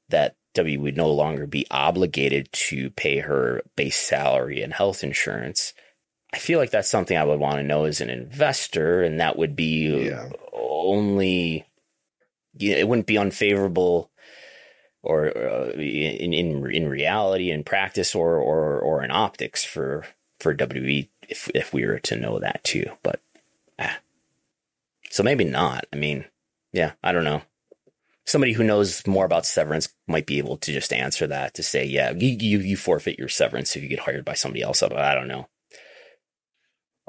that 0.08 0.36
WWE 0.56 0.80
would 0.80 0.98
no 0.98 1.12
longer 1.12 1.46
be 1.46 1.68
obligated 1.70 2.52
to 2.52 2.90
pay 2.92 3.20
her 3.20 3.62
base 3.76 3.98
salary 3.98 4.62
and 4.62 4.74
health 4.74 5.04
insurance. 5.04 5.74
I 6.34 6.38
feel 6.38 6.60
like 6.60 6.70
that's 6.70 6.90
something 6.90 7.18
I 7.18 7.24
would 7.24 7.40
want 7.40 7.56
to 7.56 7.64
know 7.64 7.86
as 7.86 8.02
an 8.02 8.10
investor, 8.10 9.02
and 9.02 9.20
that 9.20 9.38
would 9.38 9.56
be 9.56 10.08
yeah. 10.08 10.30
only 10.54 11.66
it 12.58 12.88
wouldn't 12.88 13.08
be 13.08 13.18
unfavorable 13.18 14.12
or 15.02 15.36
uh, 15.38 15.72
in 15.72 16.34
in 16.34 16.72
in 16.72 16.90
reality 16.90 17.52
in 17.52 17.64
practice 17.64 18.16
or 18.16 18.38
or 18.38 18.80
or 18.80 19.04
in 19.04 19.12
optics 19.12 19.64
for 19.64 20.06
for 20.40 20.56
WWE 20.56 21.08
if 21.28 21.50
if 21.54 21.74
we 21.74 21.86
were 21.86 22.00
to 22.00 22.16
know 22.16 22.40
that 22.40 22.64
too 22.64 22.86
but 23.04 23.22
ah. 23.78 24.00
so 25.10 25.24
maybe 25.24 25.44
not. 25.44 25.86
I 25.94 25.96
mean 25.96 26.26
yeah 26.72 26.94
i 27.04 27.12
don't 27.12 27.24
know. 27.24 27.44
Somebody 28.26 28.54
who 28.54 28.64
knows 28.64 29.08
more 29.08 29.26
about 29.26 29.48
severance 29.48 29.90
might 30.08 30.28
be 30.28 30.38
able 30.38 30.58
to 30.58 30.72
just 30.72 30.94
answer 30.94 31.26
that 31.28 31.54
to 31.56 31.64
say 31.64 31.86
yeah 31.86 32.12
you 32.12 32.38
you, 32.40 32.60
you 32.60 32.78
forfeit 32.78 33.18
your 33.18 33.30
severance 33.30 33.76
if 33.76 33.84
you 33.84 33.90
get 33.90 34.00
hired 34.00 34.26
by 34.26 34.34
somebody 34.34 34.62
else. 34.62 34.84
I 34.84 35.16
don't 35.16 35.28
know 35.28 35.48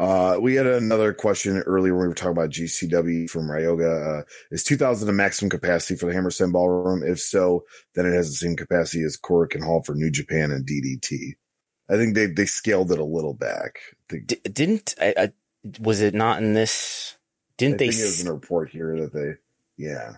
uh, 0.00 0.38
we 0.40 0.54
had 0.54 0.66
another 0.66 1.12
question 1.12 1.58
earlier 1.58 1.92
when 1.92 2.04
we 2.04 2.08
were 2.08 2.14
talking 2.14 2.30
about 2.32 2.48
GCW 2.48 3.28
from 3.28 3.48
Ryoga. 3.48 4.20
Uh, 4.20 4.22
is 4.50 4.64
2000 4.64 5.06
the 5.06 5.12
maximum 5.12 5.50
capacity 5.50 5.94
for 5.94 6.06
the 6.06 6.14
Hammerstein 6.14 6.52
Ballroom? 6.52 7.02
If 7.04 7.20
so, 7.20 7.64
then 7.94 8.06
it 8.06 8.14
has 8.14 8.30
the 8.30 8.36
same 8.36 8.56
capacity 8.56 9.04
as 9.04 9.18
Korakuen 9.18 9.62
Hall 9.62 9.82
for 9.84 9.94
New 9.94 10.10
Japan 10.10 10.52
and 10.52 10.66
DDT. 10.66 11.34
I 11.90 11.96
think 11.96 12.14
they 12.14 12.26
they 12.26 12.46
scaled 12.46 12.90
it 12.92 12.98
a 12.98 13.04
little 13.04 13.34
back. 13.34 13.78
D- 14.08 14.40
didn't 14.50 14.94
I, 14.98 15.14
I, 15.18 15.32
was 15.80 16.00
it 16.00 16.14
not 16.14 16.42
in 16.42 16.54
this? 16.54 17.18
Didn't 17.58 17.74
I 17.74 17.76
they? 17.76 17.90
Think 17.90 18.00
it 18.00 18.04
was 18.04 18.22
in 18.22 18.28
a 18.28 18.32
report 18.32 18.70
here 18.70 18.98
that 19.00 19.12
they, 19.12 19.34
yeah. 19.76 20.12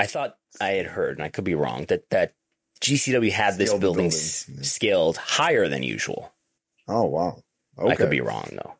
I 0.00 0.06
thought 0.06 0.36
I 0.60 0.70
had 0.70 0.86
heard, 0.86 1.16
and 1.16 1.24
I 1.24 1.28
could 1.28 1.44
be 1.44 1.54
wrong, 1.54 1.84
that 1.90 2.10
that 2.10 2.32
GCW 2.80 3.30
had 3.30 3.54
scaled 3.54 3.60
this 3.60 3.70
building, 3.70 3.92
building. 3.92 4.06
S- 4.06 4.50
scaled 4.62 5.16
higher 5.16 5.68
than 5.68 5.84
usual. 5.84 6.32
Oh 6.88 7.04
wow! 7.04 7.42
Okay. 7.78 7.92
I 7.92 7.94
could 7.94 8.10
be 8.10 8.20
wrong 8.20 8.48
though. 8.52 8.74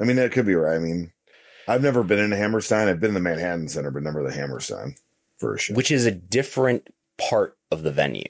I 0.00 0.04
mean, 0.04 0.16
that 0.16 0.32
could 0.32 0.46
be 0.46 0.54
right. 0.54 0.76
I 0.76 0.78
mean, 0.78 1.12
I've 1.66 1.82
never 1.82 2.02
been 2.02 2.18
in 2.18 2.32
Hammerstein. 2.32 2.88
I've 2.88 3.00
been 3.00 3.10
in 3.10 3.14
the 3.14 3.20
Manhattan 3.20 3.68
Center, 3.68 3.90
but 3.90 4.02
never 4.02 4.22
the 4.22 4.32
Hammerstein 4.32 4.96
version, 5.40 5.76
which 5.76 5.90
is 5.90 6.06
a 6.06 6.10
different 6.10 6.88
part 7.18 7.56
of 7.70 7.82
the 7.82 7.92
venue. 7.92 8.24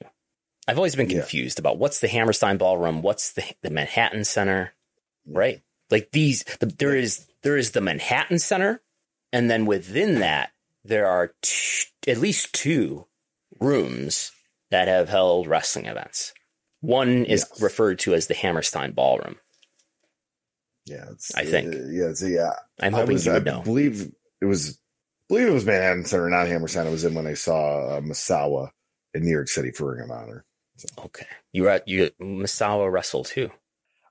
I've 0.67 0.77
always 0.77 0.97
been 0.97 1.09
confused 1.09 1.59
yeah. 1.59 1.63
about 1.63 1.79
what's 1.79 2.01
the 2.01 2.09
Hammerstein 2.09 2.59
Ballroom, 2.59 3.01
what's 3.01 3.33
the 3.33 3.45
the 3.63 3.71
Manhattan 3.71 4.25
Center, 4.25 4.75
right? 5.27 5.63
Like 5.91 6.11
these, 6.13 6.45
the, 6.61 6.67
there 6.67 6.95
is 6.95 7.27
there 7.43 7.57
is 7.57 7.71
the 7.71 7.81
Manhattan 7.81 8.39
Center, 8.39 8.83
and 9.33 9.51
then 9.51 9.67
within 9.67 10.19
that 10.21 10.51
there 10.85 11.07
are 11.07 11.35
t- 11.43 11.87
at 12.07 12.19
least 12.19 12.53
two 12.53 13.07
rooms 13.61 14.33
that 14.71 14.89
have 14.89 15.09
held 15.09 15.47
wrestling 15.47 15.87
events. 15.87 16.35
One 16.81 17.25
is 17.25 17.47
yes. 17.51 17.63
referred 17.63 17.99
to 18.01 18.15
as 18.15 18.27
the 18.27 18.35
Hammerstein 18.35 18.93
Ballroom. 18.93 19.37
Yeah, 20.89 21.07
I 21.37 21.45
think. 21.45 21.75
Uh, 21.75 21.79
yeah, 21.91 22.13
so 22.15 22.27
yeah. 22.27 22.53
I'm 22.81 22.93
hoping 22.93 23.15
was, 23.15 23.27
you 23.27 23.33
would 23.33 23.49
I 23.49 23.53
know. 23.53 23.63
believe 23.63 24.11
it 24.41 24.47
was. 24.47 24.79
Believe 25.29 25.49
it 25.49 25.53
was 25.53 25.67
Manhattan 25.67 26.07
Center, 26.07 26.31
not 26.31 26.47
Hammerstein. 26.47 26.87
I 26.87 26.91
was 26.91 27.05
in 27.05 27.15
when 27.15 27.27
I 27.27 27.35
saw 27.35 27.97
uh, 27.97 28.01
Misawa 28.01 28.71
in 29.13 29.25
New 29.25 29.31
York 29.31 29.49
City 29.49 29.71
for 29.71 29.95
Ring 29.95 30.05
of 30.05 30.11
Honor. 30.11 30.47
So. 30.77 30.89
Okay, 31.07 31.27
you 31.53 31.65
were 31.65 31.71
at 31.71 31.87
you 31.87 32.11
Misawa 32.21 32.91
wrestled 32.91 33.27
too. 33.27 33.51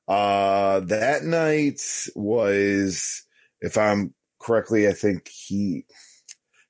Uh, 0.07 0.81
that 0.81 1.23
night 1.23 1.81
was, 2.15 3.23
if 3.61 3.77
I'm 3.77 4.13
correctly, 4.39 4.87
I 4.87 4.93
think 4.93 5.27
he. 5.27 5.85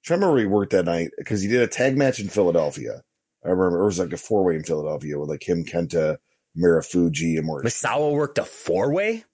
I 0.09 0.13
remember 0.13 0.31
where 0.31 0.41
he 0.41 0.47
worked 0.47 0.71
that 0.71 0.85
night 0.85 1.11
because 1.17 1.41
he 1.41 1.49
did 1.49 1.61
a 1.61 1.67
tag 1.67 1.97
match 1.97 2.19
in 2.21 2.29
Philadelphia. 2.29 3.01
I 3.45 3.49
remember 3.49 3.81
it 3.81 3.85
was 3.85 3.99
like 3.99 4.13
a 4.13 4.17
four 4.17 4.43
way 4.45 4.55
in 4.55 4.63
Philadelphia 4.63 5.19
with 5.19 5.29
like 5.29 5.47
him, 5.47 5.65
Kenta, 5.65 6.17
Marufuji, 6.57 7.37
and 7.37 7.45
more. 7.45 7.61
Misawa 7.63 8.13
worked 8.13 8.37
a 8.37 8.45
four 8.45 8.93
way 8.93 9.25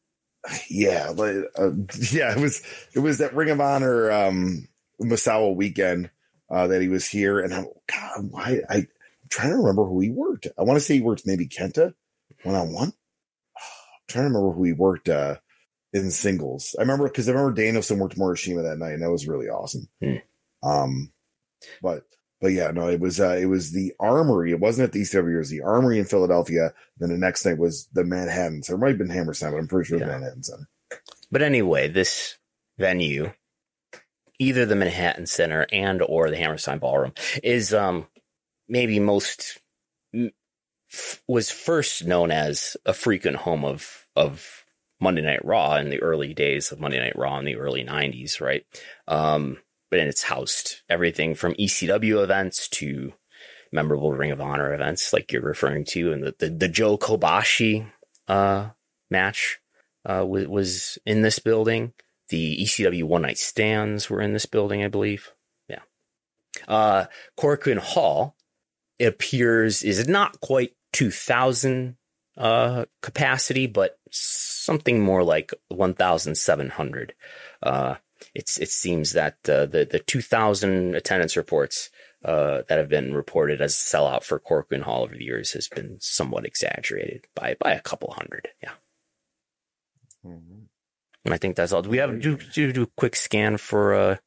yeah, 0.70 1.10
like, 1.16 1.36
uh, 1.58 1.72
yeah, 2.12 2.32
it 2.32 2.40
was 2.40 2.62
it 2.94 3.00
was 3.00 3.20
that 3.20 3.34
Ring 3.34 3.50
of 3.50 3.62
Honor 3.62 4.12
um 4.12 4.68
Misawa 5.02 5.56
weekend 5.56 6.10
uh, 6.50 6.68
that 6.68 6.82
he 6.82 6.88
was 6.88 7.08
here, 7.08 7.40
and 7.40 7.54
I'm 7.54 7.66
God, 7.88 8.32
why 8.32 8.62
I, 8.70 8.76
I'm 8.76 8.88
trying 9.30 9.52
to 9.52 9.58
remember 9.58 9.86
who 9.86 10.00
he 10.00 10.10
worked. 10.10 10.48
I 10.58 10.64
want 10.64 10.78
to 10.78 10.82
say 10.82 10.96
he 10.96 11.02
worked 11.02 11.24
maybe 11.26 11.48
Kenta 11.48 11.94
one 12.44 12.56
on 12.56 12.74
one. 12.74 12.90
I'm 12.90 14.08
trying 14.08 14.24
to 14.26 14.30
remember 14.30 14.52
who 14.52 14.64
he 14.64 14.74
worked 14.74 15.10
uh, 15.10 15.38
in 15.94 16.12
singles. 16.12 16.76
I 16.78 16.82
remember 16.82 17.08
because 17.08 17.28
I 17.30 17.32
remember 17.32 17.54
Danielson 17.54 18.00
worked 18.00 18.18
Morishima 18.18 18.64
that 18.64 18.78
night, 18.78 18.94
and 18.94 19.04
that 19.04 19.12
was 19.12 19.28
really 19.28 19.48
awesome. 19.48 19.88
Hmm. 20.04 20.16
Um, 20.62 21.12
but 21.82 22.04
but 22.44 22.52
yeah, 22.52 22.72
no, 22.72 22.90
it 22.90 23.00
was 23.00 23.22
uh, 23.22 23.38
it 23.40 23.46
was 23.46 23.72
the 23.72 23.94
Armory. 24.02 24.52
It 24.52 24.60
wasn't 24.60 24.88
at 24.88 24.92
the 24.92 25.00
ECW. 25.02 25.36
It 25.36 25.38
was 25.38 25.50
the 25.50 25.62
Armory 25.62 25.98
in 25.98 26.04
Philadelphia. 26.04 26.74
Then 26.98 27.08
the 27.08 27.18
next 27.18 27.46
night 27.46 27.58
was 27.58 27.88
the 27.94 28.04
Manhattan. 28.04 28.64
So 28.64 28.74
it 28.74 28.80
might 28.80 28.90
have 28.90 28.98
been 28.98 29.10
Hammerstein, 29.10 29.52
but 29.52 29.60
I'm 29.60 29.68
pretty 29.70 29.88
sure 29.88 29.98
it 29.98 30.02
was 30.02 30.10
Yeah. 30.10 30.14
Manhattan 30.18 30.44
Center. 30.44 30.68
But 31.32 31.42
anyway, 31.42 31.88
this 31.88 32.38
venue, 32.78 33.32
either 34.40 34.66
the 34.66 34.76
Manhattan 34.76 35.26
Center 35.26 35.66
and 35.72 36.02
or 36.02 36.30
the 36.30 36.36
Hammerstein 36.36 36.80
Ballroom, 36.80 37.14
is 37.42 37.74
um 37.74 38.08
maybe 38.68 39.00
most 39.00 39.62
f- 40.14 41.24
was 41.30 41.50
first 41.50 42.06
known 42.06 42.30
as 42.30 42.76
a 42.86 42.94
frequent 42.94 43.38
home 43.38 43.64
of 43.64 44.06
of 44.18 44.66
Monday 45.00 45.22
Night 45.22 45.46
Raw 45.46 45.78
in 45.78 45.90
the 45.90 46.02
early 46.02 46.34
days 46.34 46.74
of 46.74 46.82
Monday 46.82 47.00
Night 47.00 47.18
Raw 47.18 47.40
in 47.40 47.46
the 47.46 47.56
early 47.56 47.86
'90s, 47.86 48.42
right? 48.42 48.66
Um, 49.08 49.60
but 49.94 50.00
it's 50.00 50.24
housed 50.24 50.82
everything 50.90 51.36
from 51.36 51.54
ECW 51.54 52.24
events 52.24 52.68
to 52.68 53.14
memorable 53.72 54.12
Ring 54.12 54.32
of 54.32 54.42
Honor 54.42 54.74
events, 54.74 55.14
like 55.14 55.32
you're 55.32 55.44
referring 55.44 55.86
to, 55.90 56.12
and 56.12 56.24
the 56.24 56.36
the, 56.40 56.50
the 56.50 56.68
Joe 56.68 56.98
Kobashi 56.98 57.92
uh, 58.28 58.70
match 59.12 59.60
uh, 60.04 60.26
was, 60.28 60.48
was 60.48 60.98
in 61.06 61.22
this 61.22 61.38
building. 61.38 61.94
The 62.30 62.58
ECW 62.64 63.04
One 63.04 63.22
Night 63.22 63.38
Stands 63.38 64.10
were 64.10 64.20
in 64.20 64.34
this 64.34 64.48
building, 64.48 64.84
I 64.84 64.88
believe. 64.88 65.32
Yeah. 65.70 65.82
Uh, 66.68 67.06
Korakuen 67.40 67.78
Hall 67.78 68.36
it 68.98 69.06
appears 69.06 69.84
is 69.84 70.08
not 70.08 70.42
quite 70.42 70.72
2,000 70.94 71.98
uh, 72.36 72.86
capacity, 73.04 73.68
but 73.68 74.00
something 74.10 75.04
more 75.04 75.24
like 75.24 75.54
1,700. 75.68 77.14
Uh, 77.62 77.96
it's 78.34 78.58
it 78.58 78.70
seems 78.70 79.14
that 79.14 79.38
uh, 79.48 79.66
the 79.66 79.88
the 79.90 80.00
2,000 80.00 80.96
attendance 80.96 81.38
reports 81.38 81.90
uh, 82.26 82.64
that 82.68 82.78
have 82.78 82.90
been 82.90 83.14
reported 83.14 83.62
as 83.62 83.74
a 83.74 83.76
sellout 83.76 84.24
for 84.24 84.40
Korakuen 84.40 84.84
Hall 84.84 85.04
over 85.04 85.16
the 85.16 85.24
years 85.24 85.52
has 85.54 85.68
been 85.68 85.98
somewhat 86.00 86.46
exaggerated 86.46 87.28
by 87.36 87.56
by 87.60 87.74
a 87.74 87.82
couple 87.82 88.14
hundred. 88.14 88.50
Yeah. 88.62 88.72
And 91.26 91.34
I 91.34 91.38
think 91.38 91.56
that's 91.56 91.72
all. 91.72 91.82
Do 91.82 91.90
we 91.90 91.98
have 91.98 92.22
do 92.22 92.38
do, 92.38 92.74
do 92.74 92.84
a 92.84 92.88
quick 92.98 93.16
scan 93.16 93.58
for 93.58 93.94
uh, 93.94 94.18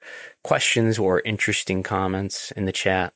questions 0.43 0.99
or 0.99 1.21
interesting 1.21 1.83
comments 1.83 2.53
in 2.53 2.65
the 2.65 2.73
chat? 2.73 3.13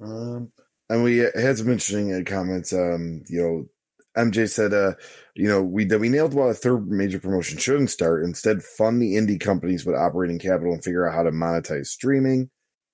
Um, 0.00 0.52
and 0.88 1.02
we 1.02 1.18
had 1.18 1.58
some 1.58 1.68
interesting 1.68 2.24
comments. 2.24 2.72
Um, 2.72 3.24
you 3.28 3.42
know, 3.42 3.66
MJ 4.18 4.48
said, 4.48 4.74
uh, 4.74 4.94
you 5.34 5.48
know, 5.48 5.62
we 5.62 5.84
that 5.86 6.00
we 6.00 6.08
nailed 6.08 6.34
why 6.34 6.50
a 6.50 6.54
third 6.54 6.88
major 6.90 7.20
promotion 7.20 7.58
shouldn't 7.58 7.90
start. 7.90 8.24
Instead, 8.24 8.62
fund 8.62 9.00
the 9.00 9.14
indie 9.14 9.40
companies 9.40 9.86
with 9.86 9.96
operating 9.96 10.38
capital 10.38 10.72
and 10.72 10.82
figure 10.82 11.08
out 11.08 11.14
how 11.14 11.22
to 11.22 11.30
monetize 11.30 11.86
streaming. 11.86 12.50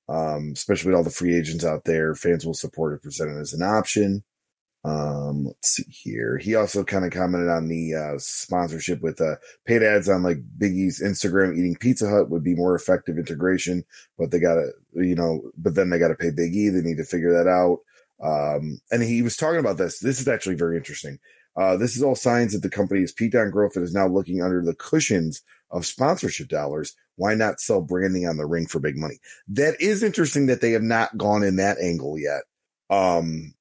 Um, 0.06 0.52
especially 0.54 0.90
with 0.90 0.96
all 0.96 1.04
the 1.04 1.10
free 1.10 1.34
agents 1.34 1.64
out 1.64 1.84
there, 1.84 2.14
fans 2.14 2.44
will 2.44 2.52
support 2.52 2.92
it 2.92 3.02
presented 3.02 3.40
as 3.40 3.54
an 3.54 3.62
option. 3.62 4.22
Um, 4.84 5.46
let's 5.46 5.68
see 5.70 5.84
here. 5.88 6.36
He 6.36 6.54
also 6.54 6.84
kind 6.84 7.06
of 7.06 7.10
commented 7.10 7.48
on 7.48 7.68
the 7.68 7.94
uh, 7.94 8.18
sponsorship 8.18 9.00
with 9.00 9.18
uh, 9.18 9.36
paid 9.64 9.82
ads 9.82 10.10
on 10.10 10.22
like 10.22 10.38
Big 10.58 10.72
E's 10.72 11.02
Instagram 11.02 11.56
eating 11.56 11.76
Pizza 11.80 12.08
Hut 12.08 12.28
would 12.28 12.44
be 12.44 12.54
more 12.54 12.74
effective 12.74 13.16
integration, 13.16 13.84
but 14.18 14.30
they 14.30 14.38
got 14.38 14.56
to, 14.56 14.70
you 14.92 15.14
know, 15.14 15.40
but 15.56 15.74
then 15.74 15.88
they 15.88 15.98
got 15.98 16.08
to 16.08 16.14
pay 16.14 16.30
Big 16.30 16.54
E. 16.54 16.68
They 16.68 16.82
need 16.82 16.98
to 16.98 17.04
figure 17.04 17.32
that 17.32 17.48
out. 17.48 17.78
Um, 18.22 18.80
and 18.90 19.02
he 19.02 19.22
was 19.22 19.36
talking 19.36 19.60
about 19.60 19.78
this. 19.78 19.98
This 19.98 20.20
is 20.20 20.28
actually 20.28 20.54
very 20.56 20.76
interesting. 20.76 21.18
Uh, 21.56 21.76
this 21.76 21.96
is 21.96 22.02
all 22.02 22.16
signs 22.16 22.52
that 22.52 22.62
the 22.62 22.70
company 22.70 23.00
is 23.02 23.12
peaked 23.12 23.34
on 23.34 23.50
growth 23.50 23.76
and 23.76 23.84
is 23.84 23.94
now 23.94 24.08
looking 24.08 24.42
under 24.42 24.60
the 24.62 24.74
cushions 24.74 25.42
of 25.70 25.86
sponsorship 25.86 26.48
dollars. 26.48 26.94
Why 27.16 27.34
not 27.34 27.60
sell 27.60 27.80
branding 27.80 28.26
on 28.26 28.36
the 28.36 28.46
ring 28.46 28.66
for 28.66 28.80
big 28.80 28.96
money? 28.96 29.20
That 29.48 29.80
is 29.80 30.02
interesting 30.02 30.46
that 30.46 30.60
they 30.60 30.72
have 30.72 30.82
not 30.82 31.16
gone 31.16 31.44
in 31.44 31.56
that 31.56 31.78
angle 31.78 32.18
yet. 32.18 32.42
Um, 32.90 33.54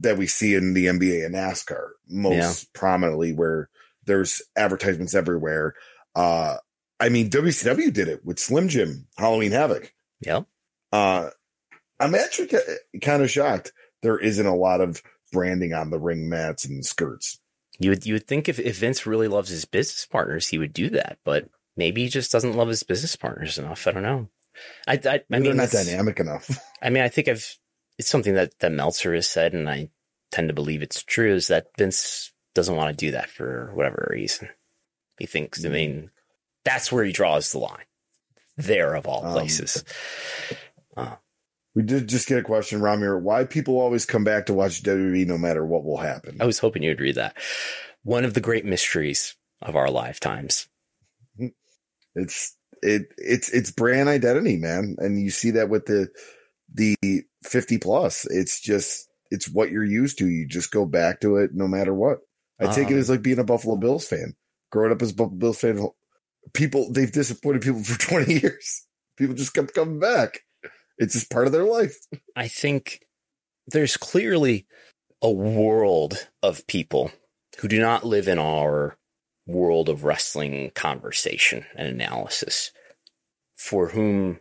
that 0.00 0.18
we 0.18 0.26
see 0.26 0.54
in 0.54 0.74
the 0.74 0.86
NBA 0.86 1.24
and 1.24 1.34
NASCAR 1.34 1.90
most 2.08 2.34
Yeah. 2.64 2.68
prominently 2.78 3.32
where 3.32 3.70
there's 4.04 4.42
advertisements 4.56 5.14
everywhere. 5.14 5.74
Uh, 6.14 6.56
I 7.00 7.08
mean, 7.08 7.30
WCW 7.30 7.92
did 7.92 8.08
it 8.08 8.24
with 8.24 8.38
Slim 8.38 8.68
Jim, 8.68 9.06
Halloween 9.16 9.52
Havoc. 9.52 9.92
Yeah. 10.20 10.42
Uh, 10.92 11.30
I'm 12.00 12.14
actually 12.14 12.50
kind 13.00 13.22
of 13.22 13.30
shocked 13.30 13.72
there 14.06 14.18
isn't 14.18 14.46
a 14.46 14.54
lot 14.54 14.80
of 14.80 15.02
branding 15.32 15.74
on 15.74 15.90
the 15.90 15.98
ring 15.98 16.28
mats 16.28 16.64
and 16.64 16.86
skirts. 16.86 17.40
You 17.80 17.90
would 17.90 18.06
you 18.06 18.14
would 18.14 18.28
think 18.28 18.48
if, 18.48 18.60
if 18.60 18.78
Vince 18.78 19.04
really 19.04 19.26
loves 19.26 19.50
his 19.50 19.64
business 19.64 20.06
partners, 20.06 20.46
he 20.46 20.58
would 20.58 20.72
do 20.72 20.88
that, 20.90 21.18
but 21.24 21.48
maybe 21.76 22.04
he 22.04 22.08
just 22.08 22.30
doesn't 22.30 22.56
love 22.56 22.68
his 22.68 22.84
business 22.84 23.16
partners 23.16 23.58
enough. 23.58 23.86
I 23.86 23.90
don't 23.90 24.04
know. 24.04 24.28
I 24.86 24.92
I, 24.92 25.14
I 25.14 25.22
mean, 25.28 25.42
they're 25.42 25.54
not 25.54 25.70
dynamic 25.70 26.20
enough. 26.20 26.48
I 26.82 26.90
mean, 26.90 27.02
I 27.02 27.08
think 27.08 27.26
I've 27.26 27.58
it's 27.98 28.08
something 28.08 28.34
that 28.34 28.58
that 28.60 28.70
Meltzer 28.72 29.12
has 29.14 29.28
said, 29.28 29.52
and 29.52 29.68
I 29.68 29.90
tend 30.30 30.48
to 30.48 30.54
believe 30.54 30.82
it's 30.82 31.02
true. 31.02 31.34
Is 31.34 31.48
that 31.48 31.66
Vince 31.76 32.32
doesn't 32.54 32.76
want 32.76 32.96
to 32.96 33.04
do 33.06 33.10
that 33.10 33.28
for 33.28 33.72
whatever 33.74 34.08
reason. 34.10 34.48
He 35.18 35.26
thinks. 35.26 35.64
I 35.64 35.68
mean, 35.68 36.10
that's 36.64 36.92
where 36.92 37.04
he 37.04 37.12
draws 37.12 37.50
the 37.52 37.58
line. 37.58 37.84
There 38.56 38.94
of 38.94 39.06
all 39.06 39.26
Um, 39.26 39.32
places. 39.32 39.84
We 41.76 41.82
did 41.82 42.08
just 42.08 42.26
get 42.26 42.38
a 42.38 42.42
question, 42.42 42.80
Ramir. 42.80 43.20
Why 43.20 43.44
people 43.44 43.78
always 43.78 44.06
come 44.06 44.24
back 44.24 44.46
to 44.46 44.54
watch 44.54 44.82
WWE 44.82 45.26
no 45.26 45.36
matter 45.36 45.64
what 45.64 45.84
will 45.84 45.98
happen? 45.98 46.38
I 46.40 46.46
was 46.46 46.58
hoping 46.58 46.82
you'd 46.82 47.00
read 47.00 47.16
that. 47.16 47.36
One 48.02 48.24
of 48.24 48.32
the 48.34 48.40
great 48.40 48.64
mysteries 48.64 49.36
of 49.62 49.76
our 49.76 49.90
lifetimes. 49.90 50.66
It's 52.18 52.56
it 52.80 53.08
it's 53.18 53.50
it's 53.50 53.70
brand 53.70 54.08
identity, 54.08 54.56
man, 54.56 54.96
and 54.98 55.20
you 55.20 55.28
see 55.28 55.50
that 55.50 55.68
with 55.68 55.84
the 55.84 56.08
the 56.72 56.96
fifty 57.44 57.76
plus. 57.76 58.26
It's 58.30 58.58
just 58.58 59.06
it's 59.30 59.50
what 59.50 59.70
you're 59.70 59.84
used 59.84 60.16
to. 60.20 60.26
You 60.26 60.46
just 60.48 60.70
go 60.70 60.86
back 60.86 61.20
to 61.20 61.36
it 61.36 61.50
no 61.52 61.68
matter 61.68 61.92
what. 61.92 62.20
I 62.58 62.68
take 62.68 62.88
it 62.88 62.94
Um, 62.94 63.00
as 63.00 63.10
like 63.10 63.20
being 63.20 63.38
a 63.38 63.44
Buffalo 63.44 63.76
Bills 63.76 64.06
fan. 64.08 64.34
Growing 64.72 64.92
up 64.92 65.02
as 65.02 65.10
a 65.10 65.14
Buffalo 65.14 65.36
Bills 65.36 65.58
fan, 65.58 65.86
people 66.54 66.90
they've 66.90 67.12
disappointed 67.12 67.60
people 67.60 67.84
for 67.84 67.98
twenty 68.00 68.40
years. 68.40 68.86
People 69.18 69.34
just 69.34 69.52
kept 69.52 69.74
coming 69.74 70.00
back. 70.00 70.40
It's 70.98 71.14
just 71.14 71.30
part 71.30 71.46
of 71.46 71.52
their 71.52 71.64
life. 71.64 71.96
I 72.36 72.48
think 72.48 73.02
there's 73.66 73.96
clearly 73.96 74.66
a 75.22 75.30
world 75.30 76.28
of 76.42 76.66
people 76.66 77.10
who 77.58 77.68
do 77.68 77.80
not 77.80 78.04
live 78.04 78.28
in 78.28 78.38
our 78.38 78.96
world 79.46 79.88
of 79.88 80.04
wrestling 80.04 80.70
conversation 80.74 81.64
and 81.74 81.88
analysis 81.88 82.72
for 83.54 83.88
whom 83.88 84.40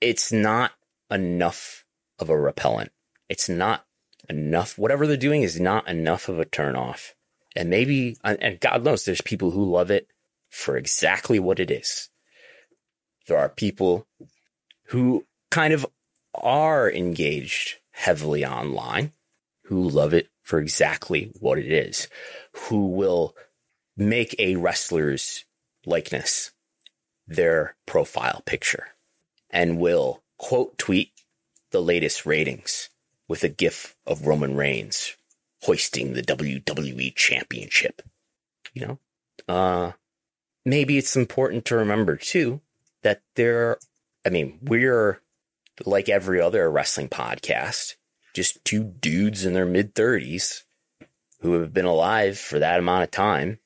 it's 0.00 0.32
not 0.32 0.72
enough 1.10 1.84
of 2.18 2.28
a 2.28 2.38
repellent. 2.38 2.90
It's 3.28 3.48
not 3.48 3.84
enough. 4.28 4.78
Whatever 4.78 5.06
they're 5.06 5.16
doing 5.16 5.42
is 5.42 5.60
not 5.60 5.88
enough 5.88 6.28
of 6.28 6.38
a 6.38 6.44
turnoff. 6.44 7.12
And 7.56 7.70
maybe, 7.70 8.16
and 8.24 8.58
God 8.60 8.82
knows 8.82 9.04
there's 9.04 9.20
people 9.20 9.52
who 9.52 9.64
love 9.64 9.90
it 9.90 10.08
for 10.50 10.76
exactly 10.76 11.38
what 11.38 11.60
it 11.60 11.70
is. 11.70 12.10
There 13.28 13.38
are 13.38 13.48
people 13.48 14.06
who 14.88 15.24
kind 15.54 15.72
of 15.72 15.86
are 16.34 16.90
engaged 16.90 17.76
heavily 17.92 18.44
online, 18.44 19.12
who 19.66 19.88
love 19.88 20.12
it 20.12 20.28
for 20.42 20.58
exactly 20.58 21.30
what 21.38 21.60
it 21.60 21.70
is, 21.70 22.08
who 22.66 22.88
will 22.88 23.36
make 23.96 24.34
a 24.40 24.56
wrestler's 24.56 25.44
likeness 25.86 26.50
their 27.28 27.76
profile 27.86 28.42
picture 28.44 28.88
and 29.48 29.78
will 29.78 30.24
quote 30.38 30.76
tweet 30.76 31.12
the 31.70 31.80
latest 31.80 32.26
ratings 32.26 32.90
with 33.28 33.44
a 33.44 33.48
gif 33.48 33.94
of 34.04 34.26
Roman 34.26 34.56
Reigns 34.56 35.16
hoisting 35.62 36.14
the 36.14 36.22
WWE 36.22 37.14
championship. 37.14 38.02
You 38.72 38.86
know, 38.86 39.54
uh, 39.54 39.92
maybe 40.64 40.98
it's 40.98 41.14
important 41.14 41.64
to 41.66 41.76
remember 41.76 42.16
too 42.16 42.60
that 43.02 43.22
there, 43.36 43.78
I 44.26 44.30
mean, 44.30 44.58
we're 44.60 45.20
like 45.84 46.08
every 46.08 46.40
other 46.40 46.70
wrestling 46.70 47.08
podcast, 47.08 47.94
just 48.34 48.64
two 48.64 48.84
dudes 48.84 49.44
in 49.44 49.54
their 49.54 49.66
mid 49.66 49.94
30s 49.94 50.62
who 51.40 51.54
have 51.54 51.72
been 51.72 51.84
alive 51.84 52.38
for 52.38 52.58
that 52.58 52.78
amount 52.78 53.04
of 53.04 53.10
time 53.10 53.58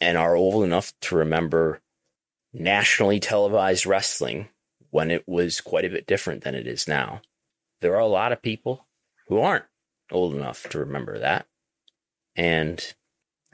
and 0.00 0.18
are 0.18 0.36
old 0.36 0.64
enough 0.64 0.92
to 1.00 1.16
remember 1.16 1.80
nationally 2.52 3.20
televised 3.20 3.86
wrestling 3.86 4.48
when 4.90 5.10
it 5.10 5.26
was 5.26 5.60
quite 5.60 5.84
a 5.84 5.90
bit 5.90 6.06
different 6.06 6.44
than 6.44 6.54
it 6.54 6.66
is 6.66 6.86
now. 6.86 7.22
There 7.80 7.94
are 7.94 8.00
a 8.00 8.06
lot 8.06 8.32
of 8.32 8.42
people 8.42 8.86
who 9.28 9.40
aren't 9.40 9.64
old 10.10 10.34
enough 10.34 10.68
to 10.70 10.78
remember 10.78 11.18
that. 11.18 11.46
And 12.36 12.94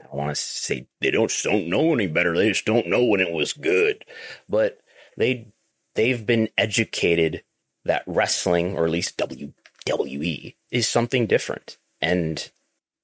I 0.01 0.15
want 0.15 0.29
to 0.29 0.35
say 0.35 0.87
they 1.01 1.11
don't 1.11 1.31
don't 1.43 1.67
know 1.67 1.93
any 1.93 2.07
better. 2.07 2.35
They 2.35 2.49
just 2.49 2.65
don't 2.65 2.87
know 2.87 3.03
when 3.03 3.21
it 3.21 3.31
was 3.31 3.53
good. 3.53 4.05
But 4.47 4.79
they 5.17 5.47
they've 5.95 6.25
been 6.25 6.49
educated 6.57 7.43
that 7.85 8.03
wrestling, 8.05 8.75
or 8.75 8.85
at 8.85 8.91
least 8.91 9.17
WWE, 9.17 10.55
is 10.71 10.87
something 10.87 11.25
different. 11.25 11.77
And 12.01 12.51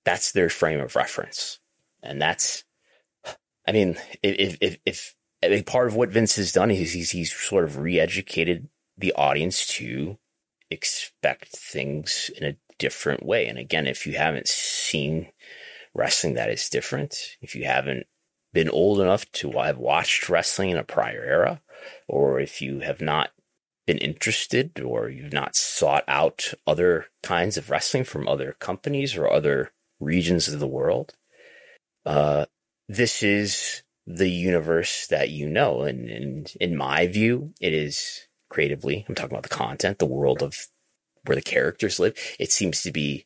that's 0.03 0.31
their 0.31 0.49
frame 0.49 0.79
of 0.79 0.95
reference. 0.95 1.59
And 2.01 2.21
that's, 2.21 2.63
I 3.67 3.71
mean, 3.71 3.97
if, 4.21 4.57
if, 4.61 4.77
if, 4.85 5.15
if 5.41 5.65
part 5.65 5.87
of 5.87 5.95
what 5.95 6.11
Vince 6.11 6.35
has 6.35 6.51
done 6.51 6.71
is 6.71 6.93
he's, 6.93 7.11
he's 7.11 7.33
sort 7.33 7.63
of 7.63 7.77
re 7.77 7.99
educated 7.99 8.69
the 8.97 9.13
audience 9.13 9.65
to 9.67 10.17
expect 10.69 11.49
things 11.49 12.29
in 12.37 12.45
a 12.45 12.57
different 12.77 13.25
way. 13.25 13.47
And 13.47 13.57
again, 13.57 13.87
if 13.87 14.05
you 14.05 14.13
haven't 14.13 14.47
seen 14.47 15.31
wrestling 15.93 16.33
that 16.33 16.49
is 16.49 16.69
different, 16.69 17.37
if 17.41 17.55
you 17.55 17.65
haven't 17.65 18.05
been 18.53 18.69
old 18.69 18.99
enough 18.99 19.29
to 19.33 19.51
have 19.51 19.77
watched 19.77 20.29
wrestling 20.29 20.69
in 20.69 20.77
a 20.77 20.83
prior 20.83 21.23
era, 21.23 21.61
or 22.07 22.39
if 22.39 22.61
you 22.61 22.79
have 22.79 23.01
not 23.01 23.31
been 23.85 23.97
interested 23.99 24.79
or 24.79 25.09
you've 25.09 25.33
not 25.33 25.55
sought 25.55 26.03
out 26.07 26.53
other 26.65 27.07
kinds 27.23 27.57
of 27.57 27.69
wrestling 27.69 28.03
from 28.03 28.27
other 28.27 28.55
companies 28.59 29.15
or 29.15 29.31
other 29.31 29.71
regions 29.99 30.47
of 30.47 30.59
the 30.59 30.67
world, 30.67 31.13
uh, 32.05 32.45
this 32.87 33.23
is 33.23 33.83
the 34.05 34.29
universe 34.29 35.07
that 35.07 35.29
you 35.29 35.47
know. 35.47 35.81
And, 35.81 36.09
and 36.09 36.53
in 36.59 36.75
my 36.75 37.07
view, 37.07 37.53
it 37.59 37.73
is 37.73 38.27
creatively, 38.49 39.05
I'm 39.07 39.15
talking 39.15 39.31
about 39.31 39.43
the 39.43 39.49
content, 39.49 39.99
the 39.99 40.05
world 40.05 40.41
of 40.41 40.67
where 41.25 41.35
the 41.35 41.41
characters 41.41 41.99
live. 41.99 42.15
It 42.39 42.51
seems 42.51 42.81
to 42.83 42.91
be 42.91 43.25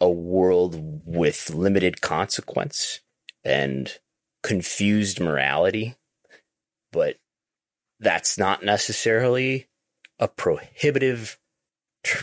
a 0.00 0.10
world 0.10 1.02
with 1.04 1.50
limited 1.50 2.00
consequence 2.00 3.00
and 3.42 3.98
confused 4.42 5.20
morality, 5.20 5.96
but 6.92 7.16
that's 8.00 8.36
not 8.36 8.62
necessarily 8.62 9.68
a 10.18 10.28
prohibitive, 10.28 11.38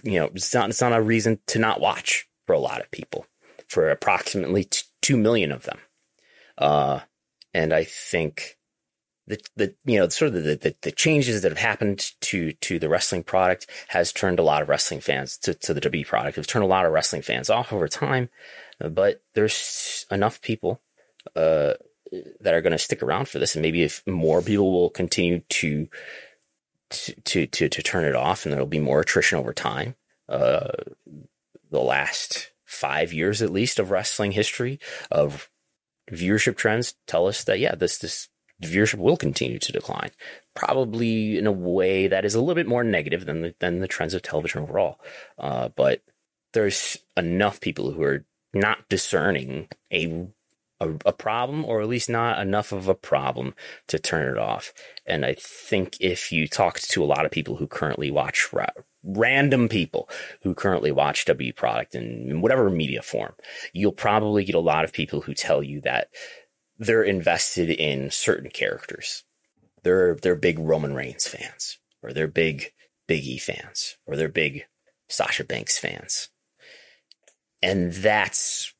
you 0.03 0.19
know, 0.19 0.29
it's 0.33 0.53
not, 0.53 0.69
it's 0.69 0.81
not 0.81 0.93
a 0.93 1.01
reason 1.01 1.39
to 1.47 1.59
not 1.59 1.81
watch 1.81 2.27
for 2.45 2.53
a 2.53 2.59
lot 2.59 2.81
of 2.81 2.91
people, 2.91 3.25
for 3.67 3.89
approximately 3.89 4.67
2 5.01 5.17
million 5.17 5.51
of 5.51 5.63
them. 5.63 5.79
Uh, 6.57 6.99
and 7.53 7.73
I 7.73 7.83
think 7.83 8.57
the, 9.27 9.39
the, 9.55 9.75
you 9.85 9.99
know, 9.99 10.07
sort 10.09 10.35
of 10.35 10.43
the, 10.43 10.55
the, 10.55 10.75
the, 10.81 10.91
changes 10.91 11.41
that 11.41 11.51
have 11.51 11.57
happened 11.57 12.11
to, 12.21 12.53
to 12.53 12.79
the 12.79 12.89
wrestling 12.89 13.23
product 13.23 13.67
has 13.89 14.11
turned 14.11 14.39
a 14.39 14.43
lot 14.43 14.61
of 14.61 14.69
wrestling 14.69 14.99
fans 14.99 15.37
to, 15.39 15.53
to 15.53 15.73
the 15.73 15.81
W 15.81 16.05
product, 16.05 16.35
have 16.35 16.47
turned 16.47 16.63
a 16.63 16.67
lot 16.67 16.85
of 16.85 16.91
wrestling 16.91 17.21
fans 17.21 17.49
off 17.49 17.73
over 17.73 17.87
time. 17.87 18.29
But 18.79 19.21
there's 19.33 20.05
enough 20.11 20.41
people, 20.41 20.81
uh, 21.35 21.73
that 22.41 22.53
are 22.53 22.61
going 22.61 22.71
to 22.71 22.77
stick 22.77 23.01
around 23.01 23.29
for 23.29 23.39
this. 23.39 23.55
And 23.55 23.61
maybe 23.61 23.83
if 23.83 24.05
more 24.05 24.41
people 24.41 24.71
will 24.71 24.89
continue 24.89 25.39
to, 25.39 25.87
to, 26.91 27.47
to, 27.47 27.69
to 27.69 27.83
turn 27.83 28.05
it 28.05 28.15
off 28.15 28.45
and 28.45 28.53
there'll 28.53 28.65
be 28.67 28.79
more 28.79 29.01
attrition 29.01 29.37
over 29.37 29.53
time. 29.53 29.95
Uh, 30.29 30.69
the 31.69 31.79
last 31.79 32.51
five 32.65 33.13
years, 33.13 33.41
at 33.41 33.51
least, 33.51 33.79
of 33.79 33.91
wrestling 33.91 34.31
history 34.31 34.79
of 35.09 35.49
viewership 36.11 36.55
trends 36.55 36.95
tell 37.07 37.27
us 37.27 37.43
that, 37.43 37.59
yeah, 37.59 37.75
this, 37.75 37.97
this 37.97 38.29
viewership 38.63 38.99
will 38.99 39.17
continue 39.17 39.59
to 39.59 39.71
decline, 39.71 40.11
probably 40.55 41.37
in 41.37 41.47
a 41.47 41.51
way 41.51 42.07
that 42.07 42.25
is 42.25 42.35
a 42.35 42.39
little 42.39 42.55
bit 42.55 42.67
more 42.67 42.83
negative 42.83 43.25
than 43.25 43.41
the, 43.41 43.55
than 43.59 43.79
the 43.79 43.87
trends 43.87 44.13
of 44.13 44.21
television 44.21 44.61
overall. 44.61 44.99
Uh, 45.37 45.69
but 45.75 46.01
there's 46.53 46.97
enough 47.17 47.59
people 47.61 47.91
who 47.91 48.03
are 48.03 48.25
not 48.53 48.87
discerning 48.89 49.67
a 49.91 50.27
a, 50.81 50.89
a, 51.05 51.13
problem, 51.13 51.63
or 51.63 51.81
at 51.81 51.87
least 51.87 52.09
not 52.09 52.39
enough 52.39 52.71
of 52.71 52.87
a 52.87 52.95
problem 52.95 53.53
to 53.87 53.99
turn 53.99 54.29
it 54.29 54.37
off. 54.37 54.73
And 55.05 55.25
I 55.25 55.35
think 55.37 55.95
if 56.01 56.31
you 56.31 56.47
talk 56.47 56.79
to 56.79 57.03
a 57.03 57.05
lot 57.05 57.25
of 57.25 57.31
people 57.31 57.57
who 57.57 57.67
currently 57.67 58.11
watch 58.11 58.51
ra- 58.51 58.65
random 59.03 59.69
people 59.69 60.09
who 60.41 60.53
currently 60.53 60.91
watch 60.91 61.25
W 61.25 61.53
product 61.53 61.95
in 61.95 62.41
whatever 62.41 62.69
media 62.69 63.01
form, 63.01 63.33
you'll 63.73 63.91
probably 63.91 64.43
get 64.43 64.55
a 64.55 64.59
lot 64.59 64.83
of 64.83 64.91
people 64.91 65.21
who 65.21 65.33
tell 65.33 65.63
you 65.63 65.79
that 65.81 66.09
they're 66.77 67.03
invested 67.03 67.69
in 67.69 68.09
certain 68.09 68.49
characters. 68.49 69.23
They're 69.83 70.15
they're 70.15 70.35
big 70.35 70.59
Roman 70.59 70.93
Reigns 70.93 71.27
fans, 71.27 71.79
or 72.01 72.11
they're 72.11 72.27
big 72.27 72.71
Big 73.07 73.25
E 73.25 73.37
fans, 73.39 73.97
or 74.05 74.15
they're 74.15 74.29
big 74.29 74.65
Sasha 75.09 75.43
Banks 75.43 75.77
fans. 75.77 76.29
And 77.61 77.91
that's 77.91 78.73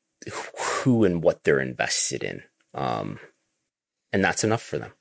who 0.84 1.04
and 1.04 1.24
what 1.24 1.44
they're 1.44 1.60
invested 1.60 2.24
in. 2.24 2.44
Um, 2.74 3.20
and 4.14 4.24
that's 4.24 4.44
enough 4.44 4.62
for 4.62 4.78
them 4.78 4.94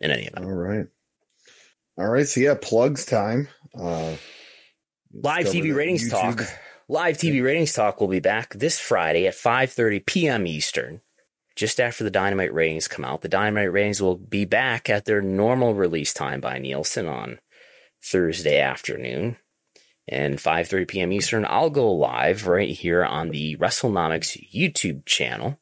in 0.00 0.10
any 0.10 0.24
event. 0.24 0.44
All 0.44 0.52
right. 0.52 0.86
All 1.98 2.08
right. 2.08 2.26
So, 2.26 2.40
yeah, 2.40 2.54
plugs 2.60 3.04
time. 3.04 3.48
Uh, 3.74 4.16
Live 5.12 5.46
TV 5.46 5.74
ratings 5.74 6.04
YouTube. 6.08 6.38
talk. 6.38 6.58
Live 6.88 7.16
TV 7.16 7.44
ratings 7.44 7.72
talk 7.72 8.00
will 8.00 8.08
be 8.08 8.20
back 8.20 8.54
this 8.54 8.78
Friday 8.78 9.26
at 9.26 9.34
5:30 9.34 10.04
p.m. 10.06 10.46
Eastern, 10.46 11.02
just 11.54 11.80
after 11.80 12.02
the 12.02 12.10
Dynamite 12.10 12.52
ratings 12.52 12.88
come 12.88 13.04
out. 13.04 13.20
The 13.20 13.28
Dynamite 13.28 13.72
ratings 13.72 14.00
will 14.00 14.16
be 14.16 14.44
back 14.44 14.88
at 14.88 15.04
their 15.04 15.20
normal 15.20 15.74
release 15.74 16.14
time 16.14 16.40
by 16.40 16.58
Nielsen 16.58 17.06
on 17.06 17.40
Thursday 18.02 18.58
afternoon 18.58 19.36
and 20.08 20.38
5:30 20.38 20.88
p.m. 20.88 21.12
Eastern, 21.12 21.46
I'll 21.48 21.70
go 21.70 21.90
live 21.90 22.46
right 22.46 22.70
here 22.70 23.04
on 23.04 23.30
the 23.30 23.56
WrestleNomics 23.56 24.52
YouTube 24.52 25.06
channel. 25.06 25.58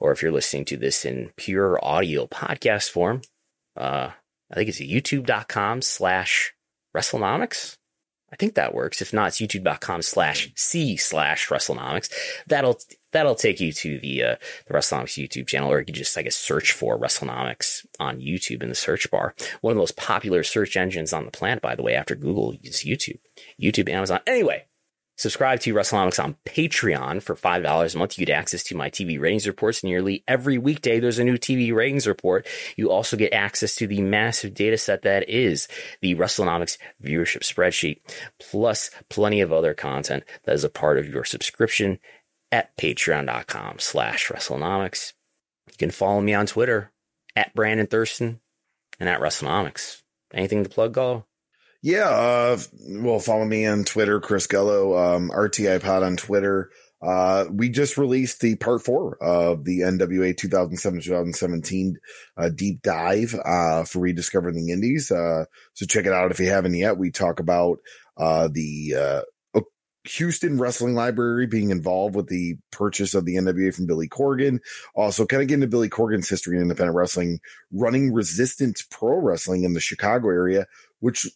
Or 0.00 0.12
if 0.12 0.22
you're 0.22 0.32
listening 0.32 0.64
to 0.66 0.76
this 0.76 1.04
in 1.04 1.32
pure 1.36 1.78
audio 1.82 2.26
podcast 2.26 2.90
form, 2.90 3.22
uh, 3.76 4.10
I 4.50 4.54
think 4.54 4.68
it's 4.68 4.80
youtube.com 4.80 5.82
slash 5.82 6.54
WrestleNomics. 6.96 7.76
I 8.34 8.36
think 8.36 8.54
that 8.54 8.74
works. 8.74 9.00
If 9.00 9.12
not, 9.12 9.28
it's 9.28 9.40
youtube.com 9.40 10.02
slash 10.02 10.50
C 10.56 10.96
slash 10.96 11.50
WrestleNomics. 11.50 12.10
That'll 12.48 12.80
that'll 13.12 13.36
take 13.36 13.60
you 13.60 13.72
to 13.72 14.00
the 14.00 14.24
uh, 14.24 14.36
the 14.66 14.74
WrestleNomics 14.74 15.22
YouTube 15.22 15.46
channel, 15.46 15.70
or 15.70 15.78
you 15.78 15.84
can 15.84 15.94
just 15.94 16.18
I 16.18 16.22
guess 16.22 16.34
search 16.34 16.72
for 16.72 16.98
WrestleNomics 16.98 17.86
on 18.00 18.18
YouTube 18.18 18.60
in 18.60 18.70
the 18.70 18.74
search 18.74 19.08
bar. 19.08 19.36
One 19.60 19.70
of 19.70 19.76
the 19.76 19.82
most 19.82 19.96
popular 19.96 20.42
search 20.42 20.76
engines 20.76 21.12
on 21.12 21.26
the 21.26 21.30
planet, 21.30 21.62
by 21.62 21.76
the 21.76 21.84
way, 21.84 21.94
after 21.94 22.16
Google 22.16 22.56
is 22.60 22.84
YouTube. 22.84 23.20
YouTube, 23.60 23.88
Amazon. 23.88 24.18
Anyway, 24.26 24.64
Subscribe 25.16 25.60
to 25.60 25.72
WrestleNomics 25.72 26.22
on 26.22 26.36
Patreon 26.44 27.22
for 27.22 27.36
$5 27.36 27.94
a 27.94 27.98
month. 27.98 28.18
You 28.18 28.26
get 28.26 28.32
access 28.32 28.64
to 28.64 28.76
my 28.76 28.90
TV 28.90 29.20
ratings 29.20 29.46
reports 29.46 29.84
nearly 29.84 30.24
every 30.26 30.58
weekday. 30.58 30.98
There's 30.98 31.20
a 31.20 31.24
new 31.24 31.38
TV 31.38 31.72
ratings 31.72 32.06
report. 32.06 32.46
You 32.76 32.90
also 32.90 33.16
get 33.16 33.32
access 33.32 33.76
to 33.76 33.86
the 33.86 34.00
massive 34.02 34.54
data 34.54 34.76
set 34.76 35.02
that 35.02 35.28
is 35.28 35.68
the 36.00 36.16
WrestleNomics 36.16 36.78
viewership 37.02 37.42
spreadsheet, 37.42 38.00
plus 38.40 38.90
plenty 39.08 39.40
of 39.40 39.52
other 39.52 39.72
content 39.72 40.24
that 40.44 40.54
is 40.54 40.64
a 40.64 40.68
part 40.68 40.98
of 40.98 41.08
your 41.08 41.24
subscription 41.24 42.00
at 42.50 42.76
patreon.com 42.76 43.78
slash 43.78 44.28
WrestleNomics. 44.28 45.12
You 45.70 45.76
can 45.78 45.90
follow 45.90 46.20
me 46.20 46.34
on 46.34 46.46
Twitter 46.46 46.90
at 47.36 47.54
Brandon 47.54 47.86
Thurston 47.86 48.40
and 48.98 49.08
at 49.08 49.20
WrestleNomics. 49.20 50.02
Anything 50.32 50.64
to 50.64 50.70
plug, 50.70 50.92
Go? 50.92 51.24
Yeah, 51.84 52.08
uh, 52.08 52.58
well, 52.88 53.18
follow 53.18 53.44
me 53.44 53.66
on 53.66 53.84
Twitter, 53.84 54.18
Chris 54.18 54.46
Gullo, 54.46 55.16
um, 55.16 55.28
RTI 55.28 55.82
Pod 55.82 56.02
on 56.02 56.16
Twitter. 56.16 56.70
Uh, 57.02 57.44
we 57.50 57.68
just 57.68 57.98
released 57.98 58.40
the 58.40 58.56
part 58.56 58.82
four 58.82 59.22
of 59.22 59.64
the 59.64 59.80
NWA 59.80 60.34
2007-2017 60.34 61.96
uh, 62.38 62.48
deep 62.48 62.80
dive 62.80 63.38
uh, 63.44 63.84
for 63.84 63.98
rediscovering 63.98 64.56
the 64.56 64.72
Indies. 64.72 65.10
Uh, 65.10 65.44
so 65.74 65.84
check 65.84 66.06
it 66.06 66.14
out 66.14 66.30
if 66.30 66.40
you 66.40 66.48
haven't 66.48 66.72
yet. 66.72 66.96
We 66.96 67.10
talk 67.10 67.38
about 67.38 67.80
uh, 68.16 68.48
the 68.50 68.94
uh, 69.54 69.60
Houston 70.04 70.58
Wrestling 70.58 70.94
Library 70.94 71.46
being 71.46 71.68
involved 71.68 72.14
with 72.14 72.28
the 72.28 72.56
purchase 72.72 73.14
of 73.14 73.26
the 73.26 73.34
NWA 73.34 73.74
from 73.74 73.84
Billy 73.84 74.08
Corgan. 74.08 74.60
Also, 74.94 75.26
kind 75.26 75.42
of 75.42 75.48
get 75.48 75.56
into 75.56 75.66
Billy 75.66 75.90
Corgan's 75.90 76.30
history 76.30 76.56
in 76.56 76.62
independent 76.62 76.96
wrestling, 76.96 77.40
running 77.74 78.10
Resistance 78.10 78.86
Pro 78.90 79.18
Wrestling 79.18 79.64
in 79.64 79.74
the 79.74 79.80
Chicago 79.80 80.28
area, 80.28 80.64
which 81.00 81.26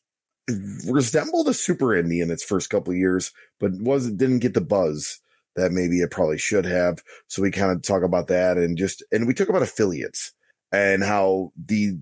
resembled 0.87 1.49
a 1.49 1.55
super 1.55 1.87
indie 1.87 2.23
in 2.23 2.31
its 2.31 2.45
first 2.45 2.71
couple 2.71 2.93
of 2.93 2.99
years, 2.99 3.33
but 3.61 3.73
wasn't 3.75 4.19
didn't 4.19 4.41
get 4.41 4.55
the 4.55 4.61
buzz 4.61 5.21
that 5.57 5.73
maybe 5.73 6.01
it 6.01 6.11
probably 6.11 6.39
should 6.39 6.65
have. 6.65 7.03
So 7.27 7.43
we 7.43 7.51
kind 7.51 7.73
of 7.73 7.83
talk 7.83 8.03
about 8.03 8.29
that 8.29 8.57
and 8.57 8.79
just 8.79 9.03
and 9.13 9.27
we 9.27 9.35
talk 9.35 9.49
about 9.49 9.63
affiliates 9.63 10.33
and 10.73 11.03
how 11.03 11.53
the 11.57 11.99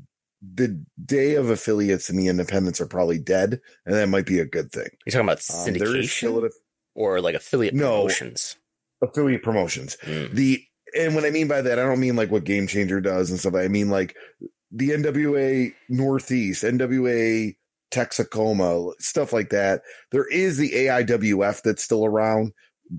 the 0.55 0.81
day 1.05 1.35
of 1.35 1.51
affiliates 1.51 2.09
and 2.09 2.19
the 2.19 2.29
independents 2.29 2.81
are 2.81 2.87
probably 2.87 3.19
dead, 3.19 3.61
and 3.85 3.95
that 3.95 4.09
might 4.09 4.27
be 4.27 4.39
a 4.39 4.45
good 4.45 4.71
thing. 4.71 4.89
You're 5.05 5.13
talking 5.13 5.29
about 5.29 5.43
um, 5.51 5.75
syndication 5.75 6.45
um, 6.45 6.51
or 6.95 7.21
like 7.21 7.35
affiliate 7.35 7.75
no, 7.75 8.03
promotions? 8.03 8.57
Affiliate 9.03 9.43
promotions. 9.43 9.97
Mm. 10.03 10.33
The 10.33 10.63
and 10.97 11.15
what 11.15 11.25
I 11.25 11.31
mean 11.31 11.49
by 11.49 11.63
that, 11.63 11.79
I 11.79 11.83
don't 11.83 12.01
mean 12.01 12.17
like 12.17 12.31
what 12.31 12.45
Game 12.45 12.67
Changer 12.67 13.01
does 13.01 13.31
and 13.31 13.41
stuff. 13.41 13.55
I 13.55 13.69
mean 13.69 13.91
like 13.91 14.15
the 14.71 14.91
NWA 14.91 15.73
Northeast, 15.89 16.65
NWA 16.65 17.57
Texacoma, 17.97 18.93
stuff 18.99 19.33
like 19.33 19.51
that. 19.51 19.83
There 20.11 20.29
is 20.29 20.59
the 20.59 20.71
AIWF 20.71 21.63
that's 21.63 21.83
still 21.83 22.05
around, 22.05 22.53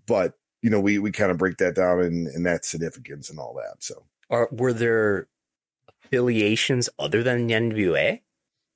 but 0.08 0.34
you 0.62 0.70
know, 0.70 0.80
we 0.80 0.98
we 0.98 1.12
kind 1.12 1.32
of 1.32 1.38
break 1.38 1.58
that 1.58 1.76
down 1.76 2.00
and 2.02 2.28
and 2.28 2.46
that 2.46 2.66
significance 2.66 3.30
and 3.30 3.40
all 3.40 3.54
that. 3.56 3.84
So, 3.84 4.06
are 4.30 4.50
were 4.52 4.74
there 4.74 5.28
affiliations 6.04 6.90
other 6.98 7.22
than 7.22 7.48
the 7.48 7.54
NWA? 7.54 8.22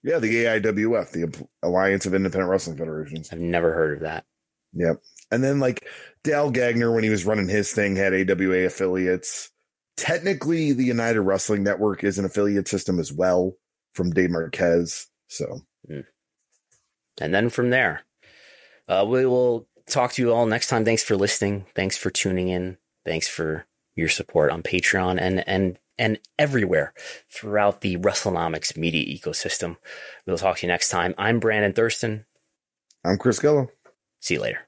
Yeah, 0.04 0.20
the 0.20 0.46
AIWF, 0.46 1.12
the 1.12 1.48
Alliance 1.62 2.06
of 2.06 2.14
Independent 2.14 2.50
Wrestling 2.50 2.78
Federations. 2.78 3.30
I've 3.32 3.40
never 3.40 3.74
heard 3.74 3.98
of 3.98 4.04
that. 4.04 4.26
Yep. 4.74 4.98
And 5.32 5.44
then 5.44 5.60
like 5.60 5.86
Dale 6.24 6.52
Gagner, 6.52 6.94
when 6.94 7.04
he 7.04 7.10
was 7.10 7.26
running 7.26 7.48
his 7.48 7.72
thing, 7.72 7.96
had 7.96 8.14
AWA 8.14 8.66
affiliates. 8.66 9.52
Technically, 9.98 10.74
the 10.74 10.86
United 10.86 11.22
Wrestling 11.22 11.64
Network 11.64 12.04
is 12.04 12.18
an 12.18 12.26
affiliate 12.26 12.68
system 12.68 13.00
as 13.00 13.14
well 13.14 13.54
from 13.94 14.12
Dave 14.12 14.32
Marquez. 14.32 15.08
So, 15.28 15.62
mm. 15.90 16.06
and 17.20 17.34
then 17.34 17.50
from 17.50 17.70
there, 17.70 18.04
uh, 18.88 19.06
we 19.08 19.26
will 19.26 19.68
talk 19.88 20.14
to 20.14 20.22
you 20.22 20.34
all 20.34 20.46
next 20.46 20.68
time. 20.68 20.86
Thanks 20.86 21.04
for 21.04 21.16
listening. 21.16 21.66
Thanks 21.76 21.98
for 21.98 22.10
tuning 22.10 22.48
in. 22.48 22.78
Thanks 23.06 23.28
for 23.28 23.66
your 23.96 24.10
support 24.10 24.52
on 24.52 24.64
Patreon 24.64 25.20
and 25.20 25.48
and 25.48 25.78
and 25.98 26.20
everywhere 26.40 26.94
throughout 27.30 27.82
the 27.82 27.98
WrestleNomics 27.98 28.76
media 28.76 29.06
ecosystem. 29.06 29.78
We'll 30.26 30.38
talk 30.38 30.58
to 30.58 30.66
you 30.66 30.72
next 30.72 30.90
time. 30.90 31.14
I'm 31.18 31.40
Brandon 31.40 31.74
Thurston. 31.74 32.26
I'm 33.06 33.18
Chris 33.18 33.40
Gullo. 33.40 33.70
See 34.20 34.36
you 34.36 34.42
later. 34.42 34.68